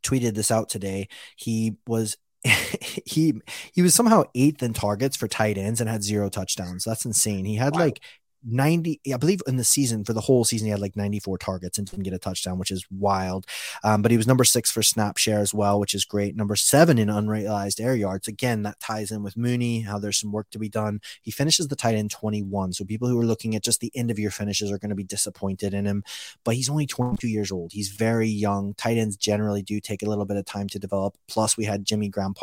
tweeted 0.04 0.36
this 0.36 0.52
out 0.52 0.70
today. 0.70 1.08
He 1.36 1.78
was 1.88 2.18
he 3.06 3.34
he 3.72 3.82
was 3.82 3.94
somehow 3.94 4.24
eighth 4.36 4.62
in 4.62 4.74
targets 4.74 5.16
for 5.16 5.28
tight 5.28 5.58
ends 5.58 5.80
and 5.80 5.90
had 5.90 6.04
zero 6.04 6.30
touchdowns. 6.30 6.84
That's 6.84 7.06
insane. 7.06 7.46
He 7.46 7.56
had 7.56 7.74
wow. 7.74 7.82
like 7.82 8.02
90 8.46 9.00
i 9.14 9.18
believe 9.18 9.42
in 9.48 9.58
the 9.58 9.64
season 9.64 10.04
for 10.04 10.14
the 10.14 10.22
whole 10.22 10.44
season 10.44 10.66
he 10.66 10.72
had 10.72 10.80
like 10.80 10.96
94 10.96 11.38
targets 11.38 11.78
and 11.78 11.90
didn't 11.90 12.04
get 12.04 12.14
a 12.14 12.20
touchdown 12.20 12.58
which 12.58 12.72
is 12.72 12.86
wild. 12.92 13.46
Um, 13.84 14.02
but 14.02 14.12
he 14.12 14.18
was 14.18 14.28
number 14.28 14.44
six 14.44 14.72
for 14.72 14.84
snap 14.84 15.18
share 15.18 15.40
as 15.40 15.54
well 15.54 15.80
which 15.80 15.94
is 15.94 16.06
great. 16.06 16.36
Number 16.36 16.56
seven 16.56 16.98
in 16.98 17.10
unrealized 17.10 17.80
air 17.80 17.96
yards. 17.96 18.28
Again 18.28 18.64
that 18.64 18.80
ties 18.80 19.12
in 19.12 19.24
with 19.24 19.38
mooney 19.38 19.82
how 19.82 20.00
there's 20.00 20.20
some 20.20 20.32
work 20.32 20.50
to 20.52 20.60
be 20.60 20.70
done. 20.70 21.02
He 21.22 21.32
finishes 21.32 21.68
the 21.68 21.76
tight 21.76 21.96
end 21.96 22.12
21 22.12 22.74
so 22.74 22.86
people 22.86 23.08
who 23.08 23.20
are 23.20 23.26
looking 23.26 23.56
at 23.56 23.64
just 23.64 23.80
the 23.80 23.92
end 23.96 24.12
of 24.12 24.20
year 24.20 24.32
finishes 24.32 24.72
are 24.72 24.78
going 24.78 24.90
to 24.90 24.96
be 24.96 25.04
disappointed 25.04 25.74
in 25.74 25.86
him 25.86 26.04
but 26.44 26.56
he's 26.56 26.70
only 26.70 26.86
22 26.86 27.28
years 27.28 27.52
old. 27.52 27.72
He's 27.74 27.90
very 27.90 28.28
young. 28.28 28.74
Tight 28.76 28.98
ends 28.98 29.16
generally 29.16 29.62
do 29.62 29.80
take 29.80 30.04
a 30.04 30.10
little 30.10 30.26
bit 30.26 30.38
of 30.38 30.46
time 30.46 30.68
to 30.70 30.80
develop. 30.80 31.16
Plus 31.28 31.58
we 31.58 31.66
had 31.66 31.86
Jimmy 31.86 32.10
Graham 32.10 32.34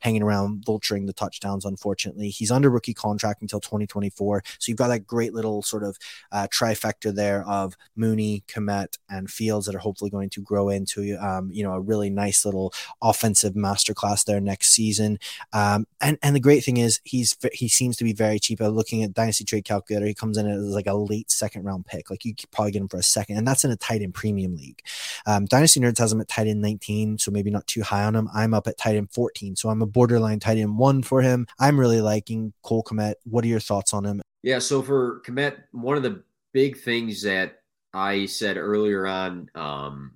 hanging 0.00 0.22
around 0.22 0.64
vulturing 0.64 1.06
the 1.06 1.12
touchdowns 1.12 1.64
unfortunately. 1.64 2.30
He's 2.30 2.50
under 2.50 2.70
rookie 2.70 2.94
contract 2.94 3.42
until 3.42 3.60
2024 3.60 4.42
so 4.58 4.70
you've 4.70 4.78
got 4.78 4.88
that 4.88 5.06
great 5.06 5.34
little 5.34 5.43
little 5.46 5.62
sort 5.62 5.82
of 5.82 5.96
uh, 6.32 6.46
trifecta 6.50 7.14
there 7.14 7.44
of 7.46 7.76
Mooney, 7.96 8.42
Kmet, 8.48 8.98
and 9.08 9.30
Fields 9.30 9.66
that 9.66 9.74
are 9.74 9.78
hopefully 9.78 10.10
going 10.10 10.30
to 10.30 10.40
grow 10.40 10.68
into 10.68 11.16
um, 11.20 11.50
you 11.52 11.62
know 11.62 11.74
a 11.74 11.80
really 11.80 12.10
nice 12.10 12.44
little 12.44 12.72
offensive 13.02 13.54
masterclass 13.54 14.24
there 14.24 14.40
next 14.40 14.68
season. 14.68 15.18
Um, 15.52 15.86
and 16.00 16.18
and 16.22 16.34
the 16.34 16.40
great 16.40 16.64
thing 16.64 16.76
is 16.78 17.00
he's 17.04 17.36
he 17.52 17.68
seems 17.68 17.96
to 17.96 18.04
be 18.04 18.12
very 18.12 18.38
cheap. 18.38 18.60
I'm 18.60 18.68
looking 18.68 19.02
at 19.02 19.14
Dynasty 19.14 19.44
Trade 19.44 19.64
Calculator, 19.64 20.06
he 20.06 20.14
comes 20.14 20.36
in 20.36 20.46
as 20.46 20.62
like 20.62 20.86
a 20.86 20.94
late 20.94 21.30
second 21.30 21.64
round 21.64 21.86
pick. 21.86 22.10
Like 22.10 22.24
you 22.24 22.34
could 22.34 22.50
probably 22.50 22.72
get 22.72 22.82
him 22.82 22.88
for 22.88 22.98
a 22.98 23.02
second, 23.02 23.36
and 23.36 23.46
that's 23.46 23.64
in 23.64 23.70
a 23.70 23.76
tight 23.76 24.02
end 24.02 24.14
premium 24.14 24.56
league. 24.56 24.82
Um, 25.26 25.46
Dynasty 25.46 25.80
Nerds 25.80 25.98
has 25.98 26.12
him 26.12 26.20
at 26.20 26.28
tight 26.28 26.46
end 26.46 26.60
19, 26.60 27.18
so 27.18 27.30
maybe 27.30 27.50
not 27.50 27.66
too 27.66 27.82
high 27.82 28.04
on 28.04 28.16
him. 28.16 28.28
I'm 28.34 28.54
up 28.54 28.66
at 28.66 28.78
tight 28.78 28.96
end 28.96 29.10
14, 29.12 29.56
so 29.56 29.68
I'm 29.68 29.82
a 29.82 29.86
borderline 29.86 30.40
tight 30.40 30.58
end 30.58 30.78
one 30.78 31.02
for 31.02 31.22
him. 31.22 31.46
I'm 31.58 31.78
really 31.78 32.00
liking 32.00 32.52
Cole 32.62 32.84
Kmet. 32.84 33.14
What 33.24 33.44
are 33.44 33.48
your 33.48 33.60
thoughts 33.60 33.92
on 33.92 34.04
him? 34.04 34.22
Yeah, 34.44 34.58
so 34.58 34.82
for 34.82 35.22
Kmet, 35.26 35.56
one 35.72 35.96
of 35.96 36.02
the 36.02 36.22
big 36.52 36.76
things 36.76 37.22
that 37.22 37.62
I 37.94 38.26
said 38.26 38.58
earlier 38.58 39.06
on 39.06 39.48
um, 39.54 40.12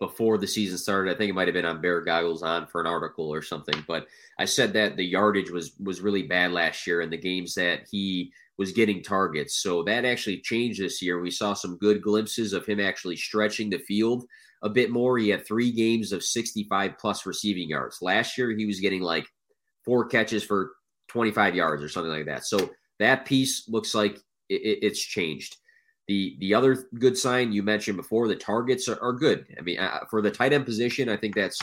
before 0.00 0.38
the 0.38 0.46
season 0.46 0.78
started, 0.78 1.14
I 1.14 1.18
think 1.18 1.28
it 1.28 1.34
might 1.34 1.46
have 1.46 1.52
been 1.54 1.66
on 1.66 1.82
Bear 1.82 2.00
Goggles 2.00 2.42
on 2.42 2.68
for 2.68 2.80
an 2.80 2.86
article 2.86 3.28
or 3.28 3.42
something, 3.42 3.84
but 3.86 4.06
I 4.38 4.46
said 4.46 4.72
that 4.72 4.96
the 4.96 5.04
yardage 5.04 5.50
was 5.50 5.72
was 5.78 6.00
really 6.00 6.22
bad 6.22 6.52
last 6.52 6.86
year 6.86 7.02
in 7.02 7.10
the 7.10 7.18
games 7.18 7.52
that 7.56 7.80
he 7.90 8.32
was 8.56 8.72
getting 8.72 9.02
targets. 9.02 9.62
So 9.62 9.82
that 9.82 10.06
actually 10.06 10.40
changed 10.40 10.80
this 10.80 11.02
year. 11.02 11.20
We 11.20 11.30
saw 11.30 11.52
some 11.52 11.76
good 11.76 12.00
glimpses 12.00 12.54
of 12.54 12.64
him 12.64 12.80
actually 12.80 13.16
stretching 13.16 13.68
the 13.68 13.80
field 13.80 14.24
a 14.62 14.70
bit 14.70 14.90
more. 14.90 15.18
He 15.18 15.28
had 15.28 15.46
three 15.46 15.70
games 15.70 16.12
of 16.12 16.24
65 16.24 16.96
plus 16.98 17.26
receiving 17.26 17.68
yards. 17.68 17.98
Last 18.00 18.38
year, 18.38 18.52
he 18.52 18.64
was 18.64 18.80
getting 18.80 19.02
like 19.02 19.26
four 19.84 20.06
catches 20.06 20.42
for 20.42 20.72
25 21.08 21.54
yards 21.54 21.82
or 21.82 21.90
something 21.90 22.10
like 22.10 22.24
that. 22.24 22.46
So 22.46 22.70
that 22.98 23.26
piece 23.26 23.68
looks 23.68 23.94
like 23.94 24.16
it, 24.48 24.78
it's 24.82 25.00
changed. 25.00 25.56
The 26.08 26.36
the 26.38 26.54
other 26.54 26.88
good 26.98 27.18
sign 27.18 27.52
you 27.52 27.62
mentioned 27.62 27.96
before, 27.96 28.28
the 28.28 28.36
targets 28.36 28.88
are, 28.88 29.00
are 29.02 29.12
good. 29.12 29.46
I 29.58 29.62
mean, 29.62 29.78
uh, 29.78 30.00
for 30.10 30.22
the 30.22 30.30
tight 30.30 30.52
end 30.52 30.64
position, 30.64 31.08
I 31.08 31.16
think 31.16 31.34
that's 31.34 31.58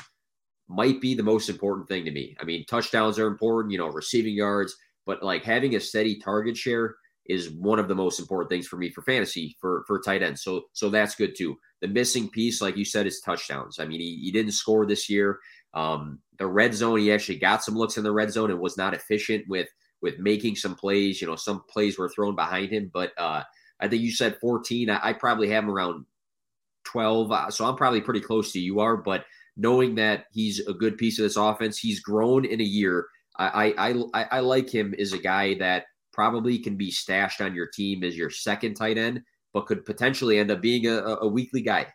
might 0.67 1.01
be 1.01 1.13
the 1.13 1.23
most 1.23 1.49
important 1.49 1.87
thing 1.87 2.05
to 2.05 2.11
me. 2.11 2.35
I 2.39 2.43
mean, 2.43 2.65
touchdowns 2.65 3.19
are 3.19 3.27
important, 3.27 3.71
you 3.71 3.77
know, 3.77 3.89
receiving 3.89 4.33
yards, 4.33 4.75
but 5.05 5.21
like 5.23 5.43
having 5.43 5.75
a 5.75 5.79
steady 5.79 6.19
target 6.19 6.57
share 6.57 6.95
is 7.25 7.51
one 7.51 7.79
of 7.79 7.87
the 7.87 7.95
most 7.95 8.19
important 8.19 8.49
things 8.49 8.67
for 8.67 8.75
me 8.75 8.89
for 8.89 9.01
fantasy 9.01 9.55
for 9.59 9.83
for 9.87 10.01
tight 10.01 10.23
ends. 10.23 10.43
So 10.43 10.63
so 10.73 10.89
that's 10.89 11.15
good 11.15 11.35
too. 11.37 11.57
The 11.81 11.87
missing 11.87 12.29
piece, 12.29 12.61
like 12.61 12.77
you 12.77 12.85
said, 12.85 13.07
is 13.07 13.21
touchdowns. 13.21 13.79
I 13.79 13.85
mean, 13.85 13.99
he, 13.99 14.19
he 14.23 14.31
didn't 14.31 14.53
score 14.53 14.85
this 14.85 15.09
year. 15.09 15.39
Um, 15.73 16.19
the 16.37 16.47
red 16.47 16.73
zone, 16.73 16.99
he 16.99 17.11
actually 17.11 17.39
got 17.39 17.63
some 17.63 17.75
looks 17.75 17.97
in 17.97 18.03
the 18.03 18.11
red 18.11 18.31
zone 18.31 18.51
and 18.51 18.59
was 18.59 18.77
not 18.77 18.93
efficient 18.93 19.45
with 19.47 19.67
with 20.03 20.19
making 20.19 20.55
some 20.55 20.75
plays. 20.75 21.19
You 21.21 21.27
know, 21.27 21.35
some 21.35 21.63
plays 21.67 21.97
were 21.97 22.09
thrown 22.09 22.35
behind 22.35 22.71
him, 22.71 22.91
but 22.93 23.13
uh, 23.17 23.41
I 23.79 23.87
think 23.87 24.03
you 24.03 24.11
said 24.11 24.37
14. 24.39 24.89
I, 24.89 24.99
I 25.01 25.13
probably 25.13 25.49
have 25.49 25.63
him 25.63 25.71
around 25.71 26.05
12. 26.83 27.31
Uh, 27.31 27.49
so 27.49 27.65
I'm 27.65 27.77
probably 27.77 28.01
pretty 28.01 28.19
close 28.19 28.51
to 28.51 28.59
you 28.59 28.81
are. 28.81 28.97
But 28.97 29.25
knowing 29.57 29.95
that 29.95 30.25
he's 30.31 30.59
a 30.67 30.73
good 30.73 30.97
piece 30.97 31.17
of 31.17 31.23
this 31.23 31.37
offense, 31.37 31.79
he's 31.79 32.01
grown 32.01 32.45
in 32.45 32.61
a 32.61 32.65
year. 32.65 33.07
I 33.37 33.73
I 33.77 34.03
I, 34.13 34.23
I 34.33 34.39
like 34.41 34.69
him 34.69 34.93
as 34.99 35.13
a 35.13 35.17
guy 35.17 35.55
that 35.55 35.85
probably 36.11 36.59
can 36.59 36.75
be 36.75 36.91
stashed 36.91 37.41
on 37.41 37.55
your 37.55 37.67
team 37.67 38.03
as 38.03 38.15
your 38.15 38.29
second 38.29 38.75
tight 38.75 38.97
end, 38.97 39.23
but 39.53 39.65
could 39.65 39.85
potentially 39.85 40.37
end 40.37 40.51
up 40.51 40.61
being 40.61 40.85
a, 40.85 40.97
a 41.21 41.27
weekly 41.27 41.61
guy. 41.61 41.87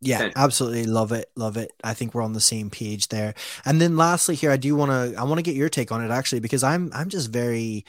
Yeah, 0.00 0.30
absolutely 0.36 0.84
love 0.84 1.10
it, 1.12 1.30
love 1.36 1.56
it. 1.56 1.72
I 1.82 1.94
think 1.94 2.14
we're 2.14 2.22
on 2.22 2.34
the 2.34 2.40
same 2.40 2.68
page 2.70 3.08
there. 3.08 3.34
And 3.64 3.80
then 3.80 3.96
lastly 3.96 4.34
here 4.34 4.50
I 4.50 4.56
do 4.56 4.76
want 4.76 4.90
to 4.90 5.18
I 5.18 5.24
want 5.24 5.38
to 5.38 5.42
get 5.42 5.56
your 5.56 5.68
take 5.70 5.90
on 5.90 6.04
it 6.04 6.10
actually 6.10 6.40
because 6.40 6.62
I'm 6.62 6.90
I'm 6.94 7.08
just 7.08 7.30
very 7.30 7.84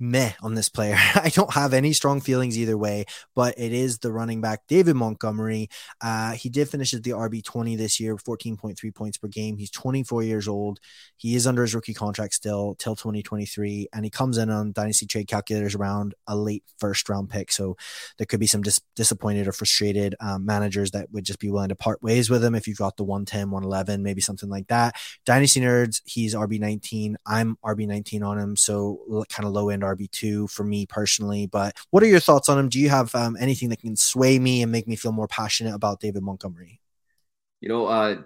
meh 0.00 0.32
on 0.42 0.54
this 0.54 0.68
player. 0.68 0.96
I 1.14 1.28
don't 1.28 1.52
have 1.52 1.74
any 1.74 1.92
strong 1.92 2.20
feelings 2.20 2.58
either 2.58 2.76
way, 2.76 3.04
but 3.34 3.54
it 3.58 3.72
is 3.72 3.98
the 3.98 4.10
running 4.10 4.40
back 4.40 4.62
David 4.66 4.96
Montgomery. 4.96 5.68
Uh, 6.00 6.32
he 6.32 6.48
did 6.48 6.68
finish 6.68 6.94
at 6.94 7.02
the 7.02 7.10
RB 7.10 7.44
20 7.44 7.76
this 7.76 8.00
year, 8.00 8.16
14.3 8.16 8.94
points 8.94 9.18
per 9.18 9.28
game. 9.28 9.58
He's 9.58 9.70
24 9.70 10.22
years 10.22 10.48
old. 10.48 10.80
He 11.16 11.36
is 11.36 11.46
under 11.46 11.62
his 11.62 11.74
rookie 11.74 11.94
contract 11.94 12.34
still 12.34 12.74
till 12.78 12.96
2023, 12.96 13.88
and 13.92 14.04
he 14.04 14.10
comes 14.10 14.38
in 14.38 14.50
on 14.50 14.72
Dynasty 14.72 15.06
Trade 15.06 15.28
Calculators 15.28 15.74
around 15.74 16.14
a 16.26 16.34
late 16.34 16.64
first 16.78 17.08
round 17.08 17.28
pick. 17.28 17.52
So 17.52 17.76
there 18.16 18.26
could 18.26 18.40
be 18.40 18.46
some 18.46 18.62
dis- 18.62 18.80
disappointed 18.96 19.46
or 19.46 19.52
frustrated 19.52 20.14
um, 20.20 20.46
managers 20.46 20.92
that 20.92 21.12
would 21.12 21.24
just 21.24 21.38
be 21.38 21.50
willing 21.50 21.68
to 21.68 21.76
part 21.76 22.02
ways 22.02 22.30
with 22.30 22.42
him 22.42 22.54
if 22.54 22.66
you've 22.66 22.78
got 22.78 22.96
the 22.96 23.04
110, 23.04 23.50
111, 23.50 24.02
maybe 24.02 24.20
something 24.22 24.48
like 24.48 24.66
that. 24.68 24.96
Dynasty 25.26 25.60
Nerds, 25.60 26.00
he's 26.06 26.34
RB 26.34 26.58
19. 26.58 27.18
I'm 27.26 27.58
RB 27.64 27.86
19 27.86 28.22
on 28.22 28.38
him, 28.38 28.56
so 28.56 29.26
kind 29.28 29.46
of 29.46 29.52
low 29.52 29.68
end 29.68 29.82
RB 29.94 30.10
two 30.10 30.46
for 30.48 30.64
me 30.64 30.86
personally. 30.86 31.46
But 31.46 31.76
what 31.90 32.02
are 32.02 32.06
your 32.06 32.20
thoughts 32.20 32.48
on 32.48 32.58
him? 32.58 32.68
Do 32.68 32.78
you 32.78 32.88
have 32.88 33.14
um, 33.14 33.36
anything 33.38 33.68
that 33.70 33.80
can 33.80 33.96
sway 33.96 34.38
me 34.38 34.62
and 34.62 34.72
make 34.72 34.86
me 34.88 34.96
feel 34.96 35.12
more 35.12 35.28
passionate 35.28 35.74
about 35.74 36.00
David 36.00 36.22
Montgomery? 36.22 36.80
You 37.60 37.68
know, 37.68 37.86
uh, 37.86 38.22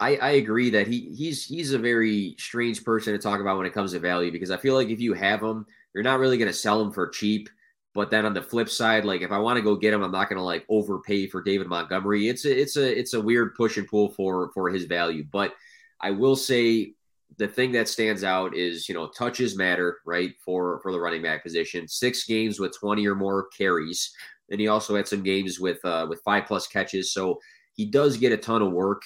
I, 0.00 0.16
I 0.16 0.30
agree 0.32 0.70
that 0.70 0.86
he 0.86 1.12
he's 1.16 1.44
he's 1.44 1.72
a 1.72 1.78
very 1.78 2.34
strange 2.38 2.84
person 2.84 3.12
to 3.12 3.18
talk 3.18 3.40
about 3.40 3.56
when 3.56 3.66
it 3.66 3.72
comes 3.72 3.92
to 3.92 3.98
value 3.98 4.32
because 4.32 4.50
I 4.50 4.56
feel 4.56 4.74
like 4.74 4.88
if 4.88 5.00
you 5.00 5.14
have 5.14 5.42
him, 5.42 5.66
you're 5.94 6.02
not 6.02 6.18
really 6.18 6.38
going 6.38 6.50
to 6.50 6.56
sell 6.56 6.80
him 6.80 6.90
for 6.90 7.08
cheap. 7.08 7.48
But 7.94 8.10
then 8.10 8.26
on 8.26 8.34
the 8.34 8.42
flip 8.42 8.68
side, 8.68 9.04
like 9.04 9.22
if 9.22 9.30
I 9.30 9.38
want 9.38 9.56
to 9.56 9.62
go 9.62 9.76
get 9.76 9.94
him, 9.94 10.02
I'm 10.02 10.10
not 10.10 10.28
going 10.28 10.38
to 10.38 10.44
like 10.44 10.66
overpay 10.68 11.28
for 11.28 11.42
David 11.42 11.68
Montgomery. 11.68 12.28
It's 12.28 12.44
a 12.44 12.60
it's 12.60 12.76
a 12.76 12.98
it's 12.98 13.14
a 13.14 13.20
weird 13.20 13.54
push 13.54 13.76
and 13.76 13.86
pull 13.86 14.10
for 14.10 14.50
for 14.52 14.68
his 14.68 14.84
value. 14.84 15.24
But 15.30 15.54
I 16.00 16.10
will 16.10 16.34
say 16.34 16.94
the 17.38 17.48
thing 17.48 17.72
that 17.72 17.88
stands 17.88 18.24
out 18.24 18.56
is 18.56 18.88
you 18.88 18.94
know 18.94 19.08
touches 19.08 19.56
matter 19.56 19.98
right 20.06 20.32
for 20.44 20.80
for 20.82 20.92
the 20.92 21.00
running 21.00 21.22
back 21.22 21.42
position. 21.42 21.88
Six 21.88 22.24
games 22.24 22.60
with 22.60 22.78
20 22.78 23.06
or 23.06 23.14
more 23.14 23.48
carries, 23.56 24.12
and 24.50 24.60
he 24.60 24.68
also 24.68 24.96
had 24.96 25.08
some 25.08 25.22
games 25.22 25.58
with 25.60 25.84
uh, 25.84 26.06
with 26.08 26.22
five 26.24 26.46
plus 26.46 26.66
catches. 26.66 27.12
So 27.12 27.38
he 27.74 27.86
does 27.86 28.16
get 28.16 28.32
a 28.32 28.36
ton 28.36 28.62
of 28.62 28.72
work. 28.72 29.02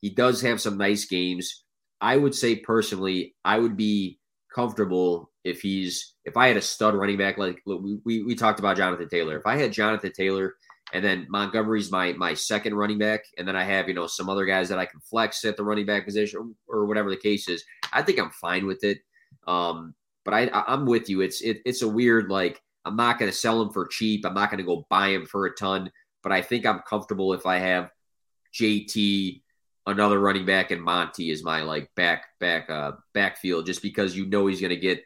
He 0.00 0.10
does 0.10 0.40
have 0.42 0.60
some 0.60 0.78
nice 0.78 1.04
games. 1.06 1.64
I 2.00 2.16
would 2.16 2.34
say 2.34 2.56
personally, 2.56 3.34
I 3.44 3.58
would 3.58 3.76
be 3.76 4.18
comfortable 4.54 5.30
if 5.44 5.60
he's 5.60 6.14
if 6.24 6.36
I 6.36 6.48
had 6.48 6.56
a 6.56 6.62
stud 6.62 6.94
running 6.94 7.18
back 7.18 7.38
like 7.38 7.60
we, 7.66 7.98
we, 8.04 8.22
we 8.24 8.34
talked 8.34 8.58
about 8.58 8.76
Jonathan 8.76 9.08
Taylor. 9.08 9.36
If 9.36 9.46
I 9.46 9.56
had 9.56 9.72
Jonathan 9.72 10.12
Taylor 10.12 10.54
and 10.92 11.04
then 11.04 11.26
Montgomery's 11.28 11.90
my 11.90 12.12
my 12.14 12.34
second 12.34 12.74
running 12.74 12.98
back, 12.98 13.24
and 13.38 13.46
then 13.46 13.56
I 13.56 13.64
have 13.64 13.88
you 13.88 13.94
know 13.94 14.06
some 14.06 14.28
other 14.28 14.44
guys 14.44 14.68
that 14.68 14.78
I 14.78 14.86
can 14.86 15.00
flex 15.00 15.44
at 15.44 15.56
the 15.56 15.64
running 15.64 15.86
back 15.86 16.04
position 16.04 16.54
or 16.68 16.86
whatever 16.86 17.10
the 17.10 17.16
case 17.16 17.48
is. 17.48 17.64
I 17.92 18.02
think 18.02 18.18
I'm 18.18 18.30
fine 18.30 18.66
with 18.66 18.84
it. 18.84 18.98
Um, 19.46 19.94
but 20.24 20.34
I 20.34 20.50
I'm 20.66 20.86
with 20.86 21.08
you. 21.08 21.20
It's 21.20 21.40
it, 21.40 21.60
it's 21.64 21.82
a 21.82 21.88
weird 21.88 22.28
like 22.28 22.60
I'm 22.84 22.96
not 22.96 23.18
going 23.18 23.30
to 23.30 23.36
sell 23.36 23.60
him 23.60 23.70
for 23.70 23.86
cheap. 23.86 24.24
I'm 24.24 24.34
not 24.34 24.50
going 24.50 24.58
to 24.58 24.64
go 24.64 24.86
buy 24.88 25.08
him 25.08 25.26
for 25.26 25.46
a 25.46 25.54
ton. 25.54 25.90
But 26.22 26.32
I 26.32 26.42
think 26.42 26.66
I'm 26.66 26.80
comfortable 26.80 27.32
if 27.32 27.46
I 27.46 27.58
have 27.58 27.90
JT, 28.54 29.42
another 29.86 30.18
running 30.18 30.44
back, 30.44 30.70
and 30.70 30.82
Monty 30.82 31.30
is 31.30 31.44
my 31.44 31.62
like 31.62 31.90
back 31.94 32.26
back 32.40 32.68
uh 32.68 32.92
backfield, 33.14 33.66
just 33.66 33.82
because 33.82 34.16
you 34.16 34.26
know 34.26 34.46
he's 34.46 34.60
going 34.60 34.70
to 34.70 34.76
get 34.76 35.02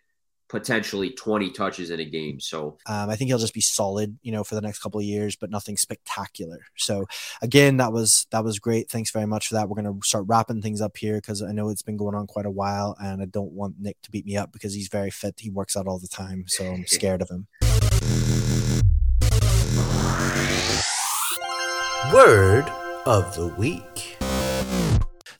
potentially 0.48 1.10
20 1.10 1.50
touches 1.50 1.90
in 1.90 2.00
a 2.00 2.04
game. 2.04 2.38
So 2.40 2.78
um, 2.86 3.10
I 3.10 3.16
think 3.16 3.28
he'll 3.28 3.38
just 3.38 3.54
be 3.54 3.60
solid, 3.60 4.18
you 4.22 4.32
know, 4.32 4.44
for 4.44 4.54
the 4.54 4.60
next 4.60 4.80
couple 4.80 5.00
of 5.00 5.06
years, 5.06 5.36
but 5.36 5.50
nothing 5.50 5.76
spectacular. 5.76 6.60
So 6.76 7.06
again, 7.42 7.78
that 7.78 7.92
was 7.92 8.26
that 8.30 8.44
was 8.44 8.58
great. 8.58 8.90
Thanks 8.90 9.10
very 9.10 9.26
much 9.26 9.48
for 9.48 9.54
that. 9.54 9.68
We're 9.68 9.82
gonna 9.82 9.98
start 10.02 10.24
wrapping 10.28 10.62
things 10.62 10.80
up 10.80 10.96
here 10.96 11.16
because 11.16 11.42
I 11.42 11.52
know 11.52 11.68
it's 11.70 11.82
been 11.82 11.96
going 11.96 12.14
on 12.14 12.26
quite 12.26 12.46
a 12.46 12.50
while, 12.50 12.96
and 13.00 13.22
I 13.22 13.26
don't 13.26 13.52
want 13.52 13.80
Nick 13.80 14.00
to 14.02 14.10
beat 14.10 14.26
me 14.26 14.36
up 14.36 14.52
because 14.52 14.74
he's 14.74 14.88
very 14.88 15.10
fit. 15.10 15.40
He 15.40 15.50
works 15.50 15.76
out 15.76 15.86
all 15.86 15.98
the 15.98 16.08
time, 16.08 16.44
so 16.46 16.64
I'm 16.64 16.86
scared 16.86 17.22
of 17.22 17.30
him. 17.30 17.46
Word 22.12 22.70
of 23.06 23.34
the 23.34 23.52
week. 23.58 24.13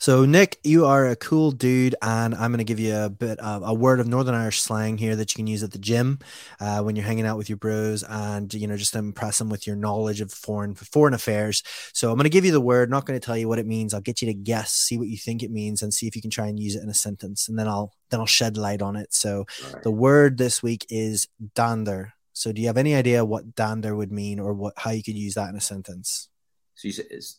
So, 0.05 0.26
Nick, 0.26 0.59
you 0.62 0.84
are 0.84 1.07
a 1.07 1.16
cool 1.16 1.50
dude, 1.50 1.94
and 2.02 2.34
I'm 2.34 2.50
going 2.50 2.59
to 2.59 2.64
give 2.64 2.78
you 2.78 2.94
a 2.94 3.09
bit 3.09 3.38
of 3.38 3.62
a 3.64 3.72
word 3.72 4.00
of 4.00 4.07
Northern 4.07 4.34
Irish 4.34 4.61
slang 4.61 4.98
here 4.98 5.16
that 5.16 5.32
you 5.32 5.36
can 5.36 5.46
use 5.46 5.62
at 5.62 5.70
the 5.70 5.78
gym 5.78 6.18
uh, 6.61 6.82
when 6.82 6.94
you're 6.94 7.07
hanging 7.07 7.24
out 7.24 7.38
with 7.38 7.48
your 7.48 7.57
bros, 7.57 8.02
and 8.02 8.52
you 8.52 8.66
know 8.66 8.76
just 8.76 8.94
impress 8.94 9.38
them 9.38 9.48
with 9.48 9.66
your 9.66 9.76
knowledge 9.76 10.20
of 10.20 10.30
foreign 10.30 10.74
foreign 10.74 11.14
affairs. 11.14 11.62
So, 11.94 12.11
I'm 12.11 12.18
going 12.18 12.24
to 12.24 12.28
give 12.28 12.44
you 12.44 12.52
the 12.52 12.61
word. 12.61 12.90
Not 12.90 13.07
going 13.07 13.18
to 13.18 13.24
tell 13.24 13.34
you 13.34 13.48
what 13.48 13.59
it 13.59 13.66
means. 13.66 13.94
I'll 13.94 14.02
get 14.02 14.20
you 14.20 14.26
to 14.26 14.34
guess, 14.34 14.74
see 14.74 14.98
what 14.98 15.09
you 15.09 15.16
think 15.16 15.42
it 15.42 15.50
means, 15.50 15.80
and 15.80 15.94
see 15.94 16.07
if 16.07 16.14
you 16.14 16.20
can 16.20 16.30
try 16.30 16.48
and 16.48 16.61
use 16.61 16.76
it 16.76 16.82
in 16.82 16.90
a 16.90 16.94
sentence, 16.94 17.48
and 17.48 17.59
then 17.59 17.66
I'll 17.66 17.94
then 18.11 18.20
I'll 18.20 18.26
shed 18.26 18.59
light 18.59 18.82
on 18.82 18.96
it. 18.96 19.14
So, 19.14 19.46
right. 19.72 19.82
the 19.84 19.90
word 19.90 20.36
this 20.36 20.62
week 20.62 20.84
is 20.90 21.28
dander. 21.55 22.12
So, 22.34 22.52
do 22.52 22.61
you 22.61 22.66
have 22.66 22.76
any 22.76 22.94
idea 22.94 23.24
what 23.24 23.55
dander 23.55 23.96
would 23.96 24.12
mean, 24.12 24.38
or 24.38 24.52
what 24.52 24.74
how 24.76 24.90
you 24.90 25.02
could 25.02 25.16
use 25.16 25.32
that 25.32 25.48
in 25.48 25.57
a 25.57 25.62
sentence? 25.62 26.28
So 26.74 26.88
you 26.88 26.92
said 26.92 27.07
is 27.11 27.38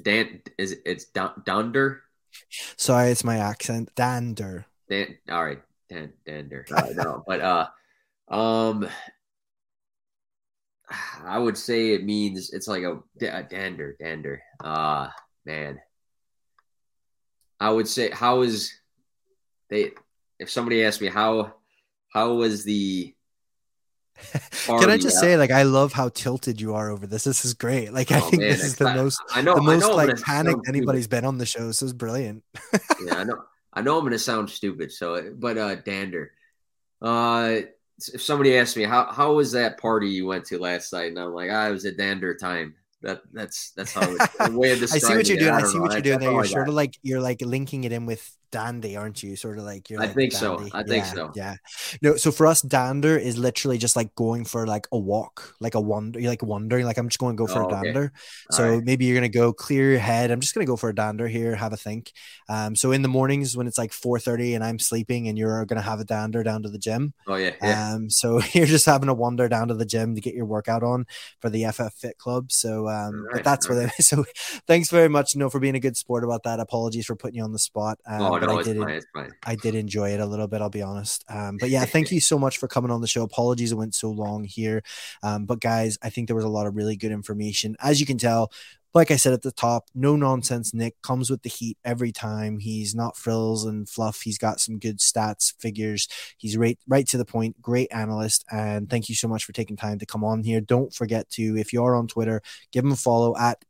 Dan 0.00 0.42
is 0.58 0.76
it's 0.84 1.06
Dunder? 1.44 2.02
Sorry, 2.76 3.10
it's 3.10 3.24
my 3.24 3.38
accent. 3.38 3.90
Dander. 3.94 4.66
Dan 4.88 5.16
all 5.30 5.44
right, 5.44 5.62
Dan 5.88 6.12
Dander. 6.26 6.66
Uh, 6.70 6.88
no, 6.94 7.24
but 7.26 7.40
uh 7.40 7.68
um 8.28 8.88
I 11.24 11.38
would 11.38 11.58
say 11.58 11.94
it 11.94 12.04
means 12.04 12.50
it's 12.52 12.68
like 12.68 12.84
a, 12.84 13.00
a 13.20 13.42
dander, 13.42 13.96
dander. 13.98 14.40
Ah, 14.62 15.08
uh, 15.08 15.10
man. 15.44 15.80
I 17.58 17.70
would 17.70 17.88
say 17.88 18.10
how 18.10 18.42
is 18.42 18.72
they 19.70 19.92
if 20.38 20.50
somebody 20.50 20.84
asked 20.84 21.00
me 21.00 21.08
how 21.08 21.54
how 22.12 22.34
was 22.34 22.64
the 22.64 23.15
Can 24.66 24.90
I 24.90 24.96
just 24.98 25.18
say, 25.18 25.36
like, 25.36 25.50
I 25.50 25.62
love 25.62 25.92
how 25.92 26.08
tilted 26.08 26.60
you 26.60 26.74
are 26.74 26.90
over 26.90 27.06
this. 27.06 27.24
This 27.24 27.44
is 27.44 27.54
great. 27.54 27.92
Like, 27.92 28.10
I 28.12 28.20
Oh, 28.20 28.20
think 28.20 28.40
man, 28.42 28.50
this 28.50 28.64
is 28.64 28.76
the 28.76 28.92
most, 28.94 29.20
I 29.34 29.42
know 29.42 29.54
the 29.54 29.62
most 29.62 29.80
know 29.82 29.94
like 29.94 30.20
panicked 30.22 30.68
anybody's 30.68 31.06
been 31.06 31.24
on 31.24 31.38
the 31.38 31.46
show. 31.46 31.72
So 31.72 31.86
it's 31.86 31.92
brilliant. 31.92 32.42
yeah, 33.04 33.16
I 33.16 33.24
know 33.24 33.42
I 33.72 33.82
know 33.82 33.98
I'm 33.98 34.04
gonna 34.04 34.18
sound 34.18 34.50
stupid, 34.50 34.92
so 34.92 35.32
but 35.36 35.58
uh 35.58 35.74
dander. 35.76 36.32
Uh 37.00 37.60
if 38.12 38.22
somebody 38.22 38.56
asked 38.56 38.76
me 38.76 38.84
how 38.84 39.10
how 39.12 39.32
was 39.34 39.52
that 39.52 39.78
party 39.78 40.08
you 40.08 40.26
went 40.26 40.44
to 40.46 40.58
last 40.58 40.92
night, 40.92 41.08
and 41.08 41.18
I'm 41.18 41.34
like, 41.34 41.50
ah, 41.52 41.68
it 41.68 41.72
was 41.72 41.84
a 41.84 41.92
dander 41.92 42.34
time. 42.34 42.74
That 43.02 43.22
that's 43.32 43.72
that's 43.72 43.92
how 43.92 44.02
it, 44.02 44.22
the 44.44 44.58
way 44.58 44.72
of 44.72 44.82
I 44.92 44.98
see 44.98 45.14
what 45.14 45.28
you're 45.28 45.38
doing. 45.38 45.54
I 45.54 45.60
don't 45.60 45.70
see 45.70 45.78
know. 45.78 45.82
what 45.82 45.92
you're 45.92 46.02
doing 46.02 46.18
there. 46.20 46.32
You're 46.32 46.44
sort 46.44 46.68
of 46.68 46.74
like 46.74 46.98
you're 47.02 47.20
like 47.20 47.40
linking 47.42 47.84
it 47.84 47.92
in 47.92 48.06
with 48.06 48.35
dandy, 48.50 48.96
aren't 48.96 49.22
you? 49.22 49.36
Sort 49.36 49.58
of 49.58 49.64
like 49.64 49.90
you're. 49.90 50.00
I 50.00 50.06
like 50.06 50.14
think 50.14 50.32
so. 50.32 50.56
dandy. 50.56 50.70
I 50.72 50.82
think 50.82 51.04
Yeah, 51.04 51.06
so. 51.06 51.34
Yeah. 51.34 51.56
No. 52.02 52.16
So 52.16 52.30
for 52.32 52.46
us, 52.46 52.62
dander 52.62 53.16
is 53.16 53.36
literally 53.38 53.78
just 53.78 53.96
like 53.96 54.14
going 54.14 54.44
for 54.44 54.66
like 54.66 54.86
a 54.92 54.98
walk, 54.98 55.54
like 55.60 55.74
a 55.74 55.80
wander. 55.80 56.20
You're 56.20 56.30
like 56.30 56.42
wandering. 56.42 56.86
Like 56.86 56.98
I'm 56.98 57.08
just 57.08 57.18
going 57.18 57.36
to 57.36 57.40
go 57.40 57.46
for 57.46 57.62
Oh, 57.62 57.62
a 57.62 57.66
dander. 57.66 58.12
All 58.50 58.58
So 58.58 58.62
right. 58.62 58.82
maybe 58.84 59.04
you're 59.04 59.16
gonna 59.16 59.28
go 59.28 59.52
clear 59.52 59.90
your 59.90 59.98
head. 60.00 60.30
I'm 60.30 60.40
just 60.40 60.54
gonna 60.54 60.66
go 60.66 60.76
for 60.76 60.88
a 60.90 60.94
dander 60.94 61.28
here, 61.28 61.54
have 61.56 61.72
a 61.72 61.76
think. 61.76 62.12
Um, 62.48 62.76
so 62.76 62.92
in 62.92 63.02
the 63.02 63.08
mornings 63.08 63.56
when 63.56 63.66
it's 63.66 63.78
like 63.78 63.92
4:30 63.92 64.54
and 64.54 64.64
I'm 64.64 64.78
sleeping, 64.78 65.28
and 65.28 65.38
you're 65.38 65.64
gonna 65.66 65.82
have 65.82 66.00
a 66.00 66.04
dander 66.04 66.42
down 66.42 66.62
to 66.62 66.68
the 66.70 66.78
gym. 66.78 67.14
Oh 67.26 67.36
yeah, 67.36 67.54
yeah. 67.62 67.80
Um, 67.94 68.10
so 68.10 68.40
you're 68.52 68.66
just 68.66 68.86
having 68.86 69.08
a 69.08 69.14
wander 69.14 69.48
down 69.48 69.68
to 69.68 69.74
the 69.74 69.86
gym 69.86 70.14
to 70.14 70.20
get 70.20 70.34
your 70.34 70.46
workout 70.46 70.82
on 70.82 71.06
for 71.40 71.50
the 71.50 71.64
FF 71.64 71.94
Fit 71.94 72.18
Club. 72.18 72.52
So, 72.52 72.88
um, 72.88 73.28
but 73.32 73.42
Alright, 73.42 73.44
that's 73.44 73.68
what 73.68 73.78
is. 73.78 73.92
So, 74.06 74.24
thanks 74.66 74.90
very 74.90 75.08
much, 75.08 75.34
no, 75.36 75.50
for 75.50 75.58
being 75.60 75.74
a 75.74 75.80
good 75.80 75.96
sport 75.96 76.22
about 76.24 76.44
that. 76.44 76.60
Apologies 76.60 77.06
for 77.06 77.16
putting 77.16 77.36
you 77.36 77.44
on 77.44 77.52
the 77.52 77.58
spot. 77.58 77.98
Um, 78.06 78.36
oh 78.38 78.45
but 78.46 78.52
no, 78.52 78.58
I 78.58 78.62
did, 78.62 78.76
fine. 78.76 79.02
Fine. 79.14 79.32
I 79.44 79.54
did 79.56 79.74
enjoy 79.74 80.10
it 80.10 80.20
a 80.20 80.26
little 80.26 80.48
bit. 80.48 80.60
I'll 80.60 80.70
be 80.70 80.82
honest. 80.82 81.24
Um, 81.28 81.56
but 81.58 81.70
yeah, 81.70 81.84
thank 81.84 82.10
you 82.10 82.20
so 82.32 82.38
much 82.38 82.58
for 82.58 82.68
coming 82.68 82.90
on 82.90 83.00
the 83.00 83.06
show. 83.06 83.22
Apologies 83.22 83.72
it 83.72 83.76
went 83.76 83.94
so 83.94 84.10
long 84.10 84.44
here. 84.44 84.82
Um, 85.22 85.44
but 85.44 85.60
guys, 85.60 85.98
I 86.02 86.10
think 86.10 86.28
there 86.28 86.36
was 86.36 86.44
a 86.44 86.48
lot 86.48 86.66
of 86.66 86.76
really 86.76 86.96
good 86.96 87.12
information. 87.12 87.76
As 87.80 88.00
you 88.00 88.06
can 88.06 88.18
tell, 88.18 88.50
like 88.96 89.10
I 89.10 89.16
said 89.16 89.34
at 89.34 89.42
the 89.42 89.52
top, 89.52 89.90
no 89.94 90.16
nonsense. 90.16 90.72
Nick 90.72 90.94
comes 91.02 91.28
with 91.28 91.42
the 91.42 91.50
heat 91.50 91.76
every 91.84 92.12
time. 92.12 92.58
He's 92.58 92.94
not 92.94 93.14
frills 93.14 93.66
and 93.66 93.86
fluff. 93.86 94.22
He's 94.22 94.38
got 94.38 94.58
some 94.58 94.78
good 94.78 95.00
stats, 95.00 95.52
figures. 95.60 96.08
He's 96.38 96.56
right, 96.56 96.78
right 96.88 97.06
to 97.08 97.18
the 97.18 97.26
point. 97.26 97.60
Great 97.60 97.92
analyst. 97.92 98.46
And 98.50 98.88
thank 98.88 99.10
you 99.10 99.14
so 99.14 99.28
much 99.28 99.44
for 99.44 99.52
taking 99.52 99.76
time 99.76 99.98
to 99.98 100.06
come 100.06 100.24
on 100.24 100.42
here. 100.42 100.62
Don't 100.62 100.94
forget 100.94 101.28
to, 101.32 101.58
if 101.58 101.74
you 101.74 101.84
are 101.84 101.94
on 101.94 102.08
Twitter, 102.08 102.40
give 102.72 102.86
him 102.86 102.92
a 102.92 102.96
follow 102.96 103.36
at 103.36 103.62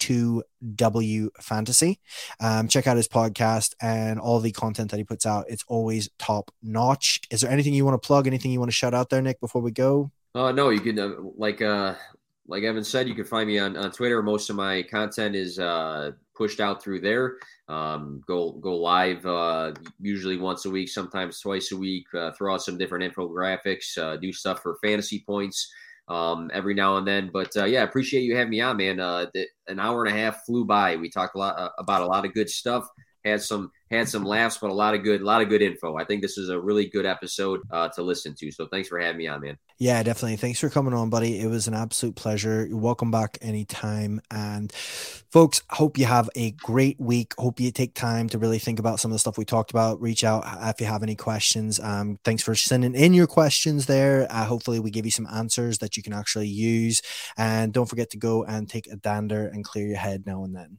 P2W 0.00 1.28
Fantasy. 1.40 2.00
Um, 2.40 2.68
check 2.68 2.86
out 2.86 2.96
his 2.96 3.08
podcast 3.08 3.74
and 3.80 4.18
all 4.18 4.40
the 4.40 4.52
content 4.52 4.90
that 4.90 4.96
he 4.96 5.04
puts 5.04 5.26
out. 5.26 5.46
It's 5.48 5.64
always 5.68 6.08
top 6.18 6.50
notch. 6.62 7.20
Is 7.30 7.42
there 7.42 7.50
anything 7.50 7.74
you 7.74 7.84
want 7.84 8.00
to 8.00 8.06
plug? 8.06 8.26
Anything 8.26 8.50
you 8.50 8.58
want 8.58 8.70
to 8.70 8.76
shout 8.76 8.94
out 8.94 9.10
there, 9.10 9.22
Nick, 9.22 9.40
before 9.40 9.62
we 9.62 9.70
go? 9.70 10.10
Uh, 10.34 10.52
no, 10.52 10.70
you 10.70 10.80
can 10.80 10.98
uh, 10.98 11.12
like 11.36 11.60
uh 11.60 11.94
like 12.46 12.64
Evan 12.64 12.82
said, 12.82 13.08
you 13.08 13.14
can 13.14 13.24
find 13.24 13.46
me 13.46 13.60
on, 13.60 13.76
on 13.76 13.92
Twitter. 13.92 14.22
Most 14.22 14.50
of 14.50 14.56
my 14.56 14.82
content 14.82 15.36
is 15.36 15.60
uh, 15.60 16.10
pushed 16.34 16.58
out 16.58 16.82
through 16.82 17.00
there. 17.00 17.36
Um, 17.68 18.22
go 18.26 18.52
go 18.52 18.76
live 18.76 19.24
uh, 19.24 19.72
usually 20.00 20.36
once 20.36 20.64
a 20.64 20.70
week, 20.70 20.88
sometimes 20.88 21.40
twice 21.40 21.70
a 21.70 21.76
week. 21.76 22.06
Uh, 22.12 22.32
throw 22.32 22.54
out 22.54 22.62
some 22.62 22.76
different 22.76 23.14
infographics. 23.14 23.96
Uh, 23.96 24.16
do 24.16 24.32
stuff 24.32 24.62
for 24.62 24.78
fantasy 24.82 25.22
points 25.24 25.72
um, 26.10 26.50
every 26.52 26.74
now 26.74 26.96
and 26.96 27.06
then. 27.06 27.30
But 27.32 27.56
uh, 27.56 27.64
yeah, 27.64 27.84
appreciate 27.84 28.22
you 28.22 28.36
having 28.36 28.50
me 28.50 28.60
on, 28.60 28.76
man. 28.76 29.00
Uh, 29.00 29.26
the, 29.32 29.46
an 29.68 29.78
hour 29.78 30.04
and 30.04 30.14
a 30.14 30.18
half 30.18 30.44
flew 30.44 30.64
by. 30.64 30.96
We 30.96 31.08
talked 31.08 31.36
a 31.36 31.38
lot 31.38 31.58
uh, 31.58 31.70
about 31.78 32.02
a 32.02 32.06
lot 32.06 32.26
of 32.26 32.34
good 32.34 32.50
stuff. 32.50 32.86
Had 33.24 33.42
some 33.42 33.70
had 33.96 34.08
some 34.08 34.24
laughs, 34.24 34.58
but 34.58 34.70
a 34.70 34.74
lot 34.74 34.94
of 34.94 35.02
good 35.02 35.20
a 35.20 35.24
lot 35.24 35.42
of 35.42 35.48
good 35.48 35.62
info. 35.62 35.96
I 35.96 36.04
think 36.04 36.22
this 36.22 36.38
is 36.38 36.48
a 36.48 36.60
really 36.60 36.88
good 36.88 37.06
episode 37.06 37.60
uh, 37.70 37.88
to 37.90 38.02
listen 38.02 38.34
to. 38.38 38.50
So 38.52 38.66
thanks 38.66 38.88
for 38.88 38.98
having 39.00 39.18
me 39.18 39.26
on, 39.26 39.40
man. 39.40 39.56
Yeah, 39.78 40.02
definitely. 40.02 40.36
Thanks 40.36 40.60
for 40.60 40.70
coming 40.70 40.94
on, 40.94 41.10
buddy. 41.10 41.40
It 41.40 41.48
was 41.48 41.66
an 41.66 41.74
absolute 41.74 42.14
pleasure. 42.14 42.66
You're 42.66 42.78
welcome 42.78 43.10
back 43.10 43.38
anytime. 43.40 44.20
And 44.30 44.70
folks, 44.72 45.62
hope 45.70 45.98
you 45.98 46.04
have 46.04 46.30
a 46.36 46.52
great 46.52 47.00
week. 47.00 47.34
Hope 47.38 47.58
you 47.58 47.72
take 47.72 47.94
time 47.94 48.28
to 48.28 48.38
really 48.38 48.58
think 48.58 48.78
about 48.78 49.00
some 49.00 49.10
of 49.10 49.14
the 49.14 49.18
stuff 49.18 49.38
we 49.38 49.44
talked 49.44 49.70
about. 49.70 50.00
Reach 50.00 50.22
out 50.22 50.44
if 50.68 50.80
you 50.80 50.86
have 50.86 51.02
any 51.02 51.16
questions. 51.16 51.80
Um, 51.80 52.18
thanks 52.24 52.42
for 52.42 52.54
sending 52.54 52.94
in 52.94 53.14
your 53.14 53.26
questions 53.26 53.86
there. 53.86 54.26
Uh, 54.30 54.44
hopefully, 54.44 54.78
we 54.78 54.90
give 54.90 55.04
you 55.04 55.10
some 55.10 55.26
answers 55.26 55.78
that 55.78 55.96
you 55.96 56.02
can 56.02 56.12
actually 56.12 56.48
use. 56.48 57.02
And 57.36 57.72
don't 57.72 57.86
forget 57.86 58.10
to 58.10 58.18
go 58.18 58.44
and 58.44 58.68
take 58.68 58.86
a 58.86 58.96
dander 58.96 59.46
and 59.46 59.64
clear 59.64 59.86
your 59.86 59.98
head 59.98 60.24
now 60.26 60.44
and 60.44 60.54
then. 60.54 60.78